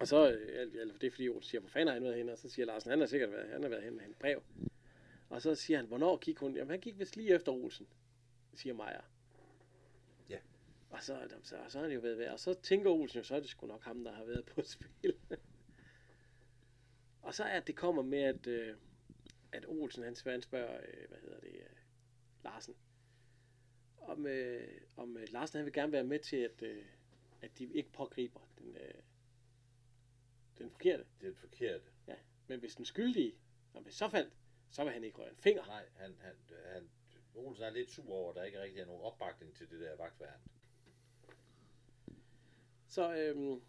og 0.00 0.08
så, 0.08 0.32
øh, 0.32 0.68
eller 0.74 0.94
det 0.98 1.06
er 1.06 1.10
fordi 1.10 1.28
Olsen 1.28 1.48
siger, 1.48 1.60
hvor 1.60 1.70
fanden 1.70 1.88
har 1.88 1.94
han 1.94 2.02
været 2.02 2.16
hen? 2.16 2.28
Og 2.28 2.38
så 2.38 2.48
siger 2.48 2.66
Larsen, 2.66 2.90
han 2.90 3.00
har 3.00 3.06
sikkert 3.06 3.32
været, 3.32 3.48
han 3.48 3.62
har 3.62 3.68
været 3.68 3.82
hen 3.82 3.94
og 3.94 4.00
hentet 4.00 4.18
brev. 4.18 4.42
Og 5.28 5.42
så 5.42 5.54
siger 5.54 5.76
han, 5.76 5.86
hvornår 5.86 6.16
gik 6.16 6.38
hun? 6.38 6.56
Jamen, 6.56 6.70
han 6.70 6.80
gik 6.80 6.98
vist 6.98 7.16
lige 7.16 7.34
efter 7.34 7.52
Olsen, 7.52 7.86
siger 8.54 8.74
Maja. 8.74 9.00
Ja. 10.30 10.38
Og 10.90 11.02
så, 11.02 11.18
så, 11.42 11.56
så 11.68 11.78
har 11.78 11.84
han 11.84 11.94
jo 11.94 12.00
været 12.00 12.18
ved. 12.18 12.28
Og 12.28 12.40
så 12.40 12.54
tænker 12.54 12.90
Olsen 12.90 13.18
jo, 13.18 13.24
så 13.24 13.34
er 13.36 13.40
det 13.40 13.48
sgu 13.48 13.66
nok 13.66 13.82
ham, 13.82 14.04
der 14.04 14.12
har 14.12 14.24
været 14.24 14.44
på 14.44 14.62
spil. 14.62 15.14
Og 17.22 17.34
så 17.34 17.44
er 17.44 17.60
det 17.60 17.76
kommer 17.76 18.02
med, 18.02 18.18
at, 18.18 18.46
øh, 18.46 18.76
at 19.52 19.64
Olsen, 19.68 20.02
han, 20.02 20.16
han 20.26 20.42
spørger, 20.42 20.74
øh, 20.74 21.08
hvad 21.08 21.18
hedder 21.18 21.40
det, 21.40 21.54
øh, 21.54 21.76
Larsen, 22.44 22.74
om, 23.98 24.26
øh, 24.26 24.80
om 24.96 25.16
øh, 25.16 25.26
Larsen 25.32 25.56
han 25.56 25.64
vil 25.64 25.72
gerne 25.72 25.92
være 25.92 26.04
med 26.04 26.18
til, 26.18 26.36
at, 26.36 26.62
øh, 26.62 26.84
at 27.42 27.58
de 27.58 27.64
ikke 27.74 27.92
pågriber 27.92 28.40
den, 28.58 28.76
øh, 28.76 28.94
den 30.58 30.70
forkerte. 30.70 31.04
Det 31.20 31.26
er 31.26 31.30
det 31.30 31.38
forkerte. 31.38 31.84
Ja. 32.08 32.14
Men 32.46 32.60
hvis 32.60 32.74
den 32.74 32.84
skyldige, 32.84 33.34
når 33.74 33.80
hvis 33.80 33.94
så 33.94 34.08
faldt, 34.08 34.32
så 34.70 34.84
vil 34.84 34.92
han 34.92 35.04
ikke 35.04 35.18
røre 35.18 35.30
en 35.30 35.36
finger. 35.36 35.66
Nej, 35.66 35.84
han, 35.96 36.16
han, 36.20 36.34
han, 36.72 36.90
Olsen 37.34 37.64
er 37.64 37.70
lidt 37.70 37.90
sur 37.90 38.12
over, 38.12 38.30
at 38.30 38.36
der 38.36 38.44
ikke 38.44 38.62
rigtig 38.62 38.80
er 38.80 38.86
nogen 38.86 39.02
opbakning 39.02 39.54
til 39.54 39.70
det 39.70 39.80
der 39.80 39.96
vagtværn. 39.96 40.40
Så, 42.88 43.14
øhm, 43.16 43.62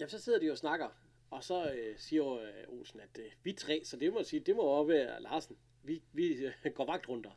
jamen, 0.00 0.10
så 0.10 0.18
sidder 0.18 0.38
de 0.38 0.50
og 0.50 0.58
snakker, 0.58 0.88
og 1.30 1.44
så 1.44 1.72
øh, 1.72 1.98
siger 1.98 2.32
øh, 2.32 2.68
Olsen, 2.68 3.00
at 3.00 3.18
øh, 3.18 3.32
vi 3.42 3.52
tre, 3.52 3.84
så 3.84 3.96
det 3.96 4.12
må 4.12 4.22
sige, 4.22 4.40
det 4.40 4.56
må 4.56 4.62
også 4.62 4.88
være 4.88 5.22
Larsen. 5.22 5.58
Vi, 5.82 6.02
vi 6.12 6.46
øh, 6.64 6.72
går 6.74 6.86
vagtrunder. 6.86 7.30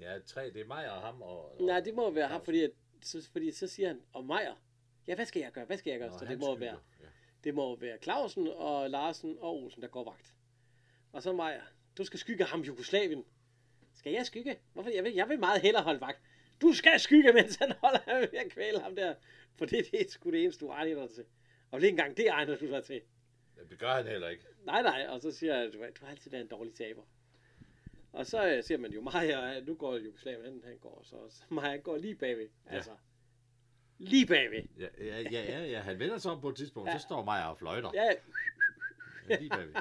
Ja, 0.00 0.18
tre, 0.26 0.50
det 0.50 0.60
er 0.60 0.66
mig 0.66 0.92
og 0.92 1.00
ham. 1.00 1.22
Og, 1.22 1.60
og 1.60 1.66
Nej, 1.66 1.80
det 1.80 1.94
må 1.94 2.10
være 2.10 2.28
ham, 2.28 2.44
fordi, 2.44 2.62
at, 2.62 2.70
så, 3.02 3.28
fordi 3.32 3.52
så 3.52 3.66
siger 3.66 3.88
han, 3.88 4.02
og 4.12 4.24
Meier, 4.24 4.54
ja, 5.08 5.14
hvad 5.14 5.26
skal 5.26 5.40
jeg 5.40 5.52
gøre, 5.52 5.64
hvad 5.64 5.76
skal 5.76 5.90
jeg 5.90 5.98
gøre? 6.00 6.10
Nå, 6.10 6.18
så 6.18 6.24
det 6.24 6.38
må 6.38 6.44
skylder. 6.54 6.58
være, 6.70 6.78
Ja. 7.00 7.06
det 7.44 7.54
må 7.54 7.76
være 7.76 7.98
Clausen 8.02 8.48
og 8.48 8.90
Larsen 8.90 9.36
og 9.40 9.56
Olsen, 9.62 9.82
der 9.82 9.88
går 9.88 10.04
vagt. 10.04 10.34
Og 11.12 11.22
så 11.22 11.32
Meier, 11.32 11.62
du 11.98 12.04
skal 12.04 12.18
skygge 12.18 12.44
ham 12.44 12.60
Jugoslavien. 12.60 13.24
Skal 13.94 14.12
jeg 14.12 14.26
skygge? 14.26 14.58
Hvorfor? 14.72 14.90
Jeg 14.90 15.04
vil, 15.04 15.14
jeg 15.14 15.28
vil 15.28 15.38
meget 15.38 15.60
hellere 15.62 15.82
holde 15.82 16.00
vagt. 16.00 16.20
Du 16.62 16.72
skal 16.72 17.00
skygge, 17.00 17.32
mens 17.38 17.56
han 17.56 17.72
holder 17.72 17.98
han 18.06 18.20
ved 18.20 18.38
at 18.38 18.50
kvæle 18.50 18.80
ham 18.80 18.96
der. 18.96 19.14
For 19.56 19.64
det, 19.66 19.90
det 19.92 20.00
er 20.00 20.10
sgu 20.10 20.30
det 20.30 20.42
eneste, 20.42 20.64
du 20.64 20.70
egner 20.70 21.00
dig 21.06 21.10
til. 21.14 21.24
Og 21.70 21.78
ikke 21.78 21.88
engang 21.88 22.16
det 22.16 22.28
egner 22.28 22.56
du 22.56 22.66
dig 22.70 22.84
til. 22.84 23.00
Jamen, 23.56 23.70
det 23.70 23.78
gør 23.78 23.94
han 23.94 24.06
heller 24.06 24.28
ikke. 24.28 24.44
Nej, 24.64 24.82
nej. 24.82 25.06
Og 25.08 25.20
så 25.20 25.30
siger 25.30 25.54
jeg, 25.56 25.72
du, 25.72 25.78
du 25.78 26.04
har 26.04 26.10
altid 26.10 26.30
været 26.30 26.42
en 26.42 26.48
dårlig 26.48 26.74
taber. 26.74 27.02
Og 28.12 28.26
så 28.26 28.48
øh, 28.48 28.62
siger 28.64 28.78
man 28.78 28.92
jo, 28.92 29.00
Maja, 29.02 29.60
nu 29.60 29.74
går 29.74 29.96
Jugoslavien, 29.96 30.44
han, 30.44 30.62
han 30.64 30.78
går 30.78 31.00
så, 31.04 31.16
så 31.28 31.42
Maja 31.48 31.76
går 31.76 31.96
lige 31.96 32.14
bagved. 32.14 32.48
Ja. 32.70 32.74
Altså, 32.74 32.90
lige 33.98 34.26
bagved. 34.26 34.62
Ja, 34.78 34.88
ja, 34.98 35.20
ja, 35.20 35.42
ja, 35.42 35.64
ja. 35.66 35.80
han 35.80 35.98
vender 35.98 36.18
sig 36.18 36.32
om 36.32 36.40
på 36.40 36.48
et 36.48 36.56
tidspunkt, 36.56 36.88
Ja. 36.90 36.98
så 36.98 37.02
står 37.02 37.24
mig 37.24 37.48
og 37.48 37.58
fløjter. 37.58 37.90
Ja, 37.94 38.08
Ja, 39.28 39.36
lige 39.38 39.50
bagved. 39.50 39.74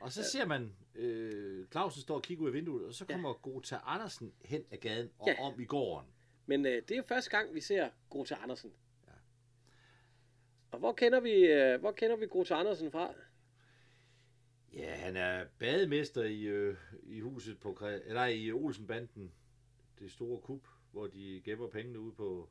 Og 0.00 0.12
så 0.12 0.22
ser 0.24 0.46
man, 0.46 0.76
øh, 0.94 1.66
Clausen 1.70 2.02
står 2.02 2.14
og 2.14 2.22
kigger 2.22 2.42
ud 2.44 2.48
af 2.48 2.54
vinduet, 2.54 2.86
og 2.86 2.94
så 2.94 3.04
Ja. 3.08 3.14
kommer 3.14 3.32
Gota 3.32 3.78
Andersen 3.84 4.32
hen 4.44 4.64
ad 4.70 4.78
gaden 4.78 5.10
og 5.18 5.28
Ja. 5.28 5.40
om 5.40 5.60
i 5.60 5.64
gården. 5.64 6.08
men 6.46 6.66
øh, 6.66 6.72
det 6.72 6.90
er 6.90 6.96
jo 6.96 7.02
første 7.08 7.30
gang, 7.30 7.54
vi 7.54 7.60
ser 7.60 7.88
Grota 8.10 8.34
Andersen. 8.42 8.72
Ja. 9.06 9.12
Og 10.70 10.78
hvor 10.78 10.92
kender 10.92 11.20
vi, 11.20 11.32
øh, 11.32 11.80
hvor 11.80 11.92
kender 11.92 12.16
vi 12.16 12.26
Grota 12.26 12.54
Andersen 12.54 12.90
fra? 12.92 13.14
Ja, 14.72 14.94
han 14.94 15.16
er 15.16 15.44
bademester 15.58 16.22
i, 16.22 16.42
øh, 16.42 16.76
i 17.02 17.20
huset 17.20 17.60
på, 17.60 17.78
eller 18.04 18.24
i 18.26 18.52
Olsenbanden. 18.52 19.32
Det 19.98 20.10
store 20.12 20.40
kup, 20.40 20.66
hvor 20.92 21.06
de 21.06 21.42
gemmer 21.44 21.68
pengene 21.68 21.98
ude 22.00 22.12
på, 22.14 22.48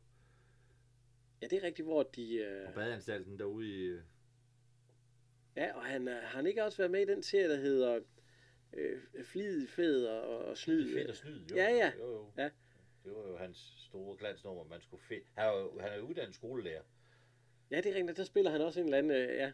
Ja, 1.41 1.47
det 1.47 1.57
er 1.57 1.63
rigtigt, 1.63 1.85
hvor 1.85 2.03
de... 2.03 2.35
Øh, 2.35 2.65
på 2.65 2.71
badeanstalten 2.73 3.39
derude 3.39 3.67
i... 3.67 3.81
Øh, 3.81 4.01
ja, 5.55 5.73
og 5.75 5.85
han, 5.85 6.07
øh, 6.07 6.15
har 6.15 6.37
han 6.37 6.47
ikke 6.47 6.63
også 6.63 6.77
været 6.77 6.91
med 6.91 7.01
i 7.01 7.05
den 7.05 7.23
serie, 7.23 7.49
der 7.49 7.55
hedder 7.55 7.99
øh, 8.73 9.01
Flid, 9.23 9.67
Fed 9.67 10.05
og, 10.05 10.45
og 10.45 10.57
Snyd? 10.57 10.93
fedt 10.93 11.09
og 11.09 11.15
snyd, 11.15 11.45
jo. 11.51 11.55
Ja, 11.55 11.69
ja. 11.69 11.91
Jo, 11.97 12.11
jo. 12.11 12.31
Ja. 12.37 12.49
Det 13.03 13.15
var 13.15 13.27
jo 13.27 13.37
hans 13.37 13.73
store 13.77 14.17
glansnummer, 14.17 14.63
man 14.63 14.81
skulle 14.81 15.03
fedt. 15.03 15.23
Han 15.33 15.47
er 15.47 15.51
jo 15.51 15.79
han 15.79 15.91
er 15.91 15.99
uddannet 15.99 16.35
skolelærer. 16.35 16.81
Ja, 17.71 17.77
det 17.77 17.85
er 17.85 17.95
rigtigt. 17.95 18.17
Der 18.17 18.23
spiller 18.23 18.51
han 18.51 18.61
også 18.61 18.79
en 18.79 18.85
eller 18.85 18.97
anden, 18.97 19.11
øh, 19.11 19.35
ja. 19.35 19.51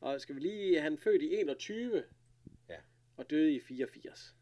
Og 0.00 0.20
skal 0.20 0.34
vi 0.34 0.40
lige, 0.40 0.80
han 0.80 0.98
født 0.98 1.22
i 1.22 1.34
21. 1.36 2.04
Ja. 2.68 2.78
Og 3.16 3.30
døde 3.30 3.54
i 3.54 3.60
84. 3.60 4.36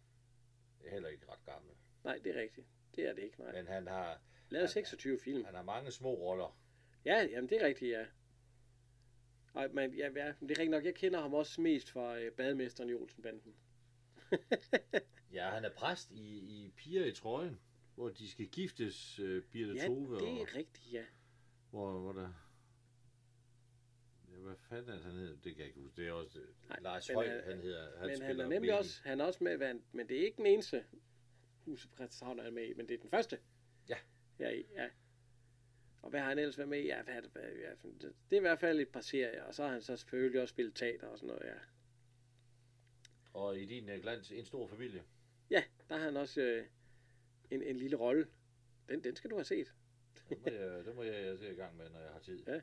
Det 0.81 0.87
er 0.89 0.93
heller 0.93 1.09
ikke 1.09 1.27
ret 1.29 1.45
gammel. 1.47 1.75
Nej, 2.05 2.21
det 2.25 2.37
er 2.37 2.41
rigtigt. 2.41 2.67
Det 2.97 3.09
er 3.09 3.15
det 3.15 3.23
ikke, 3.23 3.41
nej. 3.41 3.53
Men 3.53 3.67
han 3.67 3.87
har, 3.87 4.21
Lavet 4.51 4.71
26 4.71 5.19
film. 5.19 5.45
han 5.45 5.55
har 5.55 5.63
mange 5.63 5.91
små 5.91 6.15
roller. 6.15 6.59
Ja, 7.05 7.23
jamen 7.31 7.49
det 7.51 7.63
er 7.63 7.67
rigtigt, 7.67 7.91
ja. 7.91 8.07
Og, 9.53 9.69
men, 9.73 9.95
ja, 9.95 10.05
ja, 10.17 10.27
det 10.41 10.43
er 10.43 10.49
rigtigt 10.49 10.71
nok. 10.71 10.85
Jeg 10.85 10.95
kender 10.95 11.21
ham 11.21 11.35
også 11.35 11.61
mest 11.61 11.91
fra 11.91 12.19
øh, 12.19 12.33
bademesteren 12.33 12.91
i 12.91 12.95
Olsenbanden. 12.95 13.55
Ja, 15.33 15.51
han 15.51 15.65
er 15.65 15.71
præst 15.71 16.11
i, 16.11 16.39
i 16.39 16.73
Piger 16.77 17.05
i 17.05 17.13
trøjen, 17.13 17.61
hvor 17.95 18.09
de 18.09 18.31
skal 18.31 18.47
giftes, 18.49 19.19
øh, 19.19 19.43
Birte 19.43 19.73
Ja, 19.75 19.87
Tove, 19.87 20.15
det 20.15 20.23
og 20.23 20.29
er 20.29 20.55
rigtigt, 20.57 20.93
ja. 20.93 21.05
hvor, 21.71 21.99
hvor 22.01 22.13
der... 22.13 22.33
Ja, 24.31 24.37
hvad 24.37 24.57
fanden 24.57 24.89
er 24.91 24.95
det, 24.95 25.05
han 25.05 25.13
hedder? 25.13 25.37
Det 25.37 25.43
kan 25.55 25.59
jeg 25.59 25.67
ikke 25.67 25.81
huske. 25.81 25.97
Det 26.03 26.09
er 26.09 26.13
også 26.13 26.39
Nej, 26.69 26.79
Lars 26.81 27.09
Høj, 27.09 27.29
han- 27.29 27.45
han 27.45 27.61
hedder. 27.61 27.99
Han 27.99 28.09
men 28.09 28.23
han 28.23 28.41
er 28.41 28.49
nemlig 28.49 28.79
også, 28.79 29.01
han 29.05 29.21
er 29.21 29.25
også 29.25 29.45
med, 29.45 29.81
men 29.93 30.09
det 30.09 30.17
er 30.21 30.25
ikke 30.25 30.37
den 30.37 30.47
eneste 30.47 30.85
huset 31.65 31.91
Christianshavn, 31.91 32.39
han 32.39 32.47
er 32.47 32.51
med 32.53 32.65
i, 32.69 32.75
men 32.75 32.89
det 32.89 32.95
er 32.95 32.99
den 32.99 33.11
første. 33.11 33.39
Ja. 33.89 33.97
Ja, 34.41 34.49
i- 34.51 34.67
ja. 34.77 34.89
Og 36.03 36.11
hvad 36.11 36.21
har 36.21 36.29
han 36.29 36.39
ellers 36.39 36.59
været 36.59 36.69
med 36.69 36.79
i? 36.79 36.87
Ja, 36.87 37.03
hvad, 37.03 37.23
det, 37.23 37.31
hvad, 37.33 37.43
ja, 37.43 37.71
det, 38.01 38.13
er 38.33 38.37
i 38.37 38.41
hvert 38.41 38.59
fald 38.59 38.81
et 38.81 38.89
par 38.89 39.01
serier, 39.01 39.43
og 39.43 39.55
så 39.55 39.63
har 39.63 39.71
han 39.73 39.83
så 39.83 39.97
selvfølgelig 39.97 40.41
også 40.43 40.53
spillet 40.53 40.75
teater 40.75 41.07
og 41.07 41.19
sådan 41.19 41.27
noget, 41.35 41.47
ja. 41.47 41.55
Og 43.33 43.59
i 43.59 43.65
din 43.65 43.89
uh, 43.91 44.01
glans, 44.03 44.31
en 44.31 44.45
stor 44.45 44.67
familie. 44.67 45.03
Ja, 45.51 45.63
der 45.89 45.97
har 45.97 46.05
han 46.05 46.17
også 46.17 46.41
øh, 46.41 46.65
en, 47.51 47.63
en 47.63 47.77
lille 47.77 47.97
rolle. 47.97 48.27
Den, 48.89 49.05
den 49.05 49.17
skal 49.17 49.31
du 49.31 49.37
have 49.37 49.45
set. 49.45 49.73
Det 50.29 50.39
må 50.45 50.51
jeg, 50.53 50.85
det 50.85 50.95
må 50.95 51.03
jeg 51.03 51.39
se 51.39 51.53
i 51.53 51.55
gang 51.55 51.77
med, 51.77 51.91
når 51.91 52.01
jeg 52.01 52.11
har 52.11 52.21
tid. 52.21 52.43
Ja. 52.47 52.61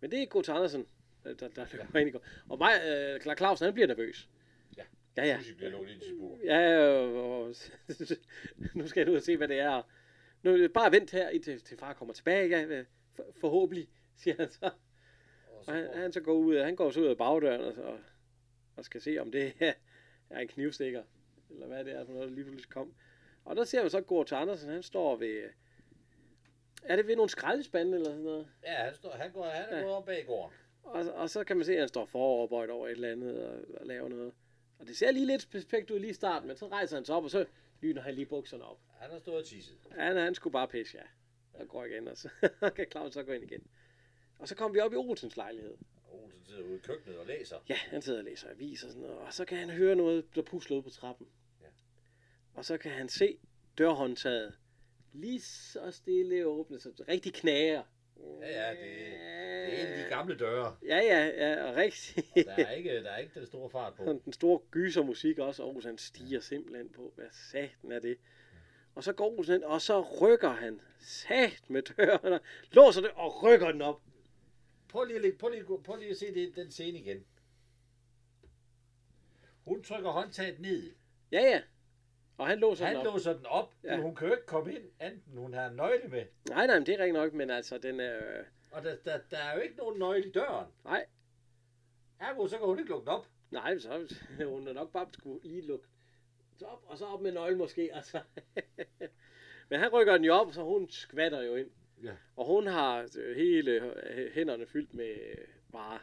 Men 0.00 0.10
det 0.10 0.22
er 0.22 0.26
Gota 0.26 0.52
Andersen, 0.52 0.86
der, 1.24 1.34
der, 1.34 1.48
der, 1.48 1.98
ind 1.98 2.08
i 2.08 2.12
går. 2.12 2.24
Og 2.48 2.58
mig, 2.58 2.72
øh, 2.86 3.36
Clausen, 3.36 3.64
han 3.64 3.74
bliver 3.74 3.86
nervøs. 3.86 4.30
Ja. 4.76 4.84
Ja, 5.16 5.24
ja. 5.24 5.34
Pludselig 5.36 5.56
bliver 5.56 5.70
lukket 5.70 5.92
ind 5.92 6.00
til 6.00 6.16
bur. 6.18 6.38
Ja, 6.44 6.78
og, 6.78 7.42
og, 7.42 7.54
nu 8.74 8.86
skal 8.86 9.00
jeg 9.00 9.10
ud 9.10 9.16
og 9.16 9.22
se, 9.22 9.36
hvad 9.36 9.48
det 9.48 9.58
er. 9.58 9.82
Nu, 10.46 10.68
bare 10.68 10.92
vent 10.92 11.10
her, 11.10 11.28
indtil 11.28 11.60
til 11.60 11.78
far 11.78 11.92
kommer 11.92 12.14
tilbage. 12.14 12.48
Ja, 12.48 12.84
for, 13.14 13.24
forhåbentlig, 13.40 13.88
siger 14.22 14.36
han 14.38 14.50
så. 14.50 14.70
Og 15.66 15.74
han, 15.74 15.88
han 15.94 16.12
så 16.12 16.20
går 16.20 16.32
ud, 16.32 16.58
han 16.58 16.76
går 16.76 16.90
så 16.90 17.00
ud 17.00 17.06
af 17.06 17.16
bagdøren 17.16 17.60
og, 17.60 17.84
og, 17.84 17.98
og 18.76 18.84
skal 18.84 19.00
se, 19.00 19.18
om 19.18 19.32
det 19.32 19.52
er 20.30 20.38
en 20.40 20.48
knivstikker, 20.48 21.02
eller 21.50 21.66
hvad 21.66 21.84
det 21.84 21.92
er 21.94 22.04
for 22.06 22.12
noget, 22.12 22.28
der 22.28 22.34
lige 22.34 22.44
pludselig 22.44 22.70
kom. 22.72 22.94
Og 23.44 23.56
der 23.56 23.64
ser 23.64 23.80
man 23.82 23.90
så 23.90 24.00
går 24.00 24.24
til 24.24 24.34
Andersen, 24.34 24.70
han 24.70 24.82
står 24.82 25.16
ved, 25.16 25.42
er 26.82 26.96
det 26.96 27.06
ved 27.06 27.16
nogle 27.16 27.30
skraldespande 27.30 27.94
eller 27.94 28.10
sådan 28.10 28.22
noget? 28.24 28.48
ja, 28.64 28.74
han, 28.74 28.94
står, 28.94 29.10
han, 29.10 29.32
går, 29.32 29.44
han 29.44 29.64
er 29.70 29.76
Ja. 29.76 29.82
gået 29.82 29.94
om 29.94 30.04
bag 30.04 30.26
gården. 30.26 30.56
Og, 30.82 31.04
og 31.14 31.30
så 31.30 31.44
kan 31.44 31.56
man 31.56 31.66
se, 31.66 31.72
at 31.72 31.78
han 31.78 31.88
står 31.88 32.04
foroverbøjet 32.04 32.70
over 32.70 32.86
et 32.86 32.92
eller 32.92 33.12
andet 33.12 33.44
og, 33.48 33.58
og 33.80 33.86
laver 33.86 34.08
noget. 34.08 34.32
Og 34.78 34.86
det 34.86 34.96
ser 34.96 35.10
lige 35.10 35.26
lidt 35.26 35.42
suspekt 35.52 35.90
ud 35.90 35.98
lige 35.98 36.10
i 36.10 36.14
starten, 36.14 36.48
men 36.48 36.56
så 36.56 36.68
rejser 36.68 36.96
han 36.96 37.04
sig 37.04 37.14
op, 37.14 37.24
og 37.24 37.30
så 37.30 37.44
lyner 37.80 38.02
han 38.02 38.14
lige 38.14 38.26
bukserne 38.26 38.64
op. 38.64 38.78
Han 38.98 39.10
har 39.10 39.18
stået 39.18 39.38
og 39.38 39.44
tisset. 39.44 39.76
Han, 39.90 40.16
han 40.16 40.34
skulle 40.34 40.52
bare 40.52 40.68
pisse, 40.68 40.98
ja. 40.98 41.02
Og 41.60 41.68
går 41.68 41.84
igen, 41.84 42.08
og 42.08 42.16
så 42.22 42.28
kan 42.76 42.86
Claus 42.90 43.12
så 43.12 43.22
gå 43.22 43.32
ind 43.32 43.44
igen. 43.44 43.66
Og 44.38 44.48
så 44.48 44.54
kommer 44.54 44.72
vi 44.72 44.80
op 44.80 44.92
i 44.92 44.96
Olsens 44.96 45.36
lejlighed. 45.36 45.76
Og 46.04 46.24
Olsen 46.24 46.44
sidder 46.44 46.62
ude 46.62 46.76
i 46.76 46.78
køkkenet 46.78 47.18
og 47.18 47.26
læser. 47.26 47.56
Ja, 47.68 47.74
han 47.74 48.02
sidder 48.02 48.18
og 48.18 48.24
læser 48.24 48.50
avis 48.50 48.84
og 48.84 48.90
sådan 48.90 49.02
noget. 49.02 49.18
Og 49.18 49.32
så 49.32 49.44
kan 49.44 49.58
han 49.58 49.70
høre 49.70 49.96
noget, 49.96 50.34
der 50.34 50.42
pusler 50.42 50.76
ud 50.76 50.82
på 50.82 50.90
trappen. 50.90 51.26
Ja. 51.62 51.66
Og 52.54 52.64
så 52.64 52.78
kan 52.78 52.90
han 52.90 53.08
se 53.08 53.38
dørhåndtaget 53.78 54.58
lige 55.12 55.40
så 55.40 55.90
stille 55.90 56.46
åbne, 56.46 56.76
det 56.76 57.08
rigtig 57.08 57.34
knager. 57.34 57.82
Ja, 58.40 58.48
ja, 58.48 58.70
det, 58.70 58.78
det 58.78 59.80
er 59.80 59.86
en 59.86 59.92
af 59.92 60.04
de 60.04 60.08
gamle 60.08 60.38
døre. 60.38 60.76
Ja, 60.86 60.96
ja, 60.96 61.26
ja, 61.26 61.64
og 61.64 61.76
rigtig. 61.76 62.24
Der 62.34 62.52
er 62.52 62.70
ikke, 62.70 63.02
der 63.02 63.10
er 63.10 63.18
ikke 63.18 63.34
den 63.34 63.46
store 63.46 63.70
fart 63.70 63.94
på. 63.94 64.04
Den 64.24 64.32
store 64.32 64.60
gysermusik 64.70 65.38
også, 65.38 65.62
og 65.62 65.82
han 65.82 65.98
stiger 65.98 66.40
simpelthen 66.40 66.88
på. 66.88 67.12
Hvad 67.16 67.26
satan 67.50 67.92
er 67.92 68.00
det? 68.00 68.18
Og 68.96 69.04
så 69.04 69.12
går 69.12 69.38
Olsen 69.38 69.54
ind, 69.54 69.64
og 69.64 69.80
så 69.82 70.00
rykker 70.00 70.48
han 70.50 70.80
sat 70.98 71.62
med 71.70 71.82
døren, 71.82 72.32
og 72.32 72.40
låser 72.72 73.00
det 73.00 73.10
og 73.10 73.42
rykker 73.42 73.72
den 73.72 73.82
op. 73.82 74.02
Prøv 74.88 75.04
lige, 75.04 75.32
prøv 75.38 75.50
lige, 75.50 75.64
prøv 75.84 75.96
lige 75.96 76.10
at 76.10 76.16
se 76.16 76.34
det, 76.34 76.56
den 76.56 76.70
scene 76.70 76.98
igen. 76.98 77.24
Hun 79.64 79.82
trykker 79.82 80.10
håndtaget 80.10 80.60
ned. 80.60 80.92
Ja, 81.32 81.40
ja. 81.40 81.62
Og 82.38 82.46
han 82.46 82.58
låser 82.58 82.84
Han 82.86 82.96
den 82.96 83.06
op. 83.06 83.12
låser 83.14 83.32
den 83.36 83.46
op, 83.46 83.74
Ja. 83.84 83.90
men 83.96 84.02
hun 84.02 84.14
kan 84.14 84.28
jo 84.28 84.34
ikke 84.34 84.46
komme 84.46 84.74
ind, 84.74 84.82
enten 85.02 85.38
hun 85.38 85.54
har 85.54 85.66
en 85.70 85.76
nøgle 85.76 86.08
med. 86.08 86.24
Nej, 86.48 86.66
nej, 86.66 86.78
men 86.78 86.86
det 86.86 86.94
er 86.94 86.98
rigtigt 86.98 87.14
nok, 87.14 87.32
men 87.32 87.50
altså, 87.50 87.78
den 87.78 88.00
er... 88.00 88.16
Øh, 88.38 88.44
Og 88.70 88.82
der, 88.84 88.96
der, 89.04 89.18
der 89.30 89.36
er 89.38 89.54
jo 89.54 89.60
ikke 89.60 89.76
nogen 89.76 89.98
nøgle 89.98 90.26
i 90.28 90.32
døren. 90.32 90.66
nej, 90.84 91.06
Ergo, 92.20 92.46
så 92.48 92.58
kan 92.58 92.66
hun 92.66 92.78
ikke 92.78 92.90
lukke 92.90 93.04
den 93.04 93.12
op. 93.14 93.26
nej, 93.50 93.78
så 93.78 94.16
hun 94.50 94.68
er 94.68 94.72
nok 94.72 94.92
bare 94.92 95.06
skulle 95.12 95.40
lige 95.48 95.66
lukke 95.66 95.86
så 96.58 96.64
op, 96.66 96.82
og 96.86 96.98
så 96.98 97.04
op 97.06 97.20
med 97.20 97.32
nøglen 97.32 97.58
måske, 97.58 97.90
altså. 97.92 98.20
men 99.70 99.80
han 99.80 99.92
rykker 99.92 100.12
den 100.12 100.24
jo 100.24 100.32
op, 100.34 100.52
så 100.52 100.62
hun 100.62 100.88
skvatter 100.90 101.42
jo 101.42 101.54
ind. 101.54 101.70
Ja. 102.02 102.12
Og 102.36 102.46
hun 102.46 102.66
har 102.66 103.08
øh, 103.18 103.36
hele 103.36 103.70
øh, 104.10 104.32
hænderne 104.32 104.66
fyldt 104.66 104.94
med 104.94 105.08
øh, 105.08 105.44
varer, 105.72 105.98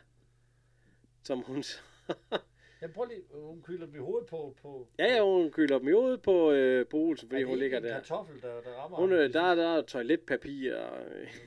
som 1.23 1.39
hun 1.39 1.63
så... 1.63 1.79
Ja, 2.81 2.87
prøv 2.87 3.05
lige, 3.05 3.23
hun 3.31 3.61
kylder 3.61 3.85
dem 3.85 3.95
i 3.95 3.97
hovedet 3.97 4.29
på... 4.29 4.55
på 4.61 4.87
ja, 4.99 5.15
ja, 5.15 5.23
hun 5.23 5.51
køler 5.51 5.77
dem 5.79 5.87
i 5.87 5.91
hovedet 5.91 6.21
på, 6.21 6.51
øh, 6.51 6.85
på 6.87 6.97
Olsen, 6.97 7.29
fordi 7.29 7.43
hun 7.43 7.57
ligger 7.57 7.77
en 7.77 7.83
der. 7.83 7.93
kartoffel, 7.93 8.41
der, 8.41 8.61
der 8.61 8.71
rammer 8.71 8.97
Hun, 8.97 9.11
ham 9.11 9.19
til 9.19 9.33
der, 9.33 9.55
der 9.55 9.77
er 9.77 9.81
toiletpapir 9.81 10.75
og, 10.75 11.01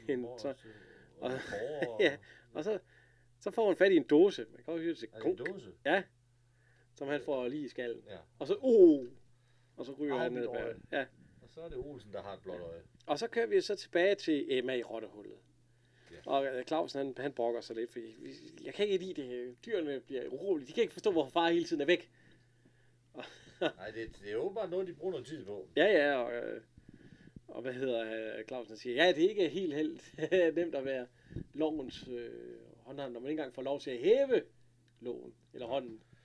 en, 0.08 0.26
så, 0.38 0.48
Og, 0.48 0.54
og- 1.30 1.30
og, 1.88 2.00
ja. 2.00 2.16
og 2.54 2.64
så, 2.64 2.78
Så 3.40 3.50
får 3.50 3.66
han 3.66 3.76
fat 3.76 3.92
i 3.92 3.96
en 3.96 4.02
dåse. 4.04 4.46
Man 4.52 4.62
kan 4.64 4.72
også 4.72 4.82
høre 4.82 4.90
det 4.92 4.98
til 4.98 5.08
Er 5.12 5.18
det 5.20 5.26
en 5.30 5.36
dåse? 5.36 5.72
Ja. 5.84 6.02
Som 6.96 7.08
han 7.08 7.20
får 7.20 7.48
lige 7.48 7.64
i 7.64 7.68
skallen. 7.68 8.02
Ja. 8.08 8.16
Og 8.38 8.46
så, 8.46 8.54
uh, 8.62 9.06
og 9.76 9.86
så 9.86 9.92
ryger 9.92 10.14
Au, 10.14 10.18
han 10.20 10.32
ned 10.32 10.48
bag. 10.48 10.74
Ja. 10.92 11.04
Og 11.42 11.48
så 11.50 11.60
er 11.60 11.68
det 11.68 11.78
Olsen, 11.78 12.12
der 12.12 12.22
har 12.22 12.32
et 12.34 12.40
blåt 12.42 12.60
øje. 12.60 12.82
Og 13.06 13.18
så 13.18 13.26
kører 13.28 13.46
vi 13.46 13.60
så 13.60 13.76
tilbage 13.76 14.14
til 14.14 14.58
Emma 14.58 14.74
i 14.74 14.82
rottehullet. 14.82 15.36
Ja. 16.10 16.16
Og 16.26 16.46
øh, 16.46 16.64
Clausen, 16.64 16.98
han, 16.98 17.14
han 17.18 17.32
brokker 17.32 17.60
sig 17.60 17.76
lidt, 17.76 17.92
fordi 17.92 18.16
vi- 18.18 18.64
jeg 18.64 18.74
kan 18.74 18.86
ikke 18.88 19.04
lide 19.06 19.22
det. 19.22 19.56
Dyrene 19.66 20.00
bliver 20.00 20.28
urolige. 20.28 20.66
De 20.66 20.72
kan 20.72 20.82
ikke 20.82 20.92
forstå, 20.92 21.10
hvorfor 21.12 21.30
far 21.30 21.50
hele 21.50 21.64
tiden 21.64 21.82
er 21.82 21.86
væk. 21.86 22.10
Nej, 23.60 23.90
det, 23.94 24.18
det 24.22 24.32
er 24.32 24.36
åbenbart 24.36 24.70
noget, 24.70 24.86
de 24.88 24.92
bruger 24.94 25.10
noget 25.12 25.26
tid 25.26 25.44
på. 25.44 25.68
Ja, 25.76 25.84
ja, 25.84 26.14
og, 26.16 26.32
øh, 26.34 26.60
og 27.48 27.62
hvad 27.62 27.72
hedder 27.72 28.36
øh, 28.38 28.44
Clausen 28.44 28.76
siger, 28.76 29.04
ja, 29.04 29.12
det 29.12 29.24
er 29.24 29.28
ikke 29.28 29.48
helt, 29.48 29.74
helt 29.74 30.02
nemt 30.56 30.74
at 30.74 30.84
være 30.84 31.06
lovens 31.54 32.08
øh, 32.08 32.30
håndhånd, 32.76 33.12
når 33.12 33.20
man 33.20 33.30
ikke 33.30 33.40
engang 33.40 33.54
får 33.54 33.62
lov 33.62 33.80
til 33.80 33.90
at 33.90 33.98
hæve 33.98 34.42
loven, 35.00 35.34
eller 35.54 35.66
hånden. 35.66 35.90
Ja, 35.90 36.00
og, 36.00 36.15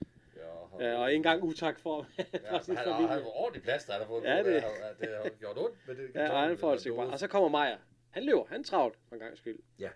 Ja, 0.80 0.94
og 0.96 1.08
ikke 1.10 1.16
engang 1.16 1.42
utak 1.42 1.80
for, 1.80 2.06
ja, 2.18 2.24
for 2.58 2.62
sin 2.64 2.76
han, 2.76 2.84
har, 2.88 2.92
familie. 2.94 3.08
han 3.14 3.22
har 3.22 3.30
ordentligt 3.40 3.64
plads, 3.64 3.84
han 3.84 4.00
har 4.00 4.06
fået. 4.06 4.24
Ja, 4.24 4.30
Ja, 4.30 4.38
det- 4.38 4.46
det, 4.46 4.62
har, 4.62 4.70
det 5.00 5.08
har 5.22 5.28
gjort 5.38 5.58
ondt, 5.58 5.76
men 5.88 5.96
det 5.96 6.10
Ja, 6.14 6.26
han 6.26 6.58
får 6.58 6.72
et 6.74 6.80
stykke 6.80 6.96
brand. 6.96 7.10
Og 7.10 7.18
så 7.18 7.26
kommer 7.26 7.48
Maja. 7.48 7.76
Han 8.10 8.24
løber, 8.24 8.44
han 8.48 8.60
er 8.60 8.64
travlt 8.64 8.96
for 9.08 9.14
en 9.14 9.20
gang 9.20 9.38
skyld. 9.38 9.58
Ja. 9.78 9.88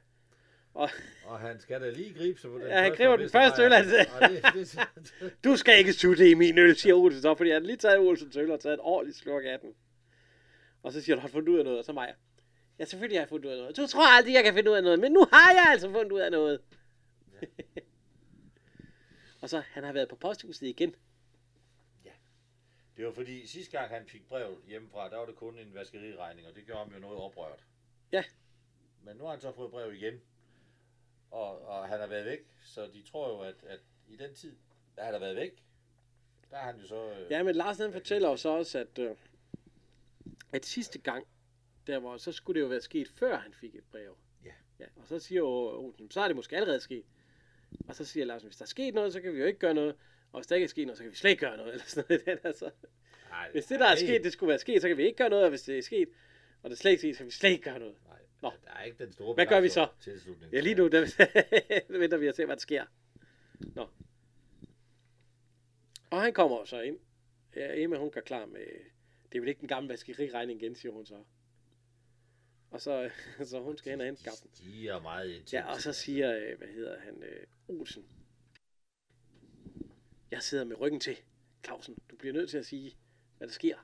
Og 0.75 0.91
Og 1.27 1.39
han 1.41 1.61
skal 1.61 1.81
da 1.81 1.91
lige 1.91 2.15
gribe 2.15 2.41
sig 2.41 2.51
på 2.51 2.59
den 2.59 2.67
Ja, 2.67 2.83
han 2.83 2.95
griber 2.95 3.17
den 3.17 3.31
første 3.31 3.63
øl, 3.63 3.73
han- 3.73 3.85
det, 3.85 4.07
det, 4.55 4.79
det, 5.21 5.33
du 5.45 5.57
skal 5.57 5.79
ikke 5.79 5.93
sutte 5.93 6.31
i 6.31 6.35
min 6.35 6.59
øl, 6.59 6.77
siger 6.77 6.95
Olsen 6.95 7.23
så, 7.23 7.35
fordi 7.35 7.51
han 7.51 7.63
har 7.63 7.67
lige 7.67 7.77
taget 7.77 7.99
Olsens 7.99 8.37
øl 8.37 8.51
og 8.51 8.61
taget 8.61 8.75
et 8.75 8.81
ordentligt 8.83 9.19
slurk 9.19 9.43
af 9.47 9.59
den. 9.61 9.75
Og 10.83 10.93
så 10.93 11.01
siger 11.01 11.17
du, 11.17 11.21
har 11.21 11.29
du 11.29 11.33
fundet 11.33 11.49
ud 11.49 11.59
af 11.59 11.65
noget? 11.65 11.79
Og 11.79 11.85
så 11.85 11.93
Maja. 11.93 12.13
Ja, 12.79 12.85
selvfølgelig 12.85 13.19
har 13.19 13.23
jeg 13.23 13.29
fundet 13.29 13.47
ud 13.47 13.53
af 13.53 13.59
noget. 13.59 13.77
Du 13.77 13.87
tror 13.87 14.17
aldrig, 14.17 14.35
jeg 14.35 14.45
kan 14.45 14.55
finde 14.55 14.71
ud 14.71 14.77
af 14.77 14.83
noget, 14.83 14.99
men 15.01 15.13
nu 15.13 15.27
har 15.33 15.53
jeg 15.53 15.65
altså 15.71 15.91
fundet 15.93 16.13
ud 16.13 16.21
af 16.21 16.31
noget. 16.31 16.61
og 19.47 19.51
så, 19.51 19.61
han 19.61 19.85
har 19.85 19.93
været 19.93 20.09
på 20.09 20.17
posthuset 20.17 20.67
igen. 20.67 20.95
det 22.97 23.07
var 23.07 23.13
fordi, 23.13 23.47
sidste 23.47 23.79
gang 23.79 23.91
han 23.91 24.07
fik 24.07 24.29
brev 24.29 24.63
hjemmefra, 24.67 25.11
der 25.11 25.17
var 25.17 25.27
det 25.27 25.37
kun 25.37 25.59
en 25.59 25.75
vaskeriregning, 25.75 26.49
og 26.49 26.55
det 26.55 26.67
gjorde 26.67 26.79
ham 26.79 26.93
jo 26.95 26.99
noget 26.99 27.19
oprørt. 27.19 27.65
Ja. 28.13 28.25
Men 29.03 29.17
nu 29.17 29.25
har 29.25 29.31
han 29.31 29.41
så 29.41 29.53
fået 29.53 29.71
brev 29.71 29.95
igen, 29.95 30.21
og, 31.31 31.69
og 31.69 31.89
han 31.89 32.01
har 32.01 32.07
været 32.07 32.25
væk, 32.25 32.47
så 32.65 32.87
de 32.87 33.03
tror 33.03 33.29
jo, 33.29 33.41
at, 33.41 33.55
at 33.67 33.81
i 34.09 34.17
den 34.17 34.35
tid, 34.35 34.57
da 34.97 35.03
han 35.03 35.13
har 35.13 35.21
været 35.21 35.37
væk, 35.37 35.65
der 36.51 36.57
har 36.57 36.73
han 36.73 36.81
jo 36.81 36.87
så... 36.87 37.11
Øh, 37.11 37.31
Ja, 37.31 37.43
men 37.43 37.55
Larsen 37.55 37.83
han 37.83 37.93
fortæller 37.93 38.29
jo 38.29 38.37
så 38.37 38.49
også, 38.49 38.79
at, 38.79 38.99
øh, 38.99 39.17
at 40.53 40.67
sidste 40.67 40.99
gang, 40.99 41.27
der 41.87 41.99
hvor, 41.99 42.17
så 42.17 42.33
skulle 42.33 42.61
det 42.61 42.65
jo 42.65 42.69
være 42.69 42.81
sket, 42.81 43.09
før 43.09 43.37
han 43.37 43.55
fik 43.55 43.75
et 43.75 43.85
brev. 43.91 44.17
Ja. 44.45 44.53
ja 44.79 44.87
og 44.97 45.09
så 45.09 45.19
siger 45.19 45.39
jo 45.39 45.79
Olsen, 45.79 46.11
så 46.11 46.21
er 46.21 46.27
det 46.27 46.37
måske 46.37 46.57
allerede 46.57 46.81
sket. 46.81 47.05
Og 47.89 47.95
så 47.95 48.05
siger 48.05 48.27
Larsen, 48.27 48.49
hvis 48.49 48.57
der 48.57 48.64
er 48.64 48.66
sket 48.66 48.95
noget, 48.95 49.12
så 49.12 49.20
kan 49.20 49.35
vi 49.35 49.39
jo 49.39 49.47
ikke 49.47 49.59
gøre 49.59 49.74
noget. 49.74 49.95
Og 50.33 50.41
hvis 50.41 50.47
der 50.47 50.57
ikke 50.57 50.64
er 50.64 50.68
sket 50.68 50.87
noget, 50.87 50.99
så 50.99 51.05
kan 51.05 51.11
vi 51.11 51.16
slet 51.16 51.31
ikke 51.31 51.41
gøre 51.41 51.57
noget. 51.57 51.72
Eller 51.72 51.85
sådan 51.87 52.20
noget. 52.27 52.39
Altså. 52.45 52.70
nej, 53.31 53.51
Hvis 53.53 53.64
det, 53.64 53.81
der 53.81 53.87
er 53.87 53.95
nej, 53.95 53.97
sket, 53.97 54.24
det 54.24 54.33
skulle 54.33 54.49
være 54.49 54.59
sket, 54.59 54.83
så 54.83 54.89
kan 54.89 54.97
vi 54.97 55.07
ikke 55.07 55.16
gøre 55.16 55.31
noget. 55.31 55.45
Og 55.45 55.51
hvis 55.51 55.62
det 55.62 55.79
er 55.79 55.83
sket, 55.83 56.09
og 56.62 56.70
det 56.70 56.77
er 56.77 56.81
slet 56.81 56.91
ikke 56.91 57.01
sket, 57.01 57.14
så 57.14 57.18
kan 57.18 57.27
vi 57.27 57.31
slet 57.31 57.51
ikke 57.51 57.64
gøre 57.64 57.79
noget. 57.79 57.95
Nej, 58.09 58.18
Nå. 58.43 58.53
der 58.64 58.70
er 58.70 58.83
ikke 58.85 59.05
den 59.05 59.12
store 59.12 59.35
Hvad 59.35 59.47
gør 59.47 59.61
vi 59.61 59.68
så? 59.68 59.89
Ja, 60.53 60.61
lige 60.61 60.74
nu, 60.74 60.89
der 60.93 61.99
venter 61.99 62.16
vi 62.16 62.29
og 62.29 62.35
ser, 62.35 62.47
hvad 62.47 62.57
der 62.57 62.61
sker. 62.61 62.85
Nå. 63.74 63.89
Og 66.11 66.22
han 66.22 66.33
kommer 66.33 66.64
så 66.64 66.81
ind. 66.81 66.99
Ja, 67.57 67.83
Emma, 67.83 67.97
hun 67.97 68.11
gør 68.11 68.20
klar 68.20 68.47
med... 68.47 68.66
Det 69.33 69.39
er 69.39 69.41
vel 69.41 69.49
ikke 69.49 69.61
den 69.61 69.68
gamle 69.68 69.89
vaskeriregning 69.89 70.62
igen, 70.62 70.74
siger 70.74 70.93
hun 70.93 71.07
så. 71.07 71.24
Og 72.70 72.81
så, 72.81 73.11
så 73.51 73.61
hun 73.61 73.79
skal 73.79 73.91
hen 73.91 74.01
og 74.01 74.07
hente 74.07 74.24
gaffen. 74.24 74.51
De 74.59 74.89
er 74.89 75.01
meget 75.01 75.29
intense. 75.29 75.57
Ja, 75.57 75.72
og 75.72 75.81
så 75.81 75.93
siger, 75.93 76.37
øh, 76.37 76.59
hvad 76.59 76.68
hedder 76.68 77.01
han, 77.01 77.22
øh, 77.22 77.47
Olsen. 77.69 78.05
Jeg 80.31 80.43
sidder 80.43 80.64
med 80.64 80.81
ryggen 80.81 81.01
til, 81.01 81.17
Clausen. 81.64 81.97
Du 82.11 82.17
bliver 82.17 82.33
nødt 82.33 82.51
til 82.51 82.59
at 82.59 82.67
sige, 82.67 82.97
hvad 83.39 83.49
der 83.49 83.55
sker. 83.55 83.77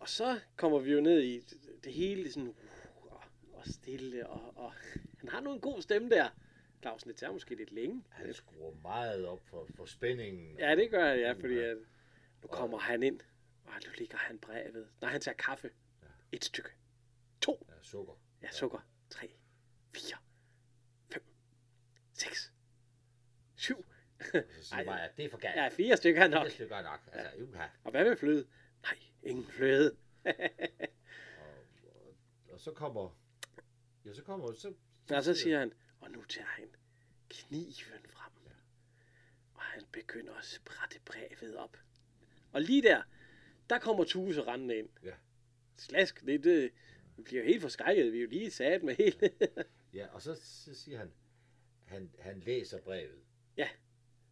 Og 0.00 0.08
så 0.08 0.40
kommer 0.56 0.78
vi 0.78 0.92
jo 0.92 1.00
ned 1.00 1.22
i 1.22 1.40
det, 1.84 1.92
hele 1.92 2.32
sådan, 2.32 2.48
uh, 2.48 3.14
og, 3.52 3.66
stille, 3.66 4.26
og, 4.26 4.56
og 4.56 4.72
han 5.18 5.28
har 5.28 5.40
nu 5.40 5.52
en 5.52 5.60
god 5.60 5.82
stemme 5.82 6.10
der. 6.10 6.28
Clausen, 6.82 7.08
det 7.08 7.16
tager 7.16 7.32
måske 7.32 7.54
lidt 7.54 7.72
længe. 7.72 8.04
Han 8.08 8.34
skruer 8.34 8.74
meget 8.82 9.26
op 9.26 9.40
for, 9.48 9.66
for 9.74 9.86
spændingen. 9.86 10.58
Ja, 10.58 10.76
det 10.76 10.90
gør 10.90 11.08
han, 11.08 11.18
ja, 11.18 11.32
fordi 11.32 11.58
at, 11.58 11.76
nu 12.42 12.48
kommer 12.48 12.78
han 12.78 13.02
ind, 13.02 13.20
og 13.64 13.72
nu 13.86 13.90
ligger 13.98 14.16
han 14.18 14.38
brevet. 14.38 14.88
Nej, 15.00 15.10
han 15.10 15.20
tager 15.20 15.36
kaffe. 15.36 15.70
Et 16.32 16.44
stykke. 16.44 16.70
To. 17.40 17.66
Ja, 17.68 17.74
sukker. 17.82 18.14
Ja, 18.42 18.50
sukker. 18.50 18.78
3, 19.10 19.30
4, 19.94 20.16
5, 20.16 20.29
6, 22.20 22.52
7. 23.56 23.76
Og 24.34 24.42
så 24.50 24.62
siger 24.62 24.92
at 24.92 25.16
det 25.16 25.24
er 25.24 25.30
for 25.30 25.38
galt. 25.38 25.56
Ja, 25.56 25.68
fire 25.68 25.96
stykker 25.96 26.22
er 26.22 26.28
nok. 26.28 26.44
Det 26.44 26.52
stykker 26.52 26.76
er 26.76 26.82
nok. 26.82 27.00
Altså, 27.12 27.42
uha. 27.42 27.66
Og 27.84 27.90
hvad 27.90 28.04
med 28.04 28.16
fløde? 28.16 28.46
Nej, 28.82 28.98
ingen 29.22 29.46
fløde. 29.46 29.96
Og, 30.24 30.32
og, 31.82 32.52
og, 32.52 32.60
så 32.60 32.72
kommer... 32.72 33.18
Ja, 34.04 34.14
så 34.14 34.22
kommer... 34.22 34.52
Så, 34.52 34.72
Og 35.10 35.24
så 35.24 35.34
siger 35.34 35.58
han, 35.58 35.72
og 36.00 36.10
nu 36.10 36.24
tager 36.24 36.46
han 36.46 36.68
kniven 37.28 38.06
frem. 38.08 38.32
Og 39.54 39.66
han 39.66 39.82
begynder 39.92 40.34
at 40.34 40.44
sprætte 40.44 41.00
brevet 41.04 41.56
op. 41.56 41.76
Og 42.52 42.60
lige 42.60 42.82
der, 42.82 43.02
der 43.70 43.78
kommer 43.78 44.04
Tuse 44.04 44.42
rendende 44.42 44.76
ind. 44.76 44.88
Ja. 45.02 45.14
Slask, 45.76 46.20
det, 46.26 46.44
det, 46.44 46.70
vi 47.16 47.22
bliver 47.22 47.42
jo 47.42 47.46
helt 47.46 47.62
forskrækket. 47.62 48.12
Vi 48.12 48.18
er 48.18 48.22
jo 48.22 48.28
lige 48.28 48.50
sat 48.50 48.82
med 48.82 48.94
hele. 48.94 49.30
Ja, 49.94 50.06
og 50.06 50.22
så, 50.22 50.34
så 50.42 50.74
siger 50.74 50.98
han, 50.98 51.12
han, 51.90 52.10
han 52.18 52.42
læser 52.46 52.78
brevet. 52.80 53.18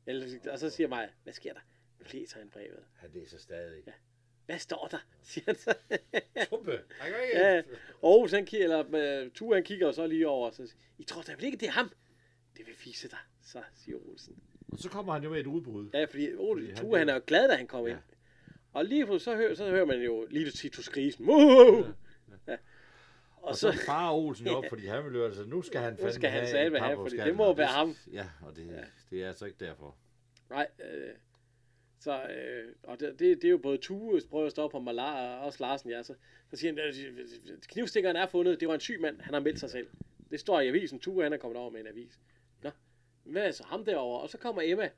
Eller- 0.06 0.52
og 0.52 0.58
så 0.58 0.70
siger 0.70 0.88
mig, 0.88 1.08
hvad 1.22 1.32
sker 1.32 1.52
der? 1.52 1.60
Nu 2.00 2.06
læser 2.12 2.38
han 2.38 2.50
brevet. 2.50 2.84
Han 2.96 3.10
læser 3.14 3.38
stadig. 3.38 3.82
Ja. 3.86 3.92
Hvad 4.46 4.58
står 4.58 4.88
der? 4.90 4.98
Siger 5.22 5.44
han 5.46 5.56
så. 5.56 5.74
Han 7.00 7.08
ikke... 7.24 7.38
Ja. 7.38 7.62
Og 8.02 8.30
han 8.30 8.46
kigger, 8.46 8.64
eller 8.82 9.24
uh, 9.24 9.32
Tue 9.32 9.54
han 9.54 9.64
kigger 9.64 9.92
så 9.92 10.06
lige 10.06 10.28
over, 10.28 10.46
og 10.48 10.54
så 10.54 10.66
siger, 10.66 10.78
I 10.98 11.04
tror 11.04 11.22
da 11.22 11.32
vel 11.34 11.44
ikke, 11.44 11.56
det 11.58 11.66
er 11.68 11.72
ham? 11.72 11.92
Det 12.56 12.66
vil 12.66 12.74
fise 12.74 13.08
dig, 13.08 13.18
så 13.42 13.62
siger 13.74 13.96
Olsen. 14.08 14.42
Og 14.72 14.78
så 14.78 14.88
kommer 14.88 15.12
han 15.12 15.22
jo 15.22 15.30
med 15.30 15.40
et 15.40 15.46
udbrud. 15.46 15.90
Ja, 15.94 16.04
fordi 16.04 16.34
Ole, 16.34 16.60
Fordi 16.62 16.66
han 16.72 16.76
Tue, 16.76 16.98
han 16.98 17.06
bliver- 17.06 17.14
er 17.14 17.18
jo 17.18 17.24
glad, 17.26 17.48
da 17.48 17.54
han 17.54 17.66
kommer 17.66 17.88
Ja. 17.88 17.94
ind. 17.94 18.02
Og 18.72 18.84
lige 18.84 19.06
pludselig, 19.06 19.24
så 19.24 19.36
hører, 19.36 19.54
så 19.54 19.70
hører 19.70 19.84
man 19.84 20.00
jo 20.02 20.26
lige 20.30 20.50
Titus 20.50 20.88
Grisen. 20.88 21.26
Muh! 21.26 21.86
Ja. 21.86 21.92
Og, 23.48 23.52
Og 23.52 23.56
så, 23.56 23.72
så 23.72 23.84
farer 23.86 24.12
Olsen 24.14 24.48
op, 24.48 24.64
fordi 24.68 24.86
han 24.86 25.04
vil 25.04 25.14
jo 25.14 25.24
altså, 25.24 25.44
nu 25.44 25.62
skal 25.62 25.80
han 25.80 25.96
fandme 25.96 26.12
skal 26.12 26.30
han 26.30 26.46
have 26.46 26.66
et 26.76 26.82
have, 26.82 26.96
fordi 26.96 27.16
det 27.16 27.36
må 27.36 27.54
være 27.54 27.66
ham. 27.66 27.94
Ja, 28.12 28.26
og 28.42 28.56
det, 28.56 28.66
Ja. 28.66 28.84
det 29.10 29.22
er 29.22 29.28
altså 29.28 29.44
ikke 29.46 29.64
derfor. 29.64 29.96
nej, 30.50 30.68
øh, 30.84 31.10
så, 32.00 32.22
øh, 32.22 32.74
og 32.82 33.00
det, 33.00 33.18
det, 33.18 33.36
det, 33.42 33.44
er 33.44 33.50
jo 33.50 33.58
både 33.58 33.78
Tue, 33.78 34.20
prøver 34.30 34.46
at 34.46 34.52
stoppe 34.52 34.72
på 34.74 34.80
Malar, 34.80 35.36
og 35.38 35.44
også 35.46 35.58
Larsen, 35.60 35.90
ja, 35.90 36.02
så, 36.02 36.14
så 36.50 36.56
siger 36.56 36.72
han, 36.72 36.78
øh, 37.52 37.58
knivstikkeren 37.68 38.16
er 38.16 38.26
fundet, 38.26 38.60
det 38.60 38.68
var 38.68 38.74
en 38.74 38.80
syg 38.80 39.00
mand, 39.00 39.20
han 39.20 39.34
har 39.34 39.40
meldt 39.40 39.60
sig 39.60 39.70
selv. 39.70 39.88
Det 40.30 40.40
står 40.40 40.60
i 40.60 40.68
avisen, 40.68 40.98
Tue, 41.00 41.22
han 41.22 41.32
er 41.32 41.36
kommet 41.36 41.56
over 41.60 41.70
med 41.70 41.80
en 41.80 41.86
avis. 41.86 42.20
Nå, 42.62 42.70
hvad 43.24 43.46
er 43.46 43.50
så 43.50 43.64
ham 43.64 43.84
derovre? 43.84 44.20
Og 44.20 44.28
så 44.28 44.38
kommer 44.38 44.62
Emma, 44.64 44.90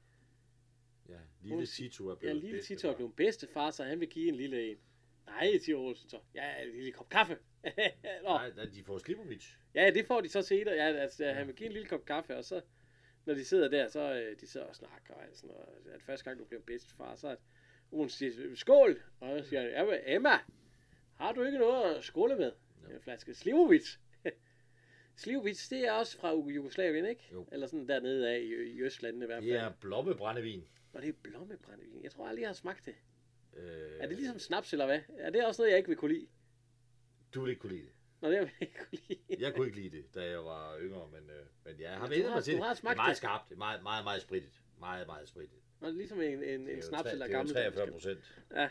Ja, 1.09 1.15
lille 1.43 1.57
Hun- 1.57 1.67
Tito 1.67 2.07
er 2.09 2.11
Ja, 2.11 2.19
blevet 2.19 2.37
lille 2.37 2.57
bedstefar. 2.57 2.77
Tito 2.77 2.89
er 2.89 2.95
blevet 2.97 3.15
bedstefar, 3.17 3.71
så 3.71 3.85
han 3.85 4.01
vil 4.01 4.09
give 4.09 4.29
en 4.29 4.35
lille 4.35 4.71
en. 4.71 4.77
Nej, 5.27 5.59
siger 5.59 5.77
Olsen 5.79 6.11
så. 6.11 6.17
Ja, 6.35 6.63
en 6.63 6.73
lille 6.75 6.93
kop 6.93 7.09
kaffe. 7.09 7.37
Nå, 8.25 8.29
Nej, 8.29 8.51
de 8.75 8.83
får 8.85 8.99
Slivovic. 8.99 9.47
ja, 9.75 9.91
det 9.95 10.07
får 10.07 10.21
de 10.21 10.29
så 10.29 10.43
senere. 10.43 10.75
Ja, 10.75 10.87
altså, 10.87 11.25
ja. 11.25 11.33
han 11.33 11.47
vil 11.47 11.55
give 11.57 11.67
en 11.67 11.73
lille 11.73 11.89
kop 11.89 12.05
kaffe, 12.05 12.37
og 12.37 12.45
så, 12.45 12.61
når 13.25 13.35
de 13.35 13.45
sidder 13.45 13.69
der, 13.69 13.89
så 13.89 14.15
øh, 14.15 14.41
de 14.41 14.47
sidder 14.47 14.67
og 14.67 14.77
snakker. 14.77 15.15
Og 15.15 15.23
sådan 15.33 15.51
noget. 15.51 15.95
At 15.95 16.03
første 16.03 16.25
gang, 16.25 16.39
du 16.39 16.45
bliver 16.45 16.63
bedstefar, 16.63 17.17
så 17.17 17.29
er 17.29 17.37
Olsen 17.93 18.33
siger, 18.33 18.55
skål! 18.57 19.03
Og 19.21 19.39
så 19.43 19.49
siger 19.49 19.85
men 19.87 19.99
Emma, 20.07 20.39
har 21.17 21.33
du 21.33 21.43
ikke 21.45 21.59
noget 21.59 21.95
at 21.95 22.05
skåle 22.05 22.37
med? 22.37 22.53
Jo. 22.91 22.95
En 22.95 23.01
flaske 23.01 23.35
Slivovic. 23.35 23.97
Slivovic, 25.17 25.69
det 25.69 25.87
er 25.87 25.93
også 25.93 26.19
fra 26.19 26.35
Jugoslavien, 26.35 27.05
ikke? 27.07 27.29
Jo. 27.33 27.47
Eller 27.53 27.67
sådan 27.67 27.89
dernede 27.89 28.31
af 28.31 28.39
i, 28.39 28.55
i 28.55 28.81
Østlandene 28.83 29.25
i 29.25 29.27
hvert 29.27 29.43
fald. 29.43 29.51
Det 29.53 29.61
er 29.61 29.73
blommebrændevin. 29.81 30.65
Og 30.93 31.03
det 31.03 31.09
er 31.09 31.13
blommebrændevin. 31.23 32.03
Jeg 32.03 32.11
tror 32.11 32.27
aldrig, 32.27 32.41
jeg 32.43 32.49
har 32.49 32.55
smagt 32.55 32.87
det. 32.87 32.95
Øh, 33.57 33.91
Er 34.01 34.07
det 34.07 34.17
ligesom 34.17 34.39
snaps, 34.39 34.73
eller 34.73 34.87
hvad? 34.87 35.01
Er 35.19 35.31
det 35.31 35.47
også 35.47 35.63
noget, 35.63 35.71
jeg 35.71 35.79
ikke 35.79 35.89
vil 35.89 35.97
kunne 35.97 36.15
lide? 36.15 36.27
Du 37.35 37.41
vil 37.41 37.51
ikke 37.51 37.61
kunne 37.61 37.73
lide 37.73 37.83
det. 37.87 37.93
Nå, 38.21 38.31
det 38.31 38.41
vil 38.41 38.51
jeg 38.61 38.69
ikke 38.69 38.79
kunne 38.79 38.99
lide. 39.09 39.21
Jeg 39.45 39.55
kunne 39.55 39.67
ikke 39.67 39.81
lide 39.81 39.97
det, 39.97 40.15
da 40.15 40.23
jeg 40.31 40.45
var 40.45 40.79
yngre, 40.79 41.09
men, 41.13 41.31
øh, 41.31 41.47
men 41.65 41.81
jeg 41.81 41.91
har 41.91 41.99
har- 41.99 42.09
mig 42.09 42.15
til 42.45 42.55
det. 42.55 42.63
Det 42.83 42.89
er 42.91 42.95
meget 42.95 43.17
skarpt. 43.17 43.49
Det 43.49 43.55
er 43.55 43.59
meget, 43.59 43.83
meget, 43.83 44.05
meget 44.05 44.23
spritet. 44.23 44.63
Meget, 44.79 45.07
meget 45.07 45.29
spritet. 45.29 45.59
Nå, 45.81 45.87
det 45.87 45.93
er 45.95 45.97
ligesom 45.99 46.21
en, 46.21 46.43
en, 46.43 46.69
en 46.69 46.83
snaps 46.83 47.11
eller 47.13 47.27
Det 47.27 47.35
er 47.35 47.39
jo 47.39 47.39
gammel. 47.39 47.55
43 47.55 47.87
procent 47.93 48.35
Ja, 48.57 48.69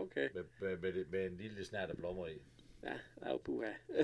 okay. 0.00 0.28
med, 0.34 0.44
med, 0.60 0.76
med, 0.92 1.04
med, 1.04 1.26
en 1.26 1.36
lille 1.36 1.64
snært 1.64 1.90
af 1.90 1.96
blommer 1.96 2.26
i. 2.26 2.42
Ja, 2.82 2.98
jo 3.30 3.36
puha. 3.36 3.72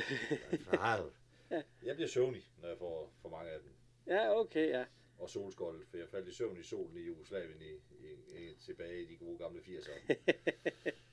Ja. 1.50 1.62
Jeg 1.82 1.94
bliver 1.94 2.08
søvnig, 2.08 2.42
når 2.62 2.68
jeg 2.68 2.78
får 2.78 3.14
for 3.22 3.28
mange 3.28 3.50
af 3.50 3.58
dem. 3.60 3.70
ja, 4.06 4.40
okay, 4.40 4.68
ja. 4.68 4.84
Og 5.18 5.30
solskold, 5.30 5.86
for 5.90 5.96
jeg 5.96 6.08
faldt 6.08 6.28
i 6.28 6.32
søvn 6.32 6.56
i 6.60 6.62
solen 6.62 6.96
i 6.96 7.00
Jugoslavien 7.00 7.62
i, 7.62 7.70
i, 8.06 8.12
i, 8.38 8.54
tilbage 8.60 9.02
i 9.02 9.06
de 9.06 9.16
gode 9.16 9.38
gamle 9.38 9.60
80'ere. 9.60 10.14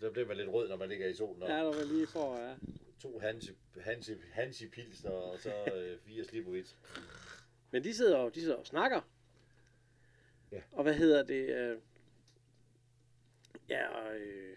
så 0.00 0.10
bliver 0.10 0.26
man 0.26 0.36
lidt 0.36 0.48
rød, 0.48 0.68
når 0.68 0.76
man 0.76 0.88
ligger 0.88 1.08
i 1.08 1.14
solen. 1.14 1.42
Og, 1.42 1.48
Ja, 1.48 1.62
når 1.62 1.72
man 1.72 1.86
lige 1.86 2.06
får, 2.06 2.38
ja. 2.38 2.54
To 3.00 3.18
Hansi, 3.18 3.52
Hansi, 3.80 4.14
Hansi 4.32 4.68
Pilsner, 4.68 5.10
og 5.10 5.38
så 5.38 5.64
øh, 5.74 5.98
fire 5.98 6.24
Slibovic. 6.24 6.72
Men 7.70 7.84
de 7.84 7.94
sidder 7.94 8.16
og, 8.16 8.34
de 8.34 8.40
sidder 8.40 8.56
og 8.56 8.66
snakker. 8.66 9.00
Ja. 10.52 10.60
Og 10.72 10.82
hvad 10.82 10.94
hedder 10.94 11.22
det? 11.22 11.48
Øh, 11.48 11.78
ja, 13.68 13.88
og, 13.88 14.16
øh, 14.16 14.56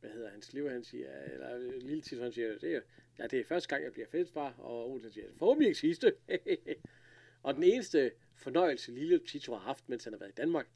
hvad 0.00 0.10
hedder 0.10 0.30
hans 0.30 0.52
liv, 0.52 0.70
han 0.70 0.84
siger, 0.84 1.22
eller 1.22 1.56
øh, 1.56 1.82
lille 1.82 2.02
Tito, 2.02 2.22
han 2.22 2.32
siger, 2.32 2.58
det 2.58 2.74
er, 2.74 2.80
ja, 3.18 3.26
det 3.26 3.40
er 3.40 3.44
første 3.44 3.68
gang, 3.68 3.84
jeg 3.84 3.92
bliver 3.92 4.08
fællesfar, 4.08 4.54
og 4.58 4.90
Olsen 4.90 5.12
siger, 5.12 5.26
forhåbentlig 5.38 5.68
ikke 5.68 5.80
sidste. 5.80 6.14
og 7.42 7.54
den 7.54 7.62
eneste 7.62 8.12
fornøjelse, 8.34 8.92
lille 8.92 9.18
Tito 9.18 9.52
har 9.52 9.60
haft, 9.60 9.88
mens 9.88 10.04
han 10.04 10.12
har 10.12 10.18
været 10.18 10.30
i 10.30 10.34
Danmark, 10.34 10.66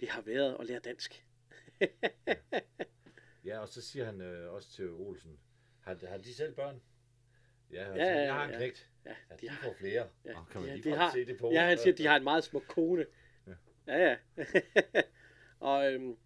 det 0.00 0.08
har 0.08 0.22
været 0.22 0.56
at 0.60 0.66
lære 0.66 0.78
dansk. 0.78 1.26
Ja, 3.46 3.58
og 3.58 3.68
så 3.68 3.82
siger 3.82 4.04
han 4.04 4.20
øh, 4.20 4.52
også 4.52 4.70
til 4.72 4.90
Olsen, 4.90 5.38
har, 5.80 5.98
har 6.08 6.18
de 6.18 6.34
selv 6.34 6.54
børn? 6.54 6.80
Ja, 7.72 7.90
og 7.90 7.96
Ja, 7.96 8.04
så, 8.04 8.10
ja, 8.10 8.20
jeg 8.24 8.34
har 8.34 8.44
en 8.44 8.50
ja. 8.50 8.56
knægt. 8.56 8.90
Ja, 9.04 9.10
Ja, 9.30 9.34
de 9.34 9.40
de 9.40 9.48
har, 9.48 9.62
får 9.68 9.74
flere. 9.78 10.08
ja, 10.24 10.32
Nå, 10.32 10.38
kan 10.50 10.60
de, 10.60 10.66
man 10.66 10.68
har- 10.68 10.76
lige 10.76 10.90
de 10.90 10.96
har, 10.96 11.12
se 11.12 11.24
det 11.26 11.38
på. 11.38 11.50
ja, 11.52 11.60
han 11.66 11.78
siger, 11.78 11.94
de 11.96 12.06
har 12.06 12.16
en 12.16 12.24
meget 12.24 12.44
smuk 12.44 12.62
kone. 12.68 13.06
Ja. 13.46 13.52
Ja, 13.86 14.08
ja. 14.10 14.16
og 15.60 15.92
øhm, 15.92 16.16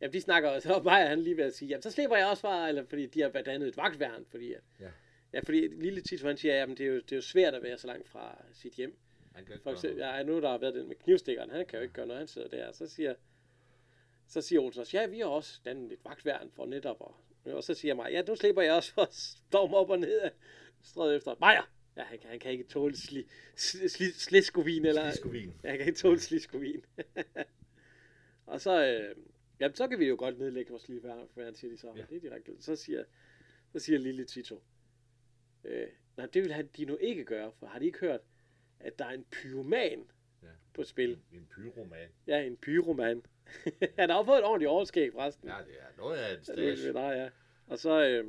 jamen, 0.00 0.12
de 0.12 0.20
snakker, 0.20 0.50
og 0.50 0.62
så 0.62 0.78
var 0.84 1.06
han 1.06 1.20
lige 1.20 1.36
ved 1.36 1.44
at 1.44 1.54
sige, 1.54 1.68
jamen, 1.68 1.82
så 1.82 1.90
slipper 1.90 2.16
jeg 2.16 2.26
også 2.26 2.40
fra, 2.40 2.68
eller 2.68 2.84
fordi 2.84 3.06
de 3.06 3.20
har 3.20 3.28
blandt 3.28 3.48
andet 3.48 3.68
et 3.68 3.76
vagtværn, 3.76 4.24
fordi 4.30 4.52
at, 4.52 4.60
Ja. 4.80 4.90
ja, 5.32 5.40
fordi 5.40 5.68
lille 5.68 6.00
Tito, 6.00 6.26
han 6.26 6.36
siger, 6.36 6.54
jamen, 6.54 6.76
det 6.76 6.86
er, 6.86 6.90
jo, 6.90 6.96
det 7.00 7.12
er 7.12 7.16
jo 7.16 7.22
svært 7.22 7.54
at 7.54 7.62
være 7.62 7.78
så 7.78 7.86
langt 7.86 8.08
fra 8.08 8.44
sit 8.52 8.72
hjem. 8.74 8.98
Han 9.34 9.44
kan 9.44 9.52
ikke 9.54 9.62
For 9.62 9.70
gøre 9.70 9.74
eksempel, 9.78 10.00
noget. 10.00 10.16
ja, 10.18 10.22
nu 10.22 10.40
der 10.40 10.48
har 10.50 10.58
været 10.58 10.74
den 10.74 10.88
med 10.88 10.96
knivstikkeren, 10.96 11.50
han 11.50 11.66
kan 11.66 11.76
jo 11.78 11.82
ikke 11.82 11.94
gøre 11.94 12.06
noget, 12.06 12.18
han 12.18 12.28
sidder 12.28 12.48
der, 12.48 12.72
så 12.72 12.86
siger, 12.88 13.14
så 14.28 14.40
siger 14.40 14.60
Olsen 14.60 14.80
også, 14.80 14.96
ja, 14.96 15.06
vi 15.06 15.18
har 15.18 15.26
også 15.26 15.60
dannet 15.64 15.92
et 15.92 15.98
vagtværn 16.04 16.50
for 16.50 16.66
netop, 16.66 16.96
og, 17.00 17.14
og 17.44 17.64
så 17.64 17.74
siger 17.74 17.94
mig, 17.94 18.12
ja, 18.12 18.22
nu 18.22 18.36
slipper 18.36 18.62
jeg 18.62 18.74
også 18.74 18.92
for 18.92 19.02
at 19.02 19.14
storme 19.14 19.76
op 19.76 19.90
og 19.90 19.98
ned 19.98 20.18
af 20.18 20.32
strøget 20.82 21.16
efter 21.16 21.34
Maja. 21.40 21.62
Ja, 21.96 22.02
han 22.02 22.18
kan, 22.18 22.30
han 22.30 22.40
kan 22.40 22.52
ikke 22.52 22.64
tåle 22.64 22.96
sli, 22.96 23.26
sli, 23.56 23.88
sli, 23.88 24.12
sliskovin, 24.12 24.84
eller, 24.84 25.10
Sliskovin. 25.10 25.54
Ja, 25.64 25.68
jeg 25.68 25.78
kan 25.78 25.86
ikke 25.86 25.98
tåle 25.98 26.20
sliskovin. 26.20 26.84
og 28.46 28.60
så, 28.60 28.86
øh, 28.86 29.16
jamen, 29.60 29.74
så 29.74 29.88
kan 29.88 29.98
vi 29.98 30.08
jo 30.08 30.16
godt 30.18 30.38
nedlægge 30.38 30.70
vores 30.70 30.88
lige 30.88 31.02
værn, 31.36 31.54
siger 31.54 31.70
de 31.70 31.76
så. 31.76 31.92
Ja. 31.96 32.02
Det 32.10 32.16
er 32.16 32.20
direkte. 32.20 32.52
Så 32.60 32.76
siger, 32.76 33.04
så 33.72 33.78
siger 33.78 33.98
lille 33.98 34.24
Tito, 34.24 34.62
øh, 35.64 35.88
nej, 36.16 36.26
det 36.26 36.42
vil 36.42 36.52
han 36.52 36.68
de 36.76 36.84
nu 36.84 36.96
ikke 36.96 37.24
gøre, 37.24 37.52
for 37.58 37.66
har 37.66 37.78
de 37.78 37.86
ikke 37.86 37.98
hørt, 37.98 38.20
at 38.80 38.98
der 38.98 39.04
er 39.04 39.10
en 39.10 39.24
pyroman. 39.24 40.10
På 40.74 40.84
spil? 40.84 41.18
En 41.32 41.48
pyroman. 41.54 42.08
Ja, 42.26 42.42
en 42.42 42.56
pyroman. 42.56 43.22
han 43.98 44.10
har 44.10 44.18
jo 44.18 44.24
fået 44.24 44.38
et 44.38 44.44
ordentligt 44.44 44.68
overskæg, 44.68 45.12
forresten. 45.12 45.48
Ja, 45.48 45.54
det 45.66 45.74
er 45.80 45.96
noget 45.98 46.16
af 46.16 46.28
en 46.28 46.30
Ja, 46.30 46.36
det 46.36 46.78
stas. 46.78 46.94
ved 46.94 47.00
jeg, 47.02 47.16
ja. 47.16 47.28
Og 47.72 47.78
så, 47.78 48.04
øh, 48.06 48.26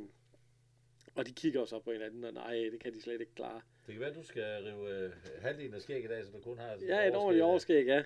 og 1.14 1.26
de 1.26 1.32
kigger 1.32 1.60
jo 1.60 1.66
så 1.66 1.80
på 1.80 1.92
hinanden, 1.92 2.24
og 2.24 2.32
nej, 2.32 2.52
det 2.72 2.80
kan 2.80 2.94
de 2.94 3.02
slet 3.02 3.20
ikke 3.20 3.34
klare. 3.34 3.60
Det 3.86 3.94
kan 3.94 4.00
være, 4.00 4.14
du 4.14 4.22
skal 4.22 4.44
rive 4.64 4.90
øh, 5.04 5.12
halvdelen 5.40 5.74
af 5.74 5.80
skæg 5.82 6.04
i 6.04 6.06
dag, 6.06 6.24
så 6.24 6.30
du 6.32 6.38
kun 6.40 6.58
har 6.58 6.72
et 6.72 6.82
Ja, 6.88 7.08
et 7.08 7.16
ordentligt 7.16 7.44
overskæg, 7.44 7.86
ja. 7.86 8.02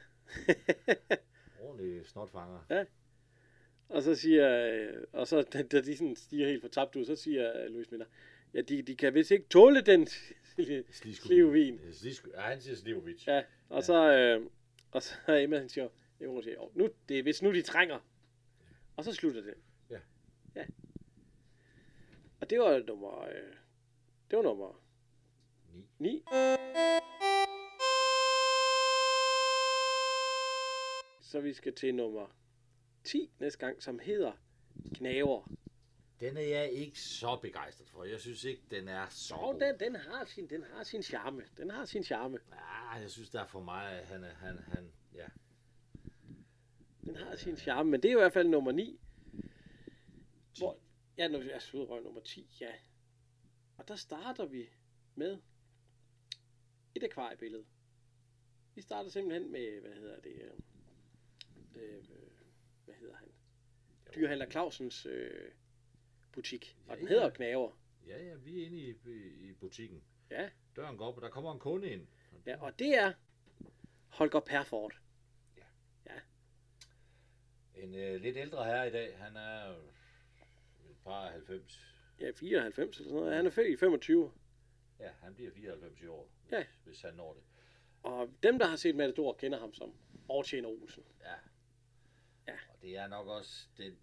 Ordentlig 1.61 2.07
snotfanger. 2.07 2.85
Og 3.89 4.03
så 4.03 4.15
siger, 4.15 4.67
øh, 4.73 5.03
og 5.13 5.27
så 5.27 5.43
da, 5.43 5.63
da 5.63 5.81
de 5.81 5.97
sådan 5.97 6.17
stiger 6.17 6.47
helt 6.49 6.61
fortabt 6.61 6.97
ud, 6.97 7.05
så 7.05 7.17
siger 7.17 7.63
øh, 7.65 7.71
Louis 7.71 7.91
Minder, 7.91 8.07
ja, 8.55 8.61
de, 8.61 8.83
de 8.83 8.97
kan 8.97 9.15
vist 9.15 9.31
ikke 9.31 9.49
tåle 9.51 9.81
den 9.81 10.07
slivvin. 11.13 11.81
Slisko. 11.93 12.31
Ja, 12.35 12.41
han 12.41 12.61
siger 12.61 12.77
Slivovic. 12.77 13.27
Ja, 13.27 13.43
og 13.71 13.85
så, 13.85 14.13
øh, 14.13 14.47
og 14.93 15.03
så 15.03 15.15
er 15.27 15.37
Emma, 15.37 15.59
han 15.59 15.69
siger, 15.69 15.89
Emma 16.21 16.33
hun 16.33 16.43
siger, 16.43 16.59
"Åh, 16.61 16.77
nu, 16.77 16.89
det 17.09 17.19
er 17.19 17.23
hvis 17.23 17.43
nu 17.43 17.55
de 17.55 17.63
trænger. 17.63 17.99
Og 18.97 19.05
så 19.05 19.13
slutter 19.13 19.43
det. 19.43 19.55
Ja. 19.91 19.99
Ja. 20.55 20.65
Og 22.41 22.51
det 22.51 22.61
var 22.61 22.83
nummer, 22.87 23.21
øh, 23.25 23.55
det 24.31 24.37
var 24.37 24.43
nummer 24.43 24.83
Ni. 25.75 25.89
9. 25.99 26.25
Så 31.21 31.41
vi 31.41 31.53
skal 31.53 31.75
til 31.75 31.95
nummer 31.95 32.37
10 33.05 33.31
næste 33.39 33.59
gang, 33.59 33.83
som 33.83 33.99
hedder 33.99 34.33
Knaver. 34.95 35.51
Den 36.21 36.37
er 36.37 36.41
jeg 36.41 36.73
ikke 36.73 37.01
så 37.01 37.39
begejstret 37.43 37.89
for. 37.89 38.05
Jeg 38.05 38.21
synes 38.21 38.45
ikke, 38.45 38.63
den 38.71 38.89
er 38.89 39.07
så 39.09 39.35
Og 39.35 39.53
god. 39.53 39.61
den, 39.61 39.81
den, 39.81 39.97
har 39.97 40.25
sin, 40.25 40.51
den 40.51 40.63
har 40.63 40.83
sin 40.85 41.03
charme. 41.03 41.43
Den 41.57 41.71
har 41.71 41.85
sin 41.85 42.05
charme. 42.05 42.39
Ja, 42.53 42.91
jeg 42.91 43.11
synes, 43.11 43.31
der 43.31 43.41
er 43.41 43.47
for 43.47 43.61
meget. 43.63 44.05
Han, 44.05 44.25
er- 44.25 44.35
han, 44.35 44.59
han, 44.59 44.93
ja. 45.15 45.27
Den 47.05 47.17
har 47.17 47.37
sin 47.37 47.57
charme, 47.57 47.91
men 47.91 48.03
det 48.03 48.09
er 48.09 48.13
jo 48.13 48.19
i 48.19 48.23
hvert 48.23 48.33
fald 48.33 48.49
nummer 48.49 48.73
9. 48.73 49.01
10. 50.55 50.61
Hvor, 50.61 50.79
ja, 51.19 51.29
nu 51.29 51.39
er 51.39 51.59
slutrøg 51.59 52.03
nummer 52.03 52.21
10, 52.21 52.57
ja. 52.61 52.73
Og 53.77 53.89
der 53.89 53.97
starter 53.97 54.45
vi 54.47 54.69
med 55.15 55.39
et 56.95 57.03
akvariebillede. 57.05 57.65
Vi 58.75 58.83
starter 58.83 59.11
simpelthen 59.11 59.53
med, 59.53 59.81
hvad 59.81 59.93
hedder 59.93 60.21
det, 60.21 60.43
øh, 61.75 61.93
øh, 61.97 62.05
hvad 62.85 62.95
hedder 62.95 63.17
han? 63.17 63.29
Dyrhandler 64.15 64.51
Clausens 64.51 65.07
øh, 65.07 65.51
butik. 66.33 66.77
Og 66.89 66.97
den 66.97 67.05
Ja, 67.05 67.09
hedder 67.09 67.25
ja. 67.25 67.31
Knaver. 67.31 67.71
Ja, 68.07 68.23
ja, 68.25 68.35
vi 68.35 68.63
er 68.63 68.67
inde 68.67 68.79
i, 68.79 68.91
i, 69.49 69.53
butikken. 69.53 70.03
Ja. 70.31 70.51
Døren 70.77 70.97
går 70.97 71.07
op, 71.07 71.17
og 71.17 71.23
der 71.23 71.29
kommer 71.31 71.53
en 71.53 71.59
kunde 71.59 71.91
ind. 71.91 72.07
ja, 72.47 72.63
og 72.63 72.79
det 72.79 72.95
er 72.99 73.13
Holger 74.09 74.41
Perfort. 74.41 75.01
En 77.75 77.95
øh, 77.95 78.21
lidt 78.21 78.37
ældre 78.37 78.65
herre 78.65 78.89
i 78.89 78.91
dag. 78.91 79.19
Han 79.19 79.37
er 79.37 79.71
et 80.91 80.97
par 81.05 81.25
af 81.27 81.33
90. 81.33 81.95
Ja, 82.21 82.31
94 82.37 82.97
eller 82.99 83.09
sådan 83.09 83.21
noget. 83.21 83.37
Han 83.37 83.47
er 83.47 83.51
født 83.51 83.69
i 83.73 83.77
25. 83.77 84.33
Ja, 85.01 85.11
han 85.23 85.35
bliver 85.35 85.51
94 85.51 86.01
i 86.01 86.07
år, 86.07 86.29
hvis, 86.43 86.53
Ja. 86.53 86.65
hvis 86.85 87.01
han 87.03 87.15
når 87.15 87.33
det. 87.35 87.43
Og 88.03 88.31
dem, 88.43 88.59
der 88.59 88.67
har 88.67 88.77
set 88.77 88.97
Matador, 88.97 89.33
kender 89.33 89.59
ham 89.61 89.75
som 89.75 89.95
Overtjener 90.29 90.69
Olsen. 90.69 91.03
Ja. 91.21 91.35
Ja. 92.49 92.59
Og 92.69 92.83
det 92.83 92.97
er 92.97 93.07
nok 93.09 93.27
også 93.27 93.69
den 93.79 93.99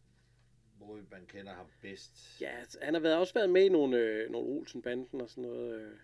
måde, 0.79 1.05
man 1.11 1.25
kender 1.25 1.53
ham 1.53 1.65
bedst. 1.81 2.41
Ja, 2.41 2.49
altså, 2.59 2.79
han 2.81 2.93
har 2.93 3.01
været, 3.01 3.17
også 3.17 3.33
været 3.33 3.49
med 3.49 3.65
i 3.65 3.69
nogle, 3.69 3.97
øh, 3.97 4.31
nogle 4.31 4.47
Olsen-banden 4.59 5.21
og 5.21 5.29
sådan 5.29 5.43
noget. 5.43 5.79
Øh. 5.81 5.97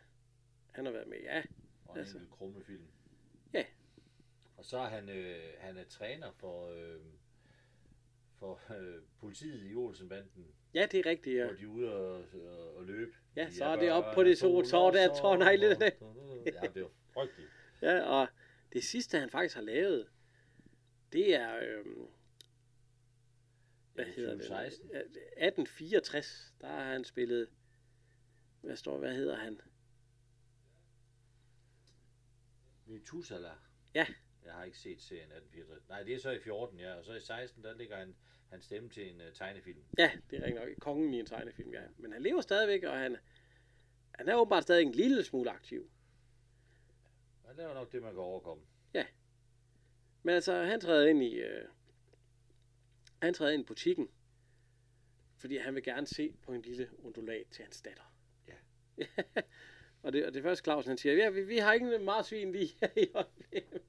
Han 0.72 0.86
har 0.86 0.92
været 0.92 1.08
med, 1.08 1.18
ja. 1.24 1.44
Og 1.86 1.96
en 1.96 2.00
altså. 2.00 2.18
enkelt 2.18 2.32
krumme 2.32 2.64
film. 2.64 2.88
Ja. 3.54 3.64
Og 4.58 4.66
så 4.66 4.78
er 4.78 4.88
han, 4.90 5.10
øh, 5.10 5.40
han 5.60 5.78
er 5.78 5.84
træner 5.84 6.32
for, 6.32 6.70
øh, 6.70 7.00
for 8.40 8.62
øh, 8.80 9.02
politiet 9.20 9.72
i 9.72 9.76
Olsenbanden, 9.76 10.46
Ja, 10.74 10.88
det 10.92 11.00
er 11.00 11.06
rigtigt, 11.06 11.38
ja. 11.38 11.46
hvor 11.46 11.56
de 11.56 11.64
er 11.64 11.68
ude 11.68 11.94
og, 11.96 12.24
og, 12.34 12.76
og 12.76 12.84
løbe. 12.86 13.12
Ja, 13.36 13.46
De 13.48 13.56
så 13.56 13.66
er 13.66 13.76
det 13.76 13.92
oppe 13.92 14.10
på 14.14 14.24
det 14.24 14.38
så- 14.38 14.62
tårn 14.72 14.94
der, 14.94 15.16
tårnegle. 15.16 15.76
sommer. 16.00 16.36
Ja, 16.46 16.68
det 16.74 16.82
er 16.84 16.88
frygteligt. 17.14 17.50
Ja, 17.82 18.02
og 18.02 18.28
det 18.74 18.84
sidste, 18.84 19.20
han 19.20 19.30
faktisk 19.30 19.56
har 19.56 19.62
lavet, 19.62 20.08
det 21.14 21.36
er, 21.36 21.56
øhm, 21.62 22.08
hvad 23.94 24.06
hedder 24.06 24.32
det? 24.32 24.42
2016. 24.42 24.90
Ja, 24.94 25.00
1864, 25.00 26.54
der 26.62 26.68
har 26.68 26.84
han 26.84 27.04
spillet, 27.04 27.50
hvad 28.62 28.76
står, 28.76 29.00
hvad 29.00 29.16
hedder 29.16 29.36
han? 29.36 29.60
Det 32.88 33.04
Tusala. 33.06 33.52
Ja. 33.96 34.06
Jeg 34.46 34.54
har 34.54 34.64
ikke 34.64 34.78
set 34.78 35.02
serien 35.02 35.32
1864. 35.32 35.90
Nej, 35.90 36.04
det 36.04 36.14
er 36.14 36.20
så 36.20 36.32
i 36.32 36.40
14, 36.40 36.80
ja. 36.80 36.94
Og 36.94 37.06
så 37.06 37.14
i 37.14 37.22
16, 37.22 37.64
der 37.64 37.74
ligger 37.74 37.98
han, 37.98 38.16
han 38.50 38.62
stemme 38.62 38.90
til 38.90 39.10
en 39.10 39.22
uh, 39.22 39.34
tegnefilm. 39.34 39.84
Ja, 39.98 40.12
det 40.30 40.40
er 40.40 40.44
rigtig 40.44 40.66
nok. 40.66 40.70
Kongen 40.80 41.14
i 41.14 41.20
en 41.20 41.26
tegnefilm, 41.26 41.74
ja. 41.74 41.82
Men 41.98 42.12
han 42.12 42.22
lever 42.22 42.42
stadigvæk, 42.42 42.84
og 42.84 42.98
han, 42.98 43.18
han 44.12 44.30
er 44.30 44.36
åbenbart 44.36 44.64
stadig 44.64 44.86
en 44.86 44.92
lille 44.92 45.24
smule 45.24 45.52
aktiv. 45.52 45.92
Han 47.46 47.56
laver 47.56 47.74
nok 47.74 47.92
det, 47.92 48.02
man 48.02 48.14
kan 48.14 48.22
overkomme. 48.22 48.64
Men 50.24 50.36
altså, 50.36 50.64
han 50.64 50.82
træder 50.82 51.08
ind 51.08 51.24
i, 51.24 51.36
øh, 51.36 51.68
han 53.26 53.34
træder 53.34 53.52
ind 53.52 53.64
i 53.64 53.66
butikken, 53.66 54.10
fordi 55.38 55.58
han 55.58 55.76
vil 55.76 55.84
gerne 55.84 56.08
se 56.08 56.34
på 56.42 56.54
en 56.54 56.62
lille 56.62 56.90
undulat 57.00 57.46
til 57.52 57.64
hans 57.64 57.82
datter. 57.82 58.14
Ja. 58.48 58.54
og, 60.04 60.14
det, 60.14 60.26
og 60.26 60.34
det 60.34 60.44
første 60.44 60.64
Clausen, 60.64 60.90
han 60.90 60.98
siger, 60.98 61.16
ja, 61.16 61.30
vi, 61.30 61.42
vi 61.42 61.58
har 61.58 61.74
ikke 61.74 61.96
en 61.96 62.06
marsvin 62.06 62.52
lige 62.52 62.70
her 62.82 62.90
i 62.98 63.08
øjeblikket. 63.14 63.82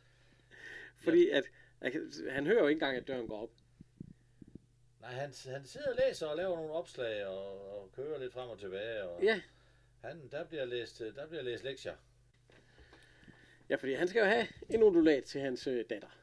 fordi 1.04 1.28
at, 1.30 1.44
at, 1.80 1.92
han 2.30 2.46
hører 2.46 2.60
jo 2.60 2.66
ikke 2.66 2.76
engang, 2.76 2.96
at 2.96 3.08
døren 3.08 3.28
går 3.28 3.42
op. 3.42 3.50
Nej, 5.00 5.10
han, 5.10 5.32
han 5.46 5.64
sidder 5.66 5.88
og 5.88 5.96
læser 6.06 6.26
og 6.26 6.36
laver 6.36 6.56
nogle 6.56 6.72
opslag 6.72 7.26
og, 7.26 7.80
og 7.80 7.92
kører 7.92 8.18
lidt 8.18 8.32
frem 8.32 8.50
og 8.50 8.58
tilbage. 8.58 9.02
Og 9.02 9.22
Ja, 9.22 9.42
han, 10.00 10.28
der, 10.30 10.44
bliver 10.44 10.64
læst, 10.64 10.98
der 10.98 11.26
bliver 11.26 11.42
læst 11.42 11.64
lektier. 11.64 11.96
ja, 13.68 13.76
fordi 13.76 13.94
han 13.94 14.08
skal 14.08 14.20
jo 14.20 14.26
have 14.26 14.46
en 14.70 14.82
undulat 14.82 15.24
til 15.24 15.40
hans 15.40 15.66
øh, 15.66 15.84
datter. 15.90 16.21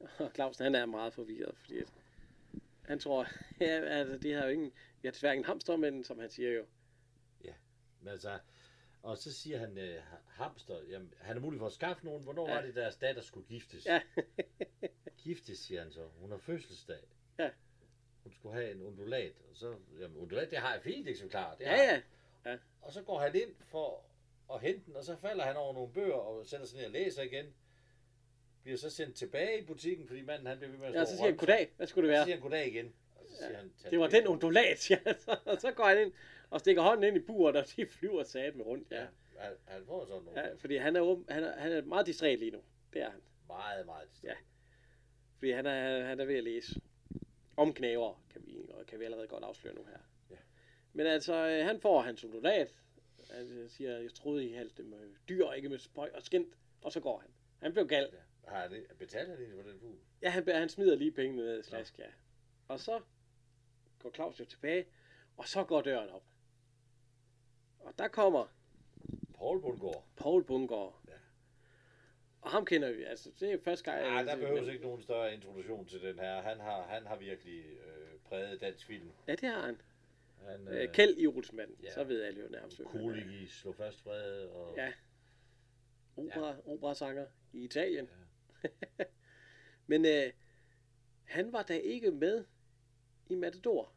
Og 0.18 0.30
Clausen, 0.34 0.64
han 0.64 0.74
er 0.74 0.86
meget 0.86 1.14
forvirret, 1.14 1.56
fordi 1.58 1.78
at, 1.78 1.92
han 2.84 2.98
tror, 2.98 3.26
ja, 3.60 3.80
altså, 3.80 4.18
det 4.18 4.34
har 4.34 4.44
jo 4.44 4.50
ingen, 4.50 4.72
vi 5.02 5.08
har 5.08 5.12
desværre 5.12 5.34
ingen 5.34 5.44
hamster, 5.46 5.76
men 5.76 6.04
som 6.04 6.18
han 6.18 6.30
siger 6.30 6.52
jo, 6.52 6.64
Men 8.02 8.08
altså, 8.08 8.38
og 9.02 9.18
så 9.18 9.32
siger 9.32 9.58
han, 9.58 9.78
øh, 9.78 10.02
hamster, 10.26 10.82
jamen, 10.88 11.14
han 11.20 11.36
er 11.36 11.40
mulig 11.40 11.58
for 11.58 11.66
at 11.66 11.72
skaffe 11.72 12.04
nogen. 12.04 12.22
Hvornår 12.22 12.48
Ja. 12.48 12.54
ja. 12.54 12.60
var 12.60 12.66
det, 12.66 12.74
deres 12.74 12.96
datter 12.96 13.22
skulle 13.22 13.46
giftes? 13.46 13.86
Ja. 13.86 14.02
giftes, 15.24 15.58
siger 15.58 15.82
han 15.82 15.92
så. 15.92 16.08
Hun 16.20 16.30
har 16.30 16.38
fødselsdag. 16.38 17.02
Ja. 17.38 17.50
hun 18.22 18.32
skulle 18.32 18.54
have 18.54 18.70
en 18.70 18.82
undulat. 18.82 19.32
Og 19.50 19.56
så, 19.56 19.76
jamen, 20.00 20.16
undulat, 20.16 20.50
det 20.50 20.58
har 20.58 20.72
jeg 20.72 20.82
fint 20.82 21.08
eksemplar. 21.08 21.54
Det 21.54 21.64
Ja, 21.64 21.76
har 21.86 22.02
ja. 22.50 22.58
Og 22.80 22.92
så 22.92 23.02
går 23.02 23.18
han 23.20 23.34
ind 23.34 23.54
for 23.64 24.04
at 24.54 24.60
hente 24.60 24.86
den, 24.86 24.96
og 24.96 25.04
så 25.04 25.16
falder 25.16 25.44
han 25.44 25.56
over 25.56 25.74
nogle 25.74 25.92
bøger 25.92 26.14
og 26.14 26.46
sætter 26.46 26.66
sig 26.66 26.78
ned 26.78 26.86
og 26.86 26.92
læser 26.92 27.22
igen. 27.22 27.54
Bliver 28.62 28.78
så 28.78 28.90
sendt 28.90 29.16
tilbage 29.16 29.58
i 29.58 29.64
butikken, 29.64 30.06
fordi 30.06 30.20
manden 30.22 30.46
han 30.46 30.58
bliver 30.58 30.70
ved 30.70 30.78
med 30.78 30.86
at 30.88 30.94
Ja, 30.94 31.04
så 31.04 31.16
siger 31.16 31.24
han, 31.26 31.36
goddag, 31.36 31.72
hvad 31.76 31.86
skulle 31.86 32.08
det 32.08 32.14
Så 32.14 32.18
være? 32.18 32.24
siger 32.26 32.34
han 32.36 32.42
goddag 32.42 32.66
igen. 32.66 32.94
Og 33.16 33.24
så 33.28 33.36
siger 33.36 33.56
han, 33.56 33.72
"Tag 33.82 33.90
Det 33.90 34.00
var 34.00 34.08
den 34.08 34.26
undulat, 34.26 34.90
ja. 34.90 34.98
Og 35.52 35.60
så 35.60 35.72
går 35.72 35.84
han 35.84 36.00
ind 36.02 36.12
og 36.50 36.60
stikker 36.60 36.82
hånden 36.82 37.04
ind 37.04 37.16
i 37.16 37.20
buret, 37.20 37.56
og 37.56 37.64
de 37.76 37.86
flyver 37.86 38.22
sat 38.22 38.56
med 38.56 38.64
rundt, 38.66 38.90
ja. 38.90 39.00
Ja, 39.00 39.06
han, 39.38 39.52
han 39.66 39.86
får 39.86 40.04
sådan 40.06 40.22
nogle 40.24 40.40
ja 40.40 40.54
fordi 40.54 40.76
han 40.76 40.96
er, 40.96 41.00
åben, 41.00 41.24
han, 41.28 41.44
er, 41.44 41.56
han 41.60 41.72
er 41.72 41.82
meget 41.82 42.06
distræt 42.06 42.38
lige 42.38 42.50
nu. 42.50 42.60
Det 42.92 43.02
er 43.02 43.10
han. 43.10 43.20
meget, 43.46 43.86
meget 43.86 44.08
Ja. 44.24 44.34
Fordi 45.38 45.50
han 45.50 45.66
er, 45.66 46.04
han 46.04 46.20
er 46.20 46.24
ved 46.24 46.36
at 46.36 46.44
læse 46.44 46.80
om 47.56 47.74
knæver, 47.74 48.22
kan 48.32 48.42
vi, 48.46 48.56
og 48.68 48.86
kan 48.86 49.00
vi 49.00 49.04
allerede 49.04 49.26
godt 49.28 49.44
afsløre 49.44 49.74
nu 49.74 49.84
her. 49.84 49.98
Ja. 50.30 50.36
Men 50.92 51.06
altså, 51.06 51.34
øh, 51.48 51.66
han 51.66 51.80
får 51.80 52.00
hans 52.00 52.24
undulat. 52.24 52.74
Han 53.30 53.46
øh, 53.50 53.70
siger, 53.70 53.98
jeg 53.98 54.14
troede, 54.14 54.44
I 54.46 54.52
halte 54.52 54.74
det 54.76 54.86
med 54.86 54.98
dyr, 55.28 55.50
ikke 55.50 55.68
med 55.68 55.78
spøj 55.78 56.10
og 56.14 56.22
skint. 56.22 56.54
Og 56.82 56.92
så 56.92 57.00
går 57.00 57.18
han. 57.18 57.30
Han 57.62 57.72
blev 57.72 57.86
gal. 57.88 58.08
Ja. 58.12 58.18
Har 58.50 58.68
det, 58.68 58.86
betaler 58.98 59.30
han 59.30 59.38
egentlig 59.38 59.64
for 59.64 59.70
den 59.70 59.80
fugl? 59.80 59.96
Ja, 60.22 60.30
han, 60.30 60.48
han 60.48 60.68
smider 60.68 60.96
lige 60.96 61.12
pengene 61.12 61.42
ned 61.42 61.60
i 61.60 61.62
slask, 61.62 61.98
ja. 61.98 62.06
Og 62.68 62.80
så 62.80 63.00
går 63.98 64.10
Claus 64.14 64.40
jo 64.40 64.44
tilbage, 64.44 64.86
og 65.36 65.48
så 65.48 65.64
går 65.64 65.80
døren 65.82 66.08
op. 66.08 66.24
Og 67.78 67.98
der 67.98 68.08
kommer 68.08 68.46
Paul 69.38 69.60
Bundgaard. 69.60 70.04
Paul 70.16 70.44
Bungård. 70.44 71.00
Ja. 71.08 71.12
Og 72.40 72.50
ham 72.50 72.64
kender 72.64 72.92
vi, 72.92 73.02
altså 73.02 73.30
det 73.40 73.52
er 73.52 73.58
første 73.64 73.90
gang. 73.90 74.04
Ja, 74.16 74.24
der 74.24 74.36
behøves 74.36 74.68
ikke 74.68 74.84
nogen 74.84 75.02
større 75.02 75.34
introduktion 75.34 75.86
til 75.86 76.02
den 76.02 76.18
her. 76.18 76.42
Han 76.42 76.60
har, 76.60 76.82
han 76.82 77.06
har 77.06 77.16
virkelig 77.16 77.64
øh, 77.64 78.18
præget 78.24 78.60
dansk 78.60 78.86
film. 78.86 79.10
Ja, 79.28 79.34
det 79.34 79.48
har 79.48 79.60
han. 79.66 79.80
Han, 80.48 80.68
Øh, 80.68 80.92
Kjeld 80.92 81.18
i 81.18 81.26
Olsmanden, 81.26 81.76
ja. 81.82 81.90
så 81.94 82.04
ved 82.04 82.22
alle 82.22 82.40
jo 82.40 82.48
nærmest. 82.48 82.76
han. 82.78 82.86
Kulig 82.86 83.42
i 83.42 83.46
Slå 83.46 83.72
Fast 83.72 84.02
Fred. 84.02 84.44
Og, 84.46 84.74
Ja. 84.76 84.92
Opera, 86.16 86.48
ja. 86.48 86.56
operasanger 86.64 87.26
i 87.52 87.64
Italien. 87.64 88.04
Ja. 88.04 88.19
Men 89.90 90.04
øh, 90.06 90.32
han 91.24 91.52
var 91.52 91.62
da 91.62 91.78
ikke 91.78 92.10
med 92.10 92.44
i 93.28 93.34
Matador. 93.34 93.92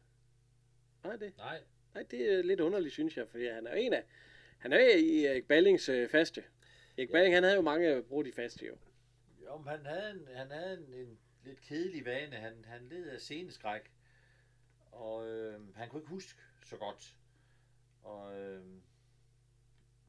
Nej, 1.04 1.16
det, 1.16 1.36
Nej, 1.36 1.60
nej, 1.94 2.02
det 2.10 2.32
er 2.32 2.42
lidt 2.42 2.60
underligt, 2.60 2.92
synes 2.92 3.16
jeg, 3.16 3.28
fordi 3.28 3.48
han 3.48 3.66
er 3.66 3.74
en 3.74 3.92
af... 3.92 4.04
Han 4.58 4.72
er 4.72 4.96
i 4.96 5.24
Erik 5.24 5.48
Ballings 5.48 5.88
øh, 5.88 6.08
faste. 6.08 6.44
Erik 6.98 7.08
ja. 7.08 7.12
Balling, 7.12 7.34
han 7.34 7.42
havde 7.42 7.56
jo 7.56 7.62
mange 7.62 8.02
brugt 8.02 8.28
i 8.28 8.32
faste, 8.32 8.66
jo. 8.66 8.76
jo, 9.44 9.56
men 9.56 9.68
han 9.68 9.86
havde, 9.86 10.10
en, 10.10 10.28
han 10.34 10.50
havde 10.50 10.78
en, 10.78 10.94
en 10.94 11.18
lidt 11.44 11.60
kedelig 11.60 12.04
vane. 12.04 12.36
Han, 12.36 12.64
han 12.64 12.88
led 12.88 13.08
af 13.08 13.20
sceneskræk. 13.20 13.92
Og 14.92 15.28
øh, 15.28 15.76
han 15.76 15.88
kunne 15.88 16.00
ikke 16.00 16.10
huske 16.10 16.40
så 16.64 16.76
godt. 16.76 17.16
Og, 18.02 18.40
øh, 18.40 18.64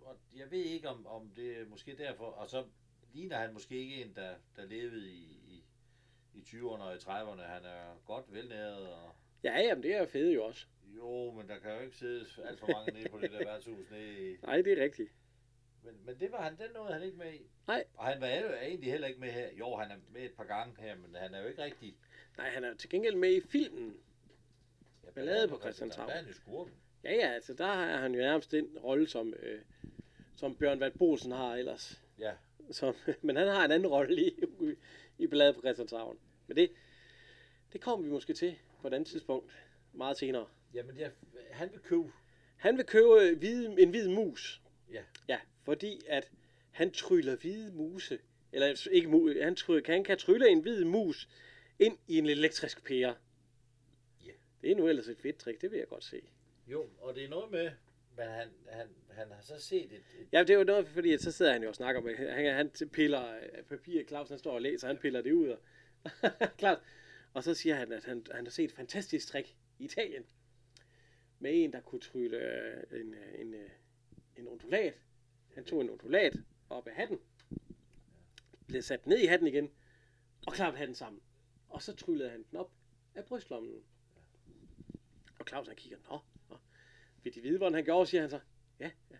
og 0.01 0.18
jeg 0.36 0.51
ved 0.51 0.60
ikke, 0.60 0.89
om, 0.89 1.08
om 1.08 1.30
det 1.36 1.58
er 1.58 1.66
måske 1.66 1.97
derfor. 1.97 2.26
Og 2.26 2.49
så 2.49 2.66
ligner 3.16 3.38
han 3.38 3.53
måske 3.53 3.76
ikke 3.80 4.03
en, 4.03 4.13
der, 4.16 4.36
der 4.55 4.66
levede 4.66 5.09
i, 5.09 5.39
i, 5.47 5.63
i 6.34 6.39
20'erne 6.47 6.82
og 6.82 6.95
i 6.95 6.97
30'erne. 6.97 7.41
Han 7.41 7.66
er 7.66 8.01
godt 8.05 8.34
velnæret. 8.34 8.88
Og, 8.88 9.11
Ja, 9.43 9.61
jamen, 9.61 9.84
det 9.84 9.95
er 9.95 10.05
fedt 10.05 10.36
jo 10.36 10.43
også. 10.45 10.66
jo, 10.95 11.32
men 11.32 11.47
der 11.47 11.59
kan 11.59 11.72
jo 11.76 11.80
ikke 11.80 11.97
sidde 11.97 12.26
alt 12.45 12.59
for 12.59 12.68
mange 12.68 12.91
nede 12.91 13.09
på 13.09 13.20
det 13.20 13.32
der 13.32 13.38
værtshus 13.38 13.91
nede 13.91 14.32
i, 14.32 14.38
Nej, 14.43 14.61
det 14.61 14.80
er 14.80 14.84
rigtigt. 14.84 15.11
Men, 15.84 15.93
men 16.05 16.20
det 16.20 16.32
var 16.32 16.41
han, 16.41 16.57
den 16.57 16.72
nåede 16.74 16.93
han 16.93 17.03
ikke 17.03 17.18
med 17.18 17.34
i. 17.34 17.41
Nej. 17.68 17.84
Og 17.93 18.05
han 18.05 18.22
var 18.22 18.28
jo 18.28 18.53
egentlig 18.53 18.91
heller 18.91 19.07
ikke 19.07 19.20
med 19.20 19.32
her. 19.32 19.49
Jo, 19.53 19.76
han 19.76 19.91
er 19.91 19.95
med 20.13 20.22
et 20.22 20.34
par 20.34 20.43
gange 20.43 20.82
her, 20.82 20.95
men 20.95 21.16
han 21.16 21.34
er 21.34 21.41
jo 21.41 21.47
ikke 21.47 21.63
rigtig... 21.63 21.97
Nej, 22.38 22.49
han 22.49 22.63
er 22.63 22.70
jo 22.70 22.76
til 22.76 22.89
gengæld 22.89 23.16
med 23.16 23.34
i 23.36 23.41
filmen. 23.41 23.97
Ja, 25.05 25.09
Ballade 25.11 25.47
på 25.47 25.59
Christianshavn. 25.59 26.07
Der 26.09 26.13
er 26.13 26.18
han 26.20 26.28
jo 26.28 26.34
skurken. 26.34 26.74
Ja, 27.03 27.13
ja, 27.13 27.28
altså 27.28 27.53
der 27.53 27.66
har 27.66 27.97
han 27.97 28.13
jo 28.13 28.20
nærmest 28.22 28.51
den 28.51 28.78
rolle, 28.84 29.07
som, 29.07 29.34
øh, 29.39 29.61
som 30.36 30.55
Bjørn 30.55 30.80
Vald 30.80 30.97
Bosen 30.97 31.32
har 31.32 31.55
ellers. 31.55 32.01
Ja. 32.20 32.34
Som, 32.72 32.95
men 33.22 33.36
han 33.36 33.47
har 33.47 33.66
en 33.66 33.72
anden 33.72 33.88
rolle 33.88 34.22
i, 34.22 34.36
i 35.18 35.28
Ballade 35.28 35.53
på 35.53 35.61
Christianshavn. 35.61 36.20
Men 36.47 36.57
det, 36.57 36.72
det 37.74 37.82
kommer 37.82 38.05
vi 38.05 38.11
måske 38.11 38.34
til 38.34 38.55
på 38.82 38.88
et 38.88 38.93
andet 38.93 39.07
tidspunkt, 39.07 39.51
meget 39.93 40.18
senere. 40.18 40.47
Jamen, 40.74 40.97
ja, 40.97 41.09
han 41.51 41.72
vil 41.72 41.80
købe... 41.80 42.11
Han 42.55 42.78
vil 42.78 42.86
købe 42.86 43.36
hvide, 43.38 43.82
en 43.82 43.89
hvid 43.89 44.07
mus. 44.07 44.61
Ja. 44.91 45.03
Ja, 45.28 45.39
fordi 45.63 46.01
at 46.07 46.32
han 46.72 46.91
tryller 46.91 47.36
hvide 47.36 47.72
muse, 47.72 48.20
eller 48.51 48.88
ikke 48.91 49.07
mu, 49.07 49.41
han, 49.41 49.55
tryller, 49.55 49.82
han 49.86 50.03
kan 50.03 50.18
trylle 50.18 50.49
en 50.49 50.61
hvid 50.61 50.84
mus 50.84 51.30
ind 51.80 51.97
i 52.07 52.18
en 52.18 52.26
elektrisk 52.26 52.84
pære. 52.84 53.16
Ja. 54.26 54.32
Det 54.61 54.72
er 54.72 54.76
nu 54.76 54.88
ellers 54.88 55.07
et 55.07 55.18
fedt 55.18 55.38
trick, 55.38 55.61
det 55.61 55.72
vil 55.72 55.80
jeg 55.80 55.88
godt 55.88 56.03
se. 56.03 56.22
Jo, 56.68 56.89
og 56.99 57.16
det 57.16 57.24
er 57.24 57.30
noget 57.30 57.51
med... 57.51 57.72
Men 58.18 58.28
han, 58.28 58.49
han, 58.70 58.88
han 59.16 59.32
har 59.32 59.41
så 59.41 59.59
set 59.59 59.91
et... 59.91 59.93
et 59.93 60.28
Ja, 60.32 60.39
det 60.39 60.49
er 60.49 60.57
jo 60.57 60.63
noget, 60.63 60.88
fordi 60.88 61.13
at 61.13 61.22
så 61.22 61.32
sidder 61.32 61.51
han 61.51 61.63
jo 61.63 61.70
og 61.70 61.76
snakker 61.76 62.01
med, 62.01 62.16
han, 62.16 62.55
han 62.55 62.89
piller 62.89 63.36
øh, 63.36 63.63
papir, 63.63 64.03
Claus 64.07 64.30
han 64.30 64.39
står 64.39 64.51
og 64.51 64.61
læser, 64.61 64.88
han 64.88 64.97
piller 64.97 65.22
det 65.22 65.32
ud. 65.32 65.47
Og, 65.47 65.59
Claus, 66.59 66.78
og 67.34 67.43
så 67.43 67.53
siger 67.53 67.76
han, 67.76 67.91
at 67.91 68.03
han, 68.03 68.26
han 68.32 68.45
har 68.45 68.51
set 68.51 68.66
et 68.66 68.72
fantastisk 68.72 69.28
trick 69.28 69.55
i 69.80 69.86
Italien. 69.86 70.24
Med 71.39 71.63
en, 71.63 71.74
der 71.74 71.82
kunne 71.82 72.01
trylle 72.01 72.38
øh, 72.38 73.01
en, 73.01 73.13
øh, 73.13 73.41
en, 73.41 73.55
en 74.38 74.47
ondulat. 74.47 74.93
Han 75.53 75.66
tog 75.66 75.82
en 75.82 75.89
ondulat 75.89 76.34
op 76.70 76.88
af 76.88 76.93
hatten. 76.93 77.20
Blev 78.68 78.82
sat 78.82 79.07
ned 79.07 79.20
i 79.20 79.26
hatten 79.26 79.47
igen. 79.47 79.72
Og 80.47 80.53
klappede 80.53 80.80
hatten 80.80 80.95
sammen. 80.95 81.22
Og 81.70 81.82
så 81.82 81.95
tryllede 81.95 82.30
han 82.30 82.45
den 82.51 82.57
op 82.57 82.72
af 83.16 83.26
brystlommen. 83.26 83.84
Og 85.39 85.45
Claus 85.47 85.68
han 85.68 85.76
kigger, 85.76 85.97
nå, 86.09 86.20
nå. 86.49 86.57
Vil 87.24 87.36
de 87.36 87.41
vide, 87.41 87.57
hvordan 87.57 87.74
han 87.74 87.84
gjorde, 87.84 88.09
siger 88.09 88.22
han 88.22 88.30
så. 88.30 88.39
Ja, 88.80 88.90
ja. 89.12 89.16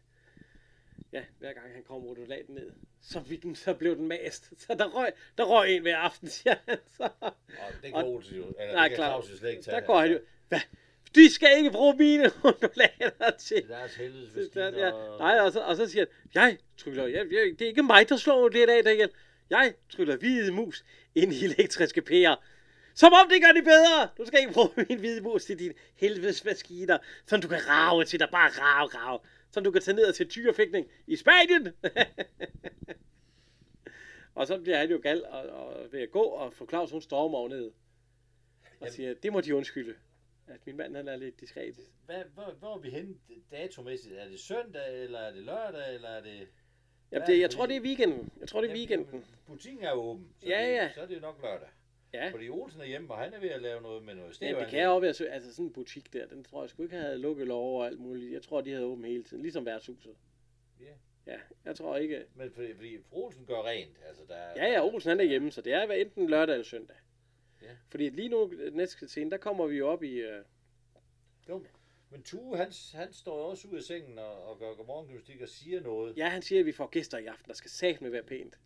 Ja, 1.14 1.24
hver 1.40 1.54
gang 1.54 1.74
han 1.74 1.84
kom 1.84 2.02
modulaten 2.02 2.56
ned, 2.56 2.72
så, 3.02 3.24
fik 3.28 3.44
den, 3.44 3.56
så 3.56 3.74
blev 3.74 3.96
den 3.96 4.08
mast. 4.08 4.54
Så 4.58 4.76
der 4.80 4.86
røg, 4.86 5.12
der 5.38 5.44
røg 5.44 5.76
en 5.76 5.82
hver 5.82 5.98
aften, 5.98 6.30
siger 6.30 6.56
han 6.68 6.78
så. 6.98 7.10
og 7.20 7.34
det 7.82 7.94
kan 7.94 8.04
Olsen 8.06 8.38
jo... 8.38 8.54
Eller 8.60 8.74
Nej, 8.74 8.88
det 8.88 8.98
kan. 8.98 9.06
Claus 9.06 9.32
jo 9.32 9.38
slet 9.38 9.50
ikke 9.50 9.64
tage. 9.64 9.76
Der 9.76 9.86
går 9.86 10.00
han 10.00 10.12
jo, 10.12 10.20
hvad? 10.48 10.60
De 11.16 11.34
skal 11.34 11.58
ikke 11.58 11.72
bruge 11.72 11.96
mine 11.98 12.24
undulater 12.44 13.32
til. 13.40 13.58
Det 13.58 13.72
er 13.72 13.78
deres 13.78 13.96
helvedes 13.96 14.56
ja, 14.56 14.92
nej, 15.20 15.40
og 15.40 15.52
så, 15.52 15.60
og 15.60 15.76
så 15.76 15.88
siger 15.88 16.06
han, 16.06 16.32
jeg 16.34 16.58
tryller, 16.78 17.08
jeg, 17.08 17.26
jeg, 17.32 17.56
det 17.60 17.62
er 17.62 17.68
ikke 17.68 17.84
mig, 17.84 18.10
der 18.10 18.18
slår 18.18 18.50
det 18.50 18.70
af, 18.70 18.84
Daniel. 18.84 19.10
Jeg 19.50 19.74
tryller 19.90 20.18
hvide 20.18 20.52
mus 20.52 20.86
ind 21.16 21.34
i 21.34 21.46
elektriske 21.46 22.02
pærer. 22.02 22.36
Som 22.96 23.14
om 23.14 23.30
det 23.30 23.42
gør 23.42 23.52
det 23.52 23.64
bedre. 23.64 24.10
Du 24.18 24.26
skal 24.26 24.40
ikke 24.40 24.54
bruge 24.54 24.70
min 24.90 25.00
hvide 25.00 25.22
mus 25.22 25.46
til 25.46 25.60
dine 25.60 25.74
helvedes 25.96 26.46
maskiner, 26.46 26.98
som 27.26 27.42
du 27.42 27.48
kan 27.48 27.70
rave 27.70 28.06
til 28.06 28.20
dig. 28.20 28.30
Bare 28.32 28.50
rave, 28.54 28.88
rave. 28.88 29.20
Som 29.56 29.64
du 29.64 29.72
kan 29.72 29.82
tage 29.82 29.96
ned 29.96 30.14
til 30.14 30.30
tyrefægtning 30.30 30.88
i 31.08 31.16
Spanien. 31.16 31.68
og 34.36 34.48
så 34.48 34.60
bliver 34.60 34.78
han 34.78 34.90
jo 34.90 35.00
gal 35.04 35.26
og, 35.26 35.42
og 35.42 35.92
ved 35.92 36.02
at 36.02 36.12
gå, 36.12 36.22
og 36.22 36.54
for 36.54 36.66
Claus 36.66 36.92
hun 36.92 37.02
stormer 37.02 37.38
over 37.38 37.50
ned. 37.50 37.72
Og 38.80 38.90
siger, 38.90 39.14
det 39.14 39.34
må 39.34 39.42
de 39.42 39.56
undskylde. 39.56 39.96
At 40.48 40.66
min 40.66 40.78
mand 40.78 40.96
han 40.96 41.08
er 41.08 41.16
lidt 41.16 41.40
diskret. 41.40 41.76
Hvad, 42.06 42.24
hvor, 42.34 42.56
hvor 42.60 42.76
er 42.76 42.80
vi 42.80 42.90
henne 42.90 43.16
datomæssigt? 43.52 44.16
Er 44.16 44.28
det 44.28 44.40
søndag, 44.40 45.04
eller 45.04 45.20
er 45.20 45.34
det 45.34 45.44
lørdag, 45.44 45.96
eller 45.96 46.10
er 46.10 46.22
det... 46.22 46.48
Jamen, 47.12 47.28
det, 47.28 47.40
jeg 47.40 47.50
tror, 47.50 47.66
det 47.66 47.76
er 47.76 47.82
weekenden. 47.82 48.30
Jeg 48.40 48.48
tror, 48.48 48.62
det 48.62 48.70
er 48.70 48.76
weekenden. 48.76 49.26
Butikken 49.48 49.84
er 49.84 49.92
åben, 49.92 50.34
så, 50.40 50.48
Ja, 50.48 50.68
det, 50.68 50.74
ja. 50.74 50.94
så 50.94 51.02
er 51.02 51.06
det 51.06 51.22
nok 51.22 51.42
lørdag. 51.42 51.70
Ja. 52.16 52.30
Fordi 52.32 52.50
Olsen 52.50 52.82
er 52.82 52.86
hjemme, 52.86 53.14
og 53.14 53.18
han 53.20 53.34
er 53.34 53.40
ved 53.40 53.50
at 53.50 53.62
lave 53.62 53.82
noget 53.82 54.04
med 54.04 54.16
noget 54.16 54.42
Ja, 54.42 54.60
det 54.60 54.68
kan 54.70 54.80
jeg 54.80 54.90
også 54.90 55.02
være 55.02 55.14
sø- 55.14 55.26
Altså 55.26 55.52
sådan 55.52 55.66
en 55.66 55.74
butik 55.74 56.14
der, 56.14 56.26
den 56.28 56.44
tror 56.44 56.62
jeg 56.64 56.70
sgu 56.70 56.84
ikke 56.84 56.96
havde 56.96 57.18
lukket 57.18 57.48
lov 57.48 57.80
og 57.80 57.86
alt 57.88 58.00
muligt. 58.00 58.34
Jeg 58.34 58.42
tror, 58.42 58.62
de 58.62 58.72
havde 58.72 58.86
åbent 58.86 59.08
hele 59.08 59.24
tiden, 59.24 59.42
ligesom 59.44 59.66
værtshuset. 59.66 60.16
Ja. 60.80 60.86
Ja, 61.28 61.38
jeg 61.66 61.76
tror 61.76 61.98
ikke. 61.98 62.26
Men 62.36 62.52
fordi, 62.52 62.74
fordi 62.74 62.98
Olsen 63.12 63.46
gør 63.46 63.64
rent, 63.64 63.98
altså 64.08 64.24
der 64.28 64.36
er... 64.36 64.66
Ja, 64.66 64.72
ja, 64.74 64.86
Olsen 64.86 65.10
han 65.10 65.20
er 65.20 65.24
hjemme, 65.24 65.52
så 65.52 65.62
det 65.62 65.74
er 65.74 65.82
enten 65.94 66.30
lørdag 66.30 66.54
eller 66.54 66.66
søndag. 66.66 66.96
Ja. 67.62 67.68
Fordi 67.90 68.10
lige 68.10 68.30
nu, 68.30 68.52
næste 68.72 69.08
scene, 69.08 69.32
der 69.32 69.38
kommer 69.38 69.68
vi 69.68 69.78
jo 69.78 69.88
op 69.88 70.04
i... 70.04 70.14
Øh, 70.20 70.44
Jo, 71.50 71.64
men 72.10 72.24
Tue, 72.24 72.58
han, 72.58 72.72
han 72.94 73.14
står 73.14 73.50
også 73.50 73.68
ud 73.68 73.78
af 73.78 73.84
sengen 73.84 74.20
og, 74.20 74.44
og 74.50 74.60
gør 74.60 74.74
godmorgymnastik 74.74 75.42
og 75.42 75.50
siger 75.50 75.82
noget. 75.82 76.18
ja, 76.18 76.28
han 76.30 76.42
siger, 76.42 76.60
at 76.60 76.66
vi 76.66 76.72
får 76.72 76.88
gæster 76.88 77.18
i 77.18 77.26
aften, 77.26 77.48
der 77.48 77.54
skal 77.54 77.72
sagt 77.72 78.02
med 78.02 78.10
være 78.10 78.24
pænt. 78.24 78.60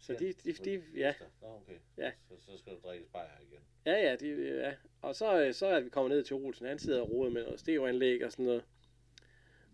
Så 0.00 0.12
Ja, 0.12 0.18
de, 0.18 0.32
de, 0.32 0.52
de, 0.52 0.82
ja, 0.94 1.14
Nå, 1.40 1.48
okay. 1.48 1.78
Ja. 1.96 2.12
Så, 2.28 2.34
så 2.38 2.58
skal 2.58 2.72
du 2.72 2.78
drikke 2.84 3.06
bajer 3.12 3.40
igen. 3.40 3.60
ja, 3.86 4.08
ja, 4.08 4.16
de, 4.16 4.56
ja. 4.56 4.74
Og 5.02 5.16
så, 5.16 5.42
øh, 5.42 5.54
så 5.54 5.66
er 5.66 5.80
vi 5.80 5.88
kommet 5.88 6.10
ned 6.10 6.24
til 6.24 6.36
Olsen. 6.36 6.66
Han 6.66 6.78
sidder 6.78 7.00
og 7.00 7.10
roder 7.10 7.30
med 7.30 7.44
noget 7.44 7.60
stereoanlæg 7.60 8.24
og 8.24 8.32
sådan 8.32 8.44
noget. 8.44 8.64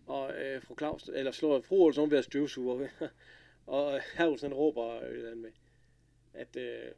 Og 0.07 0.35
øh, 0.35 0.63
fru 0.63 0.77
Claus, 0.79 1.11
eller 1.15 1.33
slår 1.33 1.61
fru 1.61 1.85
Olsen, 1.85 2.01
hun 2.01 2.11
ved 2.11 2.19
at 2.19 2.25
støvsuge. 2.25 2.91
og 3.67 4.01
herr 4.15 4.27
Olsen, 4.29 4.55
råber 4.55 5.01
øh, 5.09 5.37
med, 5.37 5.51
at, 6.35 6.57
øh, 6.57 6.93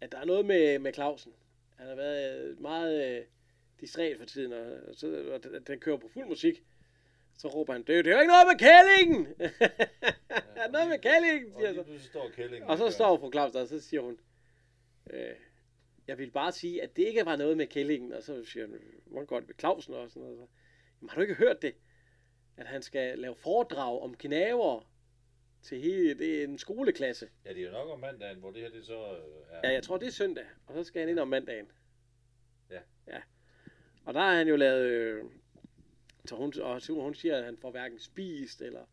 at 0.00 0.12
der 0.12 0.18
er 0.18 0.24
noget 0.24 0.46
med, 0.46 0.78
med 0.78 0.92
Clausen. 0.92 1.32
Han 1.76 1.86
har 1.86 1.94
været 1.94 2.44
øh, 2.44 2.60
meget 2.60 3.16
øh, 3.18 3.24
distræt 3.80 4.18
for 4.18 4.24
tiden, 4.24 4.52
og, 4.52 4.66
og, 4.88 4.94
så, 4.94 5.30
og 5.32 5.66
den 5.66 5.80
kører 5.80 5.96
på 5.96 6.08
fuld 6.08 6.26
musik. 6.26 6.62
Så 7.38 7.48
råber 7.48 7.72
han, 7.72 7.82
det, 7.82 8.04
det 8.04 8.10
er 8.10 8.14
jo 8.14 8.20
ikke 8.20 8.32
noget 8.32 8.46
med 8.46 8.58
kællingen! 8.58 9.34
ja, 10.56 10.64
og 10.66 10.72
noget 10.72 10.88
med 10.88 10.98
kællingen, 10.98 11.52
Og 11.54 11.60
siger 11.60 11.84
lige 11.84 12.00
så. 12.00 12.06
står 12.06 12.30
kællingen. 12.30 12.70
Og 12.70 12.78
så 12.78 12.90
står 12.90 13.18
fru 13.18 13.32
Claus 13.32 13.52
der, 13.52 13.60
og 13.60 13.68
så 13.68 13.80
siger 13.80 14.00
hun, 14.00 14.18
øh, 15.10 15.34
jeg 16.08 16.18
vil 16.18 16.30
bare 16.30 16.52
sige, 16.52 16.82
at 16.82 16.96
det 16.96 17.02
ikke 17.02 17.26
var 17.26 17.36
noget 17.36 17.56
med 17.56 17.66
Kællingen, 17.66 18.12
og 18.12 18.22
så 18.22 18.44
siger 18.44 18.66
han, 18.66 18.80
hvordan 19.06 19.26
går 19.26 19.38
det 19.40 19.48
med 19.48 19.54
Clausen 19.58 19.94
og 19.94 20.10
sådan 20.10 20.22
noget. 20.22 20.38
Så, 20.38 20.46
Jamen, 21.00 21.08
har 21.10 21.16
du 21.16 21.20
ikke 21.22 21.34
hørt 21.34 21.62
det? 21.62 21.74
At 22.56 22.66
han 22.66 22.82
skal 22.82 23.18
lave 23.18 23.34
foredrag 23.34 24.00
om 24.02 24.14
knaver 24.14 24.88
til 25.62 25.80
hele, 25.80 26.18
det 26.18 26.40
er 26.40 26.44
en 26.44 26.58
skoleklasse. 26.58 27.28
Ja, 27.44 27.50
det 27.50 27.58
er 27.58 27.66
jo 27.66 27.70
nok 27.72 27.88
om 27.90 28.00
mandagen, 28.00 28.38
hvor 28.38 28.50
det 28.50 28.62
her 28.62 28.70
det 28.70 28.86
så 28.86 29.12
øh, 29.12 29.22
er... 29.50 29.60
Ja, 29.68 29.72
jeg 29.72 29.82
tror, 29.82 29.96
det 29.96 30.06
er 30.08 30.12
søndag, 30.12 30.44
og 30.66 30.74
så 30.74 30.84
skal 30.84 31.00
han 31.00 31.08
ind 31.08 31.18
om 31.18 31.28
mandagen. 31.28 31.66
Ja. 32.70 32.80
Ja. 33.06 33.20
Og 34.04 34.14
der 34.14 34.20
har 34.20 34.34
han 34.34 34.48
jo 34.48 34.56
lavet, 34.56 34.84
øh, 34.84 35.24
så 36.26 36.36
hun, 36.36 36.52
og 36.60 37.02
hun 37.02 37.14
siger, 37.14 37.38
at 37.38 37.44
han 37.44 37.56
får 37.56 37.70
hverken 37.70 37.98
spist 37.98 38.62
eller, 38.62 38.84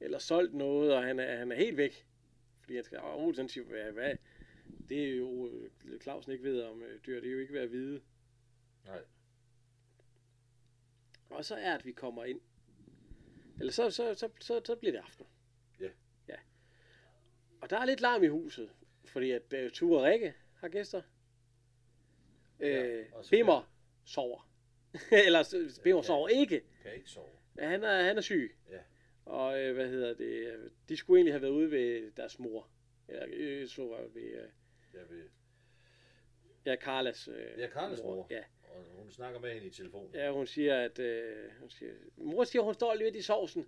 eller 0.00 0.18
solgt 0.18 0.54
noget, 0.54 0.94
og 0.94 1.02
han 1.02 1.20
er, 1.20 1.36
han 1.36 1.52
er 1.52 1.56
helt 1.56 1.76
væk. 1.76 2.06
Fordi 2.60 2.74
han 2.74 2.84
skal, 2.84 2.98
og 2.98 3.24
Olsen 3.24 3.48
siger, 3.48 3.64
hvad, 3.64 3.92
hvad, 3.92 4.16
det 4.88 5.04
er 5.04 5.16
jo, 5.16 5.48
øh, 5.48 6.00
Clausen 6.00 6.32
ikke 6.32 6.44
ved 6.44 6.62
om 6.62 6.82
øh, 6.82 7.00
dyr, 7.06 7.20
det 7.20 7.28
er 7.28 7.32
jo 7.32 7.38
ikke 7.38 7.52
ved 7.52 7.60
at 7.60 7.72
vide. 7.72 8.00
Nej. 8.84 9.00
Og 11.30 11.44
så 11.44 11.54
er, 11.54 11.74
at 11.74 11.84
vi 11.84 11.92
kommer 11.92 12.24
ind. 12.24 12.40
Eller 13.58 13.72
så, 13.72 13.90
så, 13.90 14.14
så, 14.14 14.28
så, 14.40 14.60
så 14.64 14.76
bliver 14.76 14.92
det 14.92 14.98
aften. 14.98 15.26
Ja. 15.80 15.90
Ja. 16.28 16.36
Og 17.60 17.70
der 17.70 17.78
er 17.78 17.84
lidt 17.84 18.00
larm 18.00 18.22
i 18.22 18.26
huset, 18.26 18.70
fordi 19.04 19.30
at 19.30 19.52
uh, 19.52 19.70
Ture 19.70 19.98
og 19.98 20.04
Rikke 20.04 20.34
har 20.54 20.68
gæster. 20.68 21.02
Øh, 22.60 23.04
Bimmer 23.30 23.72
sover. 24.04 24.45
Eller 25.26 25.68
Ja. 25.86 26.02
sover 26.02 26.28
ikke. 26.28 26.62
Kan 26.82 26.94
ikke 26.94 27.10
sove. 27.10 27.26
Ja, 27.58 27.68
han, 27.68 27.84
er, 27.84 28.02
han 28.02 28.16
er 28.16 28.20
syg. 28.20 28.56
Ja. 28.70 28.78
Og 29.24 29.60
øh, 29.60 29.74
hvad 29.74 29.88
hedder 29.88 30.14
det? 30.14 30.24
øh, 30.26 30.70
De 30.88 30.96
skulle 30.96 31.18
egentlig 31.18 31.32
have 31.34 31.42
været 31.42 31.52
ude 31.52 31.70
ved 31.70 32.10
deres 32.16 32.38
mor. 32.38 32.68
Eller 33.08 33.26
øh, 33.32 33.68
så 33.68 33.82
var 33.86 34.02
ved 34.14 34.22
øh, 34.22 34.48
Jeg 34.94 35.02
vil... 35.10 35.22
ja, 36.66 36.76
Carlas 36.76 37.28
øh, 37.28 37.58
Ja, 37.60 37.66
Karlas 37.66 38.02
mor. 38.02 38.26
Ja. 38.30 38.42
Og 38.62 38.84
hun 38.98 39.10
snakker 39.10 39.40
med 39.40 39.52
hende 39.52 39.66
i 39.66 39.70
telefonen. 39.70 40.14
Ja, 40.14 40.32
hun 40.32 40.46
siger, 40.46 40.80
at 40.84 40.98
øh, 40.98 41.50
hun 41.60 41.70
siger, 41.70 41.92
mor 42.16 42.44
siger, 42.44 42.62
hun 42.62 42.74
står 42.74 42.94
lidt 42.94 43.16
i 43.16 43.22
sovsen. 43.22 43.66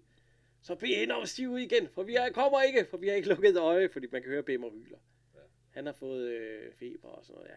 Så 0.62 0.74
bed 0.74 0.88
hende 0.96 1.14
om 1.14 1.22
at 1.22 1.28
stige 1.28 1.48
ud 1.50 1.58
igen, 1.60 1.88
for 1.88 2.02
vi 2.02 2.14
er, 2.14 2.30
kommer 2.32 2.62
ikke, 2.62 2.84
for 2.90 2.96
vi 2.96 3.08
har 3.08 3.14
ikke 3.14 3.28
lukket 3.28 3.56
øje, 3.56 3.88
fordi 3.88 4.06
man 4.12 4.22
kan 4.22 4.30
høre 4.30 4.42
Bimmer 4.42 4.70
hyler. 4.70 4.98
Ja. 5.34 5.40
Han 5.70 5.86
har 5.86 5.92
fået 5.92 6.28
øh, 6.28 6.72
feber 6.72 7.08
og 7.08 7.24
sådan 7.24 7.34
noget, 7.34 7.48
ja. 7.50 7.54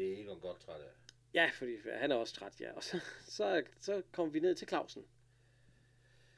Det 0.00 0.12
er 0.12 0.22
Egon 0.22 0.40
godt 0.40 0.60
træt 0.60 0.80
af. 0.80 1.05
Ja, 1.36 1.50
fordi 1.54 1.76
han 1.92 2.10
er 2.12 2.14
også 2.16 2.34
træt, 2.34 2.60
ja. 2.60 2.72
Og 2.72 2.84
så, 2.84 3.00
så, 3.28 3.62
så 3.80 4.02
kom 4.12 4.34
vi 4.34 4.40
ned 4.40 4.54
til 4.54 4.68
Clausen. 4.68 5.04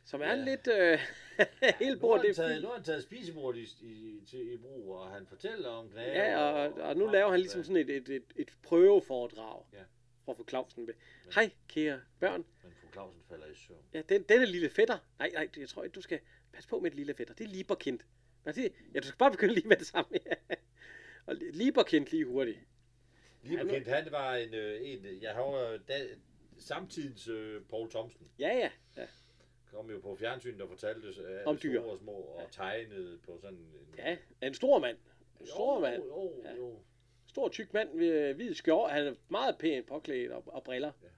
Som 0.04 0.20
er 0.20 0.26
Ja. 0.26 0.34
lidt 0.44 0.68
øh, 0.68 0.98
helt 1.80 1.80
Nu 1.80 1.86
har, 1.88 1.96
bord, 2.00 2.18
han 2.18 2.26
det 2.28 2.36
taget, 2.36 2.50
fint. 2.52 2.62
nu 2.62 2.68
har 2.68 2.74
han 2.74 2.84
taget 2.84 3.02
spisebordet 3.02 3.60
i, 3.80 3.86
i, 3.86 4.24
til, 4.26 4.52
i 4.52 4.56
brug, 4.56 4.94
og 4.94 5.10
han 5.10 5.26
fortæller 5.26 5.68
om 5.68 5.88
knager. 5.90 6.12
Ja, 6.12 6.38
og, 6.38 6.72
og 6.72 6.96
nu 6.96 7.06
laver 7.06 7.30
han 7.30 7.40
ligesom 7.40 7.64
sådan 7.64 7.76
et, 7.76 7.90
et, 7.90 8.08
et, 8.08 8.24
et 8.36 8.48
prøveforedrag. 8.62 9.62
Ja. 9.72 9.82
For 10.24 10.32
at 10.32 10.36
få 10.36 10.44
Clausen 10.48 10.86
med. 10.86 10.94
Hej, 11.34 11.50
kære 11.68 12.00
børn. 12.20 12.44
Men 12.62 12.72
fru 12.80 12.92
Clausen 12.92 13.22
falder 13.28 13.46
i 13.46 13.54
søvn. 13.54 13.82
Ja, 13.94 14.02
den, 14.08 14.22
denne 14.22 14.46
lille 14.46 14.70
fætter. 14.70 14.98
Nej, 15.18 15.30
nej, 15.34 15.48
jeg 15.56 15.68
tror 15.68 15.84
ikke, 15.84 15.94
du 15.94 16.00
skal 16.00 16.20
passe 16.52 16.68
på 16.68 16.80
med 16.80 16.90
et 16.90 16.96
lille 16.96 17.14
fætter. 17.14 17.34
Det 17.34 17.44
er 17.44 17.48
Lieberkind. 17.48 18.00
Nej, 18.44 18.54
det, 18.54 18.72
ja, 18.94 19.00
du 19.00 19.06
skal 19.06 19.18
bare 19.18 19.30
begynde 19.30 19.54
lige 19.54 19.68
med 19.68 19.76
det 19.76 19.86
samme. 19.86 20.18
Ja. 20.26 20.54
Og 21.26 21.34
Lieberkind 21.34 22.06
lige 22.06 22.24
hurtigt. 22.24 22.58
Lige 23.42 23.56
Han- 23.58 23.66
bekendt, 23.66 23.88
han 23.88 24.12
var 24.12 24.34
en, 24.34 24.54
øh, 24.54 24.80
en 24.82 25.22
jeg 25.22 25.34
har 25.34 25.78
da, 25.88 25.94
samtidens 26.58 27.28
øh, 27.28 27.62
Paul 27.70 27.90
Thomsen. 27.90 28.28
Ja, 28.38 28.48
ja. 28.56 28.70
ja. 28.96 29.06
Kom 29.72 29.90
jo 29.90 30.00
på 30.00 30.16
fjernsynet 30.16 30.60
og 30.60 30.68
fortalte 30.68 31.08
øh, 31.22 31.40
Om 31.46 31.58
dyr. 31.62 31.80
store 31.80 31.92
og 31.92 31.98
små, 31.98 32.12
og 32.12 32.46
tegnede 32.50 33.18
på 33.18 33.38
sådan 33.42 33.58
en... 33.58 33.94
Ja, 33.98 34.16
en 34.42 34.54
stor 34.54 34.78
mand. 34.78 34.96
En 35.40 35.46
stor 35.46 35.74
jo, 35.74 35.80
mand. 35.80 36.02
Jo, 36.02 36.32
Ja. 36.44 36.54
jo. 36.54 36.78
Stor, 37.26 37.48
tyk 37.48 37.72
mand 37.74 37.92
med 37.94 38.34
hvid 38.34 38.54
skjort. 38.54 38.90
Han 38.90 39.06
er 39.06 39.14
meget 39.28 39.58
pænt 39.58 39.86
påklædt 39.86 40.32
og, 40.32 40.42
og 40.46 40.64
briller. 40.64 40.92
Ja. 41.02 41.08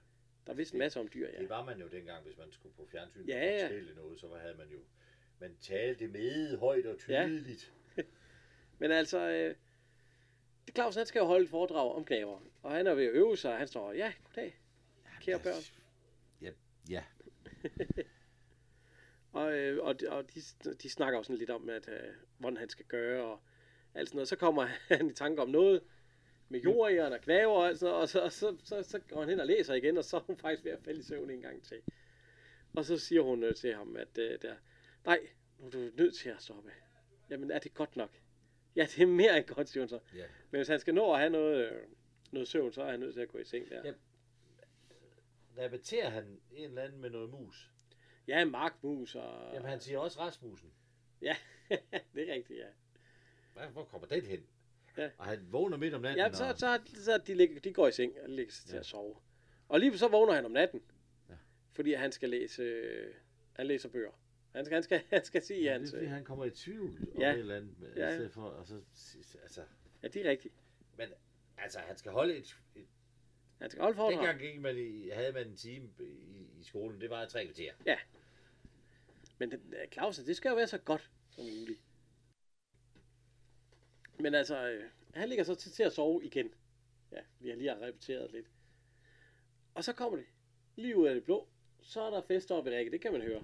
Der 0.47 0.53
vidste 0.53 0.75
en 0.75 0.79
masse 0.79 0.99
om 0.99 1.09
dyr, 1.13 1.27
ja. 1.33 1.39
Det 1.39 1.49
var 1.49 1.65
man 1.65 1.79
jo 1.79 1.87
dengang, 1.87 2.23
hvis 2.25 2.37
man 2.37 2.51
skulle 2.51 2.75
på 2.75 2.87
fjernsynet 2.91 3.27
Ja, 3.27 3.35
og 3.53 3.59
ja. 3.59 3.65
fortælle 3.65 3.95
noget, 3.95 4.19
så 4.19 4.27
havde 4.41 4.55
man 4.57 4.67
jo... 4.69 4.77
Man 5.39 5.57
talte 5.61 6.07
med 6.07 6.57
højt 6.57 6.85
og 6.85 6.95
Ja. 7.09 7.25
tydeligt. 7.27 7.73
Men 8.79 8.91
altså, 8.91 9.29
øh, 9.29 9.55
Claus, 10.75 10.95
han 10.95 11.05
skal 11.05 11.19
jo 11.19 11.25
holde 11.25 11.43
et 11.43 11.49
foredrag 11.49 11.95
om 11.95 12.05
knaver. 12.05 12.39
Og 12.63 12.71
han 12.71 12.87
er 12.87 12.93
ved 12.93 13.05
at 13.05 13.11
øve 13.11 13.37
sig, 13.37 13.51
og 13.51 13.57
han 13.57 13.67
står, 13.67 13.93
ja, 13.93 14.13
goddag, 14.23 14.59
kære 15.21 15.39
børn. 15.39 15.63
Ja, 16.41 16.51
ja. 16.89 17.03
Og, 19.33 19.53
øh, 19.53 19.83
og, 19.83 19.99
de, 19.99 20.09
og 20.09 20.33
de, 20.33 20.41
de 20.83 20.89
snakker 20.89 21.21
sådan 21.21 21.37
lidt 21.37 21.49
om, 21.49 21.69
at, 21.69 21.89
øh, 21.89 22.13
hvordan 22.37 22.57
han 22.57 22.69
skal 22.69 22.85
gøre, 22.85 23.23
og 23.23 23.39
alt 23.93 24.09
sådan 24.09 24.17
noget. 24.17 24.27
Så 24.27 24.35
kommer 24.35 24.63
han 24.97 25.09
i 25.09 25.13
tanke 25.13 25.41
om 25.41 25.49
noget 25.49 25.83
med 26.49 26.59
jordæren 26.59 27.13
og 27.13 27.21
knaver 27.21 27.53
og 27.53 27.67
alt 27.67 27.79
sådan 27.79 27.91
noget, 27.91 28.01
og 28.01 28.09
så, 28.09 28.21
og 28.21 28.31
så, 28.31 28.55
så, 28.63 28.83
så 28.83 28.99
går 28.99 29.19
han 29.19 29.29
hen 29.29 29.39
og 29.39 29.47
læser 29.47 29.73
igen, 29.73 29.97
og 29.97 30.03
så 30.05 30.17
er 30.17 30.21
hun 30.21 30.37
faktisk 30.37 30.65
ved 30.65 30.71
at 30.71 30.83
falde 30.83 30.99
i 30.99 31.03
søvn 31.03 31.29
en 31.29 31.41
gang 31.41 31.63
til. 31.63 31.81
Og 32.73 32.85
så 32.85 32.97
siger 32.97 33.21
hun 33.21 33.43
øh, 33.43 33.55
til 33.55 33.75
ham, 33.75 33.95
at 33.95 34.17
øh, 34.17 34.41
der, 34.41 34.55
nej, 35.05 35.19
nu 35.59 35.65
er 35.65 35.71
du 35.71 35.77
nødt 35.77 36.15
til 36.15 36.29
at 36.29 36.41
stoppe. 36.41 36.71
Jamen, 37.29 37.51
er 37.51 37.59
det 37.59 37.73
godt 37.73 37.95
nok? 37.95 38.09
Ja, 38.75 38.81
det 38.81 38.99
er 38.99 39.05
mere 39.05 39.37
end 39.37 39.45
godt, 39.45 39.69
så. 39.69 39.99
ja. 40.15 40.25
Men 40.51 40.59
hvis 40.59 40.67
han 40.67 40.79
skal 40.79 40.93
nå 40.93 41.13
at 41.13 41.19
have 41.19 41.29
noget, 41.29 41.71
øh, 41.71 41.81
noget 42.31 42.47
søvn, 42.47 42.71
så 42.73 42.81
er 42.83 42.91
han 42.91 42.99
nødt 42.99 43.13
til 43.13 43.21
at 43.21 43.27
gå 43.29 43.37
i 43.37 43.43
seng 43.43 43.69
der. 43.69 43.81
Ja. 43.85 43.93
Repeterer 45.57 46.09
han 46.09 46.39
en 46.51 46.69
eller 46.69 46.81
anden 46.81 47.01
med 47.01 47.09
noget 47.09 47.29
mus? 47.29 47.71
Ja, 48.27 48.45
markmus 48.45 49.15
og... 49.15 49.53
Jamen, 49.53 49.69
han 49.69 49.79
siger 49.79 49.99
også 49.99 50.19
Rasmussen. 50.19 50.71
Ja, 51.21 51.35
det 52.15 52.29
er 52.29 52.33
rigtigt, 52.33 52.59
ja. 52.59 52.65
Hvad, 53.53 53.67
hvor 53.67 53.83
kommer 53.83 54.07
den 54.07 54.25
hen? 54.25 54.45
Ja. 54.97 55.09
Og 55.17 55.25
han 55.25 55.47
vågner 55.51 55.77
midt 55.77 55.93
om 55.93 56.01
natten. 56.01 56.25
Ja, 56.25 56.33
så, 56.33 56.45
og... 56.49 56.59
så, 56.59 56.79
så 56.95 57.17
de, 57.27 57.33
ligger, 57.33 57.59
de 57.59 57.73
går 57.73 57.87
i 57.87 57.91
seng 57.91 58.13
og 58.23 58.29
lægger 58.29 58.53
sig 58.53 58.65
til 58.65 58.73
Ja. 58.73 58.79
at 58.79 58.85
sove. 58.85 59.15
Og 59.69 59.79
lige 59.79 59.97
så 59.97 60.07
vågner 60.07 60.33
han 60.33 60.45
om 60.45 60.51
natten. 60.51 60.81
Ja. 61.29 61.33
Fordi 61.71 61.93
han 61.93 62.11
skal 62.11 62.29
læse, 62.29 62.63
øh, 62.63 63.13
han 63.53 63.67
læser 63.67 63.89
bøger. 63.89 64.11
Han 64.55 64.65
skal, 64.65 64.75
han 64.75 64.83
skal, 64.83 65.01
han 65.09 65.25
skal 65.25 65.41
sige 65.41 65.63
Ja, 65.63 65.79
det 65.79 65.87
er, 65.87 65.91
fordi 65.91 66.05
han 66.05 66.23
kommer 66.23 66.45
i 66.45 66.49
tvivl 66.49 67.07
om 67.15 67.21
Ja. 67.21 67.33
et 67.33 67.39
eller 67.39 67.55
andet. 67.55 67.75
Ja. 67.95 68.01
Ja. 68.01 68.09
I 68.09 68.13
stedet 68.15 68.31
for, 68.33 68.41
og 68.43 68.67
så, 68.67 68.81
altså, 69.41 69.61
ja, 70.03 70.07
det 70.07 70.25
er 70.25 70.29
rigtigt. 70.29 70.53
men 70.97 71.07
altså, 71.57 71.79
han 71.79 71.97
skal 71.97 72.11
holde 72.11 72.35
et... 72.37 72.57
et 72.75 72.85
Han 73.59 73.69
skal 73.69 73.81
holde 73.81 73.95
foredrag. 73.95 74.17
dengang 74.17 74.39
gik 74.39 74.59
man 74.61 74.77
i, 74.77 75.09
havde 75.09 75.31
man 75.33 75.47
en 75.47 75.55
time 75.55 75.89
i, 75.99 76.03
i 76.59 76.63
skolen, 76.63 77.01
det 77.01 77.09
var 77.09 77.25
tre 77.25 77.45
kvarter. 77.45 77.73
Men 79.39 79.51
den, 79.51 79.73
øh, 79.81 79.87
Clausen, 79.91 80.25
det 80.25 80.35
skal 80.37 80.49
jo 80.49 80.55
være 80.55 80.67
så 80.67 80.77
godt 80.77 81.09
som 81.29 81.43
muligt. 81.45 81.79
Men 84.19 84.35
altså, 84.35 84.69
øh, 84.69 84.83
han 85.13 85.29
ligger 85.29 85.43
så 85.43 85.55
til, 85.55 85.71
til 85.71 85.83
at 85.83 85.93
sove 85.93 86.25
igen. 86.25 86.49
Ja, 87.11 87.17
vi 87.39 87.49
har 87.49 87.55
lige 87.55 87.81
repeteret 87.81 88.31
lidt. 88.31 88.45
Og 89.73 89.83
så 89.83 89.93
kommer 89.93 90.17
det 90.17 90.25
lige 90.75 90.97
ud 90.97 91.07
af 91.07 91.13
det 91.15 91.23
blå. 91.23 91.47
Så 91.81 92.01
er 92.01 92.09
der 92.09 92.21
fest 92.27 92.51
oppe 92.51 92.71
i 92.71 92.75
Rikke, 92.75 92.91
det 92.91 93.01
kan 93.01 93.11
man 93.11 93.21
høre. 93.21 93.43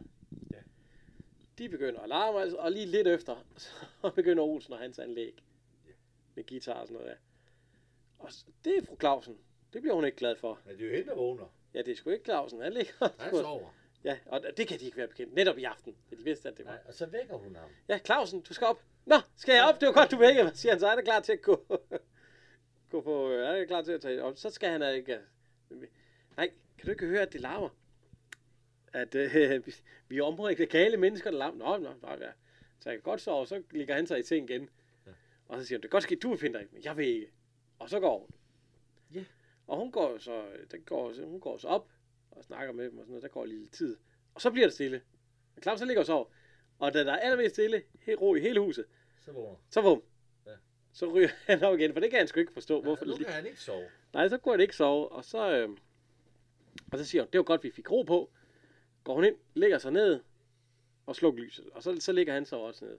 De 1.57 1.69
begynder 1.69 1.99
at 1.99 2.09
larme, 2.09 2.41
altså, 2.41 2.57
og 2.57 2.71
lige 2.71 2.85
lidt 2.85 3.07
efter, 3.07 3.45
så 4.01 4.11
begynder 4.15 4.43
Olsen 4.43 4.73
og 4.73 4.79
hans 4.79 4.99
anlæg. 4.99 5.43
Med 6.35 6.45
guitar 6.49 6.73
og 6.73 6.87
sådan 6.87 6.93
noget, 7.01 7.09
ja. 7.11 7.15
Og 8.19 8.31
s- 8.33 8.45
det 8.65 8.77
er 8.77 8.81
fru 8.85 8.95
Clausen. 8.99 9.37
Det 9.73 9.81
bliver 9.81 9.95
hun 9.95 10.05
ikke 10.05 10.17
glad 10.17 10.35
for. 10.35 10.59
Men 10.65 10.77
det 10.77 10.83
er 10.83 10.89
jo 10.89 10.95
hende, 10.95 11.09
der 11.09 11.15
vågner. 11.15 11.53
Ja, 11.73 11.81
det 11.81 11.91
er 11.91 11.95
sgu 11.95 12.09
ikke 12.09 12.25
Clausen. 12.25 12.61
Han 12.61 12.73
ligger 12.73 12.93
Han 13.19 13.35
sover. 13.35 13.69
Ja, 14.03 14.17
og 14.25 14.41
det 14.57 14.67
kan 14.67 14.79
de 14.79 14.85
ikke 14.85 14.97
være 14.97 15.07
bekendt. 15.07 15.33
Netop 15.33 15.57
i 15.57 15.63
aften. 15.63 15.95
De 16.09 16.15
vidste, 16.23 16.49
at 16.49 16.57
det 16.57 16.65
var. 16.65 16.71
Nej, 16.71 16.81
og 16.87 16.93
så 16.93 17.05
vækker 17.05 17.35
hun 17.35 17.55
ham. 17.55 17.69
Ja, 17.89 17.97
Clausen, 18.05 18.41
du 18.41 18.53
skal 18.53 18.67
op. 18.67 18.81
Nå, 19.05 19.15
skal 19.35 19.53
jeg 19.55 19.65
op? 19.65 19.81
Det 19.81 19.87
var 19.87 19.93
godt, 19.93 20.11
du 20.11 20.17
vækker 20.17 20.43
mig, 20.43 20.57
siger 20.57 20.71
han. 20.71 20.79
Så 20.79 20.87
han 20.87 20.97
er 20.97 21.01
klar 21.01 21.19
til 21.19 21.31
at 21.33 21.41
gå, 21.41 21.65
gå 22.91 23.01
på... 23.01 23.29
øh, 23.31 23.45
Han 23.47 23.55
er 23.61 23.65
klar 23.65 23.81
til 23.81 23.91
at 23.91 24.01
tage 24.01 24.23
op. 24.23 24.37
Så 24.37 24.49
skal 24.49 24.69
han 24.69 24.95
ikke... 24.95 25.19
Nej, 26.37 26.51
kan 26.77 26.85
du 26.85 26.91
ikke 26.91 27.05
høre, 27.07 27.21
at 27.21 27.33
det 27.33 27.41
larmer? 27.41 27.69
At 29.01 29.15
øh, 29.15 29.65
vi- 30.09 30.17
er 30.17 30.23
omringet 30.23 30.69
gale 30.69 30.97
mennesker, 30.97 31.31
der 31.31 31.37
larmer. 31.37 31.57
Nå, 31.57 31.77
nå, 31.77 31.93
nå, 32.01 32.09
ja. 32.09 32.31
Så 32.79 32.89
jeg 32.89 32.93
kan 32.97 33.01
godt 33.01 33.21
sove, 33.21 33.47
så 33.47 33.63
ligger 33.71 33.95
han 33.95 34.07
sig 34.07 34.19
i 34.19 34.23
ting 34.23 34.49
igen. 34.49 34.69
Ja. 35.07 35.11
Og 35.47 35.59
så 35.59 35.65
siger 35.65 35.77
han, 35.77 35.81
det 35.81 35.89
kan 35.89 35.95
godt 35.95 36.03
ske, 36.03 36.15
du 36.15 36.29
vil 36.29 36.37
finde 36.37 36.59
dig, 36.59 36.67
men 36.71 36.83
jeg 36.83 36.97
vil 36.97 37.07
ikke. 37.07 37.31
Og 37.79 37.89
så 37.89 37.99
går 37.99 38.19
hun. 38.19 38.29
Ja. 39.13 39.25
Og 39.67 39.77
hun 39.77 39.91
går 39.91 40.17
så, 40.17 40.45
den 40.71 40.81
går, 40.81 41.13
så- 41.13 41.25
hun 41.25 41.39
går 41.39 41.57
så 41.57 41.67
op 41.67 41.89
og 42.31 42.43
snakker 42.43 42.73
med 42.73 42.85
dem 42.89 42.97
og 42.97 43.03
sådan 43.03 43.11
noget. 43.11 43.23
Der 43.23 43.29
går 43.29 43.45
lidt 43.45 43.71
tid. 43.73 43.97
Og 44.33 44.41
så 44.41 44.51
bliver 44.51 44.67
det 44.67 44.73
stille. 44.73 45.01
Men 45.55 45.63
Claus 45.63 45.79
han 45.79 45.87
ligger 45.87 46.01
og 46.01 46.05
sover. 46.05 46.25
Og 46.79 46.93
da 46.93 47.03
der 47.03 47.11
er 47.13 47.17
allermest 47.17 47.55
stille, 47.55 47.83
helt 48.01 48.21
ro 48.21 48.35
i 48.35 48.39
hele 48.39 48.59
huset, 48.59 48.85
Så 49.19 49.31
vågner. 49.31 49.55
så. 49.69 50.01
Ja. 50.45 50.51
Så 50.93 51.05
ryger 51.13 51.29
han 51.47 51.63
op 51.63 51.79
igen, 51.79 51.93
for 51.93 51.99
det 51.99 52.09
kan 52.09 52.19
han 52.19 52.27
sgu 52.27 52.39
ikke 52.39 52.53
forstå. 52.53 52.81
Hvorfor 52.81 53.05
Hvorfor 53.05 53.19
nu 53.19 53.25
kan 53.25 53.33
han 53.33 53.45
ikke 53.45 53.59
sove. 53.61 53.85
Nej, 54.13 54.27
så 54.29 54.37
kunne 54.37 54.53
han 54.53 54.59
ikke 54.61 54.75
sove. 54.75 55.09
Og 55.11 55.25
så, 55.25 55.51
øh... 55.57 55.69
og 56.91 56.97
så 56.97 57.05
siger 57.05 57.21
hun, 57.21 57.29
det 57.31 57.37
var 57.37 57.43
godt, 57.43 57.63
vi 57.63 57.71
fik 57.71 57.91
ro 57.91 58.01
på. 58.03 58.31
Går 59.07 59.13
hun 59.13 59.25
ind, 59.25 59.35
lægger 59.53 59.77
sig 59.77 59.91
ned 59.91 60.19
og 61.05 61.15
slukker 61.15 61.43
lyset. 61.43 61.69
Og 61.69 61.83
så, 61.83 61.97
så 61.99 62.11
ligger 62.11 62.33
han 62.33 62.45
så 62.45 62.55
også 62.55 62.85
ned. 62.85 62.97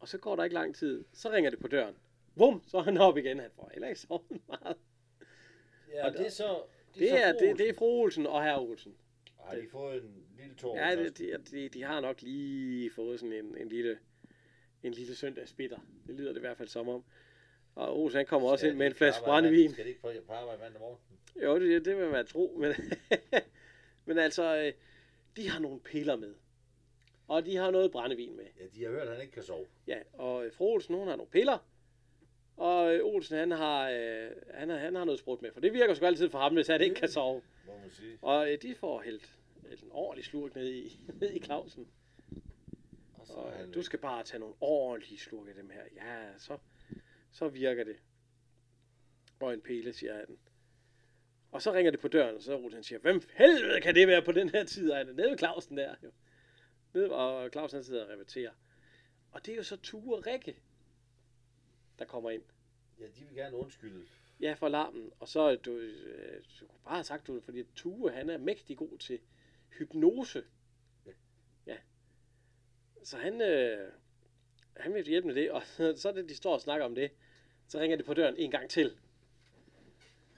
Og 0.00 0.08
så 0.08 0.18
går 0.18 0.36
der 0.36 0.44
ikke 0.44 0.54
lang 0.54 0.74
tid. 0.74 1.04
Så 1.12 1.30
ringer 1.30 1.50
det 1.50 1.58
på 1.58 1.68
døren. 1.68 1.94
Bum, 2.36 2.62
så 2.66 2.78
er 2.78 2.82
han 2.82 2.96
op 2.96 3.16
igen. 3.16 3.38
Han 3.38 3.50
får 3.54 3.70
heller 3.72 3.88
ikke 3.88 4.00
sovet 4.00 4.40
meget. 4.48 4.76
Ja, 5.92 6.06
Og 6.06 6.12
det 6.12 6.26
er 6.26 6.30
så... 6.30 6.62
Det 6.94 7.08
så 7.08 7.16
er, 7.16 7.32
det, 7.32 7.58
det 7.58 7.68
er 7.68 7.74
fru 7.74 7.86
Olsen 7.86 8.26
og 8.26 8.42
herre 8.44 8.60
Olsen. 8.60 8.94
Har 9.40 9.56
de 9.56 9.68
fået 9.72 10.04
en 10.04 10.26
lille 10.36 10.54
tår? 10.54 10.76
Ja, 10.76 10.96
det, 10.96 11.18
de, 11.18 11.38
de, 11.50 11.68
de 11.68 11.82
har 11.82 12.00
nok 12.00 12.22
lige 12.22 12.90
fået 12.90 13.20
sådan 13.20 13.32
en, 13.32 13.56
en 13.56 13.68
lille 13.68 13.98
en 14.82 14.92
lille 14.92 15.14
søndagsbitter. 15.14 15.78
Det 16.06 16.14
lyder 16.14 16.28
det 16.32 16.36
i 16.36 16.40
hvert 16.40 16.56
fald 16.56 16.68
som 16.68 16.88
om. 16.88 17.04
Og 17.74 18.00
Olsen 18.00 18.16
han 18.16 18.26
kommer 18.26 18.48
også 18.48 18.66
ind 18.66 18.76
med 18.76 18.86
en 18.86 18.94
flaske 18.94 19.24
brændevin. 19.24 19.72
Skal 19.72 19.84
de 19.84 19.88
ikke 19.88 20.00
på 20.00 20.10
på 20.26 20.32
arbejde 20.32 20.60
mandag 20.60 20.80
morgen? 20.80 20.98
Jo, 21.42 21.60
det, 21.60 21.84
det 21.84 21.96
vil 21.96 22.08
man 22.10 22.26
tro, 22.26 22.56
men, 22.58 22.72
men 24.06 24.18
altså, 24.18 24.56
øh, 24.56 24.72
de 25.36 25.48
har 25.48 25.58
nogle 25.58 25.80
piller 25.80 26.16
med. 26.16 26.34
Og 27.28 27.44
de 27.46 27.56
har 27.56 27.70
noget 27.70 27.92
brændevin 27.92 28.36
med. 28.36 28.44
Ja, 28.60 28.64
de 28.74 28.82
har 28.82 28.90
hørt, 28.90 29.08
at 29.08 29.12
han 29.12 29.20
ikke 29.22 29.32
kan 29.32 29.42
sove. 29.42 29.66
Ja, 29.86 29.98
og 30.12 30.46
øh, 30.46 30.52
fru 30.52 30.64
Olsen, 30.66 30.94
hun 30.94 31.08
har 31.08 31.16
nogle 31.16 31.30
piller. 31.30 31.58
Og 32.56 32.94
øh, 32.94 33.04
Olsen, 33.04 33.38
han 33.38 33.50
har, 33.50 33.90
øh, 33.90 34.30
han, 34.54 34.68
har, 34.68 34.76
han 34.76 34.94
har 34.94 35.04
noget 35.04 35.18
sprut 35.18 35.42
med, 35.42 35.52
for 35.52 35.60
det 35.60 35.72
virker 35.72 35.94
sgu 35.94 36.06
altid 36.06 36.30
for 36.30 36.38
ham, 36.38 36.54
hvis 36.54 36.66
han 36.66 36.80
ikke 36.80 36.94
kan 36.94 37.08
sove. 37.08 37.42
Må 37.66 37.78
man 37.78 37.90
sige. 37.90 38.18
Og 38.22 38.52
øh, 38.52 38.62
de 38.62 38.74
får 38.74 39.02
hældt 39.02 39.38
en 39.82 39.88
ordentlig 39.90 40.24
slurk 40.24 40.54
ned 40.54 40.72
i, 40.72 41.00
ned 41.20 41.32
i 41.32 41.38
Clausen. 41.38 41.88
Og 43.14 43.26
så 43.26 43.32
Og, 43.32 43.52
han 43.52 43.68
øh, 43.68 43.74
du 43.74 43.82
skal 43.82 43.98
bare 43.98 44.22
tage 44.24 44.40
nogle 44.40 44.54
ordentlige 44.60 45.18
slurke 45.18 45.50
af 45.50 45.56
dem 45.56 45.70
her. 45.70 45.82
Ja, 45.96 46.38
så, 46.38 46.58
så 47.32 47.48
virker 47.48 47.84
det. 47.84 47.96
Og 49.40 49.54
en 49.54 49.60
pille, 49.60 49.92
siger 49.92 50.14
han. 50.14 50.38
Og 51.56 51.62
så 51.62 51.72
ringer 51.72 51.90
det 51.90 52.00
på 52.00 52.08
døren, 52.08 52.36
og 52.36 52.42
så 52.42 52.56
Olsen 52.56 52.82
siger, 52.82 52.98
hvem 52.98 53.22
helvede 53.34 53.80
kan 53.80 53.94
det 53.94 54.08
være 54.08 54.22
på 54.22 54.32
den 54.32 54.48
her 54.48 54.64
tid? 54.64 54.90
Og 54.90 54.96
han 54.96 55.08
er 55.08 55.12
nede 55.12 55.30
ved 55.30 55.38
Clausen 55.38 55.76
der. 55.76 55.94
Jo. 56.02 56.10
Nede, 56.94 57.12
og 57.12 57.50
Clausen 57.52 57.76
han 57.76 57.84
sidder 57.84 58.04
og 58.04 58.10
repeterer. 58.10 58.50
Og 59.32 59.46
det 59.46 59.52
er 59.52 59.56
jo 59.56 59.62
så 59.62 59.76
Ture 59.76 60.16
og 60.16 60.26
Rikke, 60.26 60.56
der 61.98 62.04
kommer 62.04 62.30
ind. 62.30 62.42
Ja, 63.00 63.04
de 63.04 63.24
vil 63.28 63.36
gerne 63.36 63.56
undskylde. 63.56 64.06
Ja, 64.40 64.52
for 64.52 64.68
larmen. 64.68 65.12
Og 65.20 65.28
så 65.28 65.54
du, 65.54 65.72
øh, 65.72 66.42
du 66.60 66.66
kunne 66.66 66.78
bare 66.84 66.94
have 66.94 67.04
sagt, 67.04 67.26
du, 67.26 67.40
fordi 67.40 67.64
Tue, 67.76 68.10
han 68.10 68.30
er 68.30 68.38
mægtig 68.38 68.76
god 68.76 68.98
til 68.98 69.18
hypnose. 69.78 70.44
Ja. 71.06 71.12
Ja. 71.66 71.76
Så 73.02 73.18
han, 73.18 73.40
øh, 73.40 73.92
han 74.76 74.94
vil 74.94 75.04
hjælpe 75.06 75.26
med 75.26 75.34
det, 75.34 75.50
og 75.50 75.62
så 76.00 76.08
er 76.08 76.12
det, 76.12 76.28
de 76.28 76.36
står 76.36 76.54
og 76.54 76.60
snakker 76.60 76.86
om 76.86 76.94
det. 76.94 77.10
Så 77.68 77.78
ringer 77.78 77.96
det 77.96 78.06
på 78.06 78.14
døren 78.14 78.36
en 78.36 78.50
gang 78.50 78.70
til. 78.70 78.96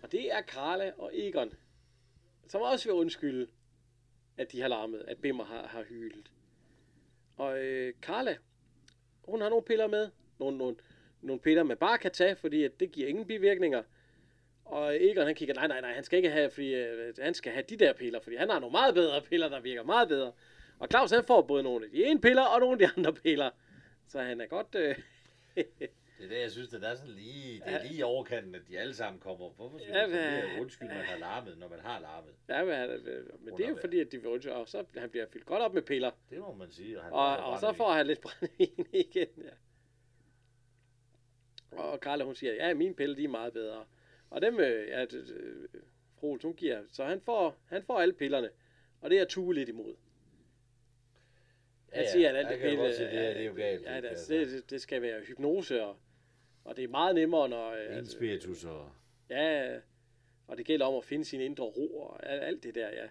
Og 0.03 0.13
det 0.13 0.33
er 0.33 0.41
Karla 0.41 0.93
og 0.99 1.11
Egon, 1.15 1.53
som 2.47 2.63
også 2.63 2.89
vil 2.89 2.95
undskylde, 2.95 3.47
at 4.37 4.53
de 4.53 4.61
har 4.61 4.69
larmet, 4.69 5.05
at 5.09 5.19
Bimmer 5.19 5.45
har, 5.45 5.67
har 5.67 5.83
hylet. 5.83 6.31
Og 7.37 7.59
øh, 7.59 7.95
Karla, 8.03 8.37
hun 9.25 9.41
har 9.41 9.49
nogle 9.49 9.65
piller 9.65 9.87
med. 9.87 10.11
Nogle, 10.39 10.59
nogle, 10.59 10.77
nogle 11.23 11.41
piller, 11.41 11.63
man 11.63 11.77
bare 11.77 11.99
kan 11.99 12.11
tage, 12.11 12.37
fordi 12.37 12.65
at 12.65 12.81
det 12.81 12.93
giver 12.93 13.09
ingen 13.09 13.27
bivirkninger. 13.27 13.83
Og 14.65 14.97
Egon 15.05 15.27
han 15.27 15.35
kigger, 15.35 15.55
nej, 15.55 15.67
nej, 15.67 15.81
nej, 15.81 15.95
han 15.95 16.05
skal 16.05 16.17
ikke 16.17 16.31
have, 16.31 16.51
fordi 16.51 16.75
øh, 16.75 17.15
han 17.19 17.35
skal 17.35 17.53
have 17.53 17.65
de 17.69 17.77
der 17.77 17.93
piller, 17.93 18.21
fordi 18.21 18.37
han 18.37 18.51
har 18.51 18.59
nogle 18.59 18.73
meget 18.73 18.95
bedre 18.95 19.23
piller, 19.23 19.49
der 19.49 19.61
virker 19.61 19.83
meget 19.83 20.09
bedre. 20.09 20.33
Og 20.79 20.89
Claus 20.91 21.11
han 21.11 21.25
får 21.25 21.43
både 21.43 21.63
nogle 21.63 21.85
af 21.85 21.91
de 21.91 22.05
ene 22.05 22.21
piller 22.21 22.43
og 22.43 22.61
nogle 22.61 22.73
af 22.73 22.79
de 22.79 22.95
andre 22.97 23.13
piller. 23.13 23.51
Så 24.09 24.23
han 24.23 24.41
er 24.41 24.47
godt... 24.47 24.75
Øh, 24.75 24.97
Det 26.19 26.25
er 26.25 26.29
det, 26.29 26.41
jeg 26.41 26.51
synes, 26.51 26.69
det 26.69 26.85
er 26.85 26.95
sådan 26.95 27.11
lige, 27.11 27.55
det 27.55 27.63
er 27.67 27.71
Ja. 27.71 27.83
lige 27.83 27.99
i 27.99 28.03
overkanten, 28.03 28.55
at 28.55 28.63
de 28.69 28.79
alle 28.79 28.95
sammen 28.95 29.21
kommer. 29.21 29.51
Hvorfor 29.51 29.79
skal 29.79 29.91
Ja, 29.93 30.07
man 30.07 30.17
ja, 30.17 30.31
hvad- 30.47 30.61
undskylde, 30.61 30.95
man 30.95 31.05
har 31.05 31.19
larmet, 31.19 31.59
når 31.59 31.69
man 31.69 31.81
har 31.81 32.01
larmet? 32.01 32.35
ja, 32.49 32.65
men, 32.65 33.05
men 33.45 33.57
det 33.57 33.65
er 33.65 33.69
jo 33.69 33.77
fordi, 33.81 34.01
at 34.01 34.13
de 34.13 34.19
vil 34.19 34.27
undskylde, 34.27 34.55
og 34.57 34.69
så 34.69 34.85
han 34.97 35.11
bliver 35.11 35.27
fyldt 35.33 35.47
godt 35.47 35.63
op 35.63 35.75
med 35.75 35.83
piller. 35.83 36.11
Det 36.31 36.39
må 36.39 36.55
man 36.55 36.71
sige. 36.71 37.01
han 37.01 37.13
Og, 37.13 37.37
og 37.37 37.59
så 37.61 37.73
får 37.73 37.93
han 37.93 38.07
lidt 38.07 38.21
brændevin 38.21 38.87
igen, 38.93 39.29
ja. 39.45 39.51
Og 41.73 42.01
Karla, 42.01 42.25
hun 42.25 42.35
siger, 42.35 42.55
ja, 42.55 42.75
mine 42.75 42.95
piller, 42.95 43.17
de 43.17 43.25
er 43.25 43.29
meget 43.29 43.53
bedre. 43.53 43.85
Og 44.31 44.43
dem, 44.43 44.61
øh, 44.61 44.89
ja, 44.89 45.07
Olsen, 46.23 46.49
hun 46.49 46.57
giver, 46.57 46.83
så 46.93 47.05
han 47.05 47.21
får, 47.21 47.57
han 47.67 47.83
får 47.83 48.01
alle 48.01 48.15
pillerne. 48.15 48.51
Og 49.01 49.11
det 49.11 49.19
er 49.19 49.25
Tue 49.25 49.55
lidt 49.55 49.69
imod. 49.69 49.95
Han 51.93 51.95
Ja, 51.95 52.01
ja, 52.01 52.13
siger, 52.13 52.29
at 52.31 52.37
alt 52.37 52.49
jeg 52.51 52.59
det 52.59 52.63
pille, 52.63 52.95
se, 52.95 53.05
det 53.05 53.15
er- 53.15 53.33
det 53.35 53.43
er 53.43 53.47
jo 53.47 53.55
galt, 53.55 53.85
Ja, 53.87 53.97
det, 54.01 54.09
altså. 54.09 54.35
det, 54.35 54.47
det, 54.49 54.71
det 54.71 54.81
skal 54.81 55.03
være 55.03 55.21
hypnose, 55.21 55.83
og, 55.85 55.97
og 56.69 56.77
det 56.77 56.85
er 56.85 56.89
meget 56.89 57.15
nemmere, 57.15 57.49
når... 57.49 57.71
øh, 57.71 57.99
En 57.99 58.07
spiritus 58.07 58.65
og... 58.65 58.91
Ja, 59.31 59.79
og 60.47 60.57
det 60.57 60.67
gælder 60.67 60.87
om 60.87 60.95
at 60.95 61.05
finde 61.05 61.25
sin 61.25 61.41
indre 61.41 61.65
ro 61.65 62.01
og 62.01 62.27
alt, 62.27 62.63
det 62.63 62.75
der, 62.75 62.89
ja. 62.89 63.09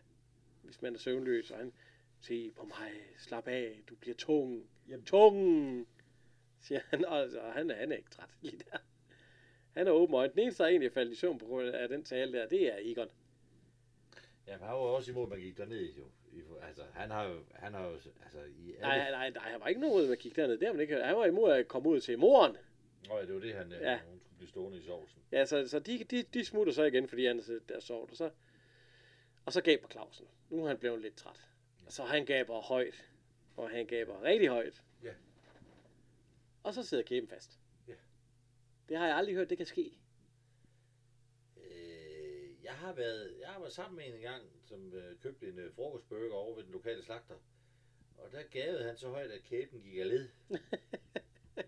Hvis 0.63 0.81
man 0.81 0.95
er 0.95 0.99
søvnløs, 0.99 1.51
og 1.51 1.57
han 1.57 1.73
se 2.21 2.51
på 2.51 2.63
mig, 2.65 2.91
slap 3.17 3.47
af, 3.47 3.79
du 3.89 3.95
bliver 3.95 4.15
tung. 4.15 4.69
Jamen. 4.89 5.05
Tung, 5.05 5.88
siger 6.61 6.79
han, 6.89 7.05
og, 7.05 7.27
og 7.39 7.53
han, 7.53 7.71
er, 7.71 7.75
han 7.75 7.91
er 7.91 7.95
ikke 7.95 8.09
træt 8.09 8.29
lige 8.41 8.57
der. 8.71 8.77
Han 9.73 9.88
er 9.88 9.91
åben 9.91 10.15
øjne. 10.15 10.34
Den 10.34 10.39
eneste, 10.39 10.63
der 10.63 10.69
egentlig 10.69 10.91
faldt 10.91 11.11
i 11.11 11.15
søvn 11.15 11.38
på 11.38 11.45
grund 11.45 11.67
af 11.67 11.89
den 11.89 12.03
tale 12.03 12.34
der, 12.34 12.47
det 12.47 12.73
er 12.73 12.77
Egon. 12.79 13.09
Ja, 14.47 14.51
han 14.51 14.61
var 14.61 14.73
også 14.73 15.11
imod, 15.11 15.23
at 15.23 15.29
man 15.29 15.39
gik 15.39 15.57
derned, 15.57 15.93
jo. 15.93 16.03
I, 16.34 16.41
altså, 16.67 16.81
han 16.93 17.11
har 17.11 17.27
jo, 17.27 17.39
han 17.53 17.73
har 17.73 17.85
jo, 17.85 17.91
altså, 17.93 18.39
i 18.59 18.69
alle... 18.71 18.81
Nej, 18.81 19.11
nej, 19.11 19.29
nej, 19.29 19.43
han 19.49 19.59
var 19.59 19.67
ikke 19.67 19.81
noget 19.81 20.11
at 20.11 20.19
kigge 20.19 20.41
derned. 20.41 20.57
Det 20.57 20.67
har 20.67 20.73
man 20.73 20.81
ikke. 20.81 20.95
Han 20.95 21.15
var 21.15 21.25
imod 21.25 21.51
at 21.51 21.67
komme 21.67 21.89
ud 21.89 21.99
til 21.99 22.19
moren. 22.19 22.57
Nå, 23.07 23.17
ja, 23.17 23.25
det 23.25 23.33
var 23.33 23.39
det, 23.39 23.53
han, 23.53 23.71
Ja. 23.71 23.91
ja. 23.91 23.99
hun 24.09 24.19
skulle 24.19 24.37
blive 24.37 24.49
stående 24.49 24.77
i 24.77 24.81
sovsen. 24.81 25.21
Ja, 25.31 25.45
så, 25.45 25.67
så 25.67 25.79
de, 25.79 26.03
de, 26.03 26.23
de 26.23 26.45
smutter 26.45 26.73
så 26.73 26.83
igen, 26.83 27.07
fordi 27.07 27.25
han 27.25 27.41
der 27.69 27.79
sover. 27.79 28.07
Og 28.07 28.15
så, 28.15 28.31
og 29.45 29.53
så 29.53 29.61
gaber 29.61 29.87
Clausen. 29.89 30.27
Nu 30.49 30.63
er 30.63 30.67
han 30.67 30.77
blevet 30.77 31.01
lidt 31.01 31.15
træt. 31.15 31.49
Og 31.85 31.91
så 31.91 32.03
han 32.03 32.25
gaber 32.25 32.61
højt. 32.61 33.05
Og 33.57 33.69
han 33.69 33.85
gaber 33.87 34.23
rigtig 34.23 34.49
højt. 34.49 34.83
Ja. 35.03 35.13
Og 36.63 36.73
så 36.73 36.83
sidder 36.83 37.03
kæben 37.03 37.29
fast. 37.29 37.59
Ja. 37.87 37.93
Det 38.89 38.97
har 38.97 39.07
jeg 39.07 39.15
aldrig 39.17 39.35
hørt, 39.35 39.49
det 39.49 39.57
kan 39.57 39.65
ske. 39.65 39.99
Øh, 41.57 42.63
jeg 42.63 42.73
har 42.73 42.93
været, 42.93 43.35
jeg 43.39 43.47
har 43.47 43.59
været 43.59 43.73
sammen 43.73 43.97
med 43.97 44.05
en 44.07 44.13
engang, 44.13 44.43
som 44.65 44.93
øh, 44.93 45.19
købte 45.19 45.47
en 45.47 45.59
øh, 45.59 45.73
frokostburger 45.73 46.33
over 46.33 46.55
ved 46.55 46.63
den 46.63 46.71
lokale 46.71 47.03
slagter. 47.03 47.35
Og 48.17 48.31
der 48.31 48.43
gavede 48.43 48.83
han 48.83 48.97
så 48.97 49.09
højt, 49.09 49.31
at 49.31 49.43
kæben 49.43 49.81
gik 49.81 49.97
af 49.99 50.07
led. 50.09 50.29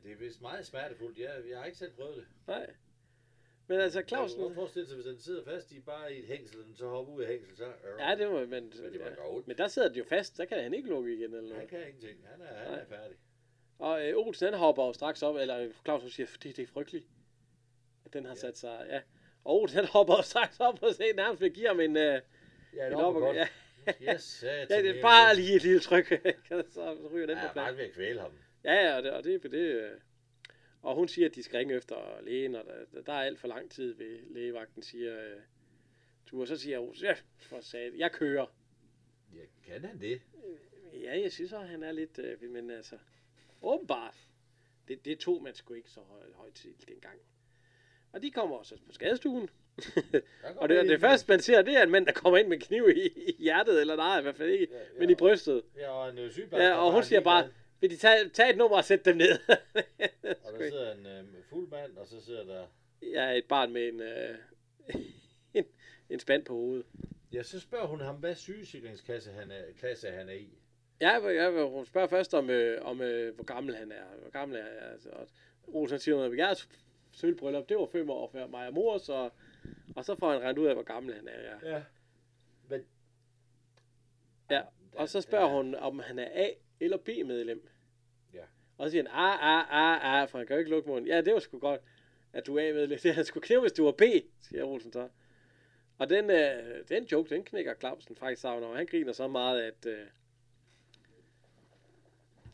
det 0.09 0.15
er 0.15 0.19
vist 0.19 0.41
meget 0.41 0.65
smertefuldt. 0.65 1.17
Jeg, 1.17 1.31
jeg 1.49 1.57
har 1.57 1.65
ikke 1.65 1.77
selv 1.77 1.91
prøvet 1.91 2.15
det. 2.15 2.25
Nej. 2.47 2.69
Men 3.67 3.79
altså, 3.79 3.99
Jeg 3.99 4.07
Clausen... 4.07 4.39
godt 4.41 4.55
forestille 4.55 4.87
sig, 4.87 4.95
hvis 4.95 5.05
den 5.05 5.19
sidder 5.19 5.43
fast 5.43 5.71
i 5.71 5.79
bare 5.79 6.13
i 6.13 6.19
et 6.19 6.25
hængsel, 6.25 6.63
den 6.63 6.75
så 6.75 6.87
hopper 6.87 7.13
ud 7.13 7.21
af 7.21 7.27
hængsel, 7.27 7.57
så... 7.57 7.65
Øh, 7.65 7.71
Ja, 7.99 8.15
det 8.15 8.31
må 8.31 8.39
men, 8.39 8.49
Men 8.49 8.63
det 8.71 9.01
må 9.01 9.35
ja. 9.35 9.41
men 9.45 9.57
der 9.57 9.67
sidder 9.67 9.87
den 9.87 9.97
jo 9.97 10.03
fast, 10.09 10.37
der 10.37 10.45
kan 10.45 10.63
han 10.63 10.73
ikke 10.73 10.89
lukke 10.89 11.13
igen 11.13 11.23
eller 11.23 11.41
Han 11.41 11.49
noget. 11.49 11.69
kan 11.69 11.79
ingenting. 11.87 12.27
Han 12.31 12.41
er, 12.41 12.69
han 12.69 12.79
er 12.79 12.85
færdig. 12.85 13.17
Og 13.79 14.07
øh, 14.09 14.17
Olsen, 14.17 14.45
han 14.45 14.53
hopper 14.59 14.85
jo 14.85 14.93
straks 14.93 15.23
op, 15.23 15.35
eller 15.35 15.69
Claus 15.85 16.13
siger, 16.13 16.27
det, 16.43 16.57
det 16.57 16.63
er 16.63 16.67
frygteligt, 16.67 17.05
at 18.05 18.13
den 18.13 18.23
har 18.25 18.31
Ja. 18.31 18.35
sat 18.39 18.57
sig, 18.57 18.85
ja. 18.89 19.01
Og 19.43 19.61
Olsen, 19.61 19.75
han 19.75 19.85
hopper 19.87 20.15
jo 20.17 20.21
straks 20.21 20.59
op 20.59 20.83
og 20.83 20.95
se, 20.95 21.03
nærmest 21.15 21.41
vil 21.41 21.51
give 21.53 21.67
ham 21.67 21.79
en, 21.79 21.97
øh, 21.97 22.21
Ja, 22.75 22.87
en 22.87 22.93
op 22.93 23.15
og, 23.15 23.35
ja, 23.35 23.47
Yes, 24.01 24.43
ja, 24.43 24.55
ja, 24.69 24.81
det 24.81 24.97
er 24.97 25.01
bare 25.01 25.35
lige 25.35 25.55
et 25.55 25.63
lille 25.63 25.79
tryk, 25.79 26.05
så 26.47 26.63
så 26.73 26.97
ryger 27.13 27.27
den 27.27 27.37
Ja, 27.37 27.41
på 27.41 27.45
jeg 27.45 27.51
plads. 27.53 27.53
bare 27.53 27.77
ved 27.77 27.83
at 27.83 27.91
kvæle 27.91 28.19
ham. 28.21 28.31
Ja, 28.63 28.73
ja, 28.73 28.97
og 28.97 29.03
det, 29.03 29.11
og 29.11 29.23
det, 29.23 29.43
det 29.43 29.53
øh, 29.53 29.91
og 30.81 30.95
hun 30.95 31.07
siger, 31.07 31.29
at 31.29 31.35
de 31.35 31.43
skal 31.43 31.57
ringe 31.57 31.75
efter 31.75 32.21
lægen, 32.21 32.55
og 32.55 32.65
der, 32.93 33.01
der 33.01 33.13
er 33.13 33.21
alt 33.21 33.39
for 33.39 33.47
lang 33.47 33.71
tid 33.71 33.93
ved 33.93 34.19
lægevagten, 34.29 34.83
siger 34.83 35.19
øh, 35.19 35.41
du, 36.31 36.41
og 36.41 36.47
så 36.47 36.57
siger 36.57 36.79
Olsen, 36.79 37.05
ja, 37.05 37.15
for 37.37 37.59
sat, 37.61 37.93
jeg 37.97 38.11
kører. 38.11 38.45
Ja, 39.35 39.41
kan 39.65 39.85
han 39.85 40.01
det? 40.01 40.21
Ja, 40.93 41.19
jeg 41.21 41.31
synes 41.31 41.53
også, 41.53 41.67
han 41.67 41.83
er 41.83 41.91
lidt, 41.91 42.19
øh, 42.19 42.49
men 42.49 42.69
altså, 42.69 42.97
åbenbart, 43.61 44.15
det, 44.87 45.05
det 45.05 45.19
tog 45.19 45.43
man 45.43 45.53
sgu 45.53 45.73
ikke 45.73 45.89
så 45.89 45.99
højt, 46.33 46.53
til 46.53 46.73
dengang. 46.87 47.19
Og 48.11 48.21
de 48.21 48.31
kommer 48.31 48.55
også 48.55 48.75
på 48.85 48.91
skadestuen, 48.91 49.49
og 50.57 50.69
det, 50.69 50.89
det 50.89 50.99
første, 50.99 51.31
man 51.31 51.39
ser, 51.39 51.61
det 51.61 51.77
er 51.77 51.83
en 51.83 51.91
mand, 51.91 52.05
der 52.05 52.11
kommer 52.11 52.37
ind 52.37 52.47
med 52.47 52.59
kniv 52.59 52.89
i, 52.95 53.07
i 53.07 53.35
hjertet, 53.39 53.81
eller 53.81 53.95
nej, 53.95 54.19
i 54.19 54.21
hvert 54.21 54.35
fald 54.35 54.49
ikke, 54.49 54.73
Ja, 54.73 54.79
men 54.99 55.09
ja. 55.09 55.15
i 55.15 55.15
brystet. 55.15 55.63
Ja, 55.77 55.89
og 55.89 56.09
en 56.09 56.17
øh, 56.17 56.31
sygeplejerske. 56.31 56.67
Ja, 56.67 56.85
og 56.85 56.91
hun 56.93 57.03
siger 57.03 57.21
bare. 57.21 57.49
Vil 57.81 57.89
de 57.89 57.97
tage, 57.97 58.29
tage 58.29 58.49
et 58.49 58.57
nummer 58.57 58.77
og 58.77 58.83
sætte 58.85 59.05
dem 59.05 59.17
ned? 59.17 59.39
Og 60.45 60.53
der 60.59 60.69
sidder 60.69 60.93
en 60.93 61.05
øh, 61.05 61.43
fuld 61.49 61.69
mand, 61.69 61.97
og 61.97 62.07
så 62.07 62.21
sidder 62.25 62.45
der... 62.45 62.65
ja, 63.01 63.31
et 63.37 63.45
barn 63.45 63.73
med 63.73 63.87
en, 63.87 64.01
øh, 64.01 64.37
en, 65.53 65.65
en 66.09 66.19
spand 66.19 66.45
på 66.45 66.53
hovedet. 66.53 66.85
Ja, 67.33 67.43
så 67.43 67.59
spørger 67.59 67.87
hun 67.87 68.01
ham, 68.01 68.15
hvad 68.15 68.35
sygesikringskasse 68.35 69.31
han 69.31 69.51
er, 69.51 69.63
klasse 69.79 70.09
han 70.11 70.29
er 70.29 70.33
i. 70.33 70.49
Ja, 71.01 71.27
ja, 71.29 71.67
hun 71.67 71.85
spørger 71.85 72.07
først 72.07 72.33
om, 72.33 72.49
øh, 72.49 72.85
om 72.85 73.01
øh, 73.01 73.35
hvor 73.35 73.43
gammel 73.43 73.75
han 73.75 73.91
er. 73.91 74.03
Hvor 74.21 74.29
gammel 74.29 74.57
er 74.57 74.65
jeg? 74.65 74.91
Altså, 74.91 75.09
og 75.09 75.27
Olsen 75.67 75.99
siger 75.99 76.15
noget, 76.15 76.37
jeres 76.37 76.69
sølvbryllup, 77.11 77.69
det 77.69 77.77
var 77.77 77.85
fem 77.91 78.09
år 78.09 78.29
før 78.31 78.47
mig 78.47 78.67
og 78.67 78.73
mor, 78.73 78.97
så, 78.97 79.29
og 79.95 80.05
så 80.05 80.15
får 80.15 80.31
han 80.31 80.41
regnet 80.41 80.57
ud 80.57 80.65
af, 80.67 80.73
hvor 80.75 80.83
gammel 80.83 81.15
han 81.15 81.27
er. 81.27 81.41
Ja. 81.41 81.75
Ja. 81.75 81.83
Men... 82.69 82.85
Ja, 84.49 84.61
Og 84.95 85.09
så 85.09 85.21
spørger 85.21 85.47
hun, 85.47 85.75
om 85.75 85.99
han 85.99 86.19
er 86.19 86.27
A- 86.33 86.53
eller 86.79 86.97
B-medlem. 86.97 87.67
Ja. 88.33 88.43
Og 88.77 88.87
så 88.87 88.91
siger 88.91 89.03
han, 89.03 89.11
ah, 89.11 89.43
ah, 89.43 89.65
ah, 89.69 90.21
ah, 90.21 90.29
for 90.29 90.37
han 90.37 90.47
kan 90.47 90.55
jo 90.55 90.59
ikke 90.59 90.71
lukke 90.71 90.89
munden. 90.89 91.07
Ja, 91.07 91.21
det 91.21 91.33
var 91.33 91.39
sgu 91.39 91.59
godt, 91.59 91.81
at 92.33 92.47
du 92.47 92.55
er 92.57 92.69
A-medlem. 92.69 92.99
Det 93.03 93.15
han 93.15 93.25
skulle 93.25 93.45
knæve, 93.45 93.61
hvis 93.61 93.71
du 93.71 93.85
var 93.85 93.91
B, 93.91 94.01
siger 94.41 94.63
Olsen 94.63 94.93
så. 94.93 95.09
Og 95.97 96.09
den, 96.09 96.29
øh, 96.29 96.87
den 96.89 97.03
joke, 97.03 97.29
den 97.29 97.43
knækker 97.43 97.73
Clausen 97.79 98.15
faktisk 98.15 98.41
savner, 98.41 98.67
og 98.67 98.77
han 98.77 98.85
griner 98.85 99.13
så 99.13 99.27
meget, 99.27 99.61
at, 99.61 99.85
øh, 99.85 100.07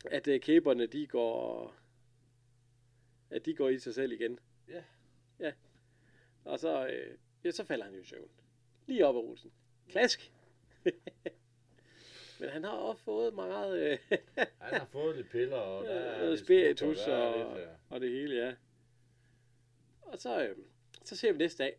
at 0.04 0.28
øh, 0.28 0.40
kæberne, 0.40 0.86
de 0.86 1.06
går, 1.06 1.74
at 3.30 3.46
de 3.46 3.54
går 3.54 3.68
i 3.68 3.78
sig 3.78 3.94
selv 3.94 4.12
igen. 4.12 4.38
Ja. 4.68 4.82
Ja. 5.40 5.52
Og 6.44 6.58
så, 6.58 6.86
øh, 6.86 7.18
ja, 7.44 7.50
så 7.50 7.64
falder 7.64 7.84
han 7.84 7.94
jo 7.94 8.00
i 8.00 8.04
søvn. 8.04 8.30
Lige 8.86 9.06
op 9.06 9.16
af 9.16 9.20
Olsen. 9.20 9.52
Klask. 9.88 10.32
Men 12.40 12.48
han 12.48 12.64
har 12.64 12.70
også 12.70 13.02
fået 13.02 13.34
meget, 13.34 13.78
øh, 13.78 13.98
Han 14.60 14.80
har 14.80 14.86
fået 14.86 15.16
lidt 15.16 15.30
piller, 15.30 15.56
og 15.56 15.84
der 15.84 15.90
er 15.90 16.22
noget 16.22 16.38
spiritus 16.38 17.06
og, 17.06 17.38
lidt, 17.38 17.66
ja. 17.66 17.68
og 17.90 18.00
det 18.00 18.10
hele, 18.10 18.34
ja. 18.46 18.54
Og 20.02 20.18
så, 20.18 20.42
øh, 20.46 20.56
så 21.04 21.16
ser 21.16 21.32
vi 21.32 21.38
næste 21.38 21.62
dag, 21.62 21.78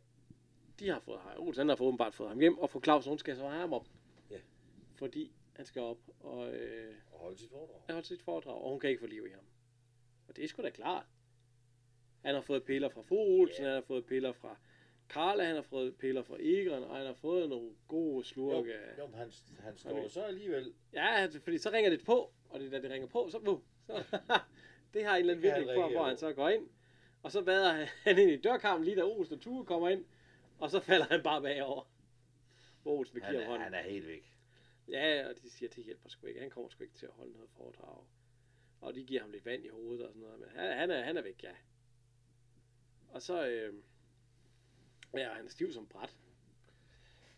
de 0.79 0.89
har 0.89 0.99
fået 0.99 1.19
ham, 1.19 1.31
Olsen 1.47 1.59
han 1.59 1.69
har 1.69 1.75
fået, 1.75 1.87
åbenbart 1.87 2.13
fået 2.13 2.29
ham 2.29 2.39
hjem, 2.39 2.57
og 2.57 2.69
fru 2.69 2.81
Clausen, 2.83 3.09
hun 3.09 3.19
skal 3.19 3.35
så 3.35 3.47
have 3.47 3.59
ham 3.59 3.73
op. 3.73 3.87
Ja. 4.31 4.39
Fordi 4.95 5.31
han 5.55 5.65
skal 5.65 5.81
op 5.81 5.97
og 6.19 6.53
øh, 6.53 6.95
Og 7.11 7.19
holde 7.19 7.37
sit 7.37 7.49
foredrag. 7.49 7.81
holde 7.89 8.07
sit 8.07 8.21
foredrag, 8.21 8.61
og 8.61 8.69
hun 8.69 8.79
kan 8.79 8.89
ikke 8.89 8.99
få 8.99 9.05
liv 9.07 9.27
i 9.27 9.31
ham. 9.31 9.43
Og 10.27 10.35
det 10.35 10.43
er 10.43 10.47
sgu 10.47 10.61
da 10.61 10.69
klart. 10.69 11.05
Han 12.25 12.35
har 12.35 12.41
fået 12.41 12.63
piller 12.63 12.89
fra 12.89 13.01
fru 13.01 13.15
Olsen, 13.15 13.65
han 13.65 13.73
har 13.73 13.81
fået 13.81 14.05
piller 14.05 14.31
fra 14.33 14.57
Karla, 15.09 15.43
han 15.43 15.55
har 15.55 15.61
fået 15.61 15.95
piller 15.97 16.23
fra 16.23 16.37
Egeren, 16.39 16.83
og 16.83 16.95
han 16.97 17.05
har 17.05 17.13
fået 17.13 17.49
nogle 17.49 17.69
gode 17.87 18.17
Jo, 18.17 18.23
slurke. 18.23 18.73
af- 18.73 18.97
jo, 18.99 19.07
men 19.07 19.15
han, 19.15 19.31
han 19.59 19.77
står 19.77 19.91
Okay. 19.91 20.09
så 20.09 20.21
alligevel... 20.23 20.73
Ja, 20.93 21.27
fordi 21.41 21.57
så 21.57 21.71
ringer 21.71 21.89
det 21.89 22.05
på, 22.05 22.31
og 22.49 22.59
det 22.59 22.71
da 22.71 22.81
det 22.81 22.91
ringer 22.91 23.07
på, 23.07 23.27
så, 23.31 23.37
uh, 23.37 23.59
så 23.87 24.03
det 24.93 25.05
har 25.05 25.15
en 25.15 25.19
eller 25.19 25.33
anden 25.33 25.43
virkning 25.43 25.69
for, 25.75 25.89
hvor 25.91 26.03
han 26.03 26.17
så 26.17 26.33
går 26.33 26.49
ind, 26.49 26.69
og 27.23 27.31
så 27.31 27.41
vader 27.41 27.73
han, 27.73 27.87
han 28.05 28.17
ind 28.19 28.31
i 28.31 28.37
dørkarmen 28.41 28.83
lige 28.85 28.95
da 28.97 29.03
Olsen 29.03 29.35
og 29.35 29.41
Tue 29.41 29.65
kommer 29.65 29.89
ind, 29.89 30.05
og 30.59 30.71
så 30.71 30.79
falder 30.79 31.05
han 31.05 31.23
bare 31.23 31.41
bagover. 31.41 31.91
Hvor 32.83 32.91
Olsen 32.97 33.19
giver 33.19 33.41
er, 33.41 33.45
hånden. 33.45 33.61
han 33.63 33.73
er 33.73 33.81
helt 33.81 34.07
væk. 34.07 34.33
Ja, 34.87 35.27
og 35.29 35.35
de 35.41 35.49
siger, 35.49 35.69
det 35.69 35.83
hjælper 35.83 36.09
sgu 36.09 36.27
ikke. 36.27 36.39
Han 36.39 36.49
kommer 36.49 36.69
sgu 36.69 36.83
ikke 36.83 36.95
til 36.95 37.05
at 37.05 37.11
holde 37.11 37.31
noget 37.33 37.49
foredrag. 37.49 38.03
Og 38.81 38.95
de 38.95 39.03
giver 39.03 39.21
ham 39.21 39.31
lidt 39.31 39.45
vand 39.45 39.65
i 39.65 39.67
hovedet 39.67 40.05
og 40.05 40.13
sådan 40.13 40.21
noget. 40.21 40.39
Men 40.39 40.49
han, 40.55 40.77
han, 40.77 40.91
er, 40.91 41.01
han 41.03 41.17
er 41.17 41.21
væk, 41.21 41.43
ja. 41.43 41.51
Og 43.09 43.21
så, 43.21 43.47
øh, 43.47 43.73
ja, 45.17 45.33
han 45.33 45.45
er 45.45 45.49
stiv 45.49 45.71
som 45.73 45.87
bræt. 45.87 46.15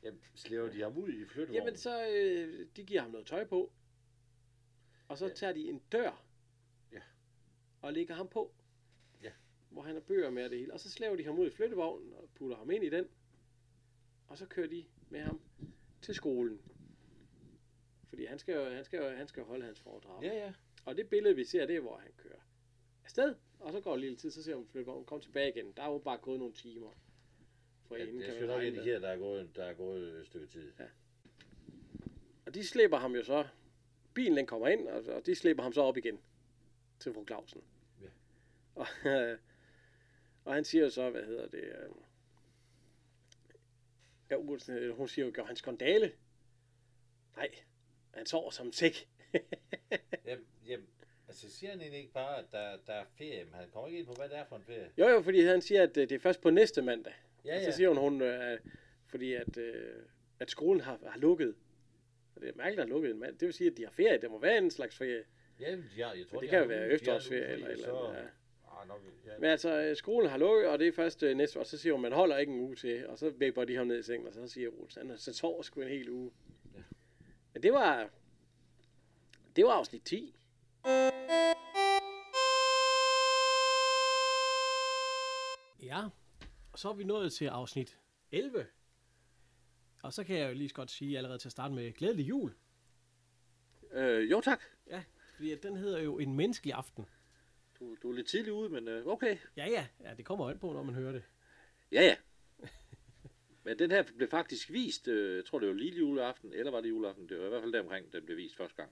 Jamen, 0.04 0.22
slæver 0.36 0.70
de 0.70 0.82
ham 0.82 0.98
ud 0.98 1.10
i 1.10 1.26
flyttevognen? 1.26 1.56
Jamen, 1.56 1.78
så 1.78 2.08
øh, 2.10 2.68
de 2.76 2.84
giver 2.84 3.02
ham 3.02 3.12
noget 3.12 3.28
tøj 3.28 3.46
på. 3.46 3.72
Og 5.08 5.18
så 5.18 5.26
Ja. 5.26 5.30
ja. 5.30 5.36
tager 5.36 5.54
de 5.54 5.70
en 5.70 5.82
dør. 5.92 6.26
Ja. 6.92 7.02
Og 7.82 7.94
lægger 7.94 8.16
ham 8.16 8.28
på. 8.28 8.54
Ja. 9.24 9.32
Hvor 9.70 9.82
han 9.82 9.94
har 9.94 10.02
bøger 10.02 10.30
med 10.30 10.50
det 10.50 10.60
hele. 10.60 10.74
Og 10.74 10.80
så 10.80 10.90
slæver 10.92 11.16
de 11.16 11.24
ham 11.24 11.40
ud 11.40 11.48
i 11.48 11.52
flyttevognen 11.52 12.14
og 12.14 12.30
putter 12.36 12.58
ham 12.58 12.72
ind 12.72 12.84
i 12.84 12.90
den. 12.90 13.08
Og 14.28 14.38
så 14.38 14.46
kører 14.46 14.68
de 14.68 14.86
med 15.10 15.22
ham 15.22 15.42
til 16.02 16.16
skolen. 16.16 16.62
Fordi 18.10 18.26
han 18.26 18.40
skal 18.40 18.56
jo, 18.56 18.70
han 18.76 18.86
skal 18.86 18.98
jo, 18.98 19.10
han 19.10 19.28
skal 19.28 19.42
jo 19.42 19.48
holde 19.48 19.66
hans 19.66 19.80
foredrag. 19.80 20.24
Ja, 20.24 20.34
ja. 20.34 20.54
Og 20.86 20.98
det 20.98 21.10
billede, 21.10 21.36
vi 21.36 21.44
ser, 21.46 21.66
det 21.66 21.76
er, 21.76 21.80
hvor 21.80 21.98
han 21.98 22.12
kører 22.18 22.40
afsted. 23.04 23.36
Og 23.60 23.72
så 23.72 23.82
går 23.82 23.92
det 23.92 24.00
lille 24.02 24.18
tid, 24.18 24.32
så 24.32 24.44
ser 24.44 24.56
hun 24.56 24.68
flyttevognen 24.68 25.06
komme 25.06 25.22
tilbage 25.22 25.50
igen. 25.50 25.72
Der 25.78 25.84
er 25.84 25.88
jo 25.92 25.98
bare 25.98 26.18
gået 26.18 26.40
nogle 26.40 26.54
timer. 26.54 26.92
For 27.90 27.95
ja 27.95 28.06
det 28.06 28.34
skal 28.36 28.48
nok 28.48 28.64
indikere, 28.64 29.02
der 29.02 29.10
er 29.10 29.18
gået, 29.18 29.56
der 29.56 29.64
er 29.64 29.74
gået 29.74 30.20
et 30.20 30.26
stykke 30.26 30.48
tid. 30.48 30.72
Ja. 30.80 30.86
Og 32.45 32.53
de 32.53 32.64
slipper 32.68 32.98
ham 32.98 33.16
jo 33.16 33.24
så. 33.24 33.48
Bilen 34.14 34.38
den 34.38 34.45
kommer 34.45 34.68
ind, 34.68 34.88
og, 34.88 35.03
og 35.03 35.26
de 35.26 35.36
slipper 35.36 35.64
ham 35.64 35.74
så 35.74 35.82
op 35.82 35.98
igen 35.98 36.20
til 36.99 37.14
fru 37.14 37.26
Clausen. 37.26 37.64
Ja. 38.02 38.07
Og, 38.76 38.88
og 40.45 40.53
han 40.53 40.64
siger 40.64 40.84
jo 40.84 40.90
så, 40.90 41.10
hvad 41.10 41.24
hedder 41.24 41.48
det? 41.48 41.64
Øh, 41.64 41.90
ja, 44.30 44.36
øh, 44.74 44.98
hun 44.98 45.07
siger 45.07 45.26
jo, 45.26 45.32
gør 45.36 45.44
han 45.44 45.56
skandale? 45.56 46.11
Nej, 47.36 47.49
han 48.14 48.26
sover 48.26 48.52
som 48.52 48.66
en 48.68 48.74
sæk. 48.74 49.10
Jamen, 50.26 50.45
jamen, 50.66 50.88
altså 51.28 51.52
siger 51.52 51.70
han 51.70 51.82
egentlig 51.82 51.99
ikke 51.99 52.14
bare, 52.14 52.38
at 52.38 52.45
der, 52.52 52.78
der 52.88 52.94
er 52.94 53.06
ferie, 53.18 53.45
men 53.45 53.53
han 53.53 53.70
kommer 53.70 53.88
ikke 53.88 53.99
ind 53.99 54.07
på, 54.07 54.14
hvad 54.14 54.30
det 54.30 54.38
er 54.38 54.45
for 54.45 54.56
en 54.56 54.64
ferie? 54.64 54.91
jo, 54.98 55.07
jo, 55.07 55.22
fordi 55.22 55.41
han 55.41 55.61
siger, 55.61 55.84
at 55.84 55.98
øh, 55.98 56.10
det 56.10 56.16
er 56.16 56.20
først 56.20 56.41
på 56.41 56.49
næste 56.49 56.82
mandag. 56.82 57.14
Ja, 57.45 57.56
Og 57.56 57.61
ja. 57.61 57.72
så 57.72 57.78
siger 57.78 57.90
hun, 57.90 57.98
hun 57.98 58.22
øh, 58.22 58.60
fordi 59.07 59.34
at, 59.34 59.57
øh, 59.57 59.94
at 60.40 60.52
skolen 60.52 60.82
har, 60.82 60.99
har 61.07 61.20
lukket. 61.20 61.56
Og 62.36 62.41
det 62.41 62.49
er 62.49 62.53
mærkeligt, 62.56 62.80
at 62.80 62.86
har 62.88 62.94
lukket 62.94 63.11
en 63.11 63.20
mand. 63.20 63.38
Det 63.38 63.45
vil 63.45 63.53
sige, 63.53 63.72
at 63.72 63.78
de 63.78 63.84
har 63.84 63.91
ferie. 63.91 64.18
Det 64.22 64.32
må 64.32 64.40
være 64.40 64.57
en 64.57 64.72
slags 64.72 64.98
ferie. 64.98 65.24
Ja, 65.60 65.66
jeg 65.68 65.78
tror, 65.98 66.14
Men 66.16 66.34
det 66.34 66.41
de 66.41 66.48
kan 66.48 66.60
jo 66.60 66.66
være 66.66 66.88
efterårsferie 66.90 67.48
eller 67.48 67.68
et 67.68 67.72
eller 67.72 67.86
så- 67.86 68.07
andet. 68.07 68.20
Ja. 68.20 68.26
Ah, 68.82 68.88
nok, 68.88 69.02
ja. 69.28 69.32
Men 69.40 69.49
altså, 69.49 69.82
øh, 69.82 69.95
skolen 69.95 70.30
har 70.30 70.38
lukket, 70.38 70.68
og 70.70 70.80
det 70.80 70.88
er 70.88 70.91
først 70.91 71.24
øh, 71.24 71.38
næste 71.38 71.60
år. 71.60 71.64
Så 71.64 71.78
siger 71.78 71.94
hun, 71.94 72.02
man 72.02 72.11
holder 72.11 72.38
ikke 72.38 72.53
en 72.53 72.60
uge 72.60 72.76
til. 72.76 73.07
Og 73.07 73.18
så 73.18 73.30
vipper 73.30 73.66
de 73.66 73.76
ham 73.76 73.88
ned 73.88 73.99
i 73.99 74.03
sengen, 74.03 74.28
og 74.28 74.34
så 74.34 74.48
siger 74.48 74.70
Olsen, 74.82 75.10
han 75.10 75.18
så 75.18 75.34
sover 75.34 75.61
sgu 75.61 75.82
en 75.82 75.88
hel 75.88 76.10
uge. 76.10 76.32
Ja. 76.76 76.80
Men 77.53 77.64
det 77.64 77.74
var, 77.74 78.10
det 79.56 79.64
var 79.66 79.72
afsnit 79.72 80.02
10. 80.06 80.36
Ja, 85.84 86.02
og 86.80 86.82
så 86.82 86.90
er 86.90 86.94
vi 86.94 87.04
nået 87.04 87.34
til 87.34 87.46
afsnit 87.46 88.00
11. 88.32 88.68
Og 90.04 90.14
så 90.14 90.24
kan 90.24 90.38
jeg 90.38 90.50
jo 90.50 90.54
lige 90.54 90.70
så 90.70 90.76
godt 90.76 90.92
sige 90.92 91.18
allerede 91.18 91.40
til 91.40 91.48
at 91.48 91.52
starte 91.52 91.74
med 91.74 91.94
glædelig 91.94 92.30
jul. 92.30 92.54
Øh, 93.92 94.32
jo 94.32 94.42
tak. 94.42 94.62
Ja, 94.88 95.04
fordi 95.36 95.56
den 95.56 95.76
hedder 95.76 96.00
jo 96.02 96.20
En 96.20 96.36
menneskelig 96.36 96.74
aften. 96.74 97.06
Du, 97.80 97.96
du 98.04 98.10
er 98.10 98.16
lidt 98.16 98.28
tidlig 98.28 98.54
ude, 98.54 98.70
men 98.70 98.88
øh, 98.88 99.08
okay. 99.08 99.38
Ja, 99.58 99.68
ja, 99.68 99.88
ja, 100.00 100.14
det 100.14 100.26
kommer 100.26 100.50
an 100.50 100.60
på, 100.60 100.74
når 100.74 100.84
man 100.84 100.96
hører 100.96 101.12
det. 101.12 101.24
Ja, 101.92 102.02
ja. 102.02 102.16
Men 103.66 103.80
den 103.80 103.92
her 103.92 104.04
blev 104.04 104.30
faktisk 104.30 104.70
vist, 104.70 105.08
øh, 105.08 105.36
jeg 105.36 105.46
tror 105.46 105.60
det 105.60 105.68
var 105.68 105.76
lige 105.76 105.98
juleaften, 105.98 106.54
eller 106.54 106.72
var 106.72 106.82
det 106.82 106.90
juleaften? 106.90 107.30
Det 107.30 107.40
var 107.40 107.46
i 107.46 107.50
hvert 107.50 107.62
fald 107.62 107.74
deromkring, 107.74 108.14
den 108.14 108.26
blev 108.26 108.38
vist 108.38 108.56
første 108.56 108.76
gang. 108.76 108.92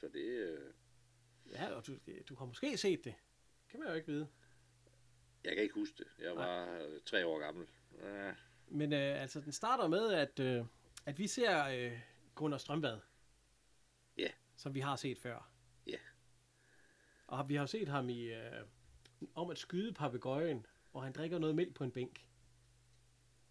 Så 0.00 0.08
det, 0.08 0.24
øh, 0.24 0.72
Ja, 1.52 1.70
og 1.70 1.86
du, 1.86 1.92
du 2.28 2.34
har 2.34 2.44
måske 2.46 2.76
set 2.76 3.04
det. 3.04 3.14
Kan 3.70 3.80
man 3.80 3.88
jo 3.88 3.94
ikke 3.94 4.06
vide. 4.06 4.28
Jeg 5.44 5.54
kan 5.54 5.62
ikke 5.62 5.74
huske 5.74 5.94
det. 5.98 6.06
Jeg 6.24 6.36
var 6.36 6.78
øh, 6.78 7.00
tre 7.06 7.26
år 7.26 7.38
gammel. 7.38 7.66
Ja, 8.02 8.32
Men 8.68 8.92
øh, 8.92 9.22
altså, 9.22 9.40
den 9.40 9.52
starter 9.52 9.88
med, 9.88 10.12
at, 10.12 10.40
øh, 10.40 10.64
at 11.06 11.18
vi 11.18 11.26
ser 11.26 11.64
øh, 11.66 12.00
Gunnar 12.34 12.58
Strømbad. 12.58 12.98
Ja. 14.18 14.28
Som 14.56 14.74
vi 14.74 14.80
har 14.80 14.96
set 14.96 15.18
før. 15.18 15.50
Ja. 15.86 15.98
Og 17.26 17.48
vi 17.48 17.54
har 17.54 17.62
jo 17.62 17.66
set 17.66 17.88
ham 17.88 18.08
i 18.08 18.22
øh, 18.22 18.52
om 19.34 19.50
at 19.50 19.58
skyde 19.58 19.92
papegøjen, 19.92 20.66
og 20.92 21.02
han 21.02 21.12
drikker 21.12 21.38
noget 21.38 21.54
mælk 21.56 21.74
på 21.74 21.84
en 21.84 21.90
bænk. 21.90 22.26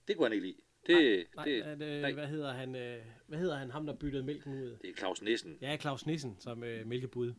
det 0.08 0.18
kunne 0.18 0.26
han 0.26 0.34
ikke 0.34 0.48
lide. 0.48 0.58
Det, 0.88 1.28
Nej, 1.36 1.46
det, 1.46 1.62
at, 1.62 1.82
øh, 1.82 2.02
nej. 2.02 2.12
hvad 2.14 2.28
hedder 2.28 2.54
han? 2.54 2.76
Øh, 2.76 3.06
hvad 3.28 3.40
hedder 3.40 3.58
han, 3.58 3.72
ham 3.72 3.86
der 3.86 3.96
byttede 3.96 4.24
mælken 4.24 4.54
ud? 4.54 4.78
det 4.82 4.90
er 4.90 4.94
Claus 4.94 5.22
Nissen. 5.22 5.58
Ja, 5.62 5.78
Claus 5.78 6.06
Nissen 6.06 6.40
som 6.40 6.64
øh, 6.64 6.88
mælkebud. 6.88 7.34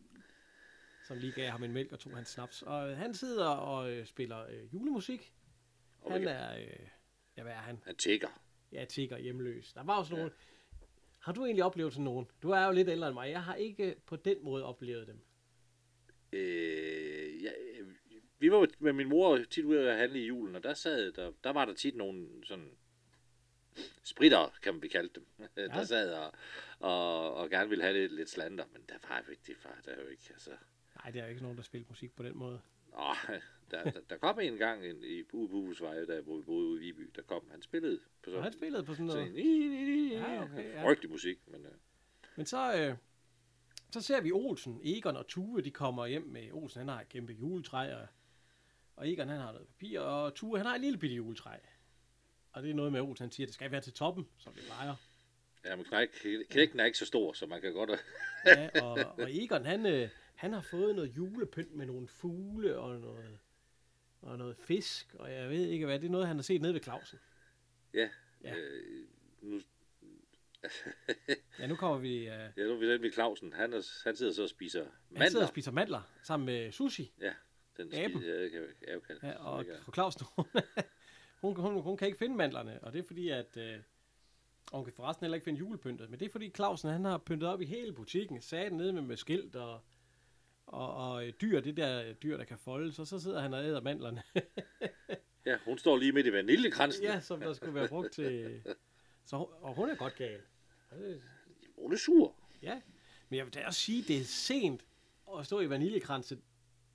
Som 1.09 1.17
lige 1.17 1.31
gav 1.31 1.49
ham 1.49 1.63
en 1.63 1.71
mælk 1.71 1.91
og 1.91 1.99
tog 1.99 2.15
hans 2.15 2.29
snaps. 2.29 2.61
Og 2.61 2.91
øh, 2.91 2.97
han 2.97 3.13
sidder 3.13 3.47
og 3.47 3.91
øh, 3.91 4.05
spiller 4.05 4.45
øh, 4.49 4.73
julemusik. 4.73 5.33
Og 6.01 6.11
Han 6.11 6.27
er, 6.27 6.57
øh, 6.57 6.87
ja 7.37 7.43
hvad 7.43 7.53
er 7.53 7.57
han? 7.57 7.79
Han 7.85 7.95
tækker. 7.95 8.41
Ja, 8.71 8.85
tigger 8.85 9.17
hjemløs. 9.17 9.73
Der 9.73 9.83
var 9.83 9.97
også 9.97 10.15
nogen. 10.15 10.31
Har 11.19 11.31
du 11.31 11.45
egentlig 11.45 11.63
oplevet 11.63 11.93
sådan 11.93 12.03
nogen? 12.03 12.27
Du 12.41 12.49
er 12.49 12.65
jo 12.65 12.71
lidt 12.71 12.89
ældre 12.89 13.07
end 13.07 13.13
mig. 13.13 13.29
Jeg 13.29 13.43
har 13.43 13.55
ikke 13.55 13.95
på 14.05 14.15
den 14.15 14.43
måde 14.43 14.65
oplevet 14.65 15.07
dem. 15.07 15.21
Øh, 16.33 17.43
øh, 17.79 17.87
vi 18.39 18.51
var 18.51 18.67
med 18.79 18.93
min 18.93 19.09
mor 19.09 19.37
tit 19.49 19.65
ude 19.65 19.91
at 19.91 19.97
handle 19.97 20.19
i 20.19 20.25
julen, 20.25 20.55
og 20.55 20.63
der, 20.63 20.73
sad, 20.73 21.11
der, 21.11 21.31
der 21.43 21.49
var 21.49 21.65
der 21.65 21.73
tit 21.73 21.95
nogle 21.95 22.27
sådan 22.43 22.77
spritter, 24.03 24.57
kan 24.61 24.81
vi 24.81 24.87
kalde 24.87 25.09
dem, 25.15 25.27
ja. 25.57 25.67
der 25.67 25.83
sad 25.83 26.13
og, 26.13 26.33
og, 26.79 27.33
og 27.33 27.49
gerne 27.49 27.69
ville 27.69 27.83
have 27.83 27.93
lidt, 27.93 28.13
lidt 28.15 28.29
slander, 28.29 28.65
men 28.73 28.81
der 28.89 28.95
var 29.09 29.23
jo 29.27 29.31
ikke 29.31 29.43
det, 29.47 29.57
far, 29.57 29.81
der 29.85 29.91
er 29.91 30.01
jo 30.01 30.07
ikke, 30.07 30.23
altså, 30.29 30.51
Nej, 31.03 31.11
det 31.11 31.21
er 31.21 31.27
ikke 31.27 31.41
nogen, 31.41 31.57
der 31.57 31.63
spiller 31.63 31.87
musik 31.89 32.15
på 32.15 32.23
den 32.23 32.37
måde. 32.37 32.61
Åh, 32.93 33.15
der, 33.71 33.83
der, 33.91 34.01
der 34.09 34.17
kom 34.17 34.39
en 34.39 34.57
gang 34.57 34.85
en, 34.85 35.03
i 35.03 35.23
Husvej, 35.31 35.95
der 35.95 36.21
hvor 36.21 36.37
vi 36.37 36.43
boede 36.43 36.67
ude 36.67 36.81
i 36.81 36.85
Viby, 36.85 37.11
der 37.15 37.21
kom, 37.21 37.41
han 37.51 37.61
spillede 37.61 37.99
på 38.23 38.29
sådan, 38.29 38.43
han 38.43 38.53
spillede 38.53 38.83
på 38.83 38.93
sådan 38.93 39.09
sådan 39.09 39.31
noget. 39.31 39.45
en, 39.45 40.11
Ja, 40.11 40.43
okay, 40.43 40.73
ja. 40.73 40.85
frygtelig 40.85 41.11
musik, 41.11 41.37
men 41.47 41.65
øh, 41.65 41.71
Men 42.35 42.45
så, 42.45 42.75
øh, 42.77 42.95
så 43.91 44.01
ser 44.01 44.21
vi 44.21 44.31
Olsen, 44.31 44.81
Egon 44.83 45.15
og 45.17 45.27
Tue, 45.27 45.61
de 45.61 45.71
kommer 45.71 46.05
hjem 46.05 46.23
med 46.27 46.51
Olsen. 46.51 46.79
Han 46.79 46.87
har 46.87 47.01
et 47.01 47.09
kæmpe 47.09 47.33
juletræ, 47.33 47.95
og, 47.95 48.07
og 48.95 49.09
Egon 49.09 49.27
han 49.29 49.39
har 49.39 49.51
noget 49.51 49.67
papir, 49.67 49.99
og 49.99 50.35
Tue 50.35 50.57
han 50.57 50.65
har 50.65 50.75
et 50.75 50.81
lille 50.81 50.97
bitte 50.99 51.15
juletræ. 51.15 51.55
Og 52.51 52.63
det 52.63 52.69
er 52.71 52.75
noget 52.75 52.91
med, 52.91 53.01
Olsen 53.01 53.23
han 53.23 53.31
siger, 53.31 53.45
at 53.45 53.47
det 53.47 53.53
skal 53.55 53.71
være 53.71 53.81
til 53.81 53.93
toppen, 53.93 54.27
som 54.37 54.53
det 54.53 54.63
plejer. 54.63 54.95
ja, 55.65 55.75
men 55.75 55.85
knæk, 55.85 56.09
knækken 56.49 56.79
er 56.79 56.85
ikke 56.85 56.97
så 56.97 57.05
stor, 57.05 57.33
så 57.33 57.45
man 57.45 57.61
kan 57.61 57.73
godt... 57.73 57.89
Ja, 58.45 58.69
og, 58.83 58.93
og 59.17 59.35
Egon, 59.35 59.65
han, 59.65 59.85
øh, 59.85 60.09
han 60.39 60.53
har 60.53 60.61
fået 60.61 60.95
noget 60.95 61.17
julepynt 61.17 61.75
med 61.75 61.85
nogle 61.85 62.07
fugle 62.07 62.77
og 62.79 62.99
noget, 62.99 63.39
og 64.21 64.37
noget 64.37 64.57
fisk, 64.57 65.15
og 65.19 65.31
jeg 65.33 65.49
ved 65.49 65.67
ikke 65.67 65.85
hvad. 65.85 65.99
Det 65.99 66.05
er 66.07 66.11
noget, 66.11 66.27
han 66.27 66.35
har 66.35 66.43
set 66.43 66.61
nede 66.61 66.73
ved 66.73 66.81
Clausen. 66.81 67.19
ja, 67.93 68.09
Ja. 68.43 68.55
Øh, 68.55 69.07
nu, 69.41 69.61
Ja, 71.59 71.67
nu 71.67 71.75
kommer 71.75 71.97
vi... 71.97 72.17
Øh, 72.17 72.25
ja, 72.27 72.49
nu 72.63 72.71
er 72.73 72.77
vi 72.77 72.91
den 72.91 73.01
med 73.01 73.11
Clausen, 73.11 73.53
han, 73.53 73.73
er, 73.73 74.03
han 74.03 74.15
sidder 74.15 74.33
så 74.33 74.43
og 74.43 74.49
spiser 74.49 74.83
han 74.83 74.91
sidder 74.91 75.19
mandler. 75.19 75.41
og 75.41 75.47
spiser 75.49 75.71
mandler 75.71 76.01
sammen 76.23 76.45
med 76.45 76.71
sushi. 76.71 77.13
Ja, 77.21 77.33
den 77.77 77.93
Aben. 77.93 78.17
spiser, 78.21 78.35
ja, 78.35 78.49
kan, 78.49 78.61
ja, 78.87 78.99
kan, 78.99 79.15
Ja, 79.23 79.45
og 79.45 79.65
fru 79.81 79.91
Clausen, 79.93 80.25
hun, 80.35 80.45
hun, 81.41 81.55
hun, 81.55 81.81
hun 81.81 81.97
kan 81.97 82.07
ikke 82.07 82.17
finde 82.19 82.35
mandlerne, 82.35 82.83
og 82.83 82.93
det 82.93 82.99
er 82.99 83.07
fordi, 83.07 83.29
at... 83.29 83.57
Øh, 83.57 83.79
og 84.71 84.77
hun 84.77 84.85
kan 84.85 84.93
forresten 84.93 85.23
heller 85.23 85.35
ikke 85.35 85.45
finde 85.45 85.59
julepyntet, 85.59 86.09
men 86.09 86.19
det 86.19 86.25
er 86.25 86.29
fordi 86.31 86.49
Clausen, 86.55 86.89
han 86.89 87.05
har 87.05 87.17
pyntet 87.17 87.49
op 87.49 87.61
i 87.61 87.65
hele 87.65 87.93
butikken, 87.93 88.41
sat 88.41 88.73
nede 88.73 88.93
med, 88.93 89.01
med 89.01 89.17
skilt 89.17 89.55
og, 89.55 89.81
og, 90.69 90.95
og 90.95 91.23
dyr, 91.41 91.59
det 91.61 91.77
der 91.77 92.13
dyr, 92.13 92.37
der 92.37 92.43
kan 92.43 92.57
folde, 92.57 92.93
så 92.93 93.05
så 93.05 93.19
sidder 93.19 93.41
han 93.41 93.53
og 93.53 93.63
æder 93.65 93.81
mandlerne. 93.81 94.23
Ja, 95.45 95.57
hun 95.65 95.77
står 95.77 95.97
lige 95.97 96.11
midt 96.11 96.27
i 96.27 96.31
vaniljekransen. 96.33 97.03
ja, 97.03 97.19
som 97.19 97.39
der 97.39 97.53
skulle 97.53 97.73
være 97.75 97.87
brugt 97.87 98.11
til... 98.11 98.61
Så, 99.25 99.35
og 99.35 99.75
hun 99.75 99.89
er 99.89 99.95
godt 99.95 100.15
gal. 100.15 100.41
Hun 101.77 101.93
er 101.93 101.97
sur. 101.97 102.35
Ja, 102.61 102.81
men 103.29 103.37
jeg 103.37 103.45
vil 103.45 103.53
da 103.53 103.65
også 103.65 103.79
sige, 103.79 104.03
det 104.07 104.17
er 104.17 104.23
sent 104.23 104.85
at 105.37 105.45
stå 105.45 105.59
i 105.59 105.69
vaniljekranse 105.69 106.37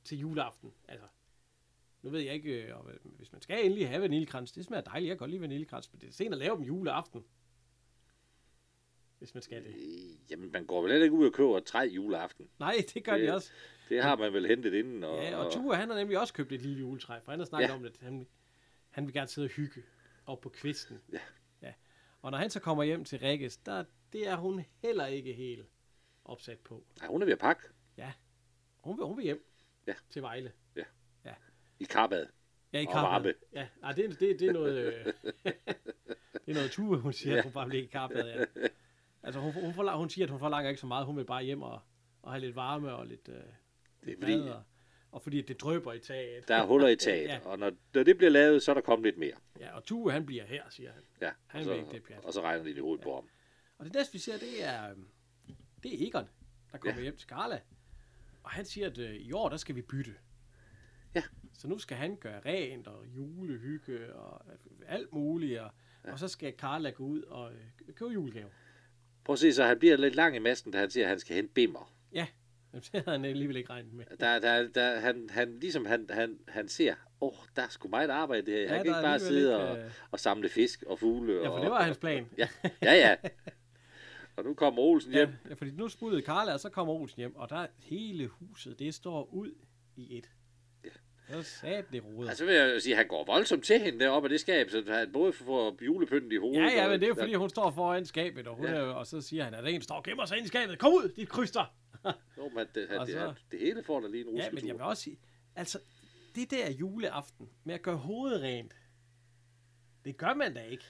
til 0.05 0.19
juleaften. 0.19 0.73
Altså, 0.89 1.07
nu 2.03 2.11
ved 2.11 2.21
jeg 2.21 2.35
ikke, 2.35 2.65
øh, 2.65 2.75
hvis 3.05 3.33
man 3.33 3.43
skal 3.43 3.65
endelig 3.65 3.89
have 3.89 4.03
vaniljekrans, 4.03 4.53
det 4.53 4.65
smager 4.65 4.81
dejligt, 4.83 5.09
jeg 5.09 5.15
kan 5.15 5.19
godt 5.19 5.31
lide 5.31 5.41
vaniljekrans, 5.43 5.93
men 5.93 6.01
det 6.01 6.09
er 6.09 6.13
sent 6.13 6.33
at 6.35 6.39
lave 6.39 6.57
dem 6.57 6.65
juleaften. 6.65 7.25
Hvis 9.25 9.35
man 9.35 9.43
skal 9.43 9.65
det. 9.65 9.71
Øh, 9.71 10.31
Jamen, 10.31 10.53
man 10.53 10.67
går 10.67 10.83
vel 10.83 10.91
heller 10.91 11.05
ikke 11.05 11.17
ud 11.17 11.27
og 11.27 11.33
køber 11.33 11.59
et 11.59 11.65
træ 11.65 11.81
juleaften. 11.95 12.49
Nej, 12.59 12.75
det 12.95 13.05
gør 13.05 13.13
Det- 13.17 13.29
de 13.29 13.35
også. 13.35 13.51
Det 13.89 14.03
har 14.03 14.17
man 14.17 14.33
vel 14.33 14.47
hentet 14.47 14.75
inden. 14.75 15.05
Og, 15.05 15.23
Ja, 15.23 15.37
og 15.37 15.53
Tue, 15.53 15.77
han 15.77 15.89
har 15.89 15.97
nemlig 15.97 16.19
også 16.19 16.35
købt 16.35 16.53
et 16.53 16.61
lille 16.63 16.79
juletræ, 16.79 17.21
for 17.25 17.31
han 17.33 17.39
har 17.41 17.47
snakket 17.47 17.69
ja. 17.69 17.75
om, 17.75 17.85
at 17.85 17.97
han, 18.01 18.27
han 18.91 19.07
vil 19.07 19.15
gerne 19.15 19.29
sidde 19.29 19.47
og 19.47 19.51
hygge 19.51 19.83
op 20.27 20.41
på 20.41 20.49
kvisten. 20.49 21.01
Ja. 21.13 21.19
ja. 21.63 21.73
Og 22.23 22.31
når 22.31 22.39
han 22.39 22.51
så 22.51 22.61
kommer 22.61 22.85
hjem 22.85 23.05
til 23.05 23.19
Rikkes, 23.19 23.57
der, 23.57 23.85
det 24.13 24.29
er 24.29 24.37
hun 24.37 24.65
heller 24.83 25.07
ikke 25.07 25.33
helt 25.33 25.67
opsat 26.25 26.59
på. 26.59 26.85
Ja, 27.03 27.07
hun 27.07 27.23
er 27.23 27.27
ved 27.27 27.33
at 27.33 27.39
pakke 27.39 27.63
Hun 28.85 28.97
vil, 28.99 29.05
hun 29.07 29.17
vil 29.17 29.25
hjem 29.25 29.51
Ja. 29.87 29.95
til 30.11 30.23
Vejle. 30.23 30.53
i 31.81 31.85
karbad. 31.85 32.27
Ja, 32.73 32.81
i 32.81 32.87
varme. 32.87 33.35
Ja, 33.53 33.69
nej, 33.81 33.93
det, 33.93 34.05
er- 34.05 34.09
det, 34.09 34.41
det 34.41 34.49
er 34.49 34.53
noget... 34.53 34.85
Øh, 34.85 35.05
det 36.47 36.51
er 36.51 36.55
noget 36.55 36.71
Tue, 36.71 36.99
hun 37.01 37.13
siger, 37.13 37.31
Ja. 37.33 37.37
ja. 37.37 37.43
hun 37.43 37.53
bare 37.53 37.69
bliver 37.69 37.83
i 37.85 37.87
Karpad, 37.87 38.29
ja. 38.29 38.45
Altså, 39.25 39.41
hun, 39.41 39.53
hun, 39.53 39.75
forlanger, 39.75 39.99
hun 39.99 40.11
siger, 40.11 40.25
at 40.27 40.31
hun 40.31 40.39
forlanger 40.41 40.69
ikke 40.71 40.81
så 40.81 40.87
meget. 40.87 41.07
Hun 41.07 41.17
vil 41.17 41.25
bare 41.25 41.45
hjem 41.45 41.63
og, 41.63 41.81
og 42.23 42.33
have 42.33 42.41
lidt 42.41 42.57
varme 42.57 42.93
og 42.95 43.07
lidt, 43.07 43.29
øh, 43.29 43.35
Det 44.05 44.13
er 44.13 44.17
fordi, 44.21 44.37
mad. 44.37 44.49
Og, 44.49 44.63
og 45.13 45.23
fordi 45.23 45.43
det 45.43 45.61
drøber 45.61 45.93
i 45.93 45.99
taget. 45.99 46.49
der 46.49 46.55
er 46.57 46.67
huller 46.67 46.89
i 46.89 46.97
taget, 46.97 47.29
Ja. 47.33 47.39
og 47.45 47.59
når, 47.59 47.73
når 47.95 48.03
det 48.03 48.17
bliver 48.17 48.31
lavet, 48.31 48.63
så 48.63 48.71
er 48.71 48.75
der 48.75 48.81
kommet 48.83 49.05
lidt 49.05 49.19
mere. 49.19 49.35
Ja, 49.61 49.77
og 49.77 49.85
Tue, 49.85 50.13
han 50.13 50.27
bliver 50.27 50.45
her, 50.45 50.63
siger 50.71 50.93
han. 50.93 51.03
Ja, 51.21 51.31
Han 51.47 51.61
og, 51.63 51.67
vil 51.71 51.77
ikke 51.79 51.91
det 51.93 52.03
så, 52.03 52.07
pjat. 52.09 52.25
og 52.25 52.33
så 52.33 52.43
regner 52.43 52.65
de 52.65 52.75
det 52.75 52.83
hovedet 52.83 53.05
på 53.05 53.15
ham. 53.15 53.29
Og 53.79 53.85
det 53.85 53.95
næste, 53.95 54.13
vi 54.13 54.19
ser, 54.19 54.39
det 54.39 54.65
er, 54.65 54.91
øhm, 54.91 55.07
det 55.83 55.95
er 56.03 56.07
Egon, 56.09 56.29
der 56.73 56.79
kommer 56.79 56.93
Ja. 56.93 56.99
ja. 56.99 57.03
hjem 57.03 57.17
til 57.17 57.29
Carla. 57.29 57.61
Og 58.43 58.51
han 58.51 58.65
siger, 58.65 58.87
at 58.91 58.99
øh, 58.99 59.15
i 59.15 59.33
år, 59.33 59.49
der 59.49 59.57
skal 59.57 59.75
vi 59.77 59.83
bytte. 59.83 60.15
Ja. 61.15 61.23
Så 61.53 61.69
nu 61.69 61.79
skal 61.79 61.97
han 61.97 62.17
gøre 62.17 62.41
rent 62.47 62.87
og 62.87 63.07
julehygge 63.17 64.15
og 64.15 64.41
alt 64.87 65.13
muligt. 65.13 65.61
Og, 65.61 65.71
ja. 66.05 66.13
og 66.13 66.19
så 66.19 66.29
skal 66.29 66.55
Carla 66.59 66.91
gå 66.91 67.05
ud 67.05 67.23
og 67.23 67.53
øh, 67.53 67.61
købe 67.95 68.11
julegave. 68.11 68.49
Prøv 69.25 69.33
at 69.33 69.39
se, 69.39 69.53
så 69.53 69.65
han 69.65 69.79
bliver 69.79 69.97
lidt 69.97 70.15
lang 70.15 70.37
i 70.37 70.39
masten, 70.39 70.73
da 70.73 70.79
han 70.79 70.91
siger, 70.91 71.05
at 71.05 71.09
han 71.09 71.19
skal 71.19 71.37
hente 71.37 71.53
bimmer. 71.55 71.93
Ja, 72.13 72.27
det 72.73 72.91
havde 72.93 73.19
han 73.19 73.25
alligevel 73.25 73.57
ikke 73.57 73.71
regnet 73.71 73.93
med. 73.93 74.05
Der, 74.21 74.39
der, 74.39 74.69
der, 74.69 75.01
han, 75.01 75.29
han, 75.31 75.61
ligesom 75.61 75.87
han, 75.87 76.07
han, 76.11 76.39
han 76.49 76.69
ser, 76.69 76.95
åh, 77.21 77.29
oh, 77.29 77.35
der 77.57 77.63
er 77.63 77.69
sgu 77.69 77.89
meget 77.89 78.11
arbejde 78.11 78.51
her. 78.51 78.69
Han 78.69 78.77
Ja, 78.77 78.83
kan 78.83 78.87
ikke 78.87 79.03
bare 79.03 79.19
sidde 79.19 79.41
ikke, 79.41 79.57
og, 79.57 79.79
øh, 79.79 79.91
og 80.11 80.21
samle 80.21 80.49
fisk 80.49 80.83
og 80.83 80.99
fugle. 80.99 81.35
Ja, 81.35 81.49
for 81.49 81.53
og, 81.53 81.63
det 81.63 81.71
var 81.71 81.83
hans 81.83 81.99
plan. 81.99 82.27
Ja, 82.39 82.49
ja, 82.83 82.95
ja. 82.95 83.17
Og 84.37 84.45
nu 84.45 84.55
kommer 84.55 84.83
Olsen 84.83 85.13
hjem. 85.13 85.29
Ja, 85.29 85.49
ja 85.49 85.55
fordi 85.55 85.71
nu 85.71 85.89
smuttede 85.89 86.23
Carla, 86.23 86.53
og 86.53 86.61
så 86.61 86.69
kommer 86.69 86.95
Olsen 86.95 87.17
hjem, 87.17 87.37
og 87.37 87.51
der 87.51 87.57
er 87.57 87.67
hele 87.79 88.27
huset, 88.27 88.79
det 88.79 88.95
står 88.95 89.35
ud 89.35 89.55
i 89.97 90.19
et. 90.19 90.31
Så 91.43 91.51
sat 91.51 91.85
det 91.93 92.05
roder. 92.05 92.29
Altså 92.29 92.45
vil 92.45 92.55
jeg 92.55 92.83
sige, 92.83 92.93
at 92.93 92.97
han 92.97 93.07
går 93.09 93.25
voldsomt 93.25 93.65
til 93.65 93.81
hende 93.81 93.99
deroppe 94.01 94.27
af 94.27 94.31
det 94.31 94.41
skab, 94.41 94.71
så 94.71 94.83
han 94.89 95.13
både 95.13 95.33
får 95.33 95.85
julepynten 95.85 96.33
i 96.33 96.37
hovedet. 96.37 96.61
Ja, 96.63 96.83
ja, 96.83 96.89
men 96.89 97.01
det 97.01 97.07
er 97.07 97.09
jo 97.09 97.15
fordi, 97.15 97.35
hun 97.35 97.51
står 97.51 97.71
foran 97.71 98.05
skabet, 98.07 98.47
og, 98.49 98.57
hun 98.57 98.67
Ja. 98.67 98.73
er, 98.73 98.81
og 98.83 99.07
så 99.07 99.21
siger 99.21 99.45
han, 99.45 99.55
at 99.55 99.67
en, 99.69 99.83
står 99.83 99.95
og 99.95 100.05
gemmer 100.05 100.25
sig 100.27 100.37
ind 100.37 100.45
i 100.45 100.49
skabet. 100.49 100.79
Kom 100.79 100.93
ud, 100.93 101.13
dit 101.17 101.29
kryster! 101.29 101.75
Jo, 102.39 102.49
men 102.55 102.67
det, 102.75 102.87
han, 102.91 103.01
det, 103.01 103.09
så- 103.09 103.19
han, 103.19 103.31
det 103.51 103.59
hele 103.61 103.83
får 103.85 104.01
der 104.01 104.09
lige 104.09 104.29
en 104.29 104.37
Ja, 104.37 104.51
men 104.53 104.67
jeg 104.67 104.75
vil 104.75 104.83
også 104.83 105.03
sige, 105.03 105.19
altså, 105.57 105.79
det 106.35 106.51
der 106.51 106.71
juleaften 106.71 107.49
med 107.65 107.75
at 107.75 107.83
gøre 107.83 107.97
hovedet 107.97 108.41
rent, 108.43 108.73
det 110.05 110.17
gør 110.17 110.35
man 110.35 110.55
da 110.55 110.61
ikke. 110.63 110.85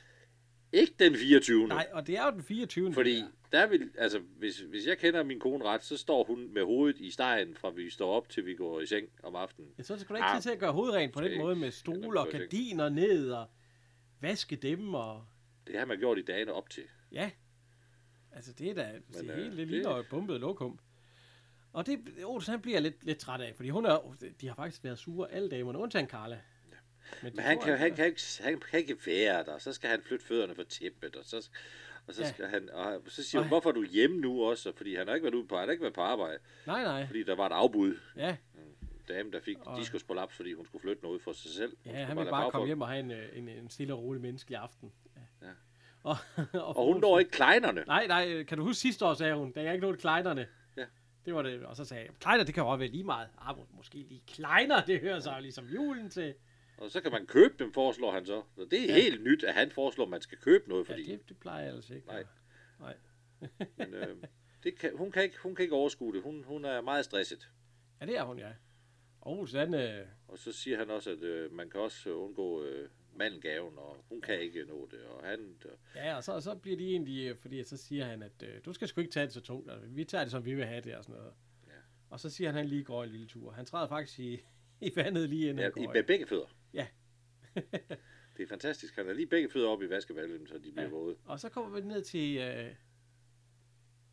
Ikke 0.74 0.94
den 0.98 1.14
24. 1.16 1.68
Nej, 1.68 1.88
og 1.92 2.06
det 2.06 2.16
er 2.18 2.24
jo 2.24 2.30
den 2.30 2.42
24. 2.42 2.92
Fordi 2.94 3.16
der. 3.16 3.26
der 3.52 3.66
vil, 3.66 3.90
altså, 3.98 4.18
hvis, 4.18 4.58
hvis 4.58 4.86
jeg 4.86 4.98
kender 4.98 5.22
min 5.22 5.40
kone 5.40 5.64
ret, 5.64 5.84
så 5.84 5.96
står 5.96 6.24
hun 6.24 6.54
med 6.54 6.62
hovedet 6.64 7.00
i 7.00 7.10
stegen, 7.10 7.54
fra 7.56 7.70
vi 7.70 7.90
står 7.90 8.12
op 8.16 8.28
til 8.28 8.46
vi 8.46 8.54
går 8.54 8.80
i 8.80 8.86
seng 8.86 9.08
om 9.22 9.36
aftenen. 9.36 9.70
Ja, 9.78 9.82
så 9.82 9.98
skal 9.98 10.08
du 10.08 10.14
ikke 10.14 10.24
Ah, 10.26 10.42
til 10.42 10.50
at 10.50 10.58
gøre 10.58 10.72
hovedet 10.72 10.94
rent 10.94 11.12
på 11.12 11.20
den 11.20 11.30
ikke. 11.30 11.42
måde 11.42 11.56
med 11.56 11.70
stole 11.70 12.20
og 12.20 12.28
gardiner 12.32 12.88
ned 12.88 13.30
og 13.30 13.46
vaske 14.20 14.56
dem 14.56 14.94
og... 14.94 15.24
Det 15.66 15.78
har 15.78 15.86
man 15.86 15.98
gjort 15.98 16.18
i 16.18 16.22
dagene 16.22 16.52
op 16.52 16.70
til. 16.70 16.82
Ja. 17.12 17.30
Altså, 18.32 18.52
det 18.52 18.70
er 18.70 18.74
da... 18.74 18.92
Men, 19.22 19.30
øh, 19.30 19.36
øh, 19.36 19.42
helt, 19.42 19.50
det 19.50 19.58
det- 19.58 19.68
ligner 19.68 19.90
et 19.96 20.06
bumpet 20.10 20.40
lokum. 20.40 20.78
Og 21.72 21.86
det, 21.86 21.98
Olsen, 22.24 22.50
han 22.50 22.60
bliver 22.60 22.80
lidt, 22.80 23.04
lidt 23.04 23.18
træt 23.18 23.40
af, 23.40 23.52
fordi 23.56 23.68
hun 23.68 23.86
er, 23.86 24.16
de 24.40 24.48
har 24.48 24.54
faktisk 24.54 24.84
været 24.84 24.98
sure 24.98 25.32
alle 25.32 25.48
damerne, 25.48 25.78
undtagen 25.78 26.08
Carla. 26.08 26.40
Ja. 27.22 27.28
Men 27.30 27.38
han 27.38 27.60
kan, 27.60 27.78
han, 27.78 27.94
kan 27.94 28.06
ikke, 28.06 28.20
han 28.40 28.60
kan 28.70 28.78
ikke 28.78 28.96
være 29.06 29.44
der. 29.44 29.58
Så 29.58 29.72
skal 29.72 29.90
han 29.90 30.02
flytte 30.02 30.24
fødderne 30.24 30.54
fra 30.54 30.64
tæppet, 30.64 31.16
og 31.16 31.24
så, 31.24 31.48
og 32.06 32.14
så, 32.14 32.22
Ja. 32.22 32.28
skal 32.28 32.46
han, 32.46 32.70
og 32.70 33.00
så 33.08 33.22
siger 33.22 33.40
hun, 33.42 33.48
hvorfor 33.48 33.70
er 33.70 33.74
du 33.74 33.84
hjemme 33.84 34.16
nu 34.20 34.44
også? 34.44 34.72
Fordi 34.76 34.94
han 34.96 35.08
har 35.08 35.14
ikke 35.14 35.24
været 35.24 35.34
ude 35.34 35.46
på, 35.48 35.56
han 35.56 35.64
har 35.64 35.72
ikke 35.72 35.82
været 35.82 35.94
på 35.94 36.00
arbejde, 36.00 36.38
Nej, 36.66 36.82
nej. 36.84 37.06
fordi 37.06 37.22
der 37.22 37.34
var 37.36 37.46
et 37.46 37.52
afbud. 37.52 37.96
Ja, 38.16 38.36
Dame, 39.08 39.30
der 39.30 39.40
fik 39.40 39.56
Og- 39.60 39.78
diskusprolaps, 39.80 40.34
fordi 40.36 40.52
hun 40.52 40.66
skulle 40.66 40.82
flytte 40.82 41.02
noget 41.02 41.22
for 41.22 41.32
sig 41.32 41.50
selv. 41.50 41.76
Hun 41.84 41.94
ja 41.94 42.04
han 42.04 42.16
vil 42.16 42.24
lade 42.24 42.30
bare 42.32 42.50
komme 42.50 42.66
hjem 42.66 42.80
og 42.80 42.88
have 42.88 43.00
en, 43.00 43.10
øh, 43.10 43.28
en, 43.38 43.48
en 43.48 43.68
stille 43.70 43.94
og 43.94 44.02
rolig 44.02 44.22
menneskelig 44.22 44.58
aften. 44.58 44.92
Ja. 45.16 45.46
Ja. 45.46 45.52
Og, 46.02 46.16
og, 46.52 46.76
Og 46.76 46.84
hun 46.92 47.00
når 47.00 47.18
ikke 47.18 47.30
kleinerne. 47.30 47.84
Nej, 47.86 48.06
nej, 48.06 48.42
kan 48.42 48.58
du 48.58 48.64
huske 48.64 48.80
sidste 48.80 49.04
år, 49.06 49.14
sagde 49.14 49.34
hun, 49.34 49.52
der 49.54 49.62
er 49.62 49.72
ikke 49.72 49.82
nogen 49.82 49.96
kleinerne. 49.96 50.46
Ja. 50.76 50.84
Det 51.26 51.34
var 51.34 51.42
det, 51.42 51.62
og 51.66 51.76
så 51.76 51.84
sagde 51.84 52.02
jeg, 52.04 52.12
kleiner, 52.20 52.44
det 52.44 52.54
kan 52.54 52.62
jo 52.62 52.68
også 52.68 52.78
være 52.78 52.88
lige 52.88 53.04
meget. 53.04 53.28
Ah, 53.40 53.56
må- 53.56 53.66
måske 53.76 53.94
lige 53.94 54.22
kleiner, 54.26 54.84
det 54.84 55.00
hører 55.00 55.20
sig 55.20 55.34
jo 55.36 55.40
ligesom 55.42 55.66
julen 55.66 56.10
til. 56.10 56.34
Og 56.78 56.90
så 56.90 57.00
kan 57.00 57.12
man 57.12 57.26
købe 57.26 57.54
dem, 57.58 57.72
foreslår 57.72 58.12
han 58.12 58.26
så. 58.26 58.42
Så 58.56 58.64
det 58.64 58.78
er 58.78 58.86
Ja. 58.86 58.88
ja. 58.88 58.94
helt 59.02 59.22
nyt, 59.22 59.44
at 59.44 59.54
han 59.54 59.70
foreslår, 59.70 60.04
at 60.04 60.10
man 60.10 60.20
skal 60.22 60.38
købe 60.38 60.68
noget, 60.68 60.88
Ja, 60.88 60.92
fordi... 60.94 61.12
det, 61.12 61.28
det 61.28 61.38
plejer 61.38 61.64
jeg 61.64 61.74
altså 61.74 61.94
ikke. 61.94 62.06
Nej. 62.06 62.24
Nej. 62.80 62.96
Men, 63.78 63.94
øh, 63.94 64.16
det 64.62 64.78
kan, 64.78 64.96
hun, 64.96 65.12
kan 65.12 65.22
ikke, 65.22 65.38
hun 65.38 65.54
kan 65.54 65.62
ikke 65.62 65.74
overskue 65.74 66.14
det. 66.14 66.22
Hun, 66.22 66.44
hun 66.44 66.64
er 66.64 66.80
meget 66.80 67.04
stresset. 67.04 67.50
Ja, 68.00 68.06
det 68.06 68.16
er 68.16 68.22
hun, 68.22 68.38
ja. 68.38 68.50
Og 69.20 69.48
sådan, 69.48 69.74
øh, 69.74 70.06
Og 70.28 70.38
så 70.38 70.52
siger 70.52 70.78
han 70.78 70.90
også, 70.90 71.10
at 71.10 71.22
øh, 71.22 71.52
man 71.52 71.70
kan 71.70 71.80
også 71.80 72.10
øh, 72.10 72.16
undgå 72.16 72.62
øh, 72.62 72.88
mandelgaven, 73.16 73.78
og 73.78 73.96
hun 74.08 74.20
kan 74.20 74.40
ikke 74.40 74.64
nå 74.64 74.88
det. 74.90 75.00
Og 75.04 75.24
han, 75.28 75.56
øh, 75.64 75.72
ja, 75.94 76.16
og 76.16 76.24
så, 76.24 76.40
så 76.40 76.54
bliver 76.54 76.76
de 76.76 76.90
egentlig, 76.90 77.28
øh, 77.28 77.36
fordi 77.36 77.64
så 77.64 77.76
siger 77.76 78.04
han, 78.04 78.22
at 78.22 78.42
øh, 78.42 78.64
du 78.64 78.72
skal 78.72 78.88
sgu 78.88 79.00
ikke 79.00 79.12
tage 79.12 79.26
det 79.26 79.34
så 79.34 79.40
tungt, 79.40 79.70
altså, 79.70 79.86
vi 79.88 80.04
tager 80.04 80.24
det, 80.24 80.30
som 80.30 80.44
vi 80.44 80.54
vil 80.54 80.64
have 80.64 80.80
det 80.80 80.96
og 80.96 81.04
sådan 81.04 81.16
noget. 81.16 81.32
Ja. 81.66 81.72
Og 82.10 82.20
så 82.20 82.30
siger 82.30 82.48
han, 82.48 82.56
at 82.56 82.60
han 82.62 82.68
lige 82.68 82.84
går 82.84 83.04
en 83.04 83.10
lille 83.10 83.26
tur. 83.26 83.52
Han 83.52 83.66
træder 83.66 83.88
faktisk 83.88 84.18
i, 84.18 84.40
i 84.88 84.92
vandet 84.96 85.28
lige 85.28 85.48
inden 85.48 85.72
ja, 85.76 85.98
i, 86.00 86.02
begge 86.02 86.26
fødder. 86.26 86.46
Ja. 87.56 87.60
det 88.36 88.42
er 88.42 88.46
fantastisk. 88.48 88.96
Han 88.96 89.08
er 89.08 89.12
lige 89.12 89.26
begge 89.26 89.50
fødder 89.50 89.68
op 89.68 89.82
i 89.82 89.88
vaskevalgen, 89.90 90.46
så 90.46 90.54
de 90.54 90.60
bliver 90.60 90.74
Ja. 90.82 90.82
ja. 90.82 90.88
våde. 90.88 91.16
Og 91.24 91.40
så 91.40 91.48
kommer 91.48 91.80
vi 91.80 91.86
ned 91.86 92.02
til 92.02 92.36
øh, 92.36 92.74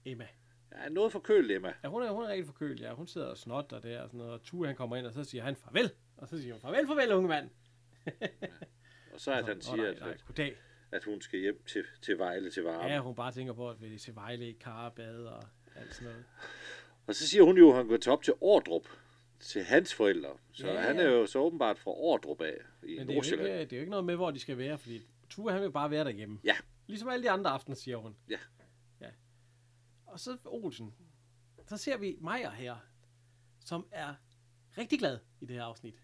Emma. 0.05 0.27
Ja, 0.72 0.89
noget 0.89 1.11
for 1.11 1.19
køl, 1.19 1.51
Emma. 1.51 1.73
Ja, 1.84 1.89
hun 1.89 2.03
er, 2.03 2.11
hun 2.11 2.23
er 2.23 2.27
rigtig 2.27 2.45
forkølet, 2.45 2.80
ja. 2.81 2.93
Hun 2.93 3.07
sidder 3.07 3.27
og 3.27 3.38
snotter 3.38 3.80
der 3.80 4.01
og 4.01 4.09
sådan 4.09 4.18
noget. 4.18 4.34
Og 4.34 4.43
Tue, 4.43 4.65
han 4.68 4.76
kommer 4.76 4.95
ind, 4.95 5.05
og 5.05 5.13
så 5.13 5.23
siger 5.23 5.43
han 5.43 5.55
farvel. 5.55 5.91
Og 6.18 6.27
så 6.27 6.41
siger 6.41 6.53
hun, 6.53 6.61
farvel, 6.61 6.88
farvel, 6.88 7.11
unge 7.11 7.27
mand. 7.27 7.49
Og 9.13 9.19
så 9.22 9.31
at 9.31 9.45
han 9.45 9.61
siger, 9.61 9.76
nej, 9.76 9.85
at, 9.85 9.99
nej, 9.99 10.09
at, 10.11 10.26
goddag. 10.26 10.55
at 10.91 11.03
hun 11.03 11.22
skal 11.22 11.39
hjem 11.39 11.63
til, 11.68 11.85
til 12.01 12.18
Vejle 12.18 12.51
til 12.51 12.63
varme. 12.63 12.84
Ja, 12.93 12.99
hun 12.99 13.15
bare 13.15 13.31
tænker 13.31 13.53
på, 13.53 13.69
at 13.69 13.81
vi 13.81 13.97
til 13.97 14.15
Vejle 14.15 14.49
i 14.49 14.53
Karabad 14.53 15.26
og 15.26 15.43
alt 15.76 15.93
sådan 15.95 16.07
noget. 16.11 16.26
Og 17.07 17.15
så 17.15 17.27
siger 17.27 17.43
hun 17.43 17.57
jo, 17.57 17.69
at 17.69 17.76
han 17.76 17.88
går 17.88 17.97
til 17.97 18.11
op 18.11 18.23
til 18.23 18.34
Ordrup, 18.41 18.88
til 19.41 19.63
hans 19.63 19.93
forældre. 19.93 20.38
Så 20.51 20.68
Ja, 20.68 20.73
ja, 20.73 20.80
han 20.80 20.99
er 20.99 21.03
jo 21.09 21.26
så 21.26 21.39
åbenbart 21.39 21.80
fra 21.80 21.91
Ordrup 21.91 22.41
af 22.41 22.57
i 22.84 22.97
Men 22.97 23.07
det 23.07 23.18
er, 23.18 23.23
ikke, 23.23 23.43
det 23.59 23.73
er 23.73 23.77
jo 23.77 23.80
ikke 23.81 23.89
noget 23.89 24.05
med, 24.05 24.15
hvor 24.15 24.31
de 24.31 24.39
skal 24.39 24.57
være, 24.57 24.77
fordi 24.77 25.01
Tue, 25.30 25.51
han 25.51 25.61
vil 25.61 25.72
bare 25.72 25.91
være 25.91 26.03
derhjemme. 26.03 26.39
Ja. 26.43 26.55
Ligesom 26.88 27.09
alle 27.09 27.23
de 27.23 27.30
andre 27.30 27.49
aftener, 27.49 27.76
siger 27.76 27.97
hun. 27.97 28.15
Ja. 28.30 28.39
ja. 29.01 29.09
Og 30.05 30.19
så 30.19 30.38
Olsen. 30.45 30.93
Så 31.68 31.77
ser 31.77 31.97
vi 31.97 32.18
Majer 32.22 32.51
her, 32.51 32.76
som 33.65 33.88
er 33.91 34.13
rigtig 34.77 34.99
glad 34.99 35.19
i 35.41 35.45
det 35.45 35.55
her 35.55 35.63
afsnit. 35.63 35.95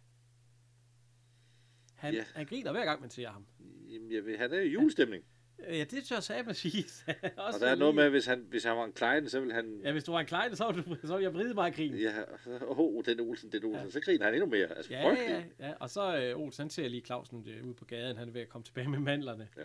Han, 1.95 2.13
Ja. 2.13 2.25
han 2.35 2.45
griner 2.45 2.71
hver 2.71 2.85
gang, 2.85 3.01
man 3.01 3.09
ser 3.09 3.29
ham. 3.29 3.45
Jamen, 3.89 4.11
jeg 4.11 4.25
ved, 4.25 4.37
han 4.37 4.53
er 4.53 4.59
i 4.59 4.67
julestemning. 4.69 5.23
Ja, 5.23 5.29
det 5.65 6.03
tør 6.03 6.33
jeg 6.35 6.45
man 6.45 6.55
sige. 6.55 6.85
Og 7.37 7.53
der 7.59 7.67
er 7.67 7.75
noget 7.75 7.95
med, 7.95 8.03
at 8.03 8.11
hvis 8.11 8.25
han, 8.25 8.45
hvis 8.49 8.63
han 8.63 8.77
var 8.77 8.85
en 8.85 8.93
klein, 8.93 9.29
så 9.29 9.39
vil 9.39 9.53
han... 9.53 9.81
Ja, 9.83 9.91
hvis 9.91 10.03
du 10.03 10.11
var 10.11 10.19
en 10.19 10.25
klein, 10.25 10.55
så 10.55 10.71
ville, 10.71 10.83
du, 10.83 11.07
så 11.07 11.13
ville 11.13 11.23
jeg 11.23 11.33
vride 11.33 11.53
mig 11.53 11.67
i 11.67 11.71
krigen. 11.71 11.95
Ja, 11.95 12.21
åh, 12.71 12.79
oh, 12.79 13.03
den 13.05 13.19
Olsen, 13.19 13.51
den 13.51 13.65
Olsen. 13.65 13.85
Ja. 13.85 13.89
Så 13.91 14.01
griner 14.01 14.25
han 14.25 14.33
endnu 14.33 14.49
mere. 14.49 14.67
Altså, 14.67 14.93
Ja, 14.93 15.09
ja, 15.09 15.43
ja. 15.59 15.73
Og 15.79 15.89
så 15.89 16.17
øh, 16.17 16.39
Olsen, 16.39 16.61
han 16.63 16.69
ser 16.69 16.87
lige 16.87 17.01
Clausen 17.05 17.47
øh, 17.49 17.65
ude 17.65 17.73
på 17.73 17.85
gaden. 17.85 18.17
Han 18.17 18.27
er 18.27 18.31
ved 18.31 18.41
at 18.41 18.49
komme 18.49 18.65
tilbage 18.65 18.89
med 18.89 18.99
mandlerne. 18.99 19.47
ja. 19.57 19.61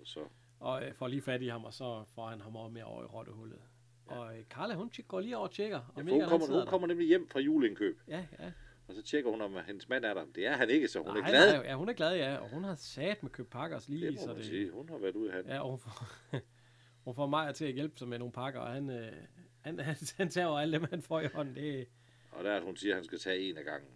Og 0.00 0.06
så, 0.06 0.20
Og 0.60 0.84
øh, 0.84 0.94
får 0.94 1.08
lige 1.08 1.22
fat 1.22 1.42
i 1.42 1.48
ham, 1.48 1.64
og 1.64 1.74
så 1.74 2.04
får 2.14 2.28
han 2.28 2.40
ham 2.40 2.56
over 2.56 2.68
med 2.68 2.82
over 2.82 3.02
i 3.02 3.06
rottehullet. 3.06 3.58
Ja. 4.10 4.16
Og 4.16 4.38
øh, 4.38 4.44
Carla, 4.44 4.74
hun 4.74 4.90
går 5.08 5.20
lige 5.20 5.36
over 5.36 5.46
og 5.48 5.54
tjekker. 5.54 5.92
ja, 5.96 6.02
for 6.02 6.08
ikke 6.08 6.12
hun, 6.12 6.28
kommer, 6.28 6.58
hun 6.58 6.66
kommer 6.66 6.88
nemlig 6.88 7.06
hjem 7.06 7.28
fra 7.28 7.40
juleindkøb. 7.40 8.00
Ja, 8.08 8.24
ja. 8.38 8.52
Og 8.88 8.94
så 8.94 9.02
tjekker 9.02 9.30
hun, 9.30 9.40
om 9.40 9.56
hendes 9.66 9.88
mand 9.88 10.04
er 10.04 10.14
der. 10.14 10.24
Det 10.34 10.46
er 10.46 10.56
han 10.56 10.70
ikke, 10.70 10.88
så 10.88 10.98
hun 10.98 11.08
nej, 11.08 11.18
er 11.18 11.28
glad. 11.28 11.56
Nej, 11.56 11.66
ja, 11.66 11.74
hun 11.74 11.88
er 11.88 11.92
glad, 11.92 12.16
ja. 12.16 12.36
Og 12.36 12.48
hun 12.50 12.64
har 12.64 12.74
sat 12.74 13.22
med 13.22 13.30
købt 13.30 13.50
pakkers 13.50 13.88
lige, 13.88 14.06
det 14.06 14.14
må 14.14 14.20
så 14.20 14.26
man 14.26 14.36
det... 14.36 14.44
sige. 14.44 14.70
Hun 14.70 14.88
har 14.88 14.98
været 14.98 15.14
ude 15.14 15.32
af 15.32 15.42
Ja, 15.42 15.60
og 15.60 15.70
hun 15.70 15.78
får, 15.78 16.06
hun 17.04 17.14
får 17.14 17.26
Maja 17.26 17.52
til 17.52 17.64
at 17.64 17.72
hjælpe 17.72 17.98
sig 17.98 18.08
med 18.08 18.18
nogle 18.18 18.32
pakker, 18.32 18.60
og 18.60 18.72
han, 18.72 18.90
øh, 18.90 19.12
han, 19.60 19.78
han, 19.88 19.96
han 20.16 20.28
tager 20.28 20.46
jo 20.46 20.56
alle 20.56 20.78
dem, 20.78 20.86
han 20.90 21.02
får 21.02 21.20
i 21.20 21.26
hånden. 21.34 21.54
Det, 21.54 21.88
Og 22.32 22.44
der 22.44 22.50
er, 22.50 22.56
at 22.56 22.62
hun 22.62 22.76
siger, 22.76 22.92
at 22.92 22.96
han 22.96 23.04
skal 23.04 23.18
tage 23.18 23.40
en 23.50 23.56
af 23.56 23.64
gangen. 23.64 23.90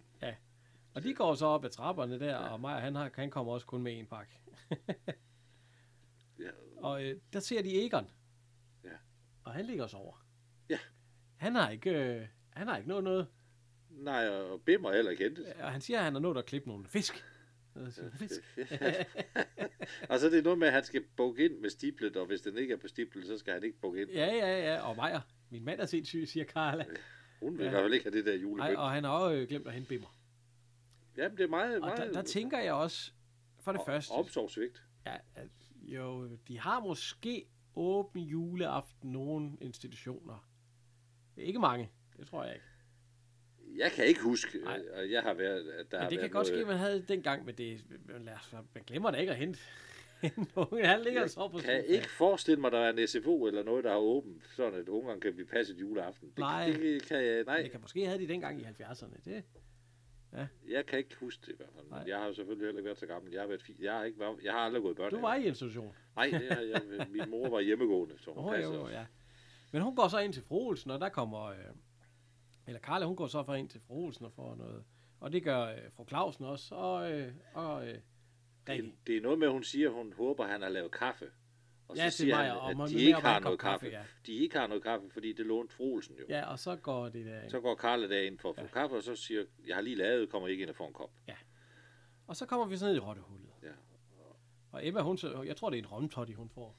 og 0.93 1.03
de 1.03 1.13
går 1.13 1.33
så 1.35 1.45
op 1.45 1.65
ad 1.65 1.69
trapperne 1.69 2.19
der, 2.19 2.35
og 2.35 2.61
Maja, 2.61 2.79
han, 2.79 2.95
har, 2.95 3.11
han 3.15 3.29
kommer 3.29 3.53
også 3.53 3.67
kun 3.67 3.81
med 3.83 3.99
en 3.99 4.05
pakke. 4.05 4.39
Ja, 6.39 6.49
Og 6.77 7.03
øh, 7.03 7.19
der 7.33 7.39
ser 7.39 7.61
de 7.61 7.85
Egon. 7.85 8.11
Ja. 8.83 8.89
Og 9.43 9.53
han 9.53 9.65
ligger 9.65 9.83
også 9.83 9.97
over. 9.97 10.25
Ja. 10.69 10.79
Han 11.37 11.55
har 11.55 11.69
ikke, 11.69 11.91
øh, 11.91 12.27
han 12.49 12.67
har 12.67 12.77
ikke 12.77 12.89
noget 12.89 13.03
noget. 13.03 13.27
Nej, 13.91 14.27
og 14.29 14.61
Bim 14.61 14.83
er 14.85 14.93
heller 14.93 15.11
ikke 15.11 15.23
hentet. 15.23 15.45
Og 15.59 15.71
han 15.71 15.81
siger, 15.81 15.97
at 15.99 16.03
han 16.05 16.13
har 16.13 16.19
nået 16.19 16.37
at 16.37 16.45
klippe 16.45 16.69
nogle 16.69 16.85
fisk. 16.85 17.25
Og 17.75 17.91
så- 17.93 18.09
Fisk. 18.19 18.41
og 20.09 20.19
så 20.19 20.25
er 20.25 20.29
det 20.35 20.43
noget 20.43 20.59
med, 20.59 20.67
at 20.67 20.73
han 20.73 20.83
skal 20.83 21.03
bukke 21.17 21.45
ind 21.45 21.59
med 21.59 21.69
stiplet, 21.69 22.15
og 22.17 22.25
hvis 22.25 22.41
den 22.41 22.57
ikke 22.57 22.73
er 22.73 22.77
på 22.77 22.87
stiplet, 22.87 23.27
så 23.27 23.37
skal 23.37 23.53
han 23.53 23.63
ikke 23.63 23.79
bukke 23.81 24.01
ind. 24.01 24.09
Ja, 24.11 24.25
ja, 24.35 24.73
ja. 24.73 24.81
Og 24.81 24.95
Maja, 24.95 25.19
min 25.49 25.65
mand 25.65 25.79
er 25.79 25.85
sindssyg, 25.85 26.27
siger 26.27 26.43
Karla. 26.45 26.85
Hun 27.39 27.57
vil 27.57 27.63
Ja. 27.63 27.69
i 27.69 27.71
hvert 27.71 27.83
fald 27.83 27.93
ikke 27.93 28.05
have 28.05 28.17
det 28.17 28.25
der 28.25 28.31
Nej, 28.33 28.41
julebønd. 28.41 28.75
og 28.77 28.91
han 28.91 29.03
har 29.03 29.11
også 29.11 29.45
glemt 29.49 29.67
at 29.67 29.73
hente 29.73 29.87
bimmer. 29.89 30.17
Jamen, 31.17 31.37
det 31.37 31.43
er 31.43 31.47
meget, 31.47 31.75
Og 31.75 31.79
meget 31.81 31.97
der, 31.97 32.11
der 32.13 32.21
tænker 32.21 32.59
jeg 32.59 32.73
også, 32.73 33.11
for 33.59 33.71
det 33.71 33.81
første, 33.85 34.11
omsorgsvigt. 34.11 34.83
ja, 35.05 35.15
jo, 35.81 36.29
de 36.47 36.59
har 36.59 36.79
måske 36.79 37.45
åben 37.75 38.21
juleaften 38.21 39.11
nogle 39.11 39.51
institutioner. 39.61 40.47
Ikke 41.37 41.59
mange, 41.59 41.89
det 42.17 42.27
tror 42.27 42.43
jeg 42.43 42.53
ikke. 42.53 42.65
Jeg 43.77 43.91
kan 43.91 44.05
ikke 44.05 44.21
huske, 44.21 44.57
Nej. 44.63 44.81
og 44.93 45.11
jeg 45.11 45.21
har 45.21 45.33
været, 45.33 45.69
at 45.69 45.91
der 45.91 46.01
Men 46.01 46.09
det 46.09 46.19
kan 46.19 46.29
godt 46.29 46.47
ske, 46.47 46.53
noget, 46.53 46.61
at 46.65 46.67
man 46.67 46.77
havde 46.77 46.95
det 46.95 47.07
dengang, 47.07 47.45
men 47.45 47.55
det, 47.55 47.81
men 48.07 48.25
lad 48.25 48.33
os, 48.33 48.53
man 48.73 48.83
glemmer 48.87 49.11
da 49.11 49.17
ikke 49.17 49.31
at 49.31 49.37
hente 49.37 49.59
en 50.37 50.47
unge. 50.55 50.85
Han 50.85 51.01
ligger 51.01 51.23
og 51.23 51.29
sover 51.29 51.49
på 51.49 51.57
kan 51.57 51.85
ikke 51.85 52.09
forestille 52.09 52.61
mig, 52.61 52.71
der 52.71 52.79
er 52.79 52.93
en 52.93 53.07
SFO 53.07 53.45
eller 53.47 53.63
noget, 53.63 53.83
der 53.83 53.89
har 53.91 53.97
åbent, 53.97 54.43
sådan 54.55 54.79
at 54.79 54.87
ungerne 54.89 55.21
kan 55.21 55.33
blive 55.33 55.47
passet 55.47 55.79
juleaften. 55.79 56.29
Det, 56.29 56.37
Nej. 56.37 56.65
det 56.67 57.03
kan 57.03 57.25
jeg, 57.25 57.43
nej, 57.43 57.61
Det 57.61 57.71
kan 57.71 57.81
måske 57.81 58.05
have 58.05 58.19
de 58.21 58.27
dengang 58.27 58.61
i 58.61 58.63
70'erne. 58.63 59.19
Det, 59.25 59.43
jeg 60.69 60.85
kan 60.85 60.99
ikke 60.99 61.15
huske 61.19 61.41
det 61.45 61.51
i 61.53 61.55
hvert 61.57 61.69
fald. 61.75 61.85
Nej. 61.89 61.99
Men 61.99 62.07
jeg 62.07 62.17
har 62.17 62.25
jo 62.27 62.33
selvfølgelig 62.33 62.67
heller 62.67 62.79
ikke 62.79 62.85
været 62.85 62.97
så 62.99 63.05
gammel. 63.05 63.31
Jeg 63.33 63.41
har, 63.41 63.47
været 63.47 63.61
fi, 63.61 63.75
jeg 63.81 63.93
har, 63.93 64.03
ikke, 64.03 64.19
været- 64.19 64.43
jeg 64.43 64.53
har 64.53 64.59
aldrig 64.59 64.81
gået 64.81 64.93
i 64.93 64.95
børnehave. 64.95 65.21
du 65.21 65.27
var 65.27 65.35
i 65.35 65.45
institution. 65.47 65.93
Nej, 66.15 66.25
det 66.25 66.51
har 66.51 66.61
jeg, 66.61 66.81
min 67.09 67.29
mor 67.29 67.49
var 67.49 67.59
hjemmegående, 67.59 68.15
så 68.19 68.31
hun 68.31 68.53
Oh, 68.53 68.61
jo, 68.61 68.87
ja. 68.89 69.05
Men 69.71 69.81
hun 69.81 69.95
går 69.95 70.07
så 70.07 70.19
ind 70.19 70.33
til 70.33 70.43
fru 70.43 70.67
Olsen, 70.67 70.91
og 70.91 70.99
der 70.99 71.09
kommer... 71.09 71.45
Øh, 71.45 71.55
eller 72.67 72.79
Karla, 72.79 73.05
hun 73.05 73.15
går 73.15 73.27
så 73.27 73.43
for 73.43 73.55
ind 73.55 73.69
til 73.69 73.81
fru 73.87 74.05
Olsen 74.05 74.25
og 74.25 74.33
får 74.33 74.55
noget... 74.55 74.83
Og 75.19 75.31
det 75.31 75.43
gør 75.43 75.65
øh, 75.65 75.77
fru 75.95 76.05
Clausen 76.07 76.45
også, 76.45 76.75
og, 76.75 77.11
øh, 77.11 77.33
og 77.53 77.87
øh. 77.87 77.97
Det, 78.67 78.91
det 79.07 79.17
er 79.17 79.21
noget 79.21 79.39
med, 79.39 79.47
at 79.47 79.53
hun 79.53 79.63
siger, 79.63 79.89
at 79.89 79.95
hun 79.95 80.13
håber, 80.13 80.43
at 80.43 80.49
han 80.49 80.61
har 80.61 80.69
lavet 80.69 80.91
kaffe. 80.91 81.25
Og 81.87 81.97
Ja, 81.97 82.09
så 82.09 82.17
siger 82.17 82.35
mig, 82.35 82.45
han, 82.45 82.57
og 82.57 82.69
at 82.69 82.77
må- 82.77 82.87
de 82.87 82.99
ikke 83.01 83.19
har 83.19 83.39
noget 83.39 83.59
kaffe, 83.59 83.85
kaffe. 83.89 83.97
ja. 83.97 84.03
De 84.25 84.33
ikke 84.33 84.57
har 84.57 84.67
noget 84.67 84.83
kaffe, 84.83 85.09
fordi 85.09 85.33
det 85.33 85.45
lånte 85.45 85.75
fru 85.75 85.83
Olsen 85.93 86.15
jo. 86.19 86.25
Ja, 86.29 86.45
og 86.51 86.59
så 86.59 86.75
går 86.75 87.09
det 87.09 87.25
der... 87.25 87.49
Så 87.49 87.59
går 87.59 87.75
Karla 87.75 88.07
derind 88.07 88.39
for 88.39 88.49
at 88.49 88.55
få 88.55 88.67
kaffe, 88.73 88.95
og 88.95 89.03
så 89.03 89.15
siger, 89.15 89.43
jeg 89.67 89.75
har 89.75 89.81
lige 89.81 89.95
lavet, 89.95 90.29
kommer 90.29 90.47
ikke 90.47 90.61
ind 90.61 90.69
og 90.69 90.75
får 90.75 90.87
en 90.87 90.93
kop. 90.93 91.11
Og 92.27 92.35
så 92.35 92.45
kommer 92.45 92.65
vi 92.65 92.77
så 92.77 92.85
ned 92.85 92.95
i 92.95 92.99
rottehullet. 92.99 93.49
Ja. 93.63 93.67
Og 94.71 94.87
Emma, 94.87 95.01
hun, 95.01 95.17
jeg 95.45 95.55
tror, 95.57 95.69
det 95.69 95.77
er 95.77 95.81
en 95.83 95.87
romtotti, 95.87 96.33
hun 96.33 96.49
får. 96.49 96.75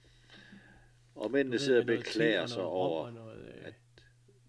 Og 1.14 1.30
mændene 1.30 1.58
sidder 1.58 1.80
og 1.80 1.86
beklager 1.86 2.42
og 2.42 2.48
sig 2.48 2.62
over, 2.62 3.06
og 3.06 3.12
Noget, 3.12 3.48
øh, 3.48 3.66
at 3.66 3.74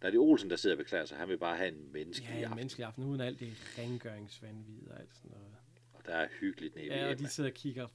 der 0.04 0.08
er 0.08 0.12
det 0.12 0.20
Olsen, 0.20 0.50
der 0.50 0.56
sidder 0.56 0.76
og 0.76 0.78
beklager 0.78 1.06
sig. 1.06 1.18
Han 1.18 1.30
vil 1.30 1.38
bare 1.38 1.58
have 1.58 1.70
en 1.70 1.92
menneskelig 1.94 2.30
ja, 2.32 2.38
en 2.38 2.44
aften. 2.44 2.56
menneskelig 2.56 2.88
aften, 2.88 3.04
uden 3.04 3.22
alt 3.22 3.40
det 3.40 3.54
rengøringsvandvid 3.80 4.88
og 4.88 5.00
alt 5.00 5.16
sådan 5.16 5.32
noget. 5.32 5.46
Og 5.94 6.02
der 6.06 6.14
er 6.14 6.28
hyggeligt 6.40 6.76
nede 6.76 6.86
Ja, 6.88 6.96
ved 6.96 7.04
og 7.06 7.12
Emma. 7.12 7.28
de 7.28 7.32
sidder 7.34 7.50
og 7.50 7.54
kigger 7.54 7.88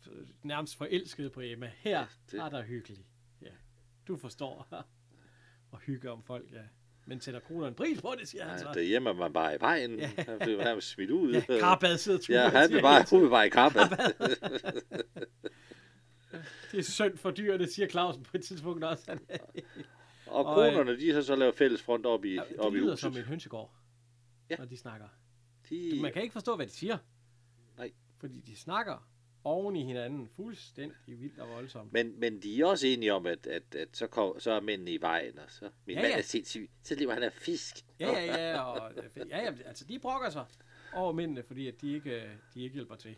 nærmest 0.42 0.76
forelskede 0.76 1.30
på 1.30 1.40
Emma. 1.40 1.70
Her 1.78 2.06
det- 2.30 2.40
er 2.40 2.48
der 2.48 2.62
hyggeligt. 2.62 3.00
Ja, 3.42 3.50
du 4.08 4.16
forstår. 4.16 4.68
og 5.72 5.78
hygge 5.78 6.10
om 6.10 6.22
folk, 6.22 6.52
ja. 6.52 6.58
Men 7.06 7.20
sætter 7.20 7.40
kroner 7.40 7.68
en 7.68 7.74
pris 7.74 8.00
på 8.00 8.14
det, 8.20 8.28
siger 8.28 8.44
han 8.44 8.52
Ja, 8.52 8.58
så. 8.58 8.70
derhjemme 8.74 9.10
er 9.10 9.14
man 9.14 9.32
bare 9.32 9.54
i 9.54 9.60
vejen. 9.60 9.98
Ja. 9.98 10.10
Han 10.16 10.38
blev 10.38 10.58
nærmest 10.58 10.88
smidt 10.88 11.10
ud. 11.10 11.32
Ja, 11.32 11.58
Karbad 11.60 11.98
sidder 11.98 12.18
og 12.18 12.24
turer, 12.24 12.42
Ja, 12.42 12.48
han 12.48 12.70
vil 12.72 12.82
bare, 12.82 13.04
hun 13.10 13.22
vil 13.22 13.28
bare 13.28 13.46
i 13.46 13.50
karbad. 13.50 13.82
Det 16.72 16.78
er 16.78 16.82
synd 16.82 17.16
for 17.18 17.30
dyrene, 17.30 17.66
siger 17.66 17.88
Clausen 17.88 18.22
på 18.22 18.30
et 18.36 18.44
tidspunkt 18.44 18.84
også. 18.84 19.04
Han, 19.10 19.20
Og 20.28 20.44
Og, 20.44 20.66
øh, 20.66 20.72
konerne, 20.72 21.00
de 21.00 21.12
har 21.12 21.20
så 21.20 21.36
lavet 21.36 21.54
fælles 21.54 21.82
front 21.82 22.06
op 22.06 22.24
i, 22.24 22.34
ja, 22.34 22.40
op 22.58 22.72
det 22.72 22.78
i 22.78 22.80
lyder 22.80 22.90
huset. 22.92 22.98
som 23.00 23.16
en 23.16 23.22
hønsegård, 23.22 23.74
Ja. 24.50 24.56
når 24.56 24.64
de 24.64 24.76
snakker. 24.76 25.08
De, 25.70 25.98
Man 26.02 26.12
kan 26.12 26.22
ikke 26.22 26.32
forstå, 26.32 26.56
hvad 26.56 26.66
de 26.66 26.72
siger. 26.72 26.98
Nej. 27.78 27.92
Fordi 28.18 28.40
de 28.40 28.56
snakker 28.56 29.08
oven 29.44 29.76
i 29.76 29.84
hinanden 29.84 30.28
fuldstændig 30.36 31.20
vildt 31.20 31.38
og 31.38 31.48
voldsomt. 31.48 31.92
men, 31.92 32.20
men 32.20 32.42
de 32.42 32.60
er 32.60 32.66
også 32.66 32.86
enige 32.86 33.14
om, 33.14 33.26
at, 33.26 33.46
at, 33.46 33.74
at 33.74 33.88
så, 33.96 34.06
kom, 34.06 34.40
så 34.40 34.50
er 34.52 34.60
mændene 34.60 34.90
i 34.92 35.00
vejen, 35.00 35.38
og 35.38 35.44
så 35.48 35.70
min 35.86 35.96
Ja, 35.96 36.02
mand 36.02 36.12
ja. 36.12 36.18
er 36.18 36.22
sindssyg. 36.22 36.70
Så 36.82 36.94
lever 36.94 37.12
han 37.14 37.22
af 37.22 37.32
fisk. 37.32 37.76
Ja, 38.00 38.10
ja, 38.10 38.50
ja, 38.50 38.60
og, 38.60 38.92
ja, 39.16 39.38
ja, 39.44 39.52
altså 39.66 39.84
de 39.84 39.98
brokker 39.98 40.30
sig 40.30 40.44
over 40.94 41.12
mændene, 41.12 41.42
fordi 41.42 41.68
at 41.68 41.80
de 41.80 41.92
ikke, 41.94 42.22
øh, 42.22 42.30
de 42.54 42.62
ikke 42.62 42.74
hjælper 42.74 42.96
til. 42.96 43.16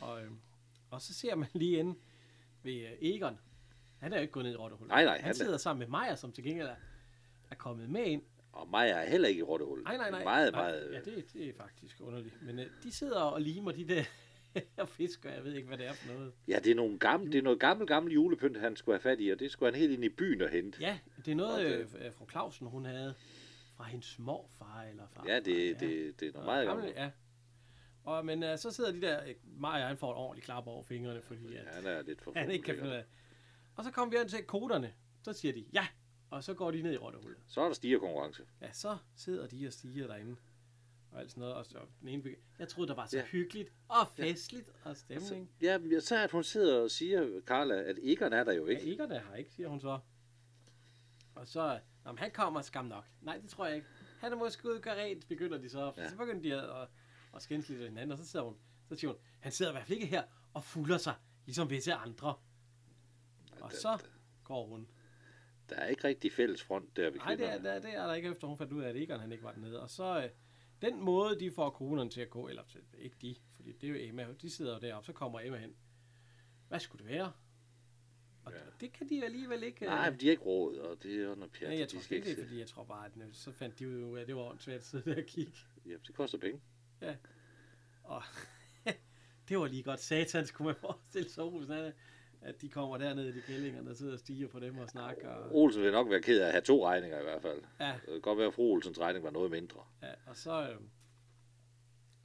Og, 0.00 0.22
øhm, 0.22 0.38
og 0.90 1.02
så 1.02 1.14
ser 1.14 1.34
man 1.34 1.48
lige 1.54 1.78
inde 1.78 1.98
ved 2.62 2.72
øh, 2.74 2.92
Egon. 3.00 3.38
Han 4.02 4.12
er 4.12 4.16
jo 4.16 4.20
ikke 4.20 4.32
gået 4.32 4.44
ned 4.44 4.52
i 4.52 4.56
rottehullet. 4.56 4.88
Nej, 4.88 5.04
nej, 5.04 5.14
Han, 5.14 5.22
han 5.22 5.30
er- 5.30 5.34
sidder 5.34 5.56
sammen 5.56 5.78
med 5.78 5.86
Maja, 5.86 6.16
som 6.16 6.32
til 6.32 6.44
gengæld 6.44 6.66
er, 6.68 6.74
er 7.50 7.54
kommet 7.54 7.90
med 7.90 8.04
ind. 8.06 8.22
Og 8.52 8.68
mig 8.70 8.88
er 8.88 9.04
heller 9.04 9.28
ikke 9.28 9.38
i 9.38 9.42
rottehul. 9.42 9.82
Nej, 9.82 9.96
nej, 9.96 10.10
nej. 10.10 10.24
Meget, 10.24 10.52
nej. 10.52 10.62
meget... 10.62 10.88
Ja, 10.92 11.10
det, 11.10 11.24
det 11.32 11.48
er 11.48 11.52
faktisk 11.56 12.00
underligt. 12.00 12.42
Men 12.42 12.58
øh, 12.58 12.66
de 12.82 12.92
sidder 12.92 13.20
og 13.20 13.40
limer 13.40 13.72
de 13.72 13.88
der 13.88 14.04
og 14.76 14.88
jeg 15.24 15.44
ved 15.44 15.54
ikke, 15.54 15.68
hvad 15.68 15.78
det 15.78 15.86
er 15.86 15.92
for 15.92 16.12
noget. 16.14 16.32
Ja, 16.48 16.58
det 16.64 16.70
er, 16.70 16.74
nogle 16.74 16.98
gamle, 16.98 17.32
det 17.32 17.38
er 17.38 17.42
noget 17.42 17.60
gammel, 17.60 17.86
gammel 17.86 18.12
julepynt, 18.12 18.60
han 18.60 18.76
skulle 18.76 18.94
have 18.94 19.02
fat 19.02 19.20
i, 19.20 19.28
og 19.30 19.38
det 19.40 19.50
skulle 19.50 19.72
han 19.72 19.80
helt 19.80 19.92
ind 19.92 20.04
i 20.04 20.08
byen 20.08 20.42
og 20.42 20.48
hente. 20.48 20.78
Ja, 20.80 20.98
det 21.24 21.32
er 21.32 21.34
noget, 21.34 21.54
Og 21.54 21.64
det- 21.64 21.96
øh, 22.00 22.06
øh, 22.06 22.12
fru 22.12 22.26
Clausen, 22.30 22.66
hun 22.66 22.84
havde 22.84 23.14
fra 23.76 23.84
hendes 23.84 24.18
morfar 24.18 24.82
eller 24.90 25.06
far. 25.14 25.24
Ja, 25.28 25.36
det, 25.36 25.80
det, 25.80 26.20
det 26.20 26.28
er 26.28 26.32
noget 26.32 26.46
meget 26.46 26.66
gammelt. 26.66 26.96
Ja. 26.96 27.10
Og, 28.04 28.26
men 28.26 28.42
uh, 28.42 28.48
så 28.56 28.70
sidder 28.70 28.92
de 28.92 29.00
der, 29.00 29.24
øh, 29.26 29.34
Maja 29.58 29.86
han 29.86 29.96
får 29.96 30.10
et 30.10 30.16
ordentligt 30.16 30.44
klap 30.44 30.66
over 30.66 30.82
fingrene, 30.82 31.22
fordi 31.22 31.56
at, 31.56 31.64
Han 31.66 31.86
er 31.86 32.02
lidt 32.02 32.22
for 32.22 32.32
han 32.36 32.50
ikke 32.50 32.64
kan 32.64 32.74
finde 32.74 32.88
ud 32.88 32.94
af. 32.94 33.04
Og 33.76 33.84
så 33.84 33.90
kommer 33.90 34.10
vi 34.12 34.18
hen 34.18 34.28
til 34.28 34.44
koderne, 34.44 34.94
så 35.22 35.32
siger 35.32 35.52
de 35.52 35.64
ja, 35.72 35.86
og 36.30 36.44
så 36.44 36.54
går 36.54 36.70
de 36.70 36.82
ned 36.82 36.92
i 36.92 36.96
rottehullet. 36.96 37.38
Så 37.46 37.60
er 37.60 37.66
der 37.66 37.74
stiger 37.74 37.98
konkurrence. 37.98 38.42
Ja, 38.60 38.72
så 38.72 38.96
sidder 39.16 39.46
de 39.46 39.66
og 39.66 39.72
stiger 39.72 40.06
derinde. 40.06 40.36
Og 41.12 41.20
alt 41.20 41.30
sådan 41.30 41.40
noget. 41.40 41.54
Og 41.54 41.66
så, 41.66 41.78
den 42.00 42.08
ene 42.08 42.34
jeg 42.58 42.68
troede, 42.68 42.88
der 42.88 42.94
var 42.94 43.06
så 43.06 43.16
Ja. 43.16 43.22
ja. 43.22 43.28
hyggeligt 43.28 43.72
og 43.88 44.08
festligt 44.16 44.70
og 44.84 44.96
stemning. 44.96 45.50
Ja, 45.62 45.78
men 45.78 46.00
så 46.00 46.16
er, 46.16 46.24
at 46.24 46.30
hun 46.30 46.44
sidder 46.44 46.80
og 46.82 46.90
siger, 46.90 47.40
Carla, 47.46 47.74
at 47.82 47.98
Egon 48.02 48.32
er 48.32 48.44
der 48.44 48.52
jo 48.52 48.66
Ja, 48.66 48.78
ikke. 48.78 48.92
Egon 48.94 49.12
er 49.12 49.20
her 49.28 49.34
ikke, 49.34 49.50
siger 49.52 49.68
hun 49.68 49.80
så. 49.80 49.98
Og 51.34 51.48
så, 51.48 51.80
Nå, 52.04 52.12
men 52.12 52.18
han 52.18 52.30
kommer 52.30 52.62
skam 52.62 52.84
nok. 52.84 53.04
Nej, 53.20 53.38
det 53.38 53.50
tror 53.50 53.66
jeg 53.66 53.76
ikke. 53.76 53.86
Han 54.20 54.32
er 54.32 54.36
måske 54.36 54.68
ude 54.68 54.76
og 54.76 54.80
gøre 54.82 54.96
rent, 55.02 55.28
begynder 55.28 55.58
de 55.58 55.68
så. 55.68 55.92
Ja. 55.96 56.02
Ja. 56.02 56.08
Så 56.10 56.16
begynder 56.16 56.42
de 56.42 56.54
at, 56.54 56.82
at, 56.82 56.88
at 57.34 57.42
skændes 57.42 57.68
lidt 57.68 57.80
af 57.80 57.88
hinanden, 57.88 58.12
og 58.12 58.18
så 58.18 58.26
sidder 58.26 58.44
hun, 58.46 58.56
så 58.88 58.96
siger 58.96 59.10
hun, 59.10 59.20
han 59.40 59.52
sidder 59.52 59.72
i 59.72 59.74
hvert 59.74 59.86
fald 59.86 59.98
ikke 59.98 60.06
her 60.06 60.22
og 60.54 60.64
fulder 60.64 60.98
sig, 60.98 61.14
ligesom 61.46 61.70
visse 61.70 61.94
andre. 61.94 62.34
Og 63.62 63.72
så 63.72 63.98
går 64.44 64.66
hun. 64.66 64.88
Der 65.68 65.76
er 65.76 65.86
ikke 65.86 66.04
rigtig 66.04 66.32
fælles 66.32 66.62
front 66.62 66.96
der 66.96 67.10
ved 67.10 67.18
Nej, 67.18 67.34
det 67.34 67.46
er, 67.46 67.50
kvinderne. 67.58 67.82
det, 67.82 67.94
er, 67.94 68.02
er 68.02 68.06
der 68.06 68.14
ikke, 68.14 68.28
efter 68.28 68.46
hun 68.46 68.58
fandt 68.58 68.72
ud 68.72 68.82
af, 68.82 68.88
at 68.88 68.96
Egon 68.96 69.20
han 69.20 69.32
ikke 69.32 69.44
var 69.44 69.52
dernede. 69.52 69.80
Og 69.82 69.90
så, 69.90 70.22
øh, 70.24 70.30
den 70.82 71.00
måde, 71.00 71.40
de 71.40 71.50
får 71.50 71.70
konerne 71.70 72.10
til 72.10 72.20
at 72.20 72.30
gå, 72.30 72.48
eller 72.48 72.62
ikke 72.98 73.16
de, 73.22 73.36
fordi 73.56 73.72
det 73.72 73.84
er 73.84 73.90
jo 73.92 73.96
Emma, 74.08 74.26
de 74.42 74.50
sidder 74.50 74.74
jo 74.74 74.80
deroppe, 74.80 75.06
så 75.06 75.12
kommer 75.12 75.40
Emma 75.40 75.58
hen. 75.58 75.74
Hvad 76.68 76.80
skulle 76.80 77.04
det 77.04 77.12
være? 77.14 77.32
Og 78.44 78.52
Ja. 78.52 78.58
ja. 78.58 78.64
det 78.80 78.92
kan 78.92 79.08
de 79.08 79.24
alligevel 79.24 79.62
ikke... 79.62 79.84
Nej, 79.84 80.06
øh, 80.06 80.12
men 80.12 80.20
de 80.20 80.26
har 80.26 80.30
ikke 80.30 80.42
råd, 80.42 80.76
og 80.76 81.02
det 81.02 81.14
er 81.14 81.24
jo 81.24 81.34
noget 81.34 81.52
pjat. 81.52 81.70
Ja, 81.72 81.78
jeg 81.78 81.90
de 81.90 81.92
tror 81.96 82.00
skal 82.00 82.16
ikke, 82.16 82.30
det 82.30 82.38
er 82.38 82.44
fordi, 82.44 82.58
jeg 82.58 82.66
tror 82.68 82.84
bare, 82.84 83.06
at 83.06 83.12
øh, 83.16 83.32
så 83.32 83.52
fandt 83.52 83.78
de 83.78 83.84
jo 83.84 83.90
ud 84.10 84.16
af, 84.18 84.20
at 84.22 84.26
det 84.28 84.36
var 84.36 84.42
åndssvagt 84.42 84.78
at 84.78 84.84
sidde 84.84 85.10
der 85.10 85.16
og 85.22 85.26
kigge. 85.26 85.52
Ja, 85.86 85.92
det 86.06 86.14
koster 86.14 86.38
penge. 86.38 86.60
Og 88.04 88.22
det 89.48 89.58
var 89.58 89.66
lige 89.66 89.82
godt 89.82 90.00
satans, 90.00 90.50
kunne 90.50 90.66
man 90.66 90.76
forestille 90.76 91.30
sig, 91.30 91.44
Olsen, 91.44 91.92
at- 92.42 92.60
de 92.62 92.68
kommer 92.68 92.98
derned 92.98 93.28
i 93.28 93.32
de 93.32 93.42
kællingerne, 93.42 93.88
der 93.88 93.94
sidder 93.94 94.12
og 94.12 94.18
stiger 94.18 94.48
på 94.48 94.60
dem 94.60 94.78
og 94.78 94.88
snakker. 94.88 95.28
Og, 95.28 95.56
Olsen 95.56 95.82
vil 95.82 95.92
nok 95.92 96.10
være 96.10 96.20
ked 96.22 96.40
af 96.40 96.46
at 96.46 96.52
have 96.52 96.62
to 96.62 96.86
regninger 96.86 97.20
i 97.20 97.22
hvert 97.22 97.42
fald. 97.42 97.62
ja, 97.80 97.92
Det 97.92 98.08
kan 98.12 98.20
godt 98.20 98.38
være, 98.38 98.46
at 98.46 98.54
fru 98.54 98.62
Olsens 98.72 99.00
regning 99.00 99.24
var 99.24 99.30
noget 99.30 99.50
mindre. 99.50 99.80
ja, 100.02 100.12
og 100.26 100.36
så, 100.36 100.68
øh, 100.70 100.76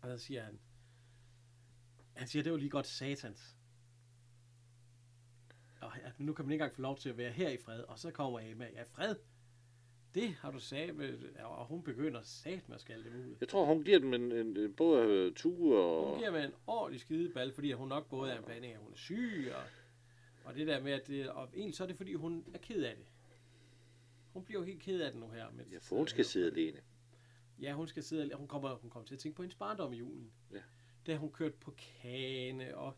og 0.02 0.10
så 0.10 0.18
siger 0.26 0.44
han, 0.44 0.60
han 2.16 2.28
siger, 2.28 2.44
det 2.44 2.52
var 2.52 2.58
lige 2.58 2.70
godt 2.70 2.88
satans. 2.88 3.56
Og 5.82 5.92
ja, 6.04 6.12
nu 6.18 6.34
kan 6.34 6.46
man 6.46 6.52
ikke 6.52 6.64
engang 6.64 6.76
få 6.76 6.82
lov 6.82 6.98
til 6.98 7.10
at 7.10 7.18
være 7.18 7.32
her 7.32 7.50
i 7.50 7.58
fred. 7.58 7.80
Og 7.84 8.00
så 8.00 8.12
kommer 8.12 8.40
Emma, 8.44 8.68
ja, 8.76 8.84
fred, 8.84 9.16
det 10.16 10.30
har 10.30 10.52
du 10.52 10.60
sagt, 10.60 10.92
og 11.44 11.66
hun 11.66 11.84
begynder 11.84 12.22
sat 12.24 12.70
med 12.70 12.76
at 12.76 12.82
skælde 12.82 13.04
dem 13.04 13.20
ud. 13.20 13.36
Jeg 13.40 13.50
tror, 13.50 13.66
hun 13.66 13.84
giver 13.84 14.00
dem 14.00 14.14
en, 14.14 14.32
en, 14.32 14.58
en 14.58 14.74
både 14.74 15.02
øh, 15.08 15.34
tue 15.36 15.78
og... 15.78 16.10
Hun 16.10 16.18
giver 16.18 16.32
med 16.32 16.46
en 16.46 16.52
ordentlig 16.68 17.02
skideball, 17.02 17.54
fordi 17.54 17.72
hun 17.72 17.88
nok 17.88 18.10
både 18.10 18.32
er 18.32 18.38
en 18.38 18.44
blanding 18.44 18.74
af, 18.74 18.80
hun 18.80 18.92
er 18.94 18.98
syg, 18.98 19.52
og, 19.56 19.62
og 20.48 20.56
det 20.56 20.68
der 20.68 20.82
med, 20.82 20.92
at 20.92 21.08
det, 21.08 21.30
og 21.30 21.50
egentlig 21.54 21.76
så 21.76 21.84
er 21.84 21.88
det, 21.88 21.98
fordi 21.98 22.14
hun 22.14 22.46
er 22.54 22.58
ked 22.58 22.84
af 22.84 22.96
det. 22.96 23.06
Hun 24.34 24.44
bliver 24.44 24.60
jo 24.62 24.66
helt 24.66 24.82
ked 24.82 25.02
af 25.02 25.12
det 25.12 25.20
nu 25.20 25.30
her. 25.30 25.52
Mens, 25.52 25.72
Ja, 25.72 25.78
for 25.78 25.96
hun 25.96 26.08
skal 26.08 26.26
sidde 26.26 26.52
alene. 26.52 26.80
Ja, 27.62 27.74
hun 27.74 27.88
skal 27.88 28.04
sidde, 28.04 28.36
hun 28.36 28.48
kommer, 28.48 28.76
hun 28.76 28.90
kommer 28.90 29.08
til 29.08 29.16
at 29.16 29.20
tænke 29.20 29.36
på 29.36 29.42
hendes 29.42 29.56
barndom 29.56 29.94
i 29.94 29.98
julen. 29.98 30.32
Ja. 30.52 30.62
Da 31.08 31.16
hun 31.16 31.32
kørte 31.32 31.56
på 31.58 31.72
kane, 31.78 32.78
og 32.78 32.98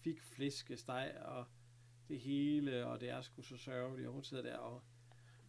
fik 0.00 0.20
flæskesteg, 0.22 1.14
og 1.24 1.44
det 2.08 2.18
hele, 2.18 2.86
og 2.86 3.00
det 3.00 3.08
er 3.10 3.20
sgu 3.20 3.42
så 3.42 3.56
sørgeligt, 3.56 4.08
og 4.08 4.14
hun 4.14 4.24
sidder 4.24 4.42
der, 4.42 4.56
og, 4.56 4.82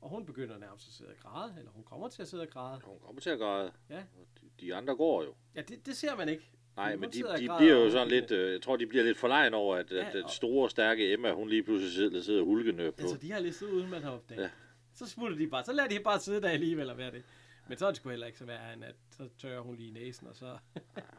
og 0.01 0.09
hun 0.09 0.25
begynder 0.25 0.57
nærmest 0.57 0.87
at 0.87 0.93
sidde 0.93 1.11
og 1.11 1.17
græde, 1.17 1.55
eller 1.57 1.71
hun 1.71 1.83
kommer 1.83 2.09
til 2.09 2.21
at 2.21 2.27
sidde 2.27 2.43
og 2.43 2.49
græde. 2.49 2.81
Hun 2.85 2.99
kommer 2.99 3.21
til 3.21 3.29
at 3.29 3.39
græde. 3.39 3.73
Ja. 3.89 3.99
Og 3.99 4.27
de, 4.41 4.49
de 4.59 4.75
andre 4.75 4.95
går 4.95 5.23
jo. 5.23 5.35
Ja, 5.55 5.61
det, 5.61 5.85
det 5.85 5.97
ser 5.97 6.15
man 6.15 6.29
ikke. 6.29 6.51
Nej, 6.75 6.95
men 6.95 7.11
de, 7.11 7.23
de 7.23 7.49
bliver 7.57 7.83
jo 7.83 7.89
sådan 7.91 8.07
lidt... 8.07 8.31
Øh, 8.31 8.51
jeg 8.51 8.61
tror, 8.61 8.75
de 8.75 8.87
bliver 8.87 9.03
lidt 9.03 9.17
forlegen 9.17 9.53
over, 9.53 9.75
at, 9.75 9.91
Ja, 9.91 10.07
at 10.07 10.13
den 10.13 10.29
store, 10.29 10.69
stærke 10.69 11.13
Emma, 11.13 11.31
hun 11.33 11.49
lige 11.49 11.63
pludselig 11.63 11.93
sidder, 11.93 12.21
sidder 12.21 12.43
hulkende 12.43 12.91
på. 12.91 13.01
Altså, 13.01 13.17
de 13.17 13.31
har 13.31 13.39
listet 13.39 13.69
uden 13.69 13.89
man 13.89 14.03
har 14.03 14.11
opdaget. 14.11 14.39
Ja. 14.39 14.43
Ja. 14.43 14.49
Så 14.93 15.05
smutter 15.07 15.37
de 15.37 15.47
bare. 15.47 15.63
Så 15.63 15.73
lader 15.73 15.89
de 15.89 15.99
bare 16.03 16.19
sidde 16.19 16.41
der 16.41 16.49
alligevel 16.49 16.89
og 16.89 16.97
være 16.97 17.11
det. 17.11 17.23
Men 17.69 17.77
så 17.77 17.85
er 17.85 17.89
det 17.89 17.97
sgu 17.97 18.09
heller 18.09 18.27
ikke 18.27 18.39
så 18.39 18.45
værre, 18.45 18.73
end 18.73 18.83
at 18.83 18.95
så 19.11 19.29
tørrer 19.37 19.61
hun 19.61 19.75
lige 19.75 19.91
næsen, 19.91 20.27
og 20.27 20.35
så... 20.35 20.57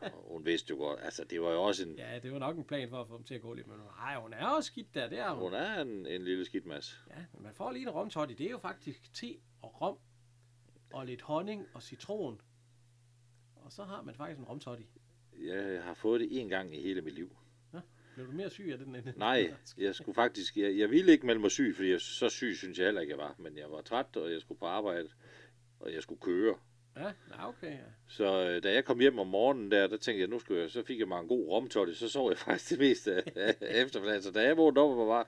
Og 0.01 0.25
hun 0.33 0.45
vidste 0.45 0.71
jo 0.71 0.77
godt, 0.77 1.01
altså 1.03 1.25
det 1.25 1.43
var 1.43 1.51
jo 1.51 1.63
også 1.63 1.89
en, 1.89 1.95
Ja, 1.99 2.19
det 2.19 2.33
var 2.33 2.39
nok 2.39 2.57
en 2.57 2.65
plan 2.65 2.89
for 2.89 3.01
at 3.01 3.09
få 3.09 3.17
dem 3.17 3.25
til 3.25 3.35
at 3.35 3.41
gå 3.41 3.55
lidt, 3.55 3.67
men 3.67 3.77
nej, 3.99 4.17
hun 4.17 4.33
er 4.33 4.47
også 4.47 4.67
skidt 4.67 4.95
der, 4.95 5.09
det 5.09 5.19
er 5.19 5.31
hun. 5.31 5.43
hun 5.43 5.55
er 5.55 5.81
en, 5.81 6.07
en 6.07 6.25
lille 6.25 6.45
skidt 6.45 6.67
Ja, 6.67 7.25
men 7.33 7.43
man 7.43 7.55
får 7.55 7.73
lige 7.73 7.83
en 7.83 7.91
romtotti. 7.91 8.35
Det 8.35 8.47
er 8.47 8.51
jo 8.51 8.59
faktisk 8.59 9.15
te 9.15 9.37
og 9.63 9.81
rom, 9.81 9.99
og 10.93 11.07
lidt 11.07 11.23
honning 11.23 11.67
og 11.75 11.83
citron. 11.83 12.41
Og 13.57 13.73
så 13.73 13.85
har 13.85 14.03
man 14.03 14.15
faktisk 14.15 14.39
en 14.39 14.45
romtotti. 14.45 14.87
Jeg 15.47 15.83
har 15.83 15.95
fået 15.95 16.21
det 16.21 16.41
en 16.41 16.49
gang 16.49 16.77
i 16.77 16.83
hele 16.83 17.03
mit 17.03 17.15
liv. 17.15 17.37
Blev 18.15 18.27
du 18.27 18.33
mere 18.33 18.51
syg 18.51 18.69
af 18.73 18.79
den? 18.79 18.97
End 18.97 19.05
Nej, 19.17 19.55
jeg 19.79 19.95
skulle 19.95 20.15
faktisk, 20.15 20.57
jeg, 20.57 20.79
jeg 20.79 20.91
ville 20.91 21.13
ikke 21.13 21.27
melde 21.27 21.41
mig 21.41 21.51
syg, 21.51 21.73
fordi 21.77 21.91
jeg, 21.91 22.01
så 22.01 22.29
syg 22.29 22.55
synes 22.57 22.79
jeg 22.79 22.87
heller 22.87 23.01
ikke, 23.01 23.11
jeg 23.11 23.19
var. 23.19 23.35
Men 23.39 23.59
jeg 23.59 23.71
var 23.71 23.81
træt, 23.81 24.17
og 24.17 24.33
jeg 24.33 24.41
skulle 24.41 24.59
på 24.59 24.67
arbejde, 24.67 25.09
og 25.81 25.95
jeg 25.95 26.03
skulle 26.03 26.21
køre. 26.21 26.55
Ja, 26.97 27.49
okay, 27.49 27.73
ja. 27.73 27.79
Så 28.09 28.49
øh, 28.49 28.63
da 28.63 28.73
jeg 28.73 28.85
kom 28.85 29.01
hjem 29.01 29.19
om 29.19 29.27
morgenen 29.27 29.71
der, 29.71 29.87
der 29.87 29.97
tænkte 29.97 30.21
jeg, 30.21 30.29
nu 30.29 30.39
skulle 30.39 30.63
jeg, 30.63 30.71
så 30.71 30.83
fik 30.83 30.99
jeg 30.99 31.09
mig 31.09 31.21
en 31.21 31.29
god 31.29 31.49
romtotte, 31.49 31.95
så 31.95 32.09
sov 32.09 32.31
jeg 32.31 32.39
faktisk 32.49 32.71
det 32.71 32.79
meste 32.79 33.39
af 33.39 33.57
eftermiddagen. 33.61 34.23
Så 34.23 34.31
da 34.31 34.43
jeg 34.43 34.57
vågnede 34.57 34.85
op, 34.85 34.97
var 34.97 35.07
bare, 35.07 35.25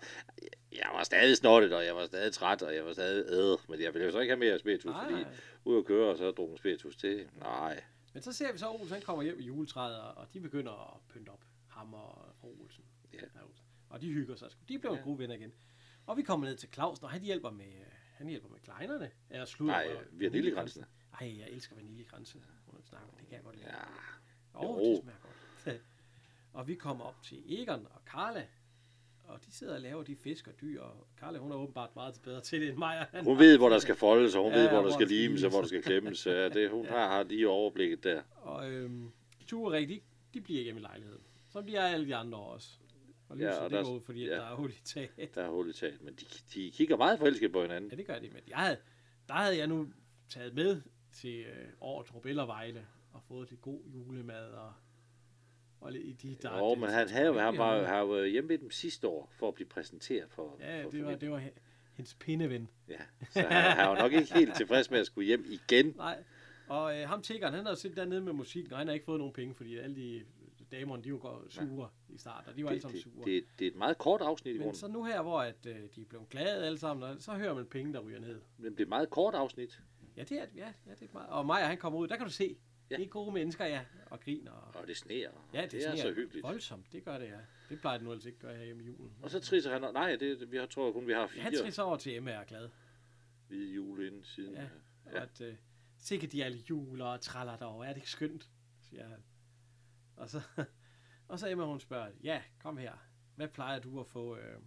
jeg 0.73 0.91
var 0.95 1.03
stadig 1.03 1.37
snottet, 1.37 1.73
og 1.73 1.85
jeg 1.85 1.97
var 1.97 2.07
stadig 2.07 2.33
træt, 2.33 2.63
og 2.63 2.75
jeg 2.75 2.85
var 2.85 2.93
stadig 2.93 3.25
æde. 3.33 3.59
Men 3.69 3.81
jeg 3.81 3.95
ville 3.95 4.07
jo 4.07 4.13
så 4.13 4.21
ikke 4.21 4.33
have 4.33 4.41
mere 4.41 4.59
spiritus, 4.59 4.91
Nej, 4.91 5.11
fordi 5.11 5.25
ud 5.65 5.79
at 5.79 5.85
køre, 5.85 6.11
og 6.11 6.19
så 6.19 6.31
drukke 6.31 6.57
spiritus 6.57 6.97
til. 6.97 7.27
Nej, 7.41 7.83
Men 8.13 8.23
så 8.23 8.33
ser 8.33 8.53
vi 8.53 8.59
så, 8.59 8.69
at 8.69 8.81
Olsen 8.81 8.93
han 8.93 9.03
kommer 9.03 9.23
hjem 9.23 9.41
i 9.41 9.43
juletræet, 9.43 10.01
og- 10.01 10.29
de 10.35 10.41
begynder 10.41 10.95
at 10.95 11.01
pynte 11.09 11.31
op. 11.31 11.45
Ham 11.69 11.95
og 11.95 12.35
Olsen. 12.43 12.85
Ja. 13.13 13.19
Og 13.89 14.01
de 14.01 14.13
hygger 14.13 14.37
sig. 14.37 14.49
De 14.69 14.79
bliver 14.79 14.97
ja. 14.97 15.03
gode 15.03 15.19
venner 15.19 15.35
igen. 15.35 15.53
Og 16.07 16.17
vi 16.17 16.23
kommer 16.23 16.47
ned 16.47 16.57
til 16.57 16.69
Clausen, 16.73 17.05
og 17.05 17.11
han 17.11 17.23
hjælper 17.23 17.51
med, 17.51 17.73
han 18.15 18.29
hjælper 18.29 18.49
med 18.49 18.59
kleinerne. 18.59 19.11
Ja, 19.31 19.45
slutter 19.45 19.75
nej, 19.75 20.05
vaniljekransen. 20.13 20.85
Ej, 21.21 21.39
jeg 21.39 21.49
elsker 21.51 21.77
vaniljekranse. 21.77 22.39
Hun 22.67 22.83
snakker, 22.83 23.09
det 23.19 23.27
kan 23.27 23.37
jeg 23.37 23.45
godt 23.45 23.57
lide. 23.57 23.69
Ja, 23.69 23.85
oh, 24.55 24.81
det 24.81 25.03
smager 25.03 25.19
godt. 25.65 25.83
og 26.53 26.69
vi 26.69 26.75
kommer 26.75 27.05
op 27.05 27.23
til 27.23 27.61
Egon 27.61 27.87
og 27.91 28.05
Karla, 28.05 28.47
og 29.25 29.39
de 29.47 29.53
sidder 29.53 29.75
og 29.75 29.81
laver 29.81 30.03
de 30.03 30.17
fisk 30.17 30.49
og 30.49 30.53
dyr, 30.61 30.81
og 30.83 31.07
Karla, 31.19 31.39
hun 31.39 31.53
er 31.53 31.57
åbenbart 31.57 31.97
meget 31.97 32.21
bedre 32.25 32.41
til 32.41 32.61
det 32.61 32.69
end 32.69 32.79
mig. 32.79 33.07
han 33.13 33.25
hun 33.25 33.39
ved, 33.39 33.59
hvor 33.59 33.69
der 33.69 33.79
skal 33.79 33.95
foldes, 33.95 34.35
og 34.35 34.43
hun 34.43 34.53
Ja, 34.53 34.59
ved, 34.59 34.65
ja, 34.65 34.71
hvor 34.71 34.77
der 34.79 34.83
hvor 34.83 34.91
skal 34.93 35.01
der 35.01 35.07
skal 35.07 35.17
limes, 35.17 35.43
og 35.45 35.51
hvor 35.51 35.61
der 35.61 35.67
skal 35.69 35.83
klemmes. 35.83 36.27
Ja, 36.27 36.49
det, 36.49 36.71
hun 36.71 36.87
har, 36.95 37.09
har 37.09 37.23
lige 37.23 37.49
overblikket 37.49 38.05
der. 38.05 38.23
Og 38.43 38.71
øhm, 38.73 39.11
Tue 39.47 39.67
og 39.69 39.73
Rik, 39.73 39.89
de, 39.89 40.01
de 40.35 40.41
bliver 40.41 40.63
hjemme 40.63 40.81
i 40.81 40.83
lejligheden. 40.83 41.23
Som 41.53 41.67
de 41.67 41.77
er 41.77 41.83
alle 41.83 42.07
de 42.07 42.17
andre 42.17 42.39
også. 42.39 42.69
Og 43.29 43.37
lyset, 43.37 43.49
Ja, 43.49 43.55
ja, 43.55 43.61
og 43.65 43.71
det 43.71 43.77
der- 43.79 43.85
går 43.85 43.95
ud, 43.97 44.01
fordi 44.01 44.25
ja. 44.25 44.31
ja. 44.31 44.37
der 44.37 44.43
er 44.47 44.55
hul 44.55 44.71
i 44.71 44.81
taget. 44.85 45.35
Der 45.35 45.43
er 45.43 45.49
hul 45.51 45.71
i 45.71 45.73
taget. 45.73 46.03
Men 46.03 46.15
de, 46.15 46.25
de 46.55 46.71
kigger 46.71 46.97
meget 46.97 47.19
forelsket 47.19 47.53
på 47.53 47.63
hinanden. 47.63 47.91
Ja, 47.91 47.97
det 47.97 48.07
gør 48.07 48.19
de. 48.19 48.29
Men 48.29 48.41
jeg 48.49 48.57
havde, 48.59 48.77
der 49.29 49.35
havde 49.35 49.59
jeg 49.59 49.67
nu 49.67 49.89
taget 50.29 50.55
med 50.55 50.81
til 51.13 51.41
øh, 51.41 51.69
Ordrup 51.81 52.27
eller 52.27 52.47
Vejle 52.47 52.87
og 53.13 53.23
fået 53.29 53.51
lidt 53.51 53.61
god 53.63 53.81
julemad 53.95 54.51
og, 54.51 54.73
og 55.83 55.95
i 55.95 56.13
de 56.13 56.37
der... 56.43 56.59
Jo, 56.59 56.75
men 56.75 56.89
han, 56.89 57.09
havde, 57.09 57.41
han 57.41 57.59
var, 57.59 57.75
Ja, 57.77 57.99
jo 57.99 58.07
været 58.07 58.31
hjemme 58.31 58.49
med 58.49 58.59
dem 58.59 58.71
sidste 58.71 59.09
år, 59.09 59.31
for 59.39 59.49
at 59.49 59.55
blive 59.55 59.69
præsenteret 59.69 60.31
for, 60.31 60.57
Ja, 60.61 60.85
for 60.85 60.91
det 60.91 61.05
var, 61.05 61.15
det 61.15 61.31
var 61.31 61.41
he- 61.41 61.59
hendes 61.95 62.15
pindeven. 62.15 62.69
Ja, 62.89 62.95
så 63.31 63.41
han, 63.41 63.77
han 63.77 63.89
var 63.89 63.99
nok 63.99 64.13
ikke 64.13 64.35
helt 64.35 64.57
tilfreds 64.57 64.91
med 64.91 64.99
at 65.01 65.07
skulle 65.07 65.27
hjem 65.27 65.45
igen. 65.49 65.87
Nej, 65.97 66.25
og 66.69 66.99
øh, 67.01 67.09
ham 67.09 67.23
tiggeren, 67.23 67.55
han 67.55 67.67
har 67.67 67.75
siddet 67.75 67.97
dernede 67.97 68.21
med 68.21 68.33
musikken, 68.33 68.73
og 68.73 68.79
han 68.79 68.87
har 68.87 68.95
ikke 68.95 69.07
fået 69.07 69.19
nogen 69.19 69.33
penge, 69.33 69.55
fordi 69.55 69.79
alle 69.79 69.97
de 69.97 70.25
damerne, 70.73 71.03
de 71.03 71.13
var 71.13 71.43
sure 71.49 71.89
i 72.09 72.19
starten, 72.19 72.51
og 72.51 72.57
de 72.57 72.65
var 72.65 72.71
alle 72.71 72.77
Det, 72.77 72.83
sammen 72.83 72.97
det, 73.03 73.13
sure. 73.15 73.25
det, 73.25 73.45
det 73.59 73.67
er 73.67 73.71
et 73.71 73.77
meget 73.77 73.99
kort 73.99 74.21
afsnit 74.21 74.51
i 74.55 74.59
Men 74.59 74.63
grunden. 74.63 74.79
så 74.81 74.89
nu 74.89 75.05
her, 75.05 75.23
hvor 75.23 75.41
at, 75.41 75.67
øh, 75.67 75.75
de 75.97 76.01
er 76.01 76.05
blevet 76.09 76.29
glade 76.29 76.67
alle 76.67 76.79
sammen, 76.79 77.03
og 77.11 77.17
så 77.19 77.33
hører 77.33 77.55
man 77.55 77.67
penge, 77.67 77.93
der 77.93 78.01
ryger 78.01 78.21
ned. 78.21 78.41
Men 78.59 78.73
det 78.73 78.81
er 78.81 78.85
et 78.85 78.89
meget 78.89 79.11
kort 79.11 79.35
afsnit. 79.35 79.81
Ja, 80.17 80.23
det 80.23 80.39
er, 80.39 80.45
ja, 80.57 80.67
ja, 80.87 80.91
det 81.01 81.03
er 81.03 81.07
meget. 81.13 81.29
Og 81.29 81.47
Maja, 81.47 81.67
han 81.67 81.77
kommer 81.79 81.99
ud, 81.99 82.09
der 82.09 82.17
kan 82.17 82.27
du 82.27 82.33
se. 82.33 82.57
Ja. 82.93 82.97
Ja. 82.97 83.01
Det 83.03 83.07
er 83.07 83.11
gode 83.11 83.33
mennesker, 83.33 83.65
ja, 83.65 83.85
og 84.07 84.21
griner. 84.21 84.51
Og, 84.53 84.81
Og 84.81 84.87
det 84.87 84.97
sneer. 84.97 85.31
ja, 85.55 85.63
det, 85.63 85.73
det 85.73 85.79
er 85.79 85.83
sådan 85.83 85.99
så 85.99 86.13
hyggeligt. 86.13 86.43
Voldsomt, 86.43 86.93
det 86.93 87.05
gør 87.05 87.19
det, 87.19 87.27
ja. 87.29 87.39
Det 87.69 87.81
plejer 87.81 87.99
det 87.99 88.05
nu 88.05 88.13
altså 88.13 88.29
ikke 88.29 88.37
at 88.37 88.43
gøre 88.43 88.57
her 88.57 88.65
hjemme 88.65 88.83
i 88.83 88.87
julen. 88.87 89.13
Og 89.23 89.31
så 89.31 89.41
trisser 89.41 89.73
han... 89.73 89.81
Nej, 89.95 90.17
det, 90.17 90.51
vi 90.53 90.57
har, 90.57 90.67
tror 90.67 90.93
kun, 90.93 91.07
vi 91.07 91.13
har 91.13 91.27
Han 91.27 91.53
fire 91.53 91.63
trisser 91.63 91.83
over 91.83 91.97
til 91.97 92.17
Emma 92.17 92.31
er 92.31 92.45
glad. 92.45 92.69
hvide 93.49 93.75
jule 93.75 94.07
inden 94.07 94.25
siden. 94.25 94.55
Ja. 94.55 94.63
Ja. 94.63 94.69
Og 95.17 95.23
at, 95.23 95.41
øh, 95.41 95.55
sikkert 95.99 96.33
de 96.33 96.45
alle 96.45 96.59
juler 96.71 97.05
og 97.05 97.21
traller 97.21 97.57
derovre. 97.57 97.87
Er 97.87 97.91
det 97.93 97.97
ikke 97.97 98.11
skønt? 98.11 98.51
Siger 98.81 99.09
han. 99.09 99.23
Og 100.17 100.31
så, 100.31 100.41
og 101.29 101.39
så 101.39 101.49
Emma, 101.49 101.65
hun 101.65 101.81
spørger, 101.81 102.11
ja, 102.23 102.43
kom 102.59 102.77
her. 102.77 102.93
Hvad 103.37 103.49
plejer 103.49 103.79
du 103.79 104.01
at 104.01 104.07
få 104.07 104.37
øh, 104.37 104.59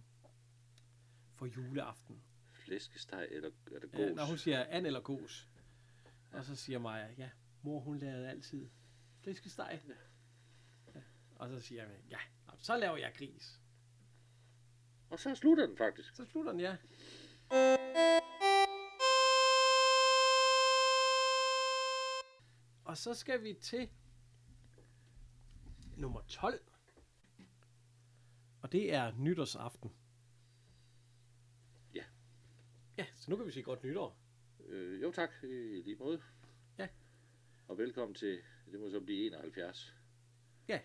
for 1.34 1.46
juleaften? 1.46 2.22
Flæskesteg 2.52 3.26
eller 3.30 3.50
er 3.74 3.78
det 3.78 3.90
Ja, 3.92 3.98
gås? 3.98 4.16
når 4.16 4.24
hun 4.24 4.38
siger 4.38 4.64
and 4.68 4.86
eller 4.86 5.00
gås. 5.00 5.48
Og 6.32 6.44
så 6.44 6.56
siger 6.56 6.78
Maja, 6.78 7.08
ja, 7.18 7.30
mor 7.66 7.80
hun 7.80 7.98
lavede 7.98 8.30
altid 8.30 8.68
flæskesteg. 9.22 9.80
Ja. 10.94 11.00
Og 11.36 11.48
så 11.48 11.60
siger 11.60 11.82
jeg, 11.82 11.92
ja, 12.10 12.18
så 12.58 12.76
laver 12.76 12.96
jeg 12.96 13.12
gris. 13.14 13.60
Og 15.10 15.18
så 15.18 15.34
slutter 15.34 15.66
den 15.66 15.76
faktisk. 15.76 16.16
Så 16.16 16.24
slutter 16.24 16.52
den, 16.52 16.60
ja. 16.60 16.76
Og 22.84 22.96
så 22.96 23.14
skal 23.14 23.42
vi 23.42 23.54
til 23.54 23.90
nummer 25.96 26.20
12. 26.28 26.60
Og 28.62 28.72
det 28.72 28.94
er 28.94 29.12
nytårsaften. 29.18 29.92
Ja. 31.94 32.04
Ja, 32.98 33.06
så 33.16 33.30
nu 33.30 33.36
kan 33.36 33.46
vi 33.46 33.52
sige 33.52 33.62
godt 33.62 33.84
nytår. 33.84 34.18
Øh, 34.66 35.02
jo 35.02 35.12
tak, 35.12 35.30
i 35.42 35.82
lige 35.82 35.96
måde. 35.96 36.22
Ja. 37.66 37.72
Og 37.72 37.78
velkommen 37.78 38.14
til, 38.14 38.38
det 38.72 38.80
må 38.80 38.90
så 38.90 39.00
blive 39.00 39.26
71. 39.26 39.94
Ja. 40.68 40.80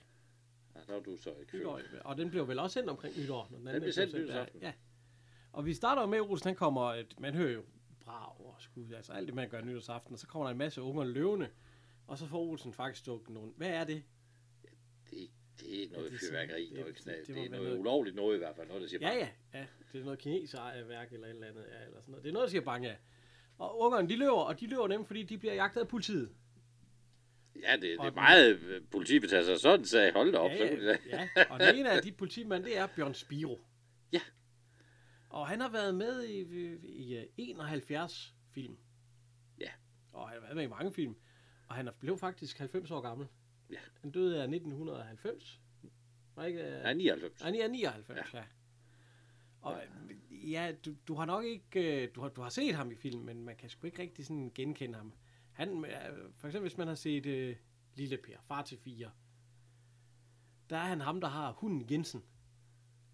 Ja, 0.76 0.80
der 0.88 0.95
er 0.95 0.99
du 1.03 1.18
så 1.18 1.34
ikke 1.40 1.58
Nytår. 1.58 1.78
født. 1.91 2.02
Og 2.02 2.18
den 2.18 2.30
blev 2.30 2.48
vel 2.48 2.60
også 2.60 2.74
sendt 2.74 2.90
omkring 2.90 3.18
nytår. 3.20 3.48
Når 3.52 3.58
den, 3.58 3.68
anden 3.68 3.82
blev 3.82 3.94
sendt 3.94 4.14
nytårsaften. 4.14 4.62
Ja. 4.62 4.74
Og 5.53 5.66
vi 5.66 5.74
starter 5.74 6.06
med, 6.06 6.18
at 6.18 6.22
Olsen 6.22 6.48
han 6.48 6.56
kommer, 6.56 6.82
et, 6.94 7.20
man 7.20 7.34
hører 7.34 7.52
jo 7.53 7.64
brag 7.99 8.40
og 8.40 8.56
skud, 8.60 8.91
altså 8.91 9.14
alt 9.14 9.28
det, 9.28 9.36
man 9.36 9.49
gør 9.49 9.62
nytårsaften, 9.62 10.14
og 10.14 10.20
så 10.20 10.28
kommer 10.28 10.45
der 10.48 10.52
en 10.52 10.58
masse 10.58 10.82
unger 10.82 11.03
løvende, 11.03 11.49
og 12.08 12.18
så 12.18 12.26
får 12.28 12.40
Olsen 12.40 12.74
faktisk 12.74 13.02
stukket 13.02 13.30
nogen. 13.30 13.53
Hvad 13.58 13.70
er 13.70 13.84
det? 13.84 14.03
Det, 15.10 15.30
det 15.60 15.84
er 15.84 15.90
noget 15.91 16.12
det 16.12 16.16
er 16.24 16.28
fyrværkeri, 16.28 16.66
sådan- 16.68 16.80
noget 16.80 16.95
det- 16.95 17.03
knald. 17.03 17.20
det 17.20 17.28
Det, 17.28 17.36
må 17.36 17.44
er 17.44 17.49
noget 17.49 17.64
noget- 17.68 17.80
ulovligt 17.80 18.16
noget 18.16 18.36
i 18.36 18.38
hvert 18.38 18.56
fald, 18.56 18.68
noget 18.68 18.82
der 18.82 18.88
siger 18.88 19.10
Ja, 19.12 19.18
ja, 19.18 19.30
ja. 19.60 19.66
Det 19.94 19.99
er 20.02 20.03
noget 20.06 20.20
kineserværk 20.20 21.14
eller 21.14 21.28
et 21.28 21.34
eller 21.34 21.48
andet, 21.48 21.66
ja, 21.72 21.86
eller 21.86 22.02
sådan 22.02 22.12
noget. 22.12 22.24
Det 22.24 22.30
er 22.30 22.34
noget, 22.34 22.45
der 22.45 22.49
siger 22.52 22.62
bange. 22.62 22.98
Og 23.58 23.80
ungerne, 23.80 24.10
de 24.10 24.16
løber, 24.16 24.32
og 24.41 24.60
de 24.60 24.68
løber 24.68 24.88
nemt, 24.88 25.08
fordi 25.08 25.24
de 25.24 25.38
bliver 25.38 25.53
jagtet 25.53 25.82
af 25.82 25.88
politiet. 25.88 26.36
Ja 27.62 27.74
det, 27.74 27.82
det 27.82 27.94
er 28.00 28.04
den- 28.04 28.14
meget 28.16 28.60
øh, 28.60 28.82
politibetalt, 28.92 29.46
så 29.46 29.58
sådan 29.58 29.86
sagde, 29.86 30.12
hold 30.14 30.32
da 30.32 30.38
op. 30.38 30.52
Ja, 30.52 30.76
ja, 30.76 30.98
ja. 31.10 31.28
Og 31.50 31.60
den 31.60 31.76
ene 31.76 31.92
af 31.92 32.02
de 32.02 32.12
politimænd, 32.12 32.64
det 32.64 32.78
er 32.78 32.88
Bjørn 32.88 33.14
Spiro. 33.14 33.60
Ja. 34.14 34.22
Og 35.30 35.48
han 35.48 35.60
har 35.62 35.70
været 35.70 35.96
med 35.96 36.24
i, 36.24 36.40
i, 36.42 36.78
i 36.84 37.18
øh, 37.18 37.26
71 37.38 38.36
film. 38.54 38.78
Ja. 39.60 39.70
Og 40.14 40.30
han 40.30 40.36
har 40.38 40.42
været 40.42 40.56
med 40.56 40.64
i 40.64 40.68
mange 40.68 40.94
film. 40.94 41.16
Og 41.68 41.76
han 41.76 41.90
blev 42.00 42.18
faktisk 42.18 42.58
90 42.58 42.92
år 42.92 43.02
gammel. 43.02 43.28
Ja. 43.72 43.78
Han 44.02 44.12
døde 44.12 44.38
af 44.38 44.44
1990. 44.44 45.60
Var 46.36 46.46
ikke? 46.46 46.62
øh, 46.64 46.84
Nej, 46.84 46.94
99. 46.94 47.42
Nej, 47.42 47.52
99, 47.52 48.10
ja. 48.34 48.40
ja. 48.40 48.44
Og 49.62 49.82
ja, 50.32 50.74
du, 50.86 50.96
du 51.08 51.14
har 51.14 51.26
nok 51.26 51.46
ikke, 51.46 52.04
øh, 52.04 52.10
du 52.16 52.22
har, 52.22 52.30
du 52.30 52.42
har 52.42 52.50
set 52.50 52.76
ham 52.76 52.92
i 52.92 52.96
film, 52.96 53.20
men 53.22 53.46
man 53.46 53.56
kan 53.56 53.70
sgu 53.70 53.88
ikke 53.88 54.02
rigtig 54.02 54.26
sådan 54.26 54.52
genkende 54.56 54.98
ham. 54.98 55.14
Han, 55.62 55.86
øh, 55.86 55.92
for 56.38 56.48
eksempel 56.48 56.70
hvis 56.70 56.78
man 56.78 56.88
har 56.88 56.96
set 56.96 57.26
uh, 57.26 57.56
Lille 57.96 58.18
Per, 58.18 58.38
far 58.48 58.62
til 58.64 58.78
fire, 58.78 59.12
der 60.70 60.76
er 60.78 60.84
han 60.84 61.02
ham, 61.02 61.22
der 61.22 61.28
har 61.28 61.52
hunden 61.52 61.88
Jensen. 61.92 62.24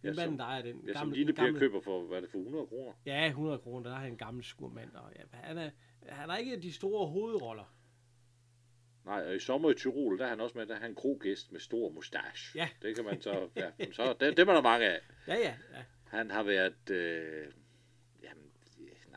Ja, 0.03 0.07
Den 0.07 0.15
som- 0.15 0.29
mand, 0.29 0.39
der 0.39 0.45
er 0.45 0.61
den 0.61 0.81
Ja, 0.87 0.93
som 0.93 0.99
gamle, 0.99 1.15
lille 1.15 1.33
Per 1.33 1.43
gamle 1.43 1.59
køber 1.59 1.81
for, 1.81 2.03
hvad 2.03 2.17
er 2.17 2.21
det 2.21 2.29
for 2.29 2.37
100 2.37 2.67
kroner? 2.67 2.93
Ja, 3.05 3.27
100 3.27 3.59
kroner, 3.59 3.89
der 3.89 3.95
er 3.95 3.99
han 3.99 4.11
en 4.11 4.17
gammel 4.17 4.43
skurmand. 4.43 4.95
Og, 4.95 5.11
ja, 5.15 5.21
han, 5.31 5.57
er, 5.57 5.69
han 6.09 6.29
har 6.29 6.37
ikke 6.37 6.61
de 6.61 6.73
store 6.73 7.07
hovedroller. 7.07 7.73
Nej, 9.05 9.25
og 9.27 9.35
i 9.35 9.39
sommer 9.39 9.69
i 9.71 9.73
Tyrol, 9.73 10.17
der 10.19 10.25
er 10.25 10.29
han 10.29 10.39
også 10.41 10.57
med, 10.57 10.65
der 10.65 10.75
er 10.75 10.79
han 10.79 10.89
en 10.91 10.95
krogæst 10.95 11.51
med 11.51 11.59
stor 11.59 11.89
mustache. 11.91 12.59
Ja. 12.59 12.69
Det 12.81 12.95
kan 12.95 13.05
man 13.05 13.21
så, 13.21 13.49
ja, 13.55 13.71
så 13.93 14.15
det, 14.19 14.37
det 14.37 14.49
er 14.49 14.53
der 14.53 14.61
mange 14.61 14.85
af. 14.85 14.99
Ja, 15.27 15.35
ja, 15.35 15.55
ja. 15.73 15.83
Han 16.07 16.31
har 16.31 16.43
været, 16.43 16.89
øh, 16.89 17.47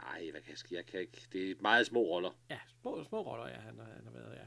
nej, 0.02 0.30
hvad 0.30 0.40
kan 0.40 0.50
jeg, 0.50 0.72
jeg 0.72 0.86
kan 0.86 1.00
ikke, 1.00 1.26
det 1.32 1.50
er 1.50 1.54
meget 1.60 1.86
små 1.86 2.00
roller. 2.00 2.30
Ja, 2.50 2.58
små, 2.80 3.04
små 3.04 3.22
roller, 3.22 3.48
ja, 3.48 3.60
han, 3.60 3.78
han 3.78 4.04
har 4.04 4.12
været, 4.12 4.34
ja. 4.34 4.46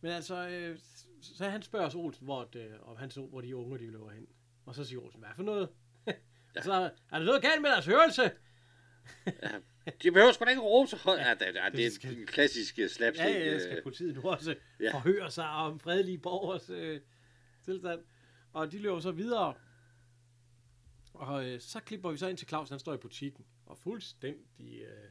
Men 0.00 0.10
altså, 0.12 0.48
øh, 0.48 0.78
så 1.22 1.48
han 1.48 1.62
spørger 1.62 1.88
så 1.88 1.98
Olsen, 1.98 2.24
hvor, 2.24 2.44
det, 2.44 2.80
om 2.80 2.96
han 2.96 3.10
så, 3.10 3.26
hvor 3.26 3.40
de 3.40 3.56
unge 3.56 3.78
de 3.78 3.90
løber 3.90 4.10
hen. 4.10 4.26
Og 4.66 4.74
så 4.74 4.84
siger 4.84 5.00
Olsen, 5.00 5.20
hvad 5.20 5.30
for 5.36 5.42
noget? 5.42 5.68
ja. 6.56 6.62
så 6.62 6.72
er 7.10 7.18
der 7.18 7.24
noget 7.24 7.42
galt 7.42 7.62
med 7.62 7.70
deres 7.70 7.86
hørelse? 7.86 8.22
De 10.02 10.10
behøver 10.10 10.32
sgu 10.32 10.44
da 10.44 10.50
ikke 10.50 10.62
råbe 10.62 10.88
så 10.88 10.96
højt. 10.96 11.20
Ja, 11.20 11.30
det, 11.30 11.40
det, 11.40 11.54
det 11.72 12.02
det 12.02 12.04
er 12.04 12.16
en 12.20 12.26
klassisk 12.26 12.78
øh, 12.78 12.88
slapstick. 12.88 13.28
Ja, 13.28 13.38
ja, 13.38 13.54
øh, 13.54 13.60
skal 13.60 13.82
politiet 13.82 14.14
nu 14.14 14.22
også 14.22 14.50
Ja. 14.50 14.84
ja. 14.84 14.92
forhøre 14.94 15.30
sig 15.30 15.48
om 15.48 15.80
fredelige 15.80 16.18
borgers 16.18 16.70
øh, 16.70 17.00
tilstand. 17.64 18.00
Og 18.52 18.72
de 18.72 18.78
løber 18.78 19.00
så 19.00 19.10
videre. 19.10 19.54
Og 21.14 21.46
øh, 21.46 21.60
så 21.60 21.80
klipper 21.80 22.10
vi 22.10 22.16
så 22.16 22.28
ind 22.28 22.36
til 22.38 22.48
Claus, 22.48 22.68
han 22.68 22.78
står 22.78 22.94
i 22.94 22.96
butikken. 22.96 23.44
Og 23.66 23.78
fuldstændig 23.78 24.80
øh, 24.82 25.10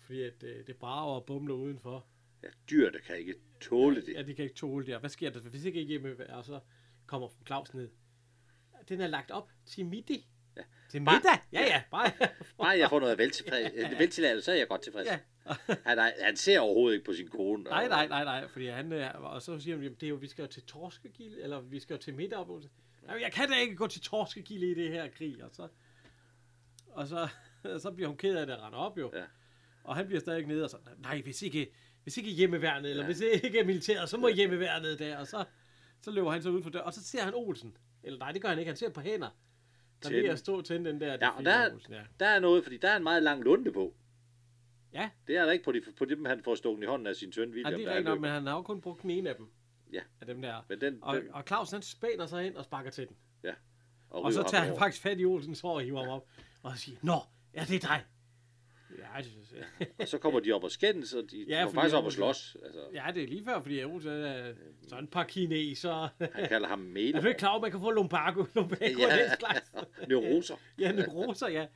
fordi 0.00 0.22
at, 0.22 0.42
øh, 0.42 0.66
det 0.66 0.76
brager 0.76 1.14
og 1.14 1.26
bumler 1.26 1.54
udenfor. 1.54 2.06
Ja, 2.42 2.48
dyr, 2.70 2.90
der 2.90 2.98
kan 2.98 3.16
ikke 3.18 3.34
tåle 3.60 4.06
det. 4.06 4.14
Ja, 4.14 4.22
de 4.22 4.34
kan 4.34 4.42
ikke 4.44 4.54
tåle 4.56 4.86
det. 4.86 4.94
Og 4.94 5.00
hvad 5.00 5.10
sker 5.10 5.30
der, 5.30 5.40
hvis 5.40 5.64
ikke 5.64 5.80
hjemme, 5.80 6.30
og 6.30 6.44
så 6.44 6.60
kommer 7.06 7.28
Claus 7.46 7.74
ned? 7.74 7.88
Den 8.88 9.00
er 9.00 9.06
lagt 9.06 9.30
op 9.30 9.48
til 9.66 9.86
middag. 9.86 10.28
Ja. 10.56 10.62
Til 10.90 11.04
Bare- 11.04 11.14
middag? 11.16 11.38
Ja, 11.52 11.60
ja, 11.74 11.82
bare. 11.90 12.12
Bare 12.58 12.78
jeg 12.78 12.88
får 12.90 13.00
noget 13.00 13.18
veltilladelse, 13.98 14.44
så 14.44 14.52
er 14.52 14.56
jeg 14.56 14.68
godt 14.68 14.82
tilfreds. 14.82 15.06
ja. 15.08 15.18
Han, 15.84 15.98
er, 15.98 16.10
han 16.24 16.36
ser 16.36 16.60
overhovedet 16.60 16.94
ikke 16.96 17.04
på 17.06 17.12
sin 17.14 17.28
kone. 17.28 17.62
Nej, 17.64 17.82
og- 17.82 17.88
nej, 17.88 18.06
nej, 18.08 18.24
nej, 18.24 18.48
fordi 18.48 18.66
han, 18.66 18.92
øh, 18.92 19.10
og 19.14 19.42
så 19.42 19.58
siger 19.58 19.74
han, 19.76 19.82
jamen, 19.84 19.96
det 20.00 20.06
er 20.06 20.10
jo, 20.10 20.16
vi 20.16 20.28
skal 20.28 20.42
jo 20.42 20.48
til 20.48 20.62
Torskegilde, 20.62 21.42
eller 21.42 21.60
vi 21.60 21.80
skal 21.80 21.94
jo 21.94 22.00
til 22.02 22.14
middag. 22.14 22.46
Jamen, 23.08 23.22
jeg 23.22 23.32
kan 23.32 23.48
da 23.48 23.54
ikke 23.60 23.76
gå 23.76 23.86
til 23.86 24.00
Torskegilde 24.00 24.70
i 24.70 24.74
det 24.74 24.90
her 24.90 25.08
krig, 25.08 25.44
og 25.44 25.50
så, 25.52 25.68
og 26.86 27.06
så, 27.08 27.28
så 27.82 27.90
bliver 27.90 28.08
hun 28.08 28.16
ked 28.16 28.36
af 28.36 28.46
det 28.46 28.56
og 28.56 28.62
render 28.66 28.78
op 28.78 28.98
jo. 28.98 29.10
Ja. 29.14 29.24
Og 29.84 29.96
han 29.96 30.06
bliver 30.06 30.20
stadig 30.20 30.46
nede 30.46 30.64
og 30.64 30.70
så, 30.70 30.76
nej, 30.98 31.20
hvis 31.22 31.42
ikke, 31.42 31.72
hvis 32.02 32.16
ikke 32.16 32.30
hjemmeværnet, 32.30 32.90
eller 32.90 33.02
Ja. 33.02 33.06
hvis 33.06 33.20
ikke 33.44 33.64
militæret, 33.64 34.08
så 34.08 34.16
må 34.16 34.28
hjemmeværnet 34.28 34.98
der, 34.98 35.16
og 35.18 35.26
så, 35.26 35.44
så 36.02 36.10
løber 36.10 36.30
han 36.30 36.42
så 36.42 36.50
ud 36.50 36.62
for 36.62 36.70
døren, 36.70 36.86
og 36.86 36.94
så 36.94 37.04
ser 37.04 37.22
han 37.22 37.34
Olsen. 37.34 37.76
Eller 38.02 38.18
nej, 38.18 38.32
det 38.32 38.42
gør 38.42 38.48
han 38.48 38.58
ikke, 38.58 38.68
han 38.68 38.76
ser 38.76 38.90
på 38.90 39.00
hænder. 39.00 39.28
Der 40.02 40.08
bliver 40.08 40.32
at 40.32 40.38
stå 40.38 40.62
til 40.62 40.84
den 40.84 41.00
der. 41.00 41.06
Ja, 41.06 41.12
det 41.12 41.22
og 41.36 41.44
der- 41.44 41.72
Olsen, 41.74 41.92
ja. 41.92 42.02
Der 42.20 42.26
er 42.26 42.40
noget, 42.40 42.62
fordi 42.62 42.76
der 42.76 42.90
er 42.90 42.96
en 42.96 43.02
meget 43.02 43.22
lang 43.22 43.42
lunde 43.42 43.72
på. 43.72 43.94
Ja. 44.92 45.10
Det 45.26 45.36
er 45.36 45.44
der 45.44 45.52
ikke 45.52 45.64
på, 45.64 45.72
de, 45.72 45.80
på 45.98 46.04
dem, 46.04 46.24
han 46.24 46.42
får 46.44 46.54
stukket 46.54 46.82
i 46.84 46.86
hånden 46.86 47.06
af 47.06 47.16
sin 47.16 47.32
søn 47.32 47.48
ja, 47.48 47.54
William. 47.54 47.72
det 47.78 47.86
der 47.86 47.92
er 47.92 47.96
rigtigt 47.98 48.20
men 48.20 48.30
han 48.30 48.46
har 48.46 48.54
jo 48.56 48.62
kun 48.62 48.80
brugt 48.80 49.02
den 49.02 49.10
ene 49.10 49.30
af 49.30 49.36
dem. 49.36 49.48
Ja. 49.92 50.00
Af 50.20 50.26
dem 50.26 50.42
der. 50.42 50.64
Men 50.68 50.80
den, 50.80 50.98
Og, 51.02 51.16
den, 51.16 51.24
og 51.32 51.44
Claus 51.46 51.70
han 51.70 51.82
spænder 51.82 52.26
sig 52.26 52.42
hen 52.44 52.56
og 52.56 52.64
sparker 52.64 52.90
til 52.90 53.08
den. 53.08 53.16
og, 54.10 54.22
Og 54.22 54.32
så 54.32 54.42
tager 54.42 54.62
han 54.62 54.70
over. 54.70 54.78
faktisk 54.80 55.02
fat 55.02 55.20
i 55.20 55.24
Olsens 55.24 55.60
hår 55.60 55.74
og 55.74 55.80
hiver 55.82 56.00
ham 56.00 56.08
op. 56.08 56.28
Og 56.62 56.78
siger, 56.78 56.98
Nå, 57.02 57.18
er 57.56 57.64
det 57.64 57.82
dig? 57.82 58.04
Ja, 58.98 59.22
det 59.22 59.26
synes 59.30 59.52
jeg. 59.80 59.86
Og 60.00 60.08
så 60.08 60.18
kommer 60.18 60.40
de 60.40 60.52
op 60.52 60.64
og 60.64 60.70
skændes, 60.70 61.12
og 61.14 61.22
de 61.30 61.44
Ja, 61.48 61.58
ja, 61.58 61.64
kommer 61.64 61.80
faktisk 61.80 61.96
op 61.96 62.04
og 62.04 62.12
slås. 62.12 62.56
Altså, 62.64 62.80
Ja, 62.94 63.04
det 63.14 63.22
er 63.22 63.26
lige 63.26 63.44
før, 63.44 63.62
fordi 63.62 63.84
Olsen 63.84 64.10
er 64.12 64.54
sådan 64.88 65.04
et 65.04 65.10
par 65.10 65.24
kineser. 65.24 66.08
han 66.34 66.48
kalder 66.48 66.68
ham 66.68 66.78
Melo. 66.78 67.16
Er 67.18 67.20
du 67.22 67.28
ikke 67.28 67.38
klar 67.38 67.48
over, 67.48 67.56
at 67.58 67.62
man 67.62 67.70
kan 67.70 67.80
få 67.80 67.90
lumbago? 67.90 68.44
Lumbago 68.54 68.98
Ja. 68.98 69.16
ja. 69.16 69.22
den 69.22 69.30
slags. 69.38 69.72
Neuroser. 70.08 70.54
Ja, 70.78 70.92
neuroser, 70.92 71.48
ja. 71.48 71.66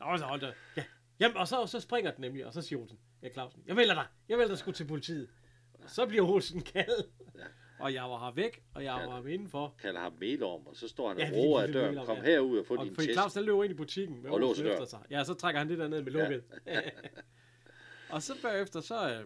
Nå, 0.00 0.16
så 0.16 0.24
hold 0.24 0.40
da. 0.40 0.52
Ja. 0.76 0.84
Jamen, 1.20 1.36
og 1.36 1.48
så, 1.48 1.66
så 1.66 1.80
springer 1.80 2.10
den 2.10 2.20
nemlig, 2.20 2.46
og 2.46 2.52
så 2.52 2.62
siger 2.62 2.78
Olsen, 2.80 2.98
ja, 3.22 3.28
Clausen, 3.32 3.62
jeg 3.66 3.76
vælger 3.76 3.94
dig. 3.94 4.06
Jeg 4.28 4.38
vælger 4.38 4.48
dig 4.48 4.58
sgu 4.58 4.72
til 4.72 4.84
politiet. 4.86 5.28
Og 5.74 5.90
så 5.90 6.06
bliver 6.06 6.28
Olsen 6.28 6.60
kaldt. 6.60 7.06
Ja. 7.38 7.44
Og 7.80 7.94
jeg 7.94 8.02
var 8.02 8.24
her 8.24 8.32
væk, 8.34 8.62
og 8.74 8.84
jeg 8.84 8.98
Ja. 9.00 9.06
var 9.06 9.14
ham 9.14 9.26
indenfor. 9.26 9.74
kalder 9.78 10.00
ham 10.00 10.12
Melorm, 10.20 10.66
og 10.66 10.76
så 10.76 10.88
står 10.88 11.08
han 11.08 11.18
Ja, 11.18 11.24
og 11.30 11.30
er 11.30 11.36
roer 11.42 11.62
af 11.62 11.68
døren. 11.72 11.88
Melorm, 11.88 12.06
Kom 12.06 12.16
ja. 12.16 12.22
herud 12.22 12.58
og 12.58 12.66
få 12.66 12.76
Og 12.76 12.84
din 12.84 12.94
test. 12.94 13.12
Claus, 13.12 13.32
der 13.32 13.40
løber 13.40 13.64
ind 13.64 13.70
i 13.72 13.76
butikken 13.76 14.22
med 14.22 14.30
Og 14.30 14.40
låser 14.40 14.64
døren. 14.64 14.86
sig. 14.86 15.02
Ja, 15.10 15.24
så 15.24 15.34
trækker 15.34 15.58
han 15.58 15.68
det 15.68 15.78
der 15.78 15.88
ned 15.88 16.02
med 16.02 16.12
lukket. 16.12 16.44
og 18.12 18.22
så 18.22 18.32
bagefter, 18.42 18.80
så, 18.80 19.10
øh, 19.14 19.24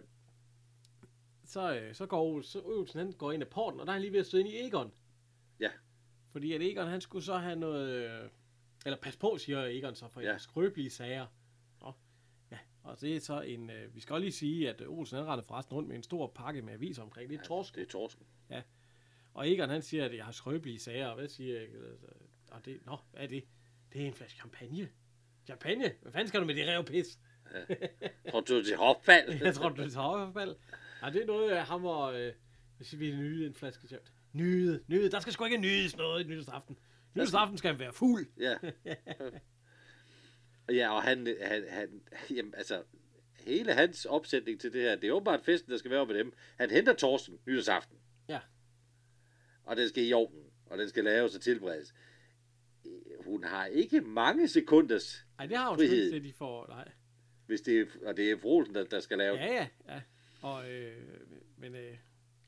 så, 1.45 1.75
øh, 1.75 1.93
så 1.95 2.05
går 2.05 2.41
så 2.41 2.61
Olsen, 2.65 2.99
han 2.99 3.11
går 3.11 3.31
ind 3.31 3.43
ad 3.43 3.47
porten, 3.47 3.79
og 3.79 3.85
der 3.85 3.91
er 3.91 3.93
han 3.93 4.01
lige 4.01 4.11
ved 4.13 4.19
at 4.19 4.25
støde 4.25 4.41
ind 4.43 4.49
i 4.51 4.65
Egon. 4.67 4.91
Ja. 5.59 5.69
Fordi 6.31 6.53
at 6.53 6.61
Egon, 6.61 6.87
han 6.87 7.01
skulle 7.01 7.25
så 7.25 7.37
have 7.37 7.55
noget... 7.55 7.89
øh, 7.89 8.29
Eller 8.85 8.97
pas 9.01 9.17
på, 9.17 9.37
siger 9.37 9.63
Egon 9.65 9.95
så, 9.95 10.07
for 10.07 10.21
Ja. 10.21 10.31
ja. 10.31 10.37
skrøbelige 10.37 10.89
sager. 10.89 11.25
Ja, 12.51 12.57
og 12.83 13.01
det 13.01 13.15
er 13.15 13.19
så 13.19 13.41
en... 13.41 13.69
Øh, 13.69 13.95
vi 13.95 13.99
skal 13.99 14.13
også 14.13 14.21
lige 14.23 14.31
sige, 14.31 14.69
at 14.69 14.81
Olsen, 14.87 15.17
han 15.17 15.27
render 15.27 15.45
forresten 15.45 15.75
rundt 15.75 15.87
med 15.89 15.95
en 15.95 16.03
stor 16.03 16.27
pakke 16.35 16.61
med 16.61 16.73
aviser 16.73 17.03
omkring. 17.03 17.29
Det 17.29 17.39
er 17.39 17.43
torsk. 17.43 17.75
Det 17.75 17.81
er 17.83 17.87
torsken. 17.87 18.25
Og 19.33 19.49
Egon, 19.49 19.69
han 19.69 19.81
siger, 19.81 20.05
at 20.05 20.15
jeg 20.15 20.25
har 20.25 20.31
skrøbelige 20.31 20.79
sager. 20.79 21.07
Og 21.07 21.15
hvad 21.15 21.27
siger 21.27 21.59
jeg? 21.59 21.67
Og 22.51 22.65
det, 22.65 22.85
nå, 22.85 22.97
hvad 23.11 23.23
er 23.23 23.27
det? 23.27 23.43
Det 23.93 24.01
er 24.01 24.05
en 24.05 24.13
flaske 24.13 24.37
champagne. 24.37 24.89
Champagne? 25.45 25.91
Hvad 26.01 26.11
fanden 26.11 26.27
skal 26.27 26.41
du 26.41 26.45
med 26.45 26.55
det 26.55 26.67
revpis? 26.67 27.19
Tror 28.31 28.41
du, 28.41 28.63
det 28.63 28.73
er 28.73 28.77
opfald? 28.77 29.33
Jeg 29.45 29.55
tror, 29.55 29.69
du 29.69 29.89
tager 29.89 30.15
i 30.15 30.23
hvert 30.23 30.33
fald. 30.33 30.55
Nej, 31.01 31.09
det 31.09 31.21
er 31.21 31.25
noget, 31.25 31.51
af 31.51 31.65
ham 31.65 31.85
og... 31.85 32.21
Øh, 32.21 32.33
hvis 32.77 32.99
vi 32.99 33.11
nyde 33.11 33.47
en 33.47 33.53
flaske 33.53 33.87
champagne. 33.87 34.17
Nyde, 34.33 34.83
nyde. 34.87 35.11
Der 35.11 35.19
skal 35.19 35.33
sgu 35.33 35.45
ikke 35.45 35.57
nydes 35.57 35.97
noget 35.97 36.25
i 36.25 36.27
nytårsaften. 36.27 36.77
Nytårsaften 37.15 37.57
skal 37.57 37.71
han 37.71 37.79
være 37.79 37.93
fuld. 37.93 38.27
Ja. 38.39 38.55
Og 40.67 40.73
ja, 40.79 40.95
og 40.95 41.03
han, 41.03 41.35
han, 41.41 41.63
han 41.69 42.01
jamen, 42.29 42.53
altså, 42.57 42.83
hele 43.39 43.73
hans 43.73 44.05
opsætning 44.05 44.59
til 44.59 44.73
det 44.73 44.81
her, 44.81 44.95
det 44.95 45.09
er 45.09 45.13
åbenbart 45.13 45.41
festen, 45.41 45.71
der 45.71 45.77
skal 45.77 45.91
være 45.91 46.05
med 46.05 46.15
dem. 46.15 46.33
Han 46.57 46.71
henter 46.71 46.93
Torsten 46.93 47.39
nytårsaften. 47.45 47.97
Og 49.63 49.75
den 49.77 49.89
skal 49.89 50.07
i 50.07 50.13
ovnen, 50.13 50.43
og 50.65 50.77
den 50.77 50.89
skal 50.89 51.03
laves 51.03 51.35
og 51.35 51.41
tilberedes. 51.41 51.93
Hun 53.25 53.43
har 53.43 53.65
ikke 53.65 54.01
mange 54.01 54.47
sekunders, 54.47 55.25
Nej, 55.37 55.45
det 55.47 55.57
har 55.57 55.69
hun 55.69 55.77
Frihed. 55.77 56.03
ikke, 56.05 56.15
det 56.15 56.23
de 56.23 56.33
får. 56.33 56.67
Nej. 56.67 56.91
hvis 57.45 57.61
det 57.61 57.79
er, 57.81 57.85
og 58.07 58.17
det 58.17 58.31
er 58.31 58.37
Froelsen, 58.37 58.75
der, 58.75 58.83
der 58.83 58.99
skal 58.99 59.17
lave 59.17 59.35
Ja, 59.35 59.53
ja, 59.53 59.67
ja. 59.93 60.01
Og, 60.41 60.71
øh, 60.71 60.97
men, 61.57 61.75
øh, 61.75 61.97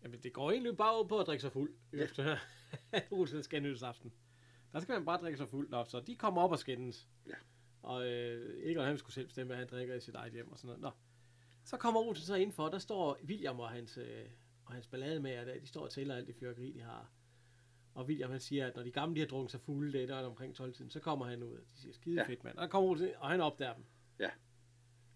jamen, 0.04 0.20
det 0.24 0.34
går 0.34 0.52
egentlig 0.52 0.78
bare 0.78 1.04
ud 1.04 1.08
på 1.08 1.20
at 1.20 1.28
drikke 1.28 1.42
sig 1.42 1.52
fuld. 1.52 1.74
Ja. 1.94 2.38
Olsen 3.12 3.44
skal 3.44 3.62
nytårsaften. 3.62 4.14
Der 4.74 4.80
skal 4.80 4.94
man 4.94 5.06
bare 5.06 5.22
drikke 5.22 5.38
sig 5.38 5.50
fuld. 5.50 5.70
Nå, 5.70 5.84
så 5.86 6.00
de 6.00 6.16
kommer 6.16 6.42
op 6.42 6.52
og 6.52 6.60
skændes. 6.60 7.08
Ja. 7.28 7.34
Og 7.82 8.08
øh, 8.08 8.70
Egon, 8.72 8.86
han 8.86 8.98
skulle 8.98 9.14
selv 9.14 9.28
bestemme, 9.28 9.48
hvad 9.48 9.58
han 9.58 9.68
drikker 9.68 9.96
i 9.96 10.00
sit 10.00 10.16
eget 10.16 10.34
hjem 10.34 10.52
og 10.52 10.58
sådan 10.58 10.68
noget. 10.68 10.82
Nå. 10.82 10.92
Så 11.64 11.78
kommer 11.78 12.02
Olsen 12.02 12.26
så 12.26 12.36
indenfor, 12.36 12.64
og 12.66 12.72
der 12.72 12.80
står 12.80 13.20
William 13.26 13.60
og 13.60 13.70
hans, 13.70 13.98
øh, 13.98 14.26
og 14.66 14.74
hans 14.74 14.88
ballade 14.88 15.20
med, 15.20 15.32
at 15.32 15.62
de 15.62 15.68
står 15.68 15.82
og 15.84 15.92
tæller 15.92 16.16
alt 16.16 16.28
det 16.28 16.36
fyrkeri, 16.36 16.72
de 16.72 16.82
har. 16.82 17.12
Og 17.94 18.06
William 18.06 18.32
han 18.32 18.40
siger, 18.40 18.68
at 18.68 18.76
når 18.76 18.84
de 18.84 18.92
gamle 18.92 19.16
de 19.16 19.20
har 19.20 19.28
drukket 19.28 19.52
sig 19.52 19.62
fulde, 19.62 19.94
det 20.00 20.10
er 20.10 20.16
omkring 20.18 20.56
12 20.56 20.74
tiden, 20.74 20.92
så 20.92 21.00
kommer 21.00 21.26
han 21.26 21.44
ud. 21.44 21.58
De 21.58 21.82
siger, 21.82 21.94
skide 21.94 22.16
Ja. 22.22 22.28
fedt 22.28 22.44
mand. 22.44 22.58
Og 22.58 22.62
der 22.62 22.68
kommer 22.68 23.02
ind, 23.02 23.16
og 23.18 23.30
han 23.30 23.42
opdager 23.42 23.74
dem. 23.74 23.84
Ja. 24.20 24.30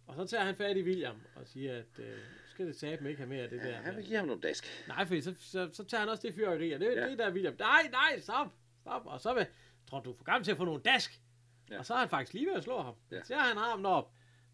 Og 0.07 0.15
så 0.15 0.25
tager 0.25 0.43
han 0.43 0.55
fat 0.55 0.77
i 0.77 0.83
William 0.83 1.21
og 1.35 1.47
siger, 1.47 1.77
at 1.77 1.99
øh, 1.99 2.17
skal 2.49 2.67
det 2.67 2.77
tabe 2.77 3.09
ikke 3.09 3.17
have 3.17 3.29
mere 3.29 3.41
af 3.43 3.49
det 3.49 3.57
Ja, 3.57 3.67
der. 3.67 3.75
han 3.75 3.95
vil 3.95 4.05
give 4.05 4.17
ham 4.17 4.27
nogle 4.27 4.41
dask. 4.41 4.65
Nej, 4.87 5.05
for 5.05 5.21
så, 5.21 5.35
så, 5.39 5.69
så 5.73 5.83
tager 5.83 5.99
han 6.01 6.09
også 6.09 6.27
det 6.27 6.35
fyrkeri, 6.35 6.71
og 6.71 6.79
det, 6.79 6.85
Ja. 6.95 7.09
det 7.09 7.19
der 7.19 7.25
er 7.25 7.31
William. 7.33 7.55
Nej, 7.59 7.81
nej, 7.91 8.19
stop, 8.19 8.47
stop. 8.81 9.05
Og 9.05 9.21
så 9.21 9.33
vil, 9.33 9.45
tror 9.89 9.99
du 9.99 10.11
er 10.11 10.15
for 10.17 10.23
gammel 10.23 10.43
til 10.45 10.51
at 10.51 10.57
få 10.57 10.65
nogle 10.65 10.81
dask. 10.81 11.21
Ja. 11.69 11.79
Og 11.79 11.85
så 11.85 11.93
er 11.93 11.97
han 11.97 12.09
faktisk 12.09 12.33
lige 12.33 12.45
ved 12.47 12.53
at 12.53 12.63
slå 12.63 12.81
ham. 12.81 12.95
Ja. 13.11 13.23
Så 13.23 13.35
han 13.35 13.57
armen 13.57 13.85
op, 13.85 14.13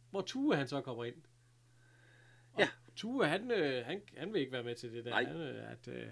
hvor 0.09 0.21
Tue 0.21 0.55
han 0.55 0.67
så 0.67 0.81
kommer 0.81 1.05
ind. 1.05 1.15
Ja. 2.95 2.99
Tue, 2.99 3.25
han, 3.27 3.51
øh, 3.51 3.85
han, 3.85 4.01
han 4.17 4.33
vil 4.33 4.39
ikke 4.39 4.51
være 4.51 4.63
med 4.63 4.75
til 4.75 4.93
det 4.93 5.05
der. 5.05 5.11
Nej. 5.11 5.23
Han, 5.23 5.35
øh, 5.35 5.71
at, 5.71 5.87
øh, 5.87 6.07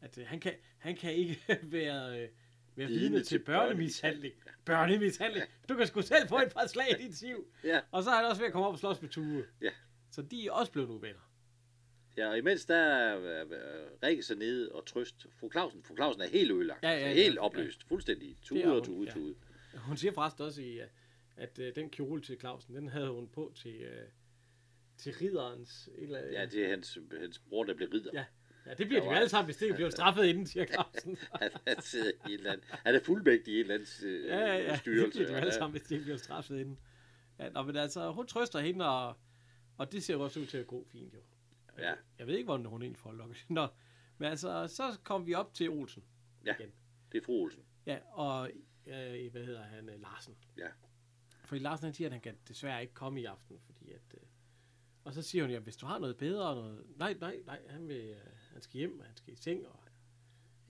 at 0.00 0.18
øh, 0.18 0.26
han, 0.26 0.40
kan, 0.40 0.52
han 0.78 0.96
kan 0.96 1.14
ikke 1.14 1.40
være, 1.62 2.22
øh, 2.22 2.28
være 2.76 2.88
Vidne 2.88 3.16
til 3.18 3.26
til 3.26 3.38
børnemishandling. 3.38 4.34
Børnemishandling. 4.64 5.44
Du 5.68 5.76
kan 5.76 5.86
sgu 5.86 6.02
selv 6.02 6.28
få 6.28 6.38
et 6.38 6.52
par 6.52 6.66
slag 6.66 7.00
i 7.00 7.02
dit 7.02 7.16
siv. 7.16 7.46
Ja. 7.64 7.80
Og 7.90 8.02
så 8.02 8.10
er 8.10 8.14
han 8.14 8.24
også 8.24 8.40
ved 8.40 8.46
at 8.46 8.52
komme 8.52 8.66
op 8.66 8.72
og 8.72 8.78
slås 8.78 9.02
med 9.02 9.10
Tue. 9.10 9.44
Ja. 9.60 9.70
Så 10.10 10.22
de 10.22 10.46
er 10.46 10.52
også 10.52 10.72
blevet 10.72 10.88
uvenner. 10.88 11.32
Ja, 12.16 12.28
og 12.28 12.38
imens 12.38 12.64
der 12.66 12.76
er 12.76 13.18
øh, 13.18 13.50
øh, 13.50 13.58
Rikke 14.02 14.22
sig 14.22 14.36
nede 14.36 14.72
og 14.72 14.86
trøst. 14.86 15.26
Fru 15.40 15.50
Clausen, 15.50 15.82
fru 15.82 15.96
Clausen 15.96 16.22
er 16.22 16.28
helt 16.28 16.50
ødelagt. 16.52 16.82
Ja, 16.82 16.90
ja, 16.90 17.08
ja. 17.08 17.14
helt 17.14 17.38
opløst. 17.38 17.84
Fuldstændig. 17.88 18.36
Tude 18.42 18.64
og 18.64 18.74
hun, 18.74 18.84
tude, 18.84 19.06
ja. 19.06 19.12
tude. 19.12 19.34
Hun 19.74 19.96
siger 19.96 20.12
forresten 20.12 20.44
også, 20.44 20.62
i, 20.62 20.80
øh, 20.80 20.86
at 21.36 21.58
øh, 21.58 21.74
den 21.74 21.90
kjole 21.90 22.22
til 22.22 22.40
Clausen, 22.40 22.74
den 22.74 22.88
havde 22.88 23.10
hun 23.10 23.28
på 23.28 23.52
til, 23.56 23.88
til 25.02 25.14
ridderens... 25.14 25.88
Et 25.98 26.02
eller, 26.02 26.18
Ja, 26.18 26.46
det 26.46 26.64
er 26.64 26.68
hans, 26.70 26.98
hans 27.20 27.38
bror, 27.38 27.64
der 27.64 27.74
bliver 27.74 27.92
ridder. 27.94 28.10
Ja. 28.14 28.24
ja, 28.66 28.74
det 28.74 28.86
bliver 28.86 29.00
de 29.00 29.06
jo 29.06 29.12
alle 29.12 29.28
sammen, 29.28 29.46
hvis 29.46 29.56
det 29.56 29.66
ikke 29.66 29.74
bliver 29.74 29.90
straffet 29.90 30.24
inden, 30.24 30.46
siger 30.46 30.66
Clausen. 30.66 31.18
Han, 31.66 31.82
sidder 31.82 32.10
i 32.10 32.32
en 32.32 32.38
eller 32.38 32.52
anden, 32.52 32.66
han 32.70 32.94
er 32.94 33.00
fuldmægtig 33.00 33.54
i 33.54 33.56
en 33.56 33.60
eller 33.60 33.74
anden 33.74 34.08
øh, 34.08 34.26
ja, 34.26 34.38
ja, 34.38 34.56
ja. 34.56 34.72
Det 34.72 34.82
bliver 34.82 35.10
de 35.10 35.32
jo 35.32 35.36
alle 35.36 35.52
sammen, 35.52 35.72
hvis 35.72 35.82
det 35.82 35.90
ikke 35.92 36.04
bliver 36.04 36.18
straffet 36.18 36.58
inden. 36.58 36.78
Ja, 37.38 37.48
nå, 37.48 37.62
men 37.62 37.76
altså, 37.76 38.12
hun 38.12 38.26
trøster 38.26 38.60
hende, 38.60 38.88
og, 38.88 39.16
og 39.76 39.92
det 39.92 40.02
ser 40.02 40.16
også 40.16 40.40
ud 40.40 40.46
til 40.46 40.58
at 40.58 40.66
gå 40.66 40.86
fint, 40.92 41.14
jo. 41.14 41.20
Ja. 41.78 41.94
Jeg 42.18 42.26
ved 42.26 42.34
ikke, 42.34 42.44
hvordan 42.44 42.66
hun 42.66 42.82
egentlig 42.82 42.98
får 42.98 43.12
lukket. 43.12 43.44
Nå, 43.58 43.68
men 44.18 44.28
altså, 44.28 44.66
så 44.68 44.98
kom 45.04 45.26
vi 45.26 45.34
op 45.34 45.54
til 45.54 45.70
Olsen. 45.70 46.04
Ja. 46.46 46.54
Igen. 46.58 46.72
Det 47.12 47.18
er 47.18 47.24
fru 47.24 47.32
Olsen. 47.42 47.62
Ja, 47.86 47.98
og 48.12 48.50
øh, 48.86 49.32
hvad 49.32 49.44
hedder 49.44 49.62
han? 49.62 49.90
Larsen. 49.98 50.36
Ja. 50.58 50.68
Fordi 51.44 51.60
Larsen 51.62 51.84
han 51.84 51.94
siger, 51.94 52.08
at 52.08 52.12
han 52.12 52.20
kan 52.20 52.38
desværre 52.48 52.82
ikke 52.82 52.94
komme 52.94 53.20
i 53.20 53.24
aften, 53.24 53.60
fordi 53.66 53.90
at... 53.90 54.14
Øh, 54.14 54.20
og 55.04 55.14
så 55.14 55.22
siger 55.22 55.44
hun, 55.44 55.50
ja, 55.50 55.58
hvis 55.58 55.76
du 55.76 55.86
har 55.86 55.98
noget 55.98 56.16
bedre, 56.16 56.54
noget... 56.54 56.84
Nej, 56.96 57.14
nej, 57.20 57.36
nej, 57.46 57.60
han, 57.68 57.88
vil, 57.88 57.96
øh, 57.96 58.16
han 58.52 58.62
skal 58.62 58.78
hjem, 58.78 59.00
og 59.00 59.06
han 59.06 59.16
skal 59.16 59.32
i 59.32 59.36
seng, 59.36 59.66
og 59.66 59.84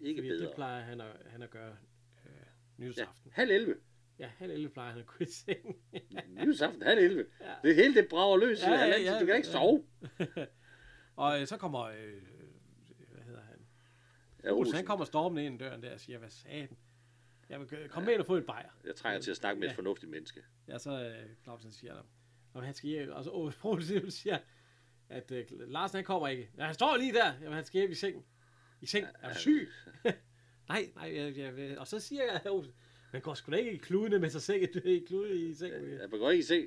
Ikke 0.00 0.22
bedre. 0.22 0.46
det 0.46 0.54
plejer 0.54 0.82
han 0.82 1.00
at, 1.00 1.16
han 1.26 1.42
at 1.42 1.50
gøre 1.50 1.76
øh, 2.26 2.32
Ja, 2.34 2.40
nyhedsaften. 2.84 3.32
halv 3.34 3.50
11. 3.50 3.74
Ja, 4.18 4.26
halv 4.26 4.52
11 4.52 4.68
plejer 4.72 4.90
han 4.90 5.00
at 5.00 5.06
gå 5.06 5.14
i 5.20 5.24
seng. 5.26 5.76
Nyhedsaften, 6.40 6.82
halv 6.82 6.98
11. 6.98 7.26
Ja. 7.40 7.54
Det 7.68 7.74
hele 7.76 7.94
det 7.94 8.08
brager 8.10 8.36
løs. 8.36 8.62
Ja, 8.62 8.70
Ja, 8.70 8.78
ja, 8.80 8.86
ja, 8.88 9.12
ja, 9.12 9.20
du 9.20 9.26
kan 9.26 9.36
ikke 9.36 9.48
ja. 9.48 9.52
sove. 9.52 9.84
og 11.16 11.40
øh, 11.40 11.46
så 11.46 11.56
kommer, 11.56 11.80
øh, 11.80 12.22
hvad 13.08 13.22
hedder 13.22 13.40
han? 13.42 13.58
Ja, 14.44 14.48
Olsen, 14.48 14.58
Olsen. 14.58 14.74
han 14.74 14.84
kommer 14.84 15.04
stormende 15.04 15.44
ind 15.44 15.62
ad 15.62 15.68
døren 15.68 15.82
der 15.82 15.92
og 15.92 16.00
siger, 16.00 16.18
hvad 16.18 16.30
sagde 16.30 16.66
den? 16.66 16.76
Jeg 17.48 17.60
vil 17.60 17.88
kom 17.88 18.02
med 18.02 18.12
ind 18.12 18.20
og 18.20 18.26
få 18.26 18.36
et 18.36 18.46
bajer. 18.46 18.68
Jeg 18.84 18.94
trænger 18.96 19.20
til 19.20 19.30
at 19.30 19.36
snakke 19.36 19.60
med 19.60 19.68
et 19.68 19.72
Ja. 19.72 19.76
fornuftigt 19.76 20.10
menneske. 20.10 20.42
Ja, 20.68 20.78
så 20.78 21.04
øh, 21.04 21.28
Clausen 21.42 21.72
siger 21.72 21.94
der, 21.94 22.02
og 22.52 22.62
han 22.62 22.74
skal 22.74 22.90
hjem, 22.90 23.10
og 23.10 23.24
så 23.24 23.30
Ove 23.30 23.52
Poulsen 23.60 24.10
siger, 24.10 24.38
at 25.08 25.30
øh, 25.32 25.44
Larsen 25.50 25.96
han 25.96 26.04
kommer 26.04 26.28
ikke. 26.28 26.50
Ja, 26.58 26.64
han 26.64 26.74
står 26.74 26.96
lige 26.96 27.12
der, 27.12 27.32
Jamen, 27.40 27.52
han 27.52 27.64
skal 27.64 27.80
hjem 27.80 27.90
i 27.90 27.94
seng. 27.94 28.24
I 28.80 28.86
seng? 28.86 29.06
Er 29.22 29.32
du 29.32 29.38
syg? 29.38 29.68
nej, 30.68 30.92
nej, 30.94 31.14
jeg, 31.16 31.36
jeg, 31.38 31.78
og 31.78 31.86
så 31.88 32.00
siger 32.00 32.22
jeg, 32.32 32.40
Olsen, 32.52 32.74
man 33.12 33.22
går 33.22 33.34
sgu 33.34 33.52
da 33.52 33.56
ikke 33.56 33.72
i 33.72 33.76
kludene 33.76 34.18
med 34.18 34.28
sig 34.30 34.42
selv, 34.42 34.62
i 34.86 35.04
klude 35.08 35.48
i 35.50 35.54
seng. 35.54 35.72
Jeg 35.72 36.10
kan 36.10 36.18
godt 36.18 36.32
ikke 36.32 36.44
se. 36.46 36.66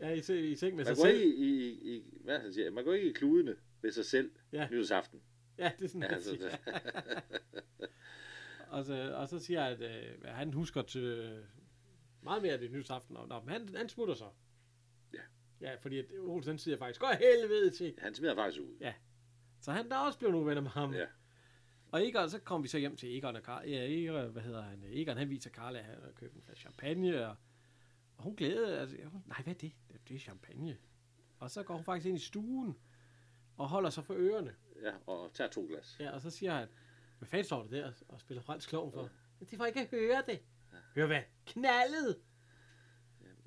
Ja, 0.00 0.10
i, 0.10 0.20
se- 0.20 0.48
i 0.50 0.54
seng 0.56 0.76
med 0.76 0.84
Man 0.84 0.96
sig 0.96 1.02
går 1.02 1.10
selv. 1.10 1.20
ikke 1.20 1.36
i, 1.36 1.70
i, 1.70 1.96
i, 1.96 2.20
hvad 2.24 2.38
han 2.40 2.52
siger, 2.52 2.70
man 2.70 2.84
går 2.84 2.92
ikke 2.92 3.10
i 3.10 3.12
kludene 3.12 3.56
ved 3.82 3.92
sig 3.92 4.04
selv 4.04 4.30
Ja. 4.52 4.68
nytårsaften. 4.70 5.22
Ja, 5.58 5.72
det 5.78 5.84
er 5.84 5.88
sådan, 5.88 6.02
Ja, 6.02 6.06
han 6.08 6.14
altså, 6.16 6.30
siger. 6.30 6.56
og, 8.68 8.84
så, 8.84 9.12
og 9.14 9.28
så 9.28 9.38
siger 9.38 9.66
jeg, 9.66 9.80
at 9.80 10.04
øh, 10.06 10.24
han 10.24 10.52
husker 10.52 10.82
til 10.82 11.02
øh, 11.02 11.38
meget 12.22 12.42
mere 12.42 12.52
af 12.52 12.58
det 12.58 12.70
nytårsaften. 12.72 13.16
Og, 13.16 13.28
nå, 13.28 13.40
han, 13.48 13.68
han 13.76 13.88
smutter 13.88 14.14
så. 14.14 14.28
Ja. 15.60 15.70
Ja, 15.70 15.74
fordi 15.74 15.98
at 15.98 16.04
Olsen 16.18 16.50
han 16.50 16.58
siger 16.58 16.78
faktisk, 16.78 17.00
gå 17.00 17.06
helvede 17.18 17.70
til. 17.70 17.94
Han 17.98 18.14
smider 18.14 18.34
faktisk 18.34 18.62
ud. 18.62 18.92
Så 19.60 19.72
han 19.72 19.88
der 19.88 19.96
er 19.96 20.00
også 20.00 20.18
blevet 20.18 20.32
nogle 20.32 20.48
venner 20.48 20.62
med 20.62 20.70
ham. 20.70 20.94
Ja. 20.94 21.06
Og 21.88 22.06
Egon, 22.08 22.30
så 22.30 22.38
kom 22.38 22.62
vi 22.62 22.68
så 22.68 22.78
hjem 22.78 22.96
til 22.96 23.16
Egon 23.18 23.36
og 23.36 23.42
Karl. 23.42 23.68
Ja, 23.68 23.86
Egon, 23.88 24.30
hvad 24.30 24.42
hedder 24.42 24.62
han? 24.62 24.82
Egon, 24.86 25.16
han 25.16 25.30
viser 25.30 25.50
Karla, 25.50 25.78
at 25.78 25.84
han 25.84 26.02
har 26.02 26.12
købt 26.12 26.34
en 26.34 26.42
flaske 26.42 26.60
champagne. 26.60 27.26
Og, 27.26 27.36
og 28.16 28.24
hun 28.24 28.36
glæder, 28.36 28.80
altså, 28.80 28.96
hun, 29.04 29.22
nej, 29.26 29.42
hvad 29.42 29.54
er 29.54 29.58
det? 29.58 29.72
Det 30.08 30.14
er 30.14 30.18
champagne. 30.18 30.76
Og 31.38 31.50
så 31.50 31.62
går 31.62 31.74
hun 31.74 31.84
faktisk 31.84 32.06
ind 32.06 32.16
i 32.16 32.20
stuen 32.20 32.76
og 33.56 33.68
holder 33.68 33.90
sig 33.90 34.04
for 34.04 34.14
ørerne. 34.14 34.54
Ja, 34.82 34.92
og 35.06 35.30
tager 35.34 35.50
to 35.50 35.66
glas. 35.66 35.96
Ja, 36.00 36.10
og 36.10 36.20
så 36.20 36.30
siger 36.30 36.54
han, 36.54 36.68
hvad 37.18 37.28
fanden 37.28 37.44
står 37.44 37.62
du 37.62 37.76
der 37.76 37.92
og 38.08 38.20
spiller 38.20 38.42
fransk 38.42 38.68
klovn 38.68 38.92
for? 38.92 39.10
Men 39.38 39.48
det 39.50 39.58
var 39.58 39.66
ikke 39.66 39.80
at 39.80 39.88
høre 39.90 40.22
det. 40.26 40.40
Hør 40.94 41.06
hvad? 41.06 41.22
Knaldet! 41.46 42.16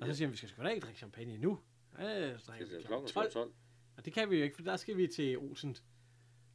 Og 0.00 0.06
så 0.06 0.14
siger 0.14 0.26
han, 0.26 0.32
vi 0.32 0.36
skal 0.36 0.48
sgu 0.48 0.62
da 0.62 0.68
ikke 0.68 0.84
drikke 0.84 0.98
champagne 0.98 1.38
nu. 1.38 1.60
Ja, 1.98 2.38
så 2.38 2.52
Det 2.58 2.62
er 2.62 2.66
klokken 2.66 2.86
klokken 2.86 3.08
12. 3.08 3.30
12. 3.32 3.52
Og 3.96 4.04
det 4.04 4.12
kan 4.12 4.30
vi 4.30 4.36
jo 4.36 4.44
ikke, 4.44 4.56
for 4.56 4.62
der 4.62 4.76
skal 4.76 4.96
vi 4.96 5.06
til 5.06 5.38
Olsen. 5.38 5.76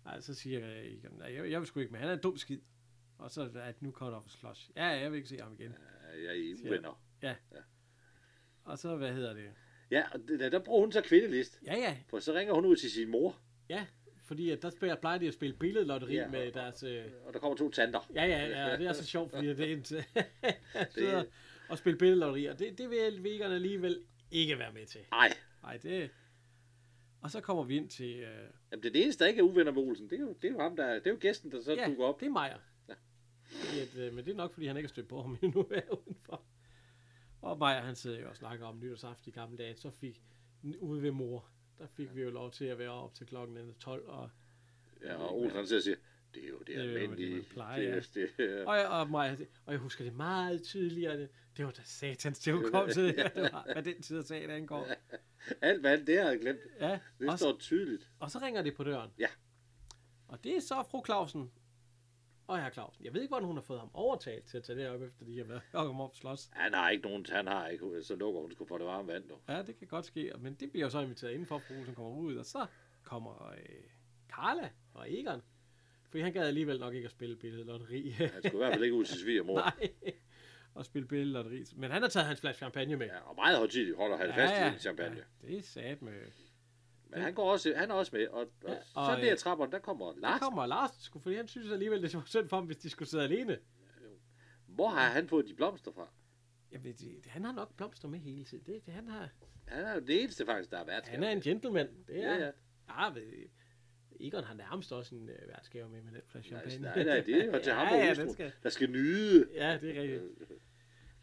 Nej, 0.06 0.22
så 0.22 0.34
siger 0.34 0.68
jeg, 0.68 0.92
jeg, 1.34 1.52
jeg 1.52 1.60
vil 1.60 1.68
sgu 1.68 1.80
ikke 1.80 1.92
med. 1.92 2.00
Han 2.00 2.10
er 2.10 2.14
en 2.14 2.20
dum 2.22 2.38
skid. 2.38 2.60
Og 3.18 3.32
så 3.32 3.42
er 3.56 3.66
det 3.72 3.82
nu 3.82 3.92
kommer 3.92 4.14
der 4.14 4.22
for 4.22 4.30
slås. 4.30 4.72
Ja, 4.76 4.86
jeg 4.86 5.12
vil 5.12 5.18
ikke 5.18 5.30
se 5.30 5.38
ham 5.38 5.54
igen. 5.60 5.72
Ja, 6.14 6.34
jeg 6.34 6.40
er 6.50 6.56
uvenner. 6.68 7.02
Og 8.64 8.78
så, 8.80 8.96
hvad 8.96 9.14
hedder 9.14 9.34
det? 9.34 9.52
Ja, 9.92 10.04
og 10.14 10.20
der, 10.28 10.50
der 10.50 10.60
bruger 10.60 10.82
hun 10.82 10.92
så 10.92 11.02
kvindelist. 11.02 11.60
Ja, 11.66 11.76
ja, 11.78 11.98
For 12.10 12.20
så 12.20 12.34
ringer 12.34 12.54
hun 12.54 12.66
ud 12.66 12.76
til 12.76 12.92
sin 12.92 13.12
mor, 13.12 13.38
ja. 13.70 13.86
Fordi 14.24 14.50
at 14.50 14.62
der 14.62 14.70
spiller, 14.70 14.96
plejer 14.96 15.18
de 15.18 15.28
at 15.28 15.34
spille 15.34 15.56
billedlotteri 15.56 16.14
Ja, 16.16 16.22
ja, 16.22 16.28
med 16.30 16.48
og- 16.48 16.54
deres... 16.54 16.84
Øh, 16.84 17.06
og 17.26 17.34
der 17.34 17.40
kommer 17.40 17.58
to 17.58 17.70
tanter. 17.72 18.10
ja, 18.16 18.26
ja, 18.26 18.68
ja, 18.70 18.78
det 18.78 18.88
er 18.88 18.94
så 18.94 19.06
sjovt, 19.06 19.32
fordi 19.32 19.48
det 19.48 19.60
er 19.60 19.74
en 19.76 19.84
Det- 20.96 21.30
og 21.70 21.78
spille 21.78 21.98
billedlotteri, 22.00 22.46
og 22.46 22.60
det, 22.60 22.78
det 22.78 22.90
vil 22.90 23.24
vegerne 23.24 23.56
alligevel 23.56 24.04
ikke 24.32 24.60
være 24.60 24.74
med 24.74 24.86
til. 24.86 25.02
Nej, 25.12 25.34
Nej, 25.64 25.78
det... 25.78 26.10
Og 27.22 27.32
så 27.32 27.42
kommer 27.42 27.64
vi 27.64 27.76
ind 27.76 27.90
til... 27.90 28.20
Øh, 28.20 28.50
Jamen, 28.72 28.84
det 28.84 28.90
er 28.90 28.94
det 28.94 29.04
eneste, 29.04 29.24
der 29.24 29.30
ikke 29.30 29.40
er 29.40 29.44
uvenner 29.44 29.72
med 29.72 29.82
Olsen. 29.82 30.10
Det 30.10 30.16
er 30.16 30.22
jo, 30.22 30.34
det 30.42 30.48
er 30.48 30.52
jo 30.52 30.60
ham, 30.60 30.76
der 30.76 30.94
det 30.94 31.08
er 31.08 31.12
jo 31.12 31.18
gæsten, 31.22 31.52
der 31.52 31.62
så 31.62 31.74
ja, 31.74 31.88
dukker 31.88 32.06
op. 32.06 32.20
det 32.20 32.26
er 32.26 32.30
Majer. 32.30 32.58
Ja. 32.90 32.94
At, 33.82 33.98
øh, 33.98 34.14
men 34.14 34.26
det 34.26 34.32
er 34.32 34.36
nok, 34.36 34.54
fordi 34.54 34.68
han 34.68 34.78
ikke 34.78 34.88
har 34.88 34.94
stødt 34.94 35.08
på 35.08 35.22
ham 35.22 35.38
endnu 35.44 35.68
her 35.72 35.90
udenfor. 36.08 36.46
Og 37.42 37.58
Majer, 37.58 37.82
han 37.82 37.96
sidder 37.96 38.20
jo 38.20 38.30
og 38.30 38.36
snakker 38.36 38.66
om 38.66 38.80
nytårsaften 38.80 39.30
i 39.30 39.32
gamle 39.32 39.58
dage. 39.58 39.76
Så 39.78 39.90
fik 39.90 40.22
ude 40.80 41.02
ved 41.02 41.12
mor, 41.12 41.50
der 41.80 41.88
fik 41.88 42.16
vi 42.16 42.22
jo 42.22 42.30
lov 42.30 42.52
til 42.52 42.66
at 42.66 42.80
være 42.80 42.90
op 42.92 43.14
til 43.14 43.28
klokken 43.28 43.74
12. 43.80 44.08
Og, 44.08 44.30
Ja, 45.02 45.16
og 45.16 45.40
Olsen 45.40 45.58
han 45.58 45.68
sidder 45.68 45.80
og 45.80 45.84
siger, 45.84 45.96
det 46.36 46.44
er 46.44 46.48
jo 46.50 46.58
det 46.60 46.68
Det 46.68 46.74
almindelige. 46.82 47.36
man 47.36 47.46
plejer, 47.50 47.96
det, 48.02 48.16
ja. 48.16 48.22
det, 48.44 48.62
er- 48.62 48.66
og, 48.66 49.00
og, 49.00 49.10
Maja, 49.10 49.36
og 49.66 49.72
jeg 49.74 49.80
husker 49.80 50.04
det 50.04 50.14
meget 50.16 50.64
tydeligere. 50.64 51.18
Det, 51.20 51.30
det 51.58 51.66
var 51.66 51.72
da 51.72 51.82
satans 51.86 52.40
til 52.40 52.54
hukommelse, 52.54 53.02
det 53.18 53.32
var, 53.36 53.68
hvad 53.74 53.84
den 53.84 54.02
tid 54.02 54.18
af 54.18 54.24
sagen 54.24 54.50
angår. 54.50 54.88
alt 55.62 55.82
hvad 55.82 55.92
alt 55.92 56.08
det 56.08 56.22
har 56.22 56.30
jeg 56.30 56.40
glemt. 56.40 56.60
Ja, 56.80 57.00
Det 57.20 57.30
og, 57.30 57.40
står 57.40 57.58
tydeligt. 57.60 58.10
og 58.20 58.32
så 58.32 58.40
ringer 58.40 58.62
det 58.62 58.76
på 58.76 58.84
døren. 58.84 59.12
Ja. 59.20 59.28
Og 60.28 60.44
det 60.44 60.56
er 60.56 60.60
så 60.62 60.84
fru 60.92 61.06
Clausen 61.06 61.52
og 62.48 62.62
herr 62.62 62.70
Clausen. 62.70 63.06
Jeg 63.06 63.14
ved 63.14 63.22
ikke, 63.22 63.32
hvordan 63.32 63.46
hun 63.48 63.56
har 63.56 63.62
fået 63.64 63.80
ham 63.80 63.90
overtalt 63.94 64.46
til 64.46 64.58
at 64.58 64.64
tage 64.64 64.80
det 64.80 64.90
op, 64.90 65.02
efter 65.02 65.26
de 65.26 65.38
har 65.38 65.46
været 65.46 65.62
og 65.74 65.86
komme 65.86 66.04
op 66.04 66.10
og 66.10 66.16
slås. 66.16 66.50
Han 66.52 66.74
har 66.74 66.90
ikke 66.90 67.04
nogen, 67.04 67.26
han 67.30 67.48
har 67.48 67.68
ikke, 67.68 68.04
så 68.04 68.16
lukker 68.16 68.42
hun 68.42 68.52
skulle 68.52 68.68
få 68.68 68.78
det 68.78 68.86
varme 68.86 69.08
vand 69.08 69.26
nu. 69.28 69.36
Ja, 69.48 69.62
det 69.64 69.78
kan 69.80 69.88
godt 69.88 70.06
ske, 70.06 70.32
men 70.40 70.54
det 70.54 70.72
bliver 70.72 70.86
jo 70.86 70.90
så 70.90 71.00
inviteret 71.00 71.32
indenfor, 71.32 71.60
fru 71.60 71.74
Olsen 71.80 71.96
kommer 71.96 72.12
ud, 72.12 72.36
og 72.36 72.46
så 72.46 72.66
kommer 73.04 73.52
øh, 73.52 73.60
Carla 74.30 74.70
og 74.94 75.14
Egon. 75.14 75.42
Fordi 76.16 76.24
han 76.24 76.34
gad 76.34 76.48
alligevel 76.48 76.80
nok 76.80 76.94
ikke 76.94 77.06
at 77.06 77.12
spille 77.12 77.36
billedlotteri. 77.36 78.10
Han 78.10 78.30
skulle 78.30 78.54
i 78.54 78.58
hvert 78.58 78.74
fald 78.74 78.84
ikke 78.84 78.96
ud 78.96 79.06
til 79.06 79.18
svigermor. 79.18 79.60
Nej, 79.80 79.90
og 80.74 80.86
spille 80.86 81.08
billedlotteri. 81.08 81.64
Men 81.76 81.92
han 81.92 82.02
har 82.02 82.10
taget 82.10 82.28
hans 82.28 82.40
flaske 82.40 82.58
champagne 82.58 82.96
med. 82.96 83.06
Ja, 83.06 83.20
og 83.20 83.36
meget 83.36 83.58
højtidligt 83.58 83.98
holder 83.98 84.18
han 84.18 84.34
fast 84.34 84.54
i 84.54 84.64
den 84.72 84.80
champagne. 84.80 85.16
Ja, 85.16 85.48
det 85.48 85.58
er 85.58 85.62
sat 85.62 86.02
med. 86.02 86.14
Men 87.10 87.22
han, 87.22 87.34
går 87.34 87.52
også, 87.52 87.74
han 87.76 87.92
er 87.92 87.96
også 87.96 88.16
med, 88.16 88.28
og, 88.28 88.40
og, 88.40 88.48
Ja, 88.64 88.72
ja, 88.72 88.78
og, 88.96 89.06
så 89.40 89.66
øh, 89.66 89.72
der 89.72 89.80
kommer 89.80 90.06
Der 90.12 90.20
Lars. 90.20 90.40
kommer 90.40 90.66
Lars, 90.66 90.92
sgu, 91.00 91.20
fordi 91.20 91.36
han 91.36 91.48
synes 91.48 91.72
alligevel, 91.72 92.04
det 92.04 92.14
var 92.14 92.24
synd 92.26 92.50
for 92.50 92.58
ham, 92.58 92.66
hvis 92.66 92.78
de 92.78 92.90
skulle 92.90 93.10
sidde 93.10 93.24
alene. 93.24 93.58
Hvor 94.68 94.88
har 94.88 95.10
han 95.10 95.28
fået 95.28 95.48
de 95.48 95.54
blomster 95.54 95.92
fra? 95.92 96.10
Ved, 96.72 96.94
det, 96.94 97.26
han 97.26 97.44
har 97.46 97.52
nok 97.52 97.76
blomster 97.76 98.08
med 98.08 98.20
hele 98.20 98.46
tiden. 98.46 98.64
Det, 98.66 98.86
det, 98.86 98.94
han, 98.94 99.08
har, 99.08 99.30
Han 99.68 99.84
er 99.84 99.94
jo 99.94 100.00
det 100.00 100.22
eneste 100.22 100.46
faktisk, 100.46 100.72
der 100.72 100.78
er 100.78 100.86
værd 100.86 101.08
han 101.08 101.24
er 101.24 101.30
en 101.30 101.42
gentleman. 101.42 101.88
Det 102.08 102.24
er, 102.24 102.34
Ja, 102.36 102.46
ja. 102.46 102.52
ja 103.04 103.10
ved, 103.14 103.50
Egon 104.20 104.44
har 104.44 104.54
nærmest 104.54 104.92
også 104.92 105.16
en 105.16 105.30
øh, 105.30 105.48
værtsgave 105.48 105.90
med 105.90 106.02
med 106.02 106.12
den 106.12 106.22
flaske 106.28 106.48
champagne. 106.50 106.82
nej, 106.82 107.04
nej, 107.04 107.22
det 107.22 107.46
er 107.56 107.60
til 107.60 107.74
ham 107.80 107.88
ja, 107.88 107.94
og 107.94 108.00
ja, 108.00 108.08
hustruen, 108.08 108.28
den 108.28 108.34
skal, 108.34 108.52
der 108.64 108.70
skal 108.70 108.90
nyde. 108.90 109.50
ja, 109.54 109.78
det 109.82 109.98
er 109.98 110.02
rigtigt. 110.02 110.24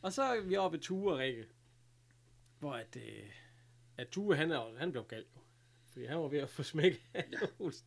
Og 0.02 0.12
så 0.12 0.22
er 0.22 0.40
vi 0.40 0.56
oppe 0.56 0.78
Tue 0.78 1.12
og 1.12 1.18
Rikke. 1.18 1.46
Hvor 2.58 2.72
at, 2.72 2.96
øh, 2.96 3.30
at 3.96 4.08
Tue, 4.08 4.36
han, 4.36 4.50
er, 4.50 4.78
han 4.78 4.92
blev 4.92 5.04
gal 5.04 5.24
jo. 5.36 5.40
Fordi 5.92 6.04
han 6.04 6.18
var 6.18 6.28
ved 6.28 6.38
at 6.38 6.48
få 6.48 6.62
smæk 6.62 7.10
af 7.14 7.24
Olsen. 7.58 7.86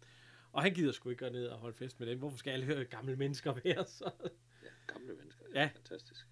Og 0.52 0.62
han 0.64 0.74
gider 0.74 0.92
sgu 0.92 1.10
ikke 1.10 1.26
gå 1.26 1.32
ned 1.32 1.48
og 1.48 1.58
holde 1.60 1.78
fest 1.78 2.00
med 2.00 2.08
dem. 2.08 2.20
Hvorfor 2.20 2.38
skal 2.38 2.52
alle 2.52 2.66
høre 2.66 2.86
gamle 2.86 3.16
mennesker 3.16 3.54
være 3.64 3.86
så? 3.86 4.12
Ja, 4.64 4.94
gamle 4.94 5.14
mennesker. 5.16 5.46
Ja. 5.56 5.70
Fantastisk. 5.76 6.28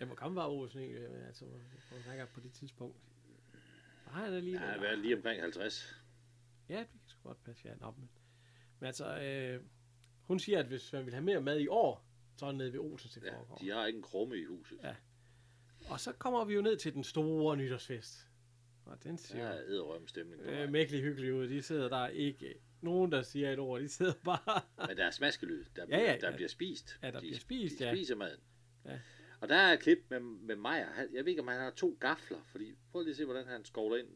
Ja, 0.00 0.04
hvor 0.04 0.14
gammel 0.14 0.34
var 0.34 0.48
Olsen 0.48 0.80
egentlig? 0.80 1.02
øh, 1.02 1.26
Altså, 1.26 1.44
hvor 1.44 1.60
hvor 2.16 2.24
på 2.26 2.40
det 2.40 2.52
tidspunkt? 2.52 2.96
Var 4.06 4.12
han 4.12 4.32
alligevel? 4.32 4.60
Ja, 4.62 4.72
han 4.72 4.80
været 4.82 4.98
lige 4.98 5.16
omkring 5.16 5.40
50. 5.42 5.96
Ja, 6.68 6.78
det 6.78 7.00
kan 7.22 7.28
godt 7.28 7.44
passe, 7.44 7.68
ja. 7.68 7.74
Nå, 7.80 7.90
men, 7.90 8.10
men 8.80 8.86
altså, 8.86 9.18
øh, 9.20 9.60
hun 10.22 10.38
siger, 10.38 10.58
at 10.58 10.66
hvis 10.66 10.92
man 10.92 11.04
vil 11.04 11.14
have 11.14 11.24
mere 11.24 11.40
mad 11.40 11.58
i 11.60 11.68
år, 11.68 12.06
så 12.36 12.46
er 12.46 12.50
det 12.50 12.58
nede 12.58 12.72
ved 12.72 12.80
Olsens 12.80 13.14
det 13.14 13.22
Ja, 13.24 13.36
foregår. 13.38 13.56
de 13.56 13.70
har 13.70 13.86
ikke 13.86 13.96
en 13.96 14.02
krumme 14.02 14.36
i 14.38 14.44
huset. 14.44 14.78
Ja. 14.82 14.94
Og 15.88 16.00
så 16.00 16.12
kommer 16.12 16.44
vi 16.44 16.54
jo 16.54 16.62
ned 16.62 16.76
til 16.76 16.94
den 16.94 17.04
store 17.04 17.56
nytårsfest. 17.56 18.28
Og 18.84 19.04
den 19.04 19.10
Der 19.12 19.16
ser 19.16 19.44
er 19.46 19.60
edderrøm 19.62 20.06
stemning 20.08 20.42
øh, 20.42 20.70
mægtig 20.72 21.02
hyggelig 21.02 21.34
ud. 21.34 21.48
De 21.48 21.62
sidder 21.62 21.88
der 21.88 22.08
ikke 22.08 22.54
nogen, 22.80 23.12
der 23.12 23.22
siger 23.22 23.52
et 23.52 23.58
ord. 23.58 23.80
De 23.80 23.88
sidder 23.88 24.12
bare... 24.24 24.62
Men 24.88 24.96
der 24.96 25.04
er 25.06 25.10
smaskelyd. 25.10 25.64
Der, 25.76 25.82
Ja, 25.82 25.86
bliver, 25.86 26.00
ja, 26.12 26.16
der 26.20 26.30
ja. 26.30 26.36
bliver 26.36 26.48
spist. 26.48 26.98
Ja, 27.02 27.06
der 27.06 27.12
de, 27.12 27.20
bliver 27.20 27.38
spist, 27.38 27.78
de 27.78 27.84
ja. 27.84 27.94
spiser 27.94 28.16
maden. 28.16 28.40
Ja. 28.84 28.98
Og 29.40 29.48
der 29.48 29.56
er 29.56 29.72
et 29.72 29.80
klip 29.80 29.98
med, 30.08 30.20
med 30.20 30.56
Maja. 30.56 30.84
Han, 30.84 31.08
jeg 31.14 31.24
ved 31.24 31.30
ikke, 31.30 31.42
om 31.42 31.48
han 31.48 31.60
har 31.60 31.70
to 31.70 31.96
gafler. 32.00 32.42
Fordi, 32.44 32.74
prøv 32.92 33.02
lige 33.02 33.10
at 33.10 33.16
se, 33.16 33.24
hvordan 33.24 33.46
han 33.46 33.64
skovler 33.64 33.96
ind. 33.96 34.08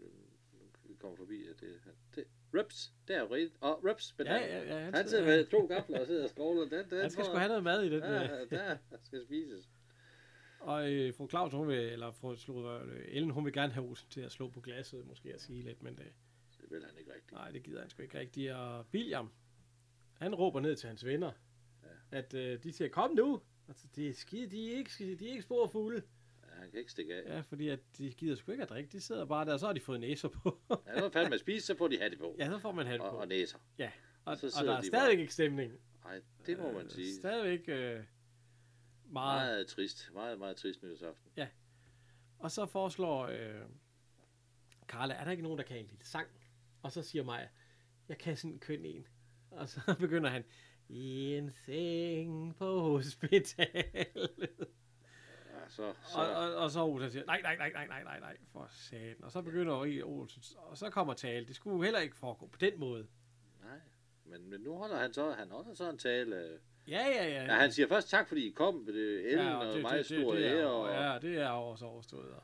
Vi 0.85 0.95
kommer 0.95 1.17
forbi. 1.17 1.47
at 1.47 1.61
Det, 1.61 1.81
det, 2.15 2.25
Rips, 2.57 2.93
der 3.09 3.17
er 3.17 3.31
rigtigt. 3.31 3.57
Og 3.61 3.85
Rips, 3.85 4.15
men 4.19 4.27
Ja, 4.27 4.33
han, 4.33 4.43
ja, 4.43 4.75
ja. 4.75 4.85
Han, 4.85 4.95
han 4.95 5.09
sidder 5.09 5.25
med 5.25 5.47
to 5.47 5.67
gafler 5.67 6.01
og 6.01 6.07
sidder 6.07 6.25
og 6.25 6.31
skovler. 6.31 6.69
Den, 6.69 6.91
den, 6.91 7.01
han 7.05 7.11
skal 7.11 7.25
sgu 7.25 7.35
have 7.37 7.49
noget 7.49 7.63
mad 7.65 7.83
i 7.85 7.91
den. 7.91 8.03
Ja, 8.03 8.43
øh. 8.43 8.51
der 8.51 8.77
skal 9.03 9.25
spises. 9.25 9.71
Og 10.61 10.93
øh, 10.93 11.15
fru 11.15 11.29
Claus, 11.29 11.53
hun 11.53 11.69
vil, 11.69 11.79
eller 11.79 12.11
fru 12.11 12.37
slå, 12.37 12.79
øh, 12.79 13.05
Ellen, 13.09 13.31
hun 13.31 13.45
vil 13.45 13.53
gerne 13.53 13.73
have 13.73 13.87
Olsen 13.87 14.09
til 14.11 14.21
at 14.21 14.33
slå 14.33 14.51
på 14.51 14.61
glasset, 14.61 15.07
måske 15.07 15.35
at 15.35 15.41
sige 15.41 15.63
lidt, 15.63 15.83
men 15.83 15.97
det, 15.97 16.05
Det 16.61 16.71
vil 16.71 16.85
han 16.85 16.99
ikke 16.99 17.15
rigtigt. 17.15 17.33
nej, 17.33 17.51
det 17.51 17.63
gider 17.63 17.81
han 17.81 17.91
sgu 17.91 18.03
ikke 18.03 18.19
rigtigt. 18.19 18.53
Og 18.53 18.87
William, 18.95 19.31
han 20.13 20.35
råber 20.35 20.61
ned 20.61 20.77
til 20.77 20.87
hans 20.87 21.05
venner, 21.05 21.33
ja. 21.83 22.19
at 22.19 22.35
øh, 22.35 22.63
de 22.63 22.73
siger, 22.73 22.89
kom 22.89 23.15
nu! 23.15 23.41
Altså, 23.69 23.87
det 23.97 24.09
er 24.09 24.13
skide, 24.15 24.51
de 24.51 24.73
er 24.73 24.77
ikke, 24.77 25.17
de 25.17 25.27
er 25.27 25.31
ikke 25.31 25.43
spor 25.43 25.67
fulde. 25.67 25.97
Ja, 25.97 26.03
han 26.67 26.71
kan 26.73 26.79
ikke 26.81 26.91
stikke 26.93 27.15
af. 27.15 27.35
Ja, 27.35 27.41
fordi 27.41 27.69
at 27.69 27.81
de 27.99 28.11
gider 28.13 28.37
sgu 28.37 28.53
ikke 28.53 28.63
at 28.63 28.69
drikke. 28.71 28.93
De 28.93 29.01
sidder 29.01 29.25
bare 29.25 29.45
der, 29.45 29.53
og 29.53 29.61
så 29.61 29.67
har 29.67 29.73
de 29.73 29.81
fået 29.81 30.01
næser 30.01 30.29
på. 30.29 30.59
Han 30.87 31.05
er 31.05 31.11
færdig 31.11 31.29
med 31.31 31.35
at 31.35 31.41
spise, 31.41 31.67
så 31.67 31.77
får 31.77 31.89
de 31.89 31.99
hatte 31.99 32.17
på. 32.17 32.37
ja, 32.39 32.47
så 32.51 32.59
får 32.59 32.73
man 32.73 32.87
hat 32.87 33.01
og, 33.01 33.11
på. 33.11 33.17
og 33.17 33.29
næser. 33.29 33.59
Ja, 33.79 33.91
og, 34.25 34.39
så 34.39 34.47
og 34.61 34.67
der 34.67 34.73
er 34.77 34.81
de 34.81 34.87
stadigvæk 34.87 35.17
bare- 35.17 35.21
ikke 35.21 35.33
stemning. 35.33 35.73
Nej, 36.05 36.21
det 36.47 36.59
må 36.59 36.73
man 36.73 36.85
Øh, 36.85 36.91
sige. 36.91 37.15
Stadigvæk 37.15 37.69
øh, 37.69 37.75
meget. 37.75 38.05
Meget 39.13 39.67
trist. 39.67 40.11
Meget, 40.15 40.39
meget 40.39 40.57
trist 40.57 40.83
nyhedsaften. 40.83 41.31
Og 42.39 42.51
så 42.51 42.67
foreslår 42.67 43.27
øh, 43.27 43.63
Carla, 44.87 45.15
er 45.15 45.25
der 45.25 45.31
ikke 45.31 45.43
nogen, 45.43 45.59
der 45.59 45.65
kan 45.65 45.77
en 45.79 45.87
lille 45.87 46.05
sang? 46.05 46.29
Og 46.83 46.93
så 46.93 47.03
siger 47.03 47.25
Maja, 47.25 47.49
jeg 48.09 48.19
kan 48.19 48.37
sådan 48.37 48.51
en 48.53 48.59
køn 48.59 48.85
en. 48.85 49.07
Og 49.51 49.69
så 49.69 49.81
begynder 50.01 50.31
han, 50.31 50.45
i 50.89 51.35
en 51.35 51.53
seng 51.53 52.57
på 52.57 52.81
hospitalet. 52.81 54.57
Ja, 55.67 55.71
så, 55.71 55.93
så, 56.13 56.19
Og, 56.19 56.27
og, 56.35 56.55
og 56.55 56.71
så 56.71 56.81
Olsen 56.85 57.11
siger, 57.11 57.25
nej, 57.27 57.41
nej, 57.43 57.57
nej, 57.57 57.73
nej, 57.73 57.87
nej, 57.87 58.03
nej, 58.05 58.21
nej, 58.21 58.37
for 58.53 58.69
satan. 58.71 59.25
Og 59.25 59.33
så 59.33 59.43
begynder 59.43 60.03
Olsen, 60.05 60.43
og 60.57 60.79
så 60.79 60.91
kommer 60.91 61.15
tale. 61.15 61.47
Det 61.47 61.57
skulle 61.57 61.85
heller 61.85 62.01
ikke 62.01 62.17
foregå 62.17 62.47
på 62.47 62.59
den 62.59 62.81
måde. 62.81 63.07
nej. 63.65 63.79
Men, 64.25 64.51
men 64.51 64.61
nu 64.61 64.75
holder 64.77 64.97
han 64.97 65.13
så, 65.13 65.31
han 65.31 65.51
holder 65.51 65.75
så 65.75 65.91
en 65.91 65.99
tale. 65.99 66.37
øh. 66.37 66.59
Ja, 66.89 67.07
ja, 67.07 67.29
ja. 67.29 67.43
Ja, 67.45 67.53
han 67.55 67.73
siger 67.73 67.89
først 67.89 68.09
tak, 68.09 68.29
fordi 68.29 68.47
I 68.47 68.51
kom. 68.51 68.87
Det 68.87 69.15
er 69.15 69.31
Ellen 69.31 69.49
og 69.49 69.79
mig 69.83 70.05
stor 70.05 70.35
det, 70.35 70.43
ære, 70.45 70.59
er, 70.61 70.67
og, 70.67 70.91
ja, 71.23 71.29
det 71.29 71.39
er 71.39 71.49
også 71.49 71.85
overstået. 71.87 72.31
Og 72.31 72.43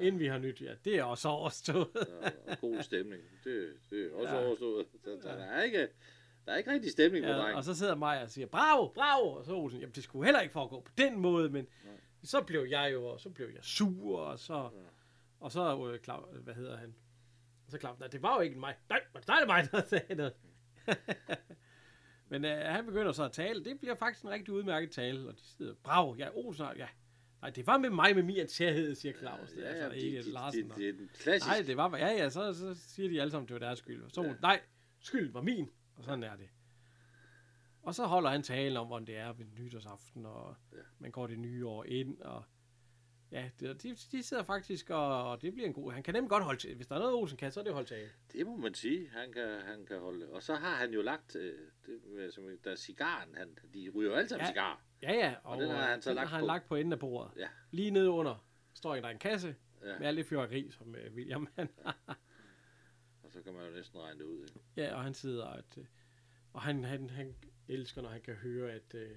Inden 0.00 0.20
vi 0.20 0.26
har 0.26 0.38
nyt, 0.38 0.60
ja, 0.62 0.74
det 0.84 0.98
er 0.98 1.04
også 1.04 1.28
overstået. 1.28 1.96
og, 1.96 2.32
og 2.46 2.58
god 2.60 2.82
stemning. 2.82 3.22
Det, 3.44 3.72
det 3.90 4.06
er 4.06 4.14
også 4.14 4.34
Ja. 4.34 4.46
overstået. 4.46 4.86
Der, 5.04 5.20
der, 5.20 5.32
er 5.32 5.62
ikke, 5.62 5.88
der 6.46 6.52
er 6.52 6.56
ikke 6.56 6.70
rigtig 6.72 6.92
stemning 6.92 7.24
på 7.24 7.30
Ja, 7.30 7.36
drengen. 7.36 7.56
og 7.56 7.64
så 7.64 7.74
sidder 7.74 7.94
Maja 7.94 8.22
og 8.22 8.30
siger, 8.30 8.46
bravo, 8.46 8.88
bravo, 8.88 9.28
og 9.32 9.44
så 9.44 9.52
Olsen, 9.52 9.80
jamen 9.80 9.94
det 9.94 10.04
skulle 10.04 10.24
heller 10.24 10.40
ikke 10.40 10.52
foregå 10.52 10.80
på 10.80 10.92
den 10.98 11.20
måde, 11.20 11.50
men 11.50 11.66
så 12.22 12.42
blev 12.42 12.66
jeg 12.70 12.90
jo, 12.92 13.04
og 13.06 13.20
så 13.20 13.30
blev 13.30 13.46
jeg 13.54 13.64
sur, 13.64 14.20
og 14.20 14.38
så, 14.38 14.70
Og 15.40 15.52
så, 15.52 15.90
øh, 15.92 15.98
Klav, 16.00 16.28
hvad 16.42 16.54
hedder 16.54 16.76
han? 16.76 16.94
Og 17.66 17.72
så 17.72 17.78
Claus, 17.78 17.98
nej, 17.98 18.08
det 18.08 18.22
var 18.22 18.34
jo 18.34 18.40
ikke 18.40 18.58
mig. 18.58 18.74
Nej, 18.88 19.00
var 19.12 19.20
det 19.20 19.28
dig, 19.28 19.36
der 19.40 19.46
mig, 19.46 19.68
der 19.72 19.82
sagde 19.82 20.14
noget? 20.14 20.32
Men 22.30 22.44
øh, 22.44 22.58
han 22.58 22.86
begynder 22.86 23.12
så 23.12 23.24
at 23.24 23.32
tale. 23.32 23.64
Det 23.64 23.80
bliver 23.80 23.94
faktisk 23.94 24.24
en 24.24 24.30
rigtig 24.30 24.54
udmærket 24.54 24.90
tale. 24.90 25.28
Og 25.28 25.34
de 25.34 25.40
sidder, 25.44 25.74
bravo, 25.82 26.14
ja, 26.14 26.28
Olsen, 26.34 26.66
ja. 26.76 26.86
Nej, 27.40 27.50
det 27.50 27.66
var 27.66 27.78
med 27.78 27.90
mig 27.90 28.14
med 28.14 28.22
min 28.22 28.48
særhed, 28.48 28.94
siger 28.94 29.12
Claus. 29.18 29.54
Ja, 29.56 29.62
altså, 29.62 29.84
ja, 29.84 29.90
ikke 29.90 30.16
det, 30.16 30.24
det, 30.24 30.32
Larsen. 30.32 30.68
det, 30.68 30.76
det, 30.76 30.88
er 30.88 30.92
den 30.92 31.10
klassiske. 31.14 31.48
Nej, 31.50 31.62
det 31.66 31.76
var, 31.76 31.96
ja, 31.98 32.06
ja, 32.08 32.30
så, 32.30 32.52
så 32.54 32.74
siger 32.74 33.08
de 33.08 33.20
alle 33.20 33.30
sammen, 33.30 33.48
det 33.48 33.54
var 33.54 33.60
deres 33.66 33.78
skyld. 33.78 34.02
Så, 34.10 34.22
ja. 34.22 34.34
nej, 34.42 34.60
skyld 35.00 35.32
var 35.32 35.42
min. 35.42 35.70
Og 35.96 36.04
sådan 36.04 36.22
er 36.22 36.36
det. 36.36 36.48
Og 37.82 37.94
så 37.94 38.06
holder 38.06 38.30
han 38.30 38.42
talen 38.42 38.76
om, 38.76 38.86
hvordan 38.86 39.06
det 39.06 39.16
er 39.16 39.32
ved 39.32 39.44
nytårsaften, 39.58 40.26
og 40.26 40.56
ja. 40.72 40.78
man 40.98 41.10
går 41.10 41.26
det 41.26 41.38
nye 41.38 41.66
år 41.66 41.84
ind, 41.84 42.20
og 42.20 42.44
ja, 43.30 43.50
det, 43.60 43.82
de, 43.82 43.94
de 44.12 44.22
sidder 44.22 44.42
faktisk, 44.42 44.90
og, 44.90 45.30
og 45.30 45.42
det 45.42 45.52
bliver 45.52 45.66
en 45.66 45.72
god... 45.74 45.92
Han 45.92 46.02
kan 46.02 46.14
nemlig 46.14 46.30
godt 46.30 46.44
holde 46.44 46.60
til. 46.60 46.74
Hvis 46.76 46.86
der 46.86 46.94
er 46.94 46.98
noget, 46.98 47.14
Olsen 47.14 47.38
kan, 47.38 47.52
så 47.52 47.60
er 47.60 47.64
det 47.64 47.72
holde 47.72 47.88
tale. 47.88 48.10
Det 48.32 48.46
må 48.46 48.56
man 48.56 48.74
sige, 48.74 49.08
han 49.10 49.32
kan, 49.32 49.60
han 49.60 49.86
kan 49.86 50.00
holde. 50.00 50.28
Og 50.32 50.42
så 50.42 50.54
har 50.54 50.74
han 50.76 50.92
jo 50.92 51.02
lagt, 51.02 51.36
øh, 51.36 51.58
det, 51.86 52.34
som, 52.34 52.44
der 52.64 52.70
er 52.70 52.76
cigaren, 52.76 53.34
han, 53.34 53.58
de 53.74 53.90
ryger 53.94 54.10
jo 54.10 54.16
alle 54.16 54.28
sammen 54.28 54.40
Ja. 54.42 54.46
ja. 54.46 54.52
cigar. 54.52 54.82
Ja, 55.02 55.12
ja, 55.12 55.34
og, 55.44 55.52
Og 55.56 55.60
den 55.62 55.70
har 55.70 55.82
han 55.82 56.02
så 56.02 56.10
den 56.10 56.14
lagt 56.16 56.28
har 56.28 56.36
han 56.36 56.42
på. 56.42 56.46
lagt 56.46 56.68
på 56.68 56.74
enden 56.76 56.92
af 56.92 56.98
bordet. 56.98 57.32
Ja. 57.36 57.48
Lige 57.70 57.90
nede 57.90 58.10
under 58.10 58.44
står 58.74 58.94
der 58.94 59.08
en 59.08 59.18
kasse 59.18 59.56
Ja. 59.84 59.98
med 59.98 60.06
alt 60.06 60.16
det 60.18 60.26
fyrværkeri, 60.26 60.70
som 60.70 60.88
uh, 60.88 61.14
William 61.14 61.48
han 61.56 61.68
Og 61.84 62.14
så 63.34 63.42
kan 63.42 63.52
man 63.52 63.66
jo 63.66 63.72
næsten 63.76 64.00
regne 64.00 64.18
det 64.18 64.24
ud. 64.24 64.42
Ikke? 64.42 64.60
Ja, 64.76 64.94
og 64.94 65.02
han 65.02 65.14
sidder, 65.14 65.46
at, 65.46 65.78
øh, 65.78 65.84
og 66.52 66.62
han, 66.62 66.84
han, 66.84 67.10
han 67.10 67.34
elsker, 67.68 68.02
når 68.02 68.08
han 68.08 68.20
kan 68.22 68.34
høre, 68.34 68.72
at, 68.72 68.94
øh, 68.94 69.16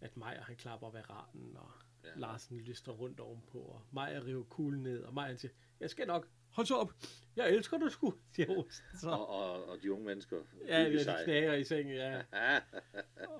at 0.00 0.16
Maja, 0.16 0.40
han 0.40 0.56
klapper 0.56 0.90
varanen, 0.90 1.56
og 1.56 1.70
Ja. 2.04 2.10
Larsen 2.20 2.60
lister 2.60 2.92
rundt 2.92 3.20
ovenpå, 3.20 3.58
og 3.58 3.82
Maja 3.92 4.20
river 4.20 4.44
kuglen 4.44 4.82
ned, 4.82 5.02
og 5.02 5.14
Maja 5.14 5.36
siger, 5.36 5.52
jeg 5.80 5.90
skal 5.90 6.06
nok, 6.06 6.28
hold 6.50 6.66
så 6.66 6.76
op, 6.76 6.92
jeg 7.36 7.50
elsker 7.50 7.78
dig 7.78 7.90
sgu, 7.92 8.14
siger 8.34 8.50
Olsen. 8.50 8.84
Så, 9.00 9.10
Og, 9.10 9.28
og, 9.28 9.64
og 9.68 9.78
de 9.82 9.92
unge 9.92 10.04
mennesker 10.06 10.36
ja, 10.68 10.90
det 10.90 11.00
sig. 11.00 11.20
knager 11.24 11.54
i 11.54 11.64
sengen, 11.64 11.94
ja. 11.96 12.22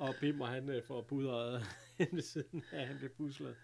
Og 0.05 0.15
Bimmer, 0.21 0.47
han 0.47 0.69
øh, 0.69 0.83
får 0.85 1.03
pudret 1.03 1.63
ved 2.13 2.23
siden 2.23 2.65
af, 2.73 2.87
han 2.87 2.97
bliver 2.97 3.13
puslet. 3.13 3.57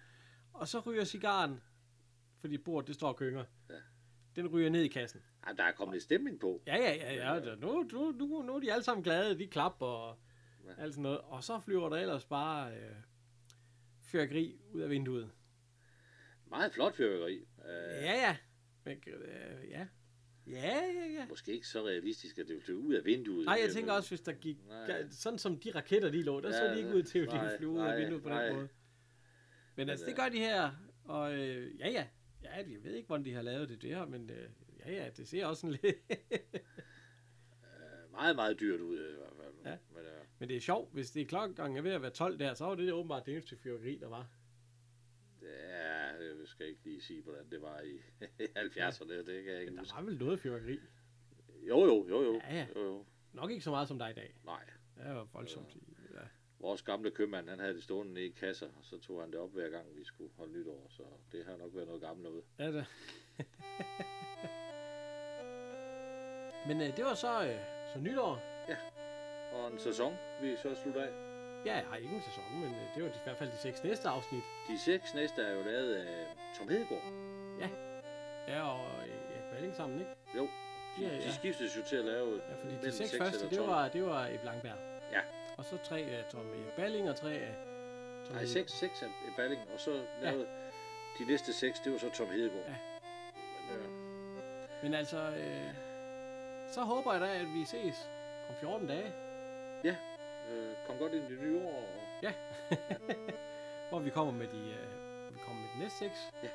Og 0.53 0.69
så 0.69 0.81
ryger 0.81 1.05
cigaren, 1.05 1.61
fordi 2.41 2.59
bordet, 2.59 2.87
det 2.89 2.95
står 2.95 3.09
og 3.09 3.17
gynger. 3.17 3.45
Ja. 4.37 4.43
Den 4.43 4.51
ryger 4.51 4.71
ned 4.71 4.83
i 4.83 4.89
kassen. 4.89 5.21
Ej, 5.47 5.53
der 5.53 5.63
er 5.65 5.73
kommet 5.73 5.95
lidt 5.95 6.05
stemning 6.05 6.41
på. 6.41 6.63
Ja, 6.67 6.77
ja, 6.77 6.95
ja, 6.95 7.15
ja. 7.15 7.35
ja. 7.35 7.55
Nu, 7.55 7.83
nu, 7.93 8.11
nu, 8.13 8.43
nu 8.43 8.55
er 8.57 8.61
de 8.61 8.73
alle 8.73 8.85
sammen 8.85 9.05
glade, 9.05 9.39
de 9.39 9.47
klapper 9.47 9.87
og 9.87 10.19
Ja. 10.65 10.83
alt 10.83 10.95
sådan 10.95 11.03
noget. 11.03 11.19
Og 11.19 11.45
så 11.45 11.61
flyver 11.61 11.89
der 11.89 11.97
ellers 11.97 12.25
bare 12.25 12.73
øh, 12.73 12.95
fyrkeri 14.03 14.61
ud 14.73 14.81
af 14.81 14.91
vinduet. 14.91 15.31
Meget 16.47 16.73
flot 16.73 16.95
fyrværkeri. 16.97 17.37
Øh, 17.39 18.03
Ja, 18.03 18.13
ja. 18.13 18.37
Men, 18.85 19.03
øh, 19.07 19.69
ja. 19.71 19.87
Ja, 20.47 20.81
ja, 20.95 21.07
ja. 21.15 21.27
Måske 21.29 21.53
ikke 21.53 21.67
så 21.69 21.87
realistisk, 21.87 22.39
at 22.39 22.49
det 22.49 22.63
vil 22.67 22.77
ud 22.77 22.95
af 22.95 23.05
vinduet. 23.05 23.45
Nej, 23.45 23.59
jeg 23.67 23.73
tænker 23.75 23.93
også, 23.93 24.11
hvis 24.11 24.21
der 24.21 24.33
gik... 24.33 24.57
Nej. 24.69 25.05
Sådan 25.11 25.39
som 25.39 25.59
de 25.59 25.71
raketter, 25.75 26.11
de 26.11 26.23
lå, 26.23 26.41
der 26.41 26.53
så 26.53 26.65
Ja, 26.65 26.73
de 26.75 26.79
ikke 26.79 26.95
ud 26.95 27.03
til, 27.03 27.19
at 27.19 27.29
de 27.29 27.35
nej, 27.35 27.45
kunne 27.49 27.57
flyve 27.59 27.71
ud 27.71 27.79
af 27.81 27.99
vinduet 27.99 28.23
på 28.23 28.29
nej. 28.29 28.45
den 28.47 28.55
måde. 28.57 28.69
Men 29.77 29.89
altså, 29.89 30.07
det 30.07 30.17
gør 30.17 30.29
de 30.29 30.39
her. 30.39 30.71
Og 31.05 31.35
øh, 31.39 31.81
ja, 31.81 31.89
ja. 31.91 32.07
Ja, 32.45 32.57
jeg 32.57 32.85
ved 32.85 32.95
ikke, 32.95 33.07
hvordan 33.07 33.25
de 33.25 33.33
har 33.35 33.43
lavet 33.43 33.69
det 33.69 33.83
der, 33.83 34.07
men 34.07 34.31
øh, 34.31 34.49
ja, 34.87 34.93
ja, 34.93 35.11
det 35.17 35.29
ser 35.29 35.47
også 35.47 35.61
sådan 35.61 35.79
lidt... 35.83 35.97
Øh, 37.65 38.13
meget, 38.13 38.37
meget 38.37 38.61
dyrt 38.61 38.81
ud 38.81 38.99
i 39.13 39.17
hvert 39.17 39.33
fald. 39.37 39.55
Ja. 39.65 39.77
Men, 39.95 40.05
øh, 40.05 40.25
men 40.39 40.49
det 40.49 40.57
er 40.57 40.61
sjovt, 40.61 40.93
hvis 40.93 41.11
det 41.11 41.23
er 41.23 41.27
klokkegangen 41.27 41.77
er 41.79 41.83
ved 41.83 41.91
at 41.91 42.03
være 42.03 42.11
12 42.11 42.39
der, 42.39 42.55
så 42.55 42.65
var 42.65 42.75
det 42.75 42.93
åbenbart 42.93 43.27
det 43.27 43.33
eneste 43.33 43.57
fyrværkeri, 43.57 43.99
der 43.99 44.09
var. 44.09 44.29
ja, 45.43 46.07
jeg 46.07 46.35
skal 46.45 46.67
ikke 46.69 46.81
lige 46.85 47.01
sige, 47.03 47.23
hvordan 47.23 47.51
det 47.51 47.63
var 47.63 47.81
i 47.81 47.97
70'erne. 48.59 49.13
Det 49.15 49.45
kan 49.45 49.53
jeg 49.53 49.61
ikke 49.61 49.71
Men 49.71 49.75
der 49.77 49.81
huske. 49.83 49.97
var 49.97 50.03
vel 50.03 50.19
noget 50.19 50.41
fyrværkeri. 50.41 50.79
Jo, 51.69 51.85
jo, 51.85 52.07
jo, 52.09 52.23
jo. 52.23 52.35
Ja, 52.45 52.55
ja. 52.57 52.67
jo, 52.77 52.81
jo. 52.85 53.05
Nok 53.33 53.51
ikke 53.51 53.65
så 53.65 53.71
meget 53.71 53.89
som 53.89 53.99
dig 53.99 54.11
i 54.11 54.15
dag. 54.15 54.35
Nej. 54.45 54.65
Det 54.97 55.15
var 55.15 55.25
voldsomt. 55.33 55.75
Ja. 55.75 55.81
Vores 56.61 56.83
gamle 56.83 57.11
købmand, 57.11 57.49
han 57.49 57.59
havde 57.61 57.75
det 57.75 57.83
stående 57.83 58.13
nede 58.15 58.27
i 58.27 58.31
kasser, 58.31 58.67
og 58.67 58.85
så 58.85 58.99
tog 58.99 59.21
han 59.21 59.31
det 59.33 59.41
op 59.41 59.51
hver 59.53 59.69
gang, 59.69 59.85
vi 59.97 60.05
skulle 60.05 60.31
holde 60.37 60.53
nytår. 60.53 60.87
Så 60.89 61.03
det 61.33 61.45
har 61.45 61.57
nok 61.57 61.71
været 61.75 61.87
noget 61.87 62.03
gammelt 62.03 62.29
noget. 62.29 62.45
Ja, 62.59 62.67
det. 62.73 62.87
Men 66.67 66.81
øh, 66.81 66.97
det 66.97 67.05
var 67.05 67.15
så, 67.15 67.45
øh, 67.45 67.57
så 67.93 67.99
nytår. 67.99 68.39
Og 69.53 69.73
en 69.73 69.79
sæson, 69.79 70.17
vi 70.43 70.57
så 70.57 70.75
slutter 70.83 71.03
af. 71.03 71.11
Ja, 71.67 71.75
jeg 71.75 71.85
har 71.89 71.97
ikke 71.97 72.15
en 72.15 72.23
sæson, 72.23 72.45
men 72.61 72.65
øh, 72.75 72.95
det 72.95 73.03
var 73.03 73.09
i 73.09 73.13
hvert 73.25 73.37
fald 73.37 73.51
de 73.51 73.57
seks 73.57 73.85
næste 73.85 74.09
afsnit. 74.09 74.43
De 74.69 74.79
seks 74.79 75.15
næste 75.15 75.43
er 75.43 75.53
jo 75.55 75.63
lavet 75.63 75.95
af 75.95 76.27
Tom 76.59 76.69
Hedegaard. 76.69 77.03
Ja, 78.49 78.63
og 78.63 79.03
øh, 79.03 79.09
ja, 79.09 79.55
Balling 79.55 79.77
sammen, 79.77 79.99
ikke? 80.01 80.11
Jo, 80.37 80.43
de, 80.43 81.03
Ja, 81.03 81.09
ja. 81.09 81.17
de 81.27 81.33
skiftes 81.35 81.77
jo 81.77 81.83
til 81.89 81.97
at 81.97 82.05
lave 82.05 82.41
Ja, 82.49 82.55
fordi 82.63 82.75
de 82.87 82.93
seks 82.93 83.15
første, 83.19 83.49
det 83.49 83.57
12. 83.59 83.71
var, 83.71 83.89
det 83.89 84.07
var 84.07 84.27
i 84.27 84.39
Blankberg. 84.39 84.79
Ja. 85.13 85.21
Og 85.61 85.67
så 85.67 85.77
tre 85.85 85.99
af 86.01 86.25
Tom 86.31 86.47
Erik 86.49 86.73
Balling, 86.77 87.11
og 87.11 87.17
tre 87.17 87.33
af 87.33 87.55
Tom 88.27 88.35
Nej, 88.35 88.45
seks, 88.45 88.73
seks 88.73 89.03
af 89.03 89.07
i 89.07 89.31
Balling, 89.37 89.61
og 89.75 89.81
så 89.81 90.03
lavede 90.23 90.47
de 91.19 91.25
næste 91.25 91.53
seks, 91.53 91.81
det 91.81 91.93
var 91.93 91.99
så 91.99 92.11
Tom 92.11 92.31
Hedegaard. 92.31 92.65
Ja. 92.67 92.75
Men, 93.69 93.85
øh, 93.85 93.89
Men 94.83 94.95
altså, 94.95 95.19
øh, 95.19 95.75
så 96.73 96.81
håber 96.83 97.13
jeg 97.13 97.21
da, 97.21 97.39
at 97.39 97.55
vi 97.55 97.65
ses 97.65 98.11
om 98.49 98.55
14 98.55 98.87
dage. 98.87 99.13
øh, 100.51 100.75
kom 100.87 100.99
godt 100.99 101.13
ind 101.13 101.25
i 101.31 101.33
det 101.35 101.43
nye 101.43 101.63
år. 101.65 101.71
Og, 101.71 101.85
Ja. 102.23 102.33
hvor 103.89 103.99
vi 103.99 104.11
kommer 104.11 104.33
med 104.33 104.47
de, 104.47 104.75
øh, 104.81 105.35
vi 105.35 105.39
kommer 105.47 105.63
med 105.63 105.71
de 105.75 105.79
næste 105.79 105.99
seks. 105.99 106.31
Ja. 106.43 106.49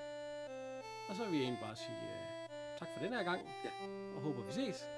Og 1.09 1.15
så 1.15 1.23
vil 1.25 1.33
jeg 1.33 1.43
egentlig 1.43 1.63
bare 1.65 1.75
sige 1.75 1.97
øh, 1.97 2.49
tak 2.79 2.87
for 2.93 3.03
den 3.03 3.13
her 3.13 3.23
gang. 3.23 3.41
Ja. 3.65 3.69
Og 4.15 4.21
håber 4.21 4.41
vi 4.43 4.51
ses. 4.51 4.89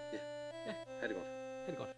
ha' 1.00 1.08
det 1.08 1.16
godt. 1.16 1.28
Ha' 1.66 1.72
det 1.72 1.78
godt. 1.78 1.90